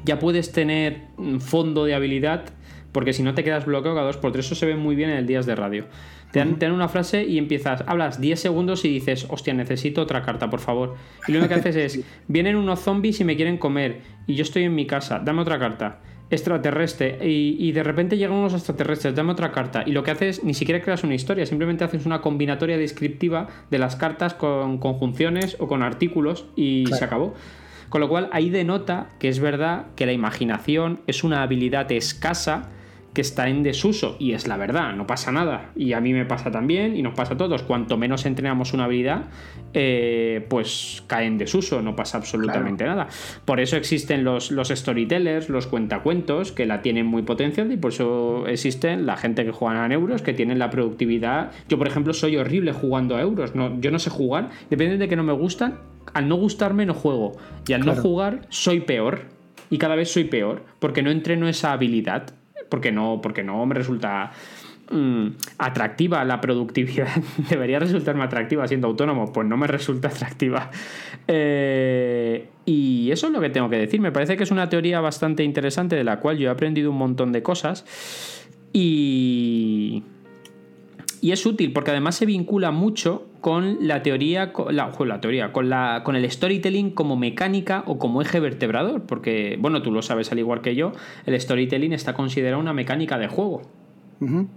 ya 0.03 0.19
puedes 0.19 0.51
tener 0.51 1.07
fondo 1.39 1.85
de 1.85 1.95
habilidad 1.95 2.45
porque 2.91 3.13
si 3.13 3.23
no 3.23 3.33
te 3.33 3.45
quedas 3.45 3.65
bloqueado 3.65 4.03
dos 4.03 4.17
por 4.17 4.33
tres. 4.33 4.45
Eso 4.45 4.55
se 4.55 4.65
ve 4.65 4.75
muy 4.75 4.95
bien 4.95 5.09
en 5.09 5.17
el 5.17 5.25
días 5.25 5.45
de 5.45 5.55
radio. 5.55 5.85
Te 6.31 6.39
dan, 6.39 6.71
una 6.73 6.89
frase 6.89 7.23
y 7.23 7.37
empiezas, 7.37 7.85
hablas 7.87 8.19
10 8.19 8.37
segundos 8.37 8.83
y 8.83 8.89
dices, 8.89 9.25
hostia, 9.29 9.53
necesito 9.53 10.01
otra 10.01 10.21
carta, 10.23 10.49
por 10.49 10.59
favor. 10.59 10.95
Y 11.29 11.31
lo 11.31 11.47
que 11.47 11.53
haces 11.53 11.75
es, 11.77 12.03
vienen 12.27 12.57
unos 12.57 12.81
zombies 12.81 13.21
y 13.21 13.23
me 13.23 13.37
quieren 13.37 13.57
comer 13.57 14.01
y 14.27 14.35
yo 14.35 14.43
estoy 14.43 14.63
en 14.63 14.75
mi 14.75 14.85
casa, 14.85 15.19
dame 15.23 15.41
otra 15.41 15.57
carta 15.57 16.01
extraterrestre 16.29 17.19
y, 17.21 17.71
de 17.71 17.83
repente 17.83 18.17
llegan 18.17 18.35
unos 18.37 18.53
extraterrestres, 18.53 19.15
dame 19.15 19.31
otra 19.31 19.51
carta 19.51 19.83
y 19.85 19.91
lo 19.91 20.03
que 20.03 20.11
haces 20.11 20.43
ni 20.43 20.53
siquiera 20.53 20.81
creas 20.81 21.03
una 21.03 21.15
historia, 21.15 21.45
simplemente 21.45 21.83
haces 21.83 22.05
una 22.05 22.21
combinatoria 22.21 22.77
descriptiva 22.77 23.47
de 23.69 23.79
las 23.79 23.95
cartas 23.95 24.33
con 24.33 24.77
conjunciones 24.77 25.55
o 25.59 25.67
con 25.67 25.83
artículos 25.83 26.45
y 26.55 26.85
se 26.87 27.03
acabó. 27.03 27.33
Con 27.89 28.01
lo 28.01 28.09
cual 28.09 28.29
ahí 28.33 28.49
denota 28.49 29.11
que 29.19 29.29
es 29.29 29.39
verdad 29.39 29.85
que 29.95 30.05
la 30.05 30.11
imaginación 30.11 30.99
es 31.07 31.23
una 31.23 31.41
habilidad 31.41 31.89
escasa 31.91 32.69
que 33.17 33.21
está 33.21 33.49
en 33.49 33.63
desuso 33.63 34.15
y 34.19 34.33
es 34.33 34.47
la 34.47 34.57
verdad, 34.57 34.95
no 34.95 35.07
pasa 35.07 35.31
nada. 35.31 35.71
Y 35.75 35.93
a 35.93 35.99
mí 35.99 36.13
me 36.13 36.25
pasa 36.25 36.51
también 36.51 36.95
y 36.95 37.01
nos 37.01 37.15
pasa 37.15 37.33
a 37.33 37.37
todos. 37.37 37.63
Cuanto 37.63 37.97
menos 37.97 38.27
entrenamos 38.27 38.73
una 38.73 38.83
habilidad, 38.83 39.23
eh, 39.73 40.45
pues 40.51 41.03
cae 41.07 41.25
en 41.25 41.39
desuso, 41.39 41.81
no 41.81 41.95
pasa 41.95 42.19
absolutamente 42.19 42.83
nada. 42.83 43.07
Por 43.43 43.59
eso 43.59 43.75
existen 43.75 44.23
los, 44.23 44.51
los 44.51 44.67
storytellers, 44.67 45.49
los 45.49 45.65
cuentacuentos, 45.65 46.51
que 46.51 46.67
la 46.67 46.83
tienen 46.83 47.07
muy 47.07 47.23
potenciada 47.23 47.73
y 47.73 47.77
por 47.77 47.91
eso 47.91 48.45
existen 48.45 49.07
la 49.07 49.17
gente 49.17 49.43
que 49.45 49.51
juega 49.51 49.83
a 49.83 49.91
euros, 49.91 50.21
que 50.21 50.35
tienen 50.35 50.59
la 50.59 50.69
productividad. 50.69 51.49
Yo, 51.67 51.79
por 51.79 51.87
ejemplo, 51.87 52.13
soy 52.13 52.37
horrible 52.37 52.71
jugando 52.71 53.15
a 53.15 53.21
euros, 53.21 53.55
no, 53.55 53.81
yo 53.81 53.89
no 53.89 53.97
sé 53.97 54.11
jugar, 54.11 54.51
depende 54.69 54.99
de 54.99 55.07
que 55.09 55.15
no 55.15 55.23
me 55.23 55.33
gustan. 55.33 55.79
Al 56.13 56.29
no 56.29 56.35
gustarme 56.35 56.85
no 56.85 56.93
juego 56.93 57.31
y 57.67 57.73
al 57.73 57.83
no 57.83 57.95
jugar 57.95 58.41
soy 58.49 58.81
peor 58.81 59.21
y 59.71 59.79
cada 59.79 59.95
vez 59.95 60.11
soy 60.11 60.25
peor 60.25 60.63
porque 60.77 61.01
no 61.01 61.09
entreno 61.09 61.47
esa 61.47 61.73
habilidad 61.73 62.36
porque 62.69 62.91
no, 62.91 63.19
porque 63.21 63.43
no 63.43 63.65
me 63.65 63.75
resulta 63.75 64.31
mm, 64.91 65.27
atractiva 65.57 66.23
la 66.25 66.41
productividad. 66.41 67.09
Debería 67.49 67.79
resultarme 67.79 68.23
atractiva 68.23 68.67
siendo 68.67 68.87
autónomo, 68.87 69.31
pues 69.33 69.47
no 69.47 69.57
me 69.57 69.67
resulta 69.67 70.07
atractiva. 70.09 70.71
Eh, 71.27 72.47
y 72.65 73.11
eso 73.11 73.27
es 73.27 73.33
lo 73.33 73.41
que 73.41 73.49
tengo 73.49 73.69
que 73.69 73.77
decir. 73.77 74.01
Me 74.01 74.11
parece 74.11 74.37
que 74.37 74.43
es 74.43 74.51
una 74.51 74.69
teoría 74.69 74.99
bastante 74.99 75.43
interesante 75.43 75.95
de 75.95 76.03
la 76.03 76.19
cual 76.19 76.37
yo 76.37 76.49
he 76.49 76.51
aprendido 76.51 76.91
un 76.91 76.97
montón 76.97 77.31
de 77.31 77.41
cosas. 77.41 77.85
Y, 78.73 80.03
y 81.21 81.31
es 81.31 81.45
útil 81.45 81.73
porque 81.73 81.91
además 81.91 82.15
se 82.15 82.25
vincula 82.25 82.71
mucho 82.71 83.27
con 83.41 83.87
la 83.87 84.03
teoría, 84.03 84.53
con 84.53 84.75
la, 84.75 84.91
la 84.97 85.21
teoría, 85.21 85.51
con, 85.51 85.69
la, 85.69 86.01
con 86.03 86.15
el 86.15 86.29
storytelling 86.29 86.91
como 86.91 87.15
mecánica 87.15 87.83
o 87.87 87.97
como 87.97 88.21
eje 88.21 88.39
vertebrador. 88.39 89.03
Porque, 89.03 89.57
bueno, 89.59 89.81
tú 89.81 89.91
lo 89.91 90.01
sabes 90.01 90.31
al 90.31 90.39
igual 90.39 90.61
que 90.61 90.75
yo, 90.75 90.91
el 91.25 91.39
storytelling 91.39 91.93
está 91.93 92.13
considerado 92.13 92.61
una 92.61 92.73
mecánica 92.73 93.17
de 93.17 93.27
juego. 93.27 93.61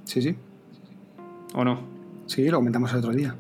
Sí, 0.05 0.23
sí. 0.23 0.37
¿O 1.55 1.65
no? 1.65 1.81
Sí, 2.27 2.49
lo 2.49 2.59
comentamos 2.59 2.93
el 2.93 2.99
otro 2.99 3.13
día. 3.13 3.35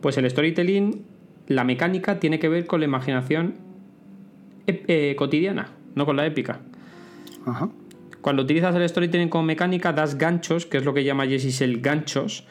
Pues 0.00 0.16
el 0.18 0.28
storytelling, 0.30 1.04
la 1.48 1.64
mecánica 1.64 2.20
tiene 2.20 2.38
que 2.38 2.48
ver 2.48 2.66
con 2.66 2.80
la 2.80 2.86
imaginación 2.86 3.54
eh, 4.66 5.14
cotidiana, 5.16 5.72
no 5.94 6.06
con 6.06 6.16
la 6.16 6.26
épica. 6.26 6.60
Ajá. 7.44 7.68
Cuando 8.26 8.42
utilizas 8.42 8.74
el 8.74 8.88
storytelling 8.88 9.28
como 9.28 9.44
mecánica, 9.44 9.92
das 9.92 10.18
ganchos, 10.18 10.66
que 10.66 10.78
es 10.78 10.84
lo 10.84 10.92
que 10.92 11.04
llama 11.04 11.28
Jessis 11.28 11.60
el 11.60 11.80
ganchos, 11.80 12.42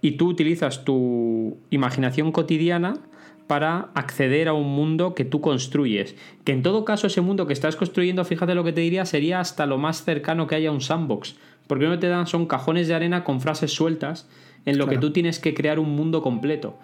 y 0.00 0.12
tú 0.12 0.28
utilizas 0.28 0.84
tu 0.84 1.58
imaginación 1.70 2.30
cotidiana 2.30 2.98
para 3.48 3.90
acceder 3.94 4.46
a 4.46 4.52
un 4.52 4.68
mundo 4.68 5.16
que 5.16 5.24
tú 5.24 5.40
construyes. 5.40 6.14
Que 6.44 6.52
en 6.52 6.62
todo 6.62 6.84
caso 6.84 7.08
ese 7.08 7.20
mundo 7.20 7.48
que 7.48 7.52
estás 7.52 7.74
construyendo, 7.74 8.24
fíjate 8.24 8.54
lo 8.54 8.62
que 8.62 8.72
te 8.72 8.82
diría, 8.82 9.04
sería 9.06 9.40
hasta 9.40 9.66
lo 9.66 9.76
más 9.76 10.04
cercano 10.04 10.46
que 10.46 10.54
haya 10.54 10.70
un 10.70 10.80
sandbox. 10.80 11.34
Porque 11.66 11.88
no 11.88 11.98
te 11.98 12.06
dan 12.06 12.28
son 12.28 12.46
cajones 12.46 12.86
de 12.86 12.94
arena 12.94 13.24
con 13.24 13.40
frases 13.40 13.72
sueltas 13.72 14.28
en 14.66 14.78
lo 14.78 14.86
que 14.86 14.98
tú 14.98 15.10
tienes 15.10 15.40
que 15.40 15.52
crear 15.52 15.80
un 15.80 15.96
mundo 15.96 16.22
completo. 16.22 16.78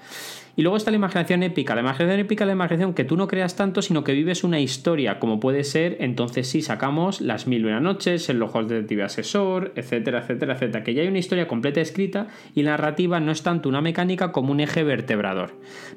Y 0.57 0.63
luego 0.63 0.77
está 0.77 0.91
la 0.91 0.97
imaginación 0.97 1.43
épica. 1.43 1.75
La 1.75 1.81
imaginación 1.81 2.21
épica 2.21 2.45
la 2.45 2.53
imaginación 2.53 2.95
que 2.95 3.05
tú 3.05 3.17
no 3.17 3.29
creas 3.29 3.57
tanto, 3.57 3.83
sino 3.83 4.05
que 4.05 4.13
vives 4.13 4.45
una 4.45 4.61
historia, 4.61 5.19
como 5.19 5.41
puede 5.41 5.65
ser, 5.65 5.97
entonces 6.01 6.49
sí, 6.49 6.63
sacamos 6.63 7.21
Las 7.21 7.47
Mil 7.47 7.63
y 7.63 7.65
una 7.67 7.81
Noches, 7.81 8.29
El 8.29 8.43
Ojo 8.43 8.59
del 8.59 8.69
Detective 8.69 9.05
Asesor, 9.05 9.73
etcétera, 9.77 10.21
etcétera, 10.21 10.55
etcétera. 10.55 10.85
Que 10.85 10.95
ya 10.95 11.03
hay 11.03 11.09
una 11.09 11.19
historia 11.19 11.47
completa 11.47 11.81
escrita 11.81 12.29
y 12.55 12.63
la 12.63 12.73
narrativa 12.73 13.21
no 13.21 13.33
es 13.33 13.43
tanto 13.43 13.69
una 13.69 13.81
mecánica 13.81 14.33
como 14.33 14.53
un 14.53 14.61
eje 14.61 14.83
vertebrador. 14.83 15.53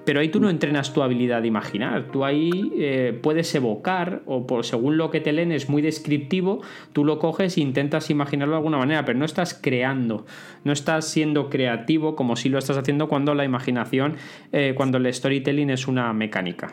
Pero 0.05 0.19
ahí 0.19 0.29
tú 0.29 0.39
no 0.39 0.49
entrenas 0.49 0.93
tu 0.93 1.01
habilidad 1.01 1.41
de 1.41 1.47
imaginar. 1.47 2.11
Tú 2.11 2.25
ahí 2.25 2.71
eh, 2.77 3.17
puedes 3.21 3.53
evocar, 3.55 4.21
o 4.25 4.45
por, 4.47 4.65
según 4.65 4.97
lo 4.97 5.11
que 5.11 5.19
te 5.19 5.33
leen 5.33 5.51
es 5.51 5.69
muy 5.69 5.81
descriptivo, 5.81 6.61
tú 6.93 7.05
lo 7.05 7.19
coges 7.19 7.57
e 7.57 7.61
intentas 7.61 8.09
imaginarlo 8.09 8.53
de 8.53 8.57
alguna 8.57 8.77
manera, 8.77 9.05
pero 9.05 9.19
no 9.19 9.25
estás 9.25 9.53
creando, 9.53 10.25
no 10.63 10.73
estás 10.73 11.07
siendo 11.07 11.49
creativo 11.49 12.15
como 12.15 12.35
si 12.35 12.49
lo 12.49 12.57
estás 12.57 12.77
haciendo 12.77 13.07
cuando 13.07 13.35
la 13.35 13.45
imaginación 13.45 14.17
eh, 14.55 14.75
cuando 14.75 14.99
el 14.99 15.11
storytelling 15.11 15.71
es 15.71 15.87
una 15.87 16.13
mecánica. 16.13 16.71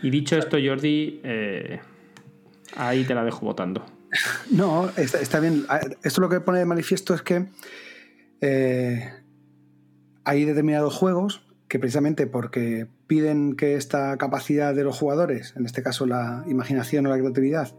Y 0.00 0.10
dicho 0.10 0.36
esto, 0.36 0.56
Jordi, 0.64 1.20
eh, 1.24 1.80
ahí 2.76 3.04
te 3.04 3.14
la 3.14 3.24
dejo 3.24 3.44
votando. 3.44 3.84
No, 4.50 4.90
está, 4.96 5.38
bien. 5.38 5.64
Ah, 5.68 5.80
esto 6.02 6.20
lo 6.20 6.28
que 6.28 6.40
pone 6.40 6.58
de 6.58 6.64
manifiesto 6.64 7.14
es 7.14 7.22
que 7.22 7.46
eh, 8.40 9.12
hay 10.24 10.44
determinados 10.44 10.94
juegos 10.94 11.46
que 11.68 11.78
precisamente 11.78 12.26
porque 12.26 12.88
piden 13.06 13.54
que 13.54 13.76
esta 13.76 14.16
capacidad 14.16 14.74
de 14.74 14.82
los 14.82 14.98
jugadores, 14.98 15.54
en 15.56 15.66
este 15.66 15.82
caso 15.82 16.06
la 16.06 16.44
imaginación 16.48 17.06
o 17.06 17.10
la 17.10 17.18
creatividad, 17.18 17.72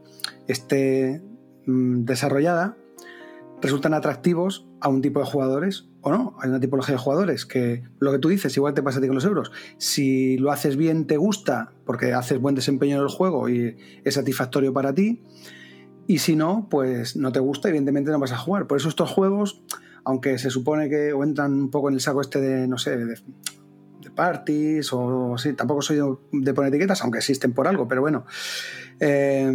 esté 0.48 1.22
mm, 1.66 2.06
desarrollada, 2.06 2.78
resultan 3.62 3.94
atractivos 3.94 4.66
a 4.80 4.88
un 4.88 5.02
tipo 5.02 5.20
de 5.20 5.26
jugadores 5.26 5.91
o 6.02 6.12
no. 6.12 6.36
Hay 6.42 6.50
una 6.50 6.60
tipología 6.60 6.96
de 6.96 7.00
jugadores 7.00 7.46
que 7.46 7.84
lo 8.00 8.12
que 8.12 8.20
tú 8.20 8.30
dices, 8.30 8.56
igual 8.58 8.74
te 8.74 8.84
pasa 8.84 9.00
a 9.00 9.02
ti 9.02 9.08
con 9.08 9.16
los 9.16 9.26
euros. 9.26 9.52
Si 9.78 10.38
lo 10.38 10.52
haces 10.52 10.76
bien, 10.76 11.08
te 11.08 11.18
gusta 11.18 11.72
porque 11.86 12.14
haces 12.14 12.40
buen 12.40 12.56
desempeño 12.56 12.98
en 12.98 13.04
el 13.04 13.10
juego 13.10 13.50
y 13.50 13.78
es 14.04 14.14
satisfactorio 14.14 14.74
para 14.74 14.94
ti. 14.94 15.22
Y 16.08 16.20
si 16.20 16.36
no, 16.36 16.68
pues 16.70 17.16
no 17.16 17.32
te 17.32 17.40
gusta, 17.40 17.70
evidentemente 17.70 18.12
no 18.12 18.20
vas 18.20 18.32
a 18.32 18.38
jugar. 18.38 18.68
Por 18.68 18.78
eso 18.78 18.90
estos 18.90 19.10
juegos, 19.10 19.62
aunque 20.04 20.38
se 20.38 20.50
supone 20.50 20.90
que 20.90 21.10
entran 21.10 21.54
un 21.54 21.70
poco 21.70 21.90
en 21.90 21.96
el 21.96 22.02
saco 22.02 22.22
este 22.22 22.42
de, 22.42 22.68
no 22.68 22.78
sé, 22.78 22.98
de, 22.98 23.16
parties 24.16 24.92
o 24.92 25.36
así, 25.36 25.54
tampoco 25.54 25.82
soy 25.82 26.02
de 26.34 26.54
poner 26.54 26.68
etiquetas, 26.68 27.02
aunque 27.02 27.20
existen 27.20 27.54
por 27.54 27.68
algo, 27.68 27.88
pero 27.88 28.02
bueno. 28.02 28.26
Eh, 29.00 29.50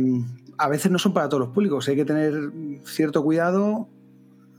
a 0.56 0.68
veces 0.70 0.90
no 0.90 0.98
son 0.98 1.12
para 1.12 1.28
todos 1.28 1.42
los 1.42 1.50
públicos, 1.50 1.86
hay 1.88 1.96
que 1.96 2.06
tener 2.06 2.50
cierto 2.86 3.22
cuidado 3.22 3.90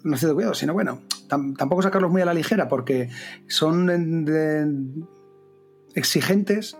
no 0.07 0.17
cierto 0.17 0.35
cuidado, 0.35 0.53
sino 0.53 0.73
bueno, 0.73 1.01
tampoco 1.27 1.81
sacarlos 1.81 2.11
muy 2.11 2.21
a 2.21 2.25
la 2.25 2.33
ligera 2.33 2.67
porque 2.67 3.09
son 3.47 3.89
exigentes 5.95 6.77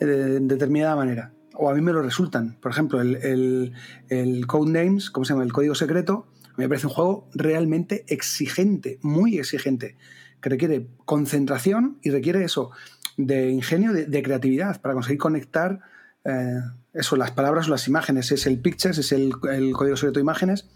de, 0.00 0.40
determinada 0.40 0.96
manera. 0.96 1.32
O 1.54 1.70
a 1.70 1.74
mí 1.74 1.80
me 1.80 1.92
lo 1.92 2.02
resultan. 2.02 2.56
Por 2.60 2.70
ejemplo, 2.70 3.00
el, 3.00 3.16
el, 3.16 3.72
el 4.08 4.46
Codenames, 4.46 5.10
¿cómo 5.10 5.24
se 5.24 5.32
llama? 5.32 5.44
El 5.44 5.52
código 5.52 5.74
secreto, 5.74 6.26
me 6.56 6.68
parece 6.68 6.86
un 6.86 6.92
juego 6.92 7.28
realmente 7.34 8.04
exigente, 8.08 8.98
muy 9.02 9.38
exigente, 9.38 9.96
que 10.40 10.50
requiere 10.50 10.88
concentración 11.04 11.98
y 12.02 12.10
requiere 12.10 12.44
eso, 12.44 12.70
de 13.16 13.50
ingenio, 13.50 13.92
de, 13.92 14.22
creatividad, 14.22 14.80
para 14.80 14.94
conseguir 14.94 15.18
conectar 15.18 15.80
eh, 16.24 16.60
eso, 16.92 17.16
las 17.16 17.32
palabras 17.32 17.66
o 17.66 17.70
las 17.70 17.88
imágenes. 17.88 18.30
Es 18.30 18.46
el 18.46 18.60
Pictures, 18.60 18.98
es 18.98 19.12
el, 19.12 19.32
código 19.32 19.96
secreto 19.96 20.18
de 20.18 20.20
imágenes, 20.20 20.68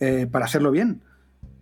eh, 0.00 0.26
para 0.30 0.44
hacerlo 0.44 0.70
bien 0.70 1.02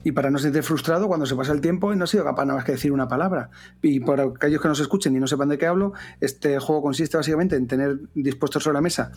y 0.07 0.13
para 0.13 0.31
no 0.31 0.39
sentir 0.39 0.63
frustrado 0.63 1.09
cuando 1.09 1.27
se 1.27 1.35
pasa 1.35 1.53
el 1.53 1.61
tiempo 1.61 1.93
y 1.93 1.97
no 1.97 2.05
he 2.05 2.07
sido 2.07 2.23
capaz 2.23 2.45
nada 2.45 2.59
más 2.59 2.65
que 2.65 2.71
decir 2.71 2.93
una 2.93 3.09
palabra. 3.09 3.51
Y 3.83 3.99
por 3.99 4.21
aquellos 4.21 4.63
que 4.63 4.69
nos 4.69 4.79
escuchen 4.79 5.17
y 5.17 5.19
no 5.19 5.27
sepan 5.27 5.49
de 5.49 5.59
qué 5.59 5.67
hablo, 5.67 5.95
este 6.21 6.61
juego 6.61 6.81
consiste 6.81 7.17
básicamente 7.17 7.57
en 7.57 7.67
tener 7.67 7.99
dispuestos 8.15 8.63
sobre 8.63 8.75
la 8.75 8.83
mesa 8.83 9.11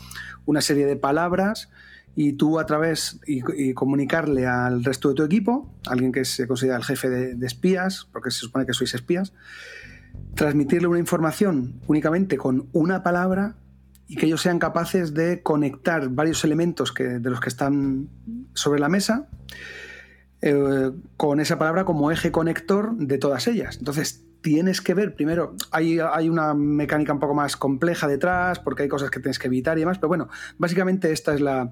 una 0.47 0.61
serie 0.61 0.87
de 0.87 0.95
palabras 0.95 1.69
y 2.15 2.33
tú 2.33 2.57
a 2.57 2.65
través 2.65 3.19
y, 3.27 3.73
comunicarle 3.75 4.47
al 4.47 4.83
resto 4.83 5.09
de 5.09 5.13
tu 5.13 5.21
equipo, 5.21 5.71
alguien 5.85 6.11
que 6.11 6.25
se 6.25 6.47
considera 6.47 6.77
el 6.77 6.83
jefe 6.83 7.07
de, 7.07 7.45
espías, 7.45 8.07
porque 8.11 8.31
se 8.31 8.39
supone 8.39 8.65
que 8.65 8.73
sois 8.73 8.95
espías, 8.95 9.31
transmitirle 10.33 10.87
una 10.87 10.97
información 10.97 11.81
únicamente 11.85 12.35
con 12.37 12.67
una 12.73 13.03
palabra 13.03 13.57
y 14.07 14.15
que 14.15 14.25
ellos 14.25 14.41
sean 14.41 14.57
capaces 14.57 15.13
de 15.13 15.43
conectar 15.43 16.09
varios 16.09 16.43
elementos 16.43 16.91
que, 16.91 17.03
de 17.03 17.29
los 17.29 17.39
que 17.41 17.49
están 17.49 18.09
sobre 18.55 18.79
la 18.79 18.89
mesa 18.89 19.29
eh, 20.41 20.91
con 21.17 21.39
esa 21.39 21.57
palabra 21.57 21.85
como 21.85 22.11
eje 22.11 22.31
conector 22.31 22.95
de 22.95 23.17
todas 23.17 23.47
ellas. 23.47 23.77
Entonces, 23.77 24.25
tienes 24.41 24.81
que 24.81 24.93
ver, 24.93 25.15
primero, 25.15 25.55
hay, 25.71 25.99
hay, 25.99 26.29
una 26.29 26.53
mecánica 26.53 27.11
un 27.11 27.19
poco 27.19 27.33
más 27.33 27.57
compleja 27.57 28.07
detrás, 28.07 28.59
porque 28.59 28.83
hay 28.83 28.89
cosas 28.89 29.09
que 29.11 29.19
tienes 29.19 29.37
que 29.37 29.47
evitar 29.47 29.77
y 29.77 29.81
demás, 29.81 29.97
pero 29.97 30.07
bueno, 30.07 30.29
básicamente 30.57 31.11
esta 31.11 31.33
es 31.33 31.41
la, 31.41 31.71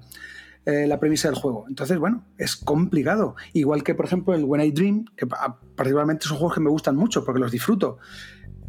eh, 0.66 0.86
la 0.86 1.00
premisa 1.00 1.28
del 1.28 1.38
juego. 1.38 1.64
Entonces, 1.66 1.98
bueno, 1.98 2.24
es 2.36 2.56
complicado. 2.56 3.36
Igual 3.54 3.82
que, 3.82 3.94
por 3.94 4.04
ejemplo, 4.04 4.34
el 4.34 4.44
When 4.44 4.60
I 4.60 4.70
Dream, 4.70 5.06
que 5.16 5.26
particularmente 5.26 6.26
son 6.26 6.36
juegos 6.36 6.54
que 6.54 6.60
me 6.60 6.68
gustan 6.68 6.94
mucho 6.94 7.24
porque 7.24 7.40
los 7.40 7.50
disfruto, 7.50 7.98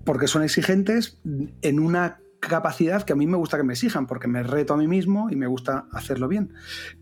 porque 0.05 0.27
son 0.27 0.43
exigentes 0.43 1.19
en 1.61 1.79
una 1.79 2.19
capacidad 2.39 3.03
que 3.03 3.13
a 3.13 3.15
mí 3.15 3.27
me 3.27 3.37
gusta 3.37 3.57
que 3.57 3.63
me 3.63 3.73
exijan, 3.73 4.07
porque 4.07 4.27
me 4.27 4.43
reto 4.43 4.73
a 4.73 4.77
mí 4.77 4.87
mismo 4.87 5.29
y 5.29 5.35
me 5.35 5.47
gusta 5.47 5.87
hacerlo 5.91 6.27
bien. 6.27 6.53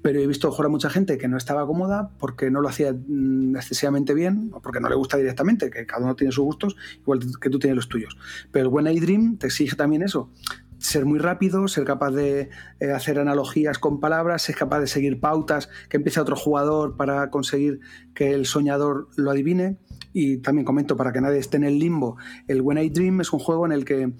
Pero 0.02 0.20
he 0.20 0.28
visto 0.28 0.52
jugar 0.52 0.68
a 0.68 0.70
mucha 0.70 0.90
gente 0.90 1.18
que 1.18 1.28
no 1.28 1.38
estaba 1.38 1.66
cómoda 1.66 2.12
porque 2.18 2.52
no 2.52 2.62
lo 2.62 2.70
hacía 2.70 2.94
mm, 2.94 3.56
excesivamente 3.56 4.14
bien 4.14 4.50
o 4.54 4.62
porque 4.62 4.80
no 4.80 4.90
le 4.90 4.96
gusta 4.96 5.18
directamente, 5.18 5.70
que 5.70 5.86
cada 5.86 6.04
uno 6.04 6.16
tiene 6.16 6.32
sus 6.32 6.44
gustos, 6.44 6.76
igual 7.00 7.20
que 7.40 7.50
tú 7.50 7.60
tienes 7.60 7.76
los 7.76 7.90
tuyos. 7.90 8.18
Pero 8.52 8.66
el 8.66 8.74
When 8.74 8.88
I 8.88 9.00
Dream 9.00 9.38
te 9.38 9.48
exige 9.48 9.76
también 9.76 10.02
eso, 10.02 10.32
ser 10.80 11.06
muy 11.06 11.20
rápido, 11.20 11.68
ser 11.68 11.86
capaz 11.86 12.12
de 12.12 12.50
eh, 12.80 12.92
hacer 12.92 13.20
analogías 13.20 13.80
con 13.80 14.00
palabras, 14.00 14.42
ser 14.42 14.56
capaz 14.56 14.80
de 14.80 14.88
seguir 14.88 15.20
pautas 15.20 15.70
que 15.90 15.98
empiece 15.98 16.20
otro 16.20 16.36
jugador 16.36 16.96
para 16.98 17.30
conseguir 17.30 17.80
que 18.14 18.34
el 18.34 18.46
soñador 18.46 19.10
lo 19.16 19.32
adivine. 19.32 19.78
Y 20.14 20.38
también 20.38 20.66
comento 20.66 20.98
para 20.98 21.12
que 21.12 21.22
nadie 21.22 21.38
esté 21.38 21.58
en 21.58 21.64
el 21.64 21.78
limbo, 21.78 22.18
el 22.48 22.62
When 22.62 22.80
I 22.80 22.90
Dream 22.90 23.22
es 23.22 23.34
un 23.34 23.40
juego 23.40 23.66
en 23.66 23.72
el 23.72 23.86
que 23.86 24.14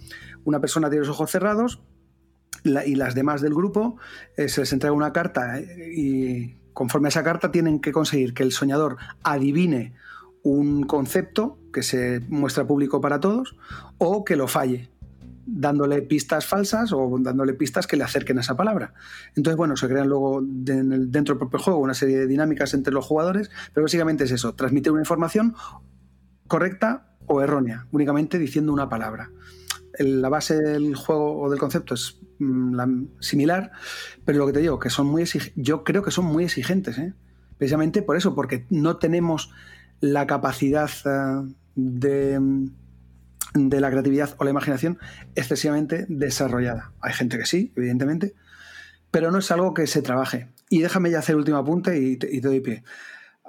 una 0.48 0.62
persona 0.62 0.90
tiene 0.90 1.02
los 1.06 1.10
ojos 1.10 1.30
cerrados 1.30 1.82
y 2.64 2.96
las 2.96 3.16
demás 3.16 3.42
del 3.42 3.54
grupo 3.54 3.98
eh, 4.38 4.48
se 4.48 4.62
les 4.62 4.72
entrega 4.72 4.94
una 4.94 5.12
carta 5.12 5.60
eh, 5.60 5.92
y 5.94 6.56
conforme 6.72 7.08
a 7.08 7.10
esa 7.10 7.22
carta 7.22 7.52
tienen 7.52 7.82
que 7.82 7.92
conseguir 7.92 8.34
que 8.34 8.44
el 8.44 8.54
soñador 8.54 8.96
adivine 9.24 9.94
un 10.44 10.84
concepto 10.84 11.60
que 11.74 11.84
se 11.84 12.22
muestra 12.30 12.66
público 12.66 13.02
para 13.02 13.20
todos 13.20 13.58
o 13.98 14.24
que 14.24 14.38
lo 14.38 14.48
falle 14.48 14.90
dándole 15.46 16.02
pistas 16.02 16.46
falsas 16.46 16.94
o 16.94 17.18
dándole 17.20 17.54
pistas 17.54 17.86
que 17.86 17.98
le 17.98 18.06
acerquen 18.06 18.38
a 18.38 18.42
esa 18.42 18.56
palabra. 18.56 18.94
Entonces, 19.36 19.58
bueno, 19.58 19.76
se 19.76 19.88
crean 19.88 20.08
luego 20.08 20.42
dentro 20.42 21.36
del 21.36 21.38
propio 21.40 21.60
juego 21.60 21.80
una 21.80 21.94
serie 21.94 22.18
de 22.18 22.28
dinámicas 22.28 22.74
entre 22.74 22.94
los 22.94 23.06
jugadores, 23.06 23.50
pero 23.74 23.84
básicamente 23.84 24.26
es 24.26 24.32
eso, 24.32 24.56
transmitir 24.56 24.92
una 24.92 25.02
información 25.02 25.56
correcta 26.48 27.16
o 27.28 27.42
errónea, 27.42 27.88
únicamente 27.92 28.40
diciendo 28.40 28.74
una 28.74 28.90
palabra. 28.90 29.30
La 30.00 30.30
base 30.30 30.62
del 30.62 30.96
juego 30.96 31.42
o 31.42 31.50
del 31.50 31.60
concepto 31.60 31.94
es 31.94 32.20
mm, 32.40 33.06
similar, 33.20 33.72
pero 34.26 34.38
lo 34.40 34.48
que 34.48 34.54
te 34.54 34.60
digo, 34.60 34.80
que 34.80 34.90
son 34.90 35.08
muy 35.08 35.26
yo 35.56 35.84
creo 35.84 36.04
que 36.04 36.12
son 36.12 36.26
muy 36.26 36.44
exigentes, 36.44 36.98
¿eh? 36.98 37.14
precisamente 37.58 38.02
por 38.02 38.18
eso, 38.18 38.36
porque 38.36 38.66
no 38.70 38.98
tenemos 38.98 39.52
la 40.00 40.28
capacidad 40.28 40.90
eh, 41.06 41.54
de 41.76 42.40
de 43.54 43.82
la 43.82 43.90
creatividad 43.90 44.36
o 44.38 44.44
la 44.44 44.52
imaginación 44.52 45.00
excesivamente 45.36 46.06
desarrollada. 46.10 46.92
Hay 47.02 47.14
gente 47.14 47.38
que 47.38 47.46
sí, 47.46 47.74
evidentemente, 47.76 48.36
pero 49.12 49.32
no 49.32 49.40
es 49.40 49.50
algo 49.52 49.74
que 49.74 49.88
se 49.88 50.02
trabaje. 50.02 50.50
Y 50.70 50.82
déjame 50.82 51.12
ya 51.12 51.20
hacer 51.20 51.34
el 51.34 51.40
último 51.40 51.58
apunte 51.58 52.00
y 52.00 52.18
te, 52.18 52.40
doy 52.42 52.60
pie. 52.60 52.84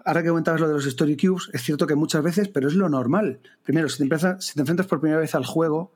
ahora 0.04 0.22
que 0.22 0.28
comentabas 0.28 0.60
lo 0.60 0.68
de 0.68 0.74
los 0.74 0.86
story 0.86 1.16
cubes, 1.16 1.50
es 1.52 1.62
cierto 1.62 1.86
que 1.86 1.94
muchas 1.94 2.22
veces, 2.22 2.48
pero 2.48 2.68
es 2.68 2.74
lo 2.74 2.88
normal. 2.88 3.40
Primero, 3.64 3.88
si 3.88 4.08
te, 4.08 4.18
si 4.40 4.54
te 4.54 4.60
enfrentas 4.60 4.86
por 4.86 5.00
primera 5.00 5.20
vez 5.20 5.34
al 5.34 5.44
juego, 5.44 5.92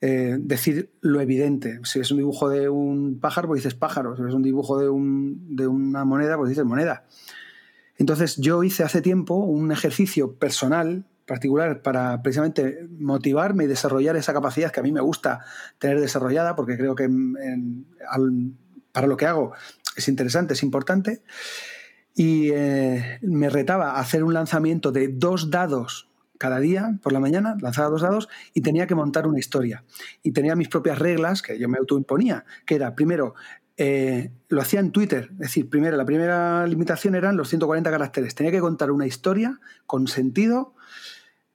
eh, 0.00 0.36
decir 0.38 0.92
lo 1.00 1.20
evidente. 1.20 1.80
Si 1.84 2.00
es 2.00 2.10
un 2.10 2.18
dibujo 2.18 2.50
de 2.50 2.68
un 2.68 3.18
pájaro, 3.18 3.48
pues 3.48 3.62
dices 3.62 3.74
pájaro. 3.74 4.16
Si 4.16 4.22
es 4.22 4.34
un 4.34 4.42
dibujo 4.42 4.78
de, 4.78 4.88
un, 4.88 5.56
de 5.56 5.66
una 5.66 6.04
moneda, 6.04 6.36
pues 6.36 6.50
dices 6.50 6.64
moneda. 6.64 7.04
Entonces 7.98 8.36
yo 8.36 8.62
hice 8.62 8.82
hace 8.82 9.00
tiempo 9.00 9.36
un 9.36 9.72
ejercicio 9.72 10.34
personal, 10.34 11.06
particular, 11.26 11.80
para 11.80 12.22
precisamente 12.22 12.86
motivarme 12.98 13.64
y 13.64 13.66
desarrollar 13.66 14.16
esa 14.16 14.34
capacidad 14.34 14.70
que 14.70 14.80
a 14.80 14.82
mí 14.82 14.92
me 14.92 15.00
gusta 15.00 15.40
tener 15.78 16.00
desarrollada, 16.00 16.54
porque 16.56 16.76
creo 16.76 16.94
que 16.94 17.08
para 18.92 19.06
lo 19.06 19.16
que 19.16 19.26
hago 19.26 19.52
es 19.96 20.08
interesante, 20.08 20.52
es 20.54 20.62
importante. 20.62 21.22
Y 22.14 22.50
eh, 22.52 23.18
me 23.22 23.48
retaba 23.48 23.98
hacer 23.98 24.24
un 24.24 24.34
lanzamiento 24.34 24.92
de 24.92 25.08
dos 25.08 25.50
dados 25.50 26.05
cada 26.38 26.58
día 26.60 26.98
por 27.02 27.12
la 27.12 27.20
mañana, 27.20 27.56
lanzaba 27.60 27.88
dos 27.88 28.02
dados 28.02 28.28
y 28.54 28.60
tenía 28.60 28.86
que 28.86 28.94
montar 28.94 29.26
una 29.26 29.38
historia. 29.38 29.84
Y 30.22 30.32
tenía 30.32 30.56
mis 30.56 30.68
propias 30.68 30.98
reglas 30.98 31.42
que 31.42 31.58
yo 31.58 31.68
me 31.68 31.78
autoimponía, 31.78 32.44
que 32.64 32.74
era, 32.74 32.94
primero, 32.94 33.34
eh, 33.76 34.30
lo 34.48 34.60
hacía 34.60 34.80
en 34.80 34.90
Twitter. 34.90 35.30
Es 35.32 35.38
decir, 35.38 35.68
primero, 35.68 35.96
la 35.96 36.04
primera 36.04 36.66
limitación 36.66 37.14
eran 37.14 37.36
los 37.36 37.48
140 37.48 37.90
caracteres. 37.90 38.34
Tenía 38.34 38.52
que 38.52 38.60
contar 38.60 38.90
una 38.90 39.06
historia 39.06 39.60
con 39.86 40.08
sentido 40.08 40.74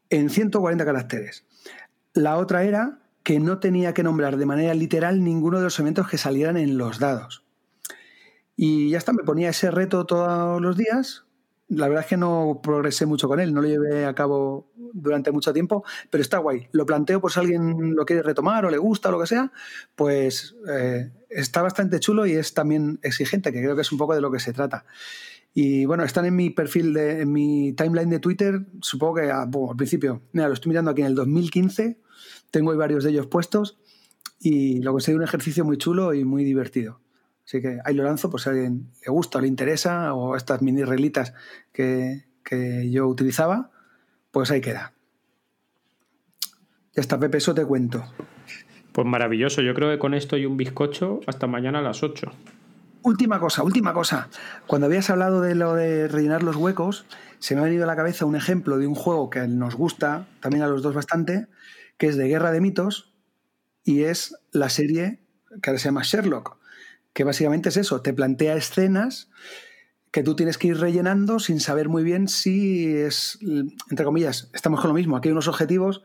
en 0.09 0.29
140 0.29 0.85
caracteres. 0.85 1.45
La 2.13 2.37
otra 2.37 2.63
era 2.63 2.99
que 3.23 3.39
no 3.39 3.59
tenía 3.59 3.93
que 3.93 4.03
nombrar 4.03 4.37
de 4.37 4.45
manera 4.45 4.73
literal 4.73 5.23
ninguno 5.23 5.57
de 5.57 5.65
los 5.65 5.79
elementos 5.79 6.07
que 6.07 6.17
salieran 6.17 6.57
en 6.57 6.77
los 6.77 6.99
dados. 6.99 7.43
Y 8.55 8.89
ya 8.89 8.97
está, 8.97 9.13
me 9.13 9.23
ponía 9.23 9.49
ese 9.49 9.71
reto 9.71 10.05
todos 10.05 10.61
los 10.61 10.77
días. 10.77 11.25
La 11.73 11.87
verdad 11.87 12.03
es 12.03 12.09
que 12.09 12.17
no 12.17 12.59
progresé 12.61 13.05
mucho 13.05 13.29
con 13.29 13.39
él, 13.39 13.53
no 13.53 13.61
lo 13.61 13.67
llevé 13.67 14.05
a 14.05 14.13
cabo 14.13 14.71
durante 14.75 15.31
mucho 15.31 15.53
tiempo, 15.53 15.85
pero 16.09 16.21
está 16.21 16.37
guay. 16.39 16.67
Lo 16.73 16.85
planteo 16.85 17.21
por 17.21 17.31
si 17.31 17.39
alguien 17.39 17.95
lo 17.95 18.05
quiere 18.05 18.23
retomar 18.23 18.65
o 18.65 18.69
le 18.69 18.77
gusta 18.77 19.07
o 19.07 19.13
lo 19.13 19.19
que 19.21 19.27
sea, 19.27 19.53
pues 19.95 20.53
eh, 20.69 21.11
está 21.29 21.61
bastante 21.61 22.01
chulo 22.01 22.25
y 22.25 22.33
es 22.33 22.53
también 22.53 22.99
exigente, 23.03 23.53
que 23.53 23.61
creo 23.61 23.75
que 23.75 23.83
es 23.83 23.91
un 23.91 23.97
poco 23.97 24.13
de 24.13 24.19
lo 24.19 24.29
que 24.29 24.39
se 24.39 24.51
trata. 24.51 24.85
Y 25.53 25.85
bueno, 25.85 26.03
están 26.03 26.25
en 26.25 26.35
mi 26.35 26.49
perfil, 26.49 26.93
de, 26.93 27.21
en 27.21 27.31
mi 27.31 27.71
timeline 27.71 28.09
de 28.09 28.19
Twitter, 28.19 28.65
supongo 28.81 29.15
que 29.15 29.31
ah, 29.31 29.43
al 29.43 29.75
principio, 29.77 30.23
mira, 30.33 30.49
lo 30.49 30.53
estoy 30.53 30.71
mirando 30.71 30.91
aquí 30.91 31.01
en 31.01 31.07
el 31.07 31.15
2015, 31.15 32.01
tengo 32.51 32.75
varios 32.75 33.05
de 33.05 33.11
ellos 33.11 33.27
puestos 33.27 33.79
y 34.41 34.81
lo 34.81 34.91
conseguí 34.91 35.15
un 35.15 35.23
ejercicio 35.23 35.63
muy 35.63 35.77
chulo 35.77 36.13
y 36.13 36.25
muy 36.25 36.43
divertido. 36.43 36.99
Así 37.51 37.61
que 37.61 37.79
ahí 37.83 37.93
lo 37.93 38.05
lanzo 38.05 38.29
por 38.29 38.39
si 38.39 38.47
a 38.47 38.53
alguien 38.53 38.93
le 39.05 39.11
gusta 39.11 39.39
o 39.39 39.41
le 39.41 39.47
interesa, 39.49 40.13
o 40.13 40.37
estas 40.37 40.61
mini 40.61 40.85
reglitas 40.85 41.33
que, 41.73 42.23
que 42.45 42.89
yo 42.89 43.05
utilizaba, 43.07 43.71
pues 44.31 44.51
ahí 44.51 44.61
queda. 44.61 44.93
Ya 46.95 47.01
está, 47.01 47.19
Pepe, 47.19 47.39
eso 47.39 47.53
te 47.53 47.65
cuento. 47.65 48.05
Pues 48.93 49.05
maravilloso, 49.05 49.61
yo 49.61 49.73
creo 49.73 49.91
que 49.91 49.99
con 49.99 50.13
esto 50.13 50.37
y 50.37 50.45
un 50.45 50.55
bizcocho 50.55 51.19
hasta 51.27 51.45
mañana 51.45 51.79
a 51.79 51.81
las 51.81 52.03
8. 52.03 52.31
Última 53.01 53.37
cosa, 53.41 53.63
última 53.63 53.91
cosa. 53.91 54.29
Cuando 54.65 54.87
habías 54.87 55.09
hablado 55.09 55.41
de 55.41 55.53
lo 55.53 55.73
de 55.73 56.07
rellenar 56.07 56.43
los 56.43 56.55
huecos, 56.55 57.05
se 57.39 57.55
me 57.55 57.59
ha 57.59 57.65
venido 57.65 57.83
a 57.83 57.87
la 57.87 57.97
cabeza 57.97 58.23
un 58.23 58.37
ejemplo 58.37 58.77
de 58.77 58.87
un 58.87 58.95
juego 58.95 59.29
que 59.29 59.45
nos 59.49 59.75
gusta, 59.75 60.25
también 60.39 60.63
a 60.63 60.67
los 60.67 60.81
dos 60.81 60.95
bastante, 60.95 61.47
que 61.97 62.07
es 62.07 62.15
de 62.15 62.29
Guerra 62.29 62.53
de 62.53 62.61
Mitos, 62.61 63.13
y 63.83 64.03
es 64.03 64.37
la 64.53 64.69
serie 64.69 65.19
que 65.61 65.69
ahora 65.69 65.79
se 65.79 65.89
llama 65.89 66.03
Sherlock, 66.03 66.60
que 67.13 67.23
básicamente 67.23 67.69
es 67.69 67.77
eso, 67.77 68.01
te 68.01 68.13
plantea 68.13 68.55
escenas 68.55 69.29
que 70.11 70.23
tú 70.23 70.35
tienes 70.35 70.57
que 70.57 70.67
ir 70.67 70.77
rellenando 70.77 71.39
sin 71.39 71.59
saber 71.59 71.87
muy 71.87 72.03
bien 72.03 72.27
si 72.27 72.95
es, 72.95 73.39
entre 73.89 74.05
comillas, 74.05 74.49
estamos 74.53 74.81
con 74.81 74.89
lo 74.89 74.93
mismo, 74.93 75.15
aquí 75.15 75.29
hay 75.29 75.33
unos 75.33 75.47
objetivos 75.47 76.03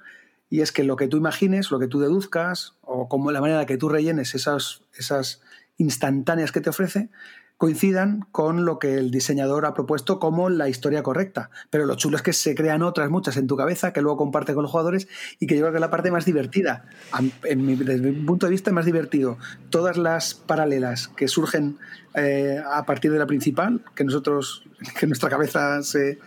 y 0.48 0.60
es 0.60 0.70
que 0.70 0.84
lo 0.84 0.96
que 0.96 1.08
tú 1.08 1.16
imagines, 1.16 1.70
lo 1.70 1.78
que 1.80 1.88
tú 1.88 1.98
deduzcas 1.98 2.76
o 2.82 3.08
como 3.08 3.32
la 3.32 3.40
manera 3.40 3.66
que 3.66 3.76
tú 3.76 3.88
rellenes 3.88 4.34
esas, 4.34 4.82
esas 4.94 5.42
instantáneas 5.76 6.52
que 6.52 6.60
te 6.60 6.70
ofrece, 6.70 7.10
coincidan 7.56 8.26
con 8.32 8.64
lo 8.64 8.78
que 8.78 8.94
el 8.94 9.10
diseñador 9.10 9.64
ha 9.64 9.74
propuesto 9.74 10.18
como 10.18 10.50
la 10.50 10.68
historia 10.68 11.02
correcta. 11.02 11.50
Pero 11.70 11.86
lo 11.86 11.94
chulo 11.94 12.16
es 12.16 12.22
que 12.22 12.32
se 12.32 12.54
crean 12.54 12.82
otras 12.82 13.10
muchas 13.10 13.36
en 13.36 13.46
tu 13.46 13.56
cabeza 13.56 13.92
que 13.92 14.02
luego 14.02 14.18
comparte 14.18 14.54
con 14.54 14.62
los 14.62 14.70
jugadores 14.70 15.08
y 15.40 15.46
que 15.46 15.54
yo 15.54 15.62
creo 15.62 15.72
que 15.72 15.78
es 15.78 15.80
la 15.80 15.90
parte 15.90 16.10
más 16.10 16.24
divertida. 16.24 16.84
desde 17.12 18.12
mi 18.12 18.26
punto 18.26 18.46
de 18.46 18.50
vista, 18.50 18.72
más 18.72 18.84
divertido. 18.84 19.38
Todas 19.70 19.96
las 19.96 20.34
paralelas 20.34 21.08
que 21.08 21.28
surgen 21.28 21.78
eh, 22.14 22.62
a 22.70 22.84
partir 22.84 23.12
de 23.12 23.18
la 23.18 23.26
principal, 23.26 23.82
que 23.94 24.04
nosotros, 24.04 24.64
que 24.98 25.06
nuestra 25.06 25.30
cabeza 25.30 25.82
se. 25.82 26.18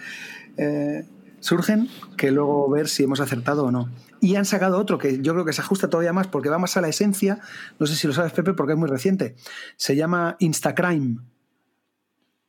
Eh, 0.57 1.05
surgen 1.41 1.87
que 2.17 2.31
luego 2.31 2.69
ver 2.69 2.89
si 2.89 3.03
hemos 3.03 3.19
acertado 3.19 3.65
o 3.65 3.71
no. 3.71 3.89
Y 4.21 4.35
han 4.35 4.45
sacado 4.45 4.77
otro 4.77 4.97
que 4.97 5.21
yo 5.21 5.33
creo 5.33 5.45
que 5.45 5.53
se 5.53 5.61
ajusta 5.61 5.89
todavía 5.89 6.13
más 6.13 6.27
porque 6.27 6.49
va 6.49 6.57
más 6.57 6.75
a 6.77 6.81
la 6.81 6.89
esencia. 6.89 7.39
No 7.79 7.85
sé 7.85 7.95
si 7.95 8.07
lo 8.07 8.13
sabes, 8.13 8.33
Pepe, 8.33 8.53
porque 8.53 8.73
es 8.73 8.79
muy 8.79 8.89
reciente. 8.89 9.35
Se 9.77 9.95
llama 9.95 10.35
Instacrime. 10.39 11.19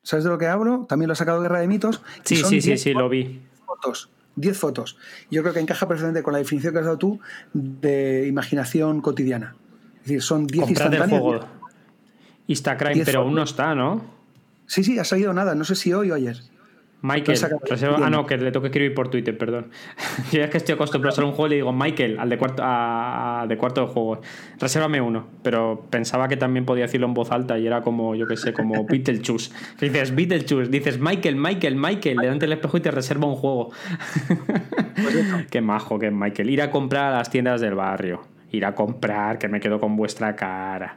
¿Sabes 0.03 0.25
de 0.25 0.31
lo 0.31 0.39
que 0.39 0.47
hablo? 0.47 0.87
También 0.89 1.09
lo 1.09 1.13
ha 1.13 1.17
sacado 1.17 1.41
Guerra 1.41 1.61
de 1.61 1.69
Mitos. 1.69 2.03
Sí, 2.25 2.37
sí, 2.37 2.61
sí, 2.61 2.77
sí, 2.77 2.93
lo 2.93 3.09
vi. 3.09 3.41
Fotos. 3.67 4.11
10 4.37 4.59
fotos. 4.59 4.97
Yo 5.31 5.43
creo 5.43 5.53
que 5.53 5.61
encaja 5.61 5.87
perfectamente 5.87 6.23
con 6.23 6.33
la 6.33 6.39
definición 6.39 6.73
que 6.73 6.79
has 6.79 6.85
dado 6.85 6.99
tú 6.99 7.21
de 7.53 8.27
imaginación 8.27 9.01
cotidiana. 9.01 9.55
Es 9.99 10.05
decir, 10.05 10.23
son 10.23 10.47
10 10.47 10.71
instantáneas. 10.71 11.21
juego. 11.21 11.41
Instacrime, 12.47 13.05
pero 13.05 13.21
aún 13.21 13.35
no 13.35 13.43
está, 13.43 13.75
¿no? 13.75 14.03
Sí, 14.67 14.83
sí, 14.83 14.99
ha 14.99 15.05
salido 15.05 15.33
nada. 15.33 15.55
No 15.55 15.65
sé 15.65 15.75
si 15.75 15.93
hoy 15.93 16.11
o 16.11 16.15
ayer. 16.15 16.41
Michael, 17.03 17.39
reserva, 17.63 17.99
ah, 18.03 18.11
no, 18.11 18.27
que 18.27 18.37
le 18.37 18.53
tengo 18.53 18.61
que 18.61 18.69
escribir 18.69 18.95
por 18.95 19.09
Twitter, 19.09 19.37
perdón. 19.37 19.71
Yo 20.33 20.43
es 20.43 20.51
que 20.51 20.59
estoy 20.59 20.75
acostumbrado 20.75 21.13
a 21.13 21.15
hacer 21.15 21.25
un 21.25 21.33
juego 21.33 21.47
y 21.47 21.51
le 21.51 21.57
digo, 21.57 21.73
Michael, 21.73 22.19
al 22.19 22.29
de 22.29 22.37
cuarto, 22.37 22.63
de 23.49 23.57
cuarto 23.57 23.81
de 23.81 23.87
juego, 23.87 24.21
resérvame 24.59 25.01
uno. 25.01 25.27
Pero 25.43 25.87
pensaba 25.89 26.29
que 26.29 26.37
también 26.37 26.67
podía 26.67 26.85
decirlo 26.85 27.07
en 27.07 27.15
voz 27.15 27.33
alta 27.33 27.59
y 27.59 27.67
era 27.67 27.81
como, 27.81 28.15
yo 28.15 28.27
qué 28.27 28.37
sé, 28.37 28.53
como 28.53 28.85
Beetlejuice. 28.85 29.51
Dices 29.81 30.15
Beetlejuice, 30.15 30.71
dices 30.71 30.99
Michael, 30.99 31.37
Michael, 31.37 31.77
Michael, 31.77 32.17
delante 32.19 32.47
del 32.47 32.53
espejo 32.53 32.77
y 32.77 32.81
te 32.81 32.91
reserva 32.91 33.27
un 33.27 33.37
juego. 33.37 33.71
Pues 34.95 35.47
qué 35.51 35.61
majo 35.63 35.99
que 35.99 36.09
es 36.09 36.13
Michael. 36.13 36.51
Ir 36.51 36.61
a 36.63 36.71
comprar 36.71 37.13
a 37.13 37.17
las 37.17 37.31
tiendas 37.31 37.63
del 37.63 37.75
barrio. 37.75 38.23
Ir 38.53 38.67
a 38.67 38.75
comprar, 38.75 39.39
que 39.39 39.49
me 39.49 39.61
quedo 39.61 39.81
con 39.81 39.97
vuestra 39.97 40.37
cara. 40.37 40.97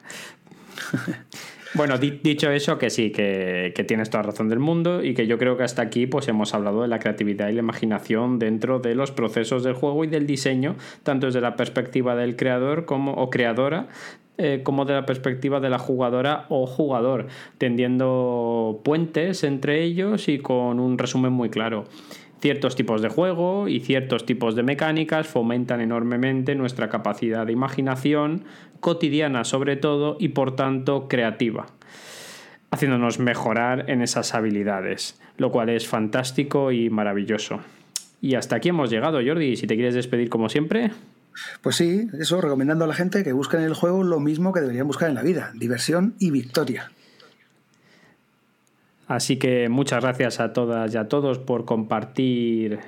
Bueno, 1.76 1.98
dicho 1.98 2.52
eso, 2.52 2.78
que 2.78 2.92
sí, 2.92 3.12
que, 3.12 3.74
tienes 3.88 4.12
toda 4.12 4.22
razón 4.24 4.48
del 4.48 4.60
mundo 4.60 5.04
y 5.04 5.16
que 5.16 5.26
yo 5.26 5.40
creo 5.40 5.58
que 5.58 5.64
hasta 5.64 5.82
aquí 5.82 6.06
pues 6.06 6.28
hemos 6.28 6.54
hablado 6.54 6.84
de 6.84 6.88
la 6.88 7.00
creatividad 7.00 7.50
y 7.50 7.54
la 7.54 7.60
imaginación 7.62 8.38
dentro 8.38 8.80
de 8.80 8.94
los 8.94 9.12
procesos 9.12 9.64
del 9.64 9.74
juego 9.74 10.04
y 10.04 10.08
del 10.08 10.28
diseño, 10.28 10.76
tanto 11.02 11.26
desde 11.26 11.42
la 11.42 11.56
perspectiva 11.56 12.16
del 12.16 12.36
creador 12.36 12.86
como 12.86 13.14
o 13.14 13.32
creadora, 13.32 13.88
eh, 14.38 14.62
como 14.64 14.86
de 14.86 14.94
la 14.94 15.06
perspectiva 15.06 15.60
de 15.60 15.70
la 15.70 15.80
jugadora 15.80 16.46
o 16.50 16.68
jugador, 16.68 17.28
tendiendo 17.58 18.82
puentes 18.84 19.44
entre 19.44 19.84
ellos 19.84 20.28
y 20.28 20.40
con 20.40 20.80
un 20.80 20.98
resumen 20.98 21.34
muy 21.34 21.50
claro. 21.50 21.86
Ciertos 22.44 22.76
tipos 22.76 23.02
de 23.02 23.08
juego 23.08 23.70
y 23.70 23.80
ciertos 23.80 24.26
tipos 24.26 24.54
de 24.54 24.64
mecánicas 24.64 25.28
fomentan 25.28 25.80
enormemente 25.80 26.56
nuestra 26.56 26.90
capacidad 26.90 27.46
de 27.46 27.54
imaginación, 27.54 28.44
cotidiana 28.82 29.46
sobre 29.46 29.78
todo 29.78 30.18
y 30.20 30.28
por 30.28 30.54
tanto 30.54 31.08
creativa, 31.08 31.68
haciéndonos 32.70 33.18
mejorar 33.18 33.90
en 33.90 34.02
esas 34.02 34.34
habilidades, 34.34 35.22
lo 35.38 35.54
cual 35.54 35.70
es 35.70 35.88
fantástico 35.88 36.74
y 36.74 36.90
maravilloso. 36.90 37.62
Y 38.20 38.36
hasta 38.36 38.58
aquí 38.58 38.68
hemos 38.68 38.90
llegado, 38.90 39.22
Jordi. 39.26 39.56
Si 39.56 39.66
te 39.66 39.76
quieres 39.76 39.96
despedir 39.96 40.30
como 40.30 40.50
siempre. 40.50 40.92
Pues 41.62 41.78
sí, 41.78 42.10
eso, 42.20 42.42
recomendando 42.42 42.84
a 42.84 42.90
la 42.90 42.94
gente 42.94 43.24
que 43.24 43.32
busquen 43.32 43.62
en 43.62 43.68
el 43.68 43.74
juego 43.74 44.04
lo 44.04 44.20
mismo 44.20 44.52
que 44.52 44.60
deberían 44.60 44.88
buscar 44.88 45.08
en 45.08 45.16
la 45.16 45.24
vida, 45.24 45.54
diversión 45.56 46.16
y 46.20 46.32
victoria. 46.32 46.92
Así 49.08 49.38
que 49.38 49.70
muchas 49.70 50.02
gracias 50.02 50.40
a 50.40 50.54
todas 50.54 50.94
y 50.94 50.98
a 50.98 51.08
todos 51.08 51.40
por 51.40 51.66
compartir 51.66 52.80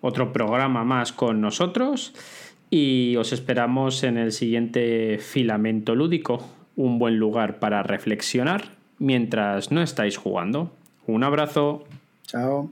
otro 0.00 0.32
programa 0.32 0.84
más 0.84 1.12
con 1.12 1.40
nosotros 1.40 2.14
y 2.70 3.16
os 3.16 3.32
esperamos 3.32 4.04
en 4.04 4.16
el 4.16 4.32
siguiente 4.32 5.18
filamento 5.18 5.94
lúdico, 5.94 6.46
un 6.76 6.98
buen 6.98 7.18
lugar 7.18 7.58
para 7.58 7.82
reflexionar 7.82 8.76
mientras 8.98 9.72
no 9.72 9.82
estáis 9.82 10.16
jugando. 10.16 10.70
Un 11.06 11.24
abrazo. 11.24 11.84
Chao. 12.26 12.70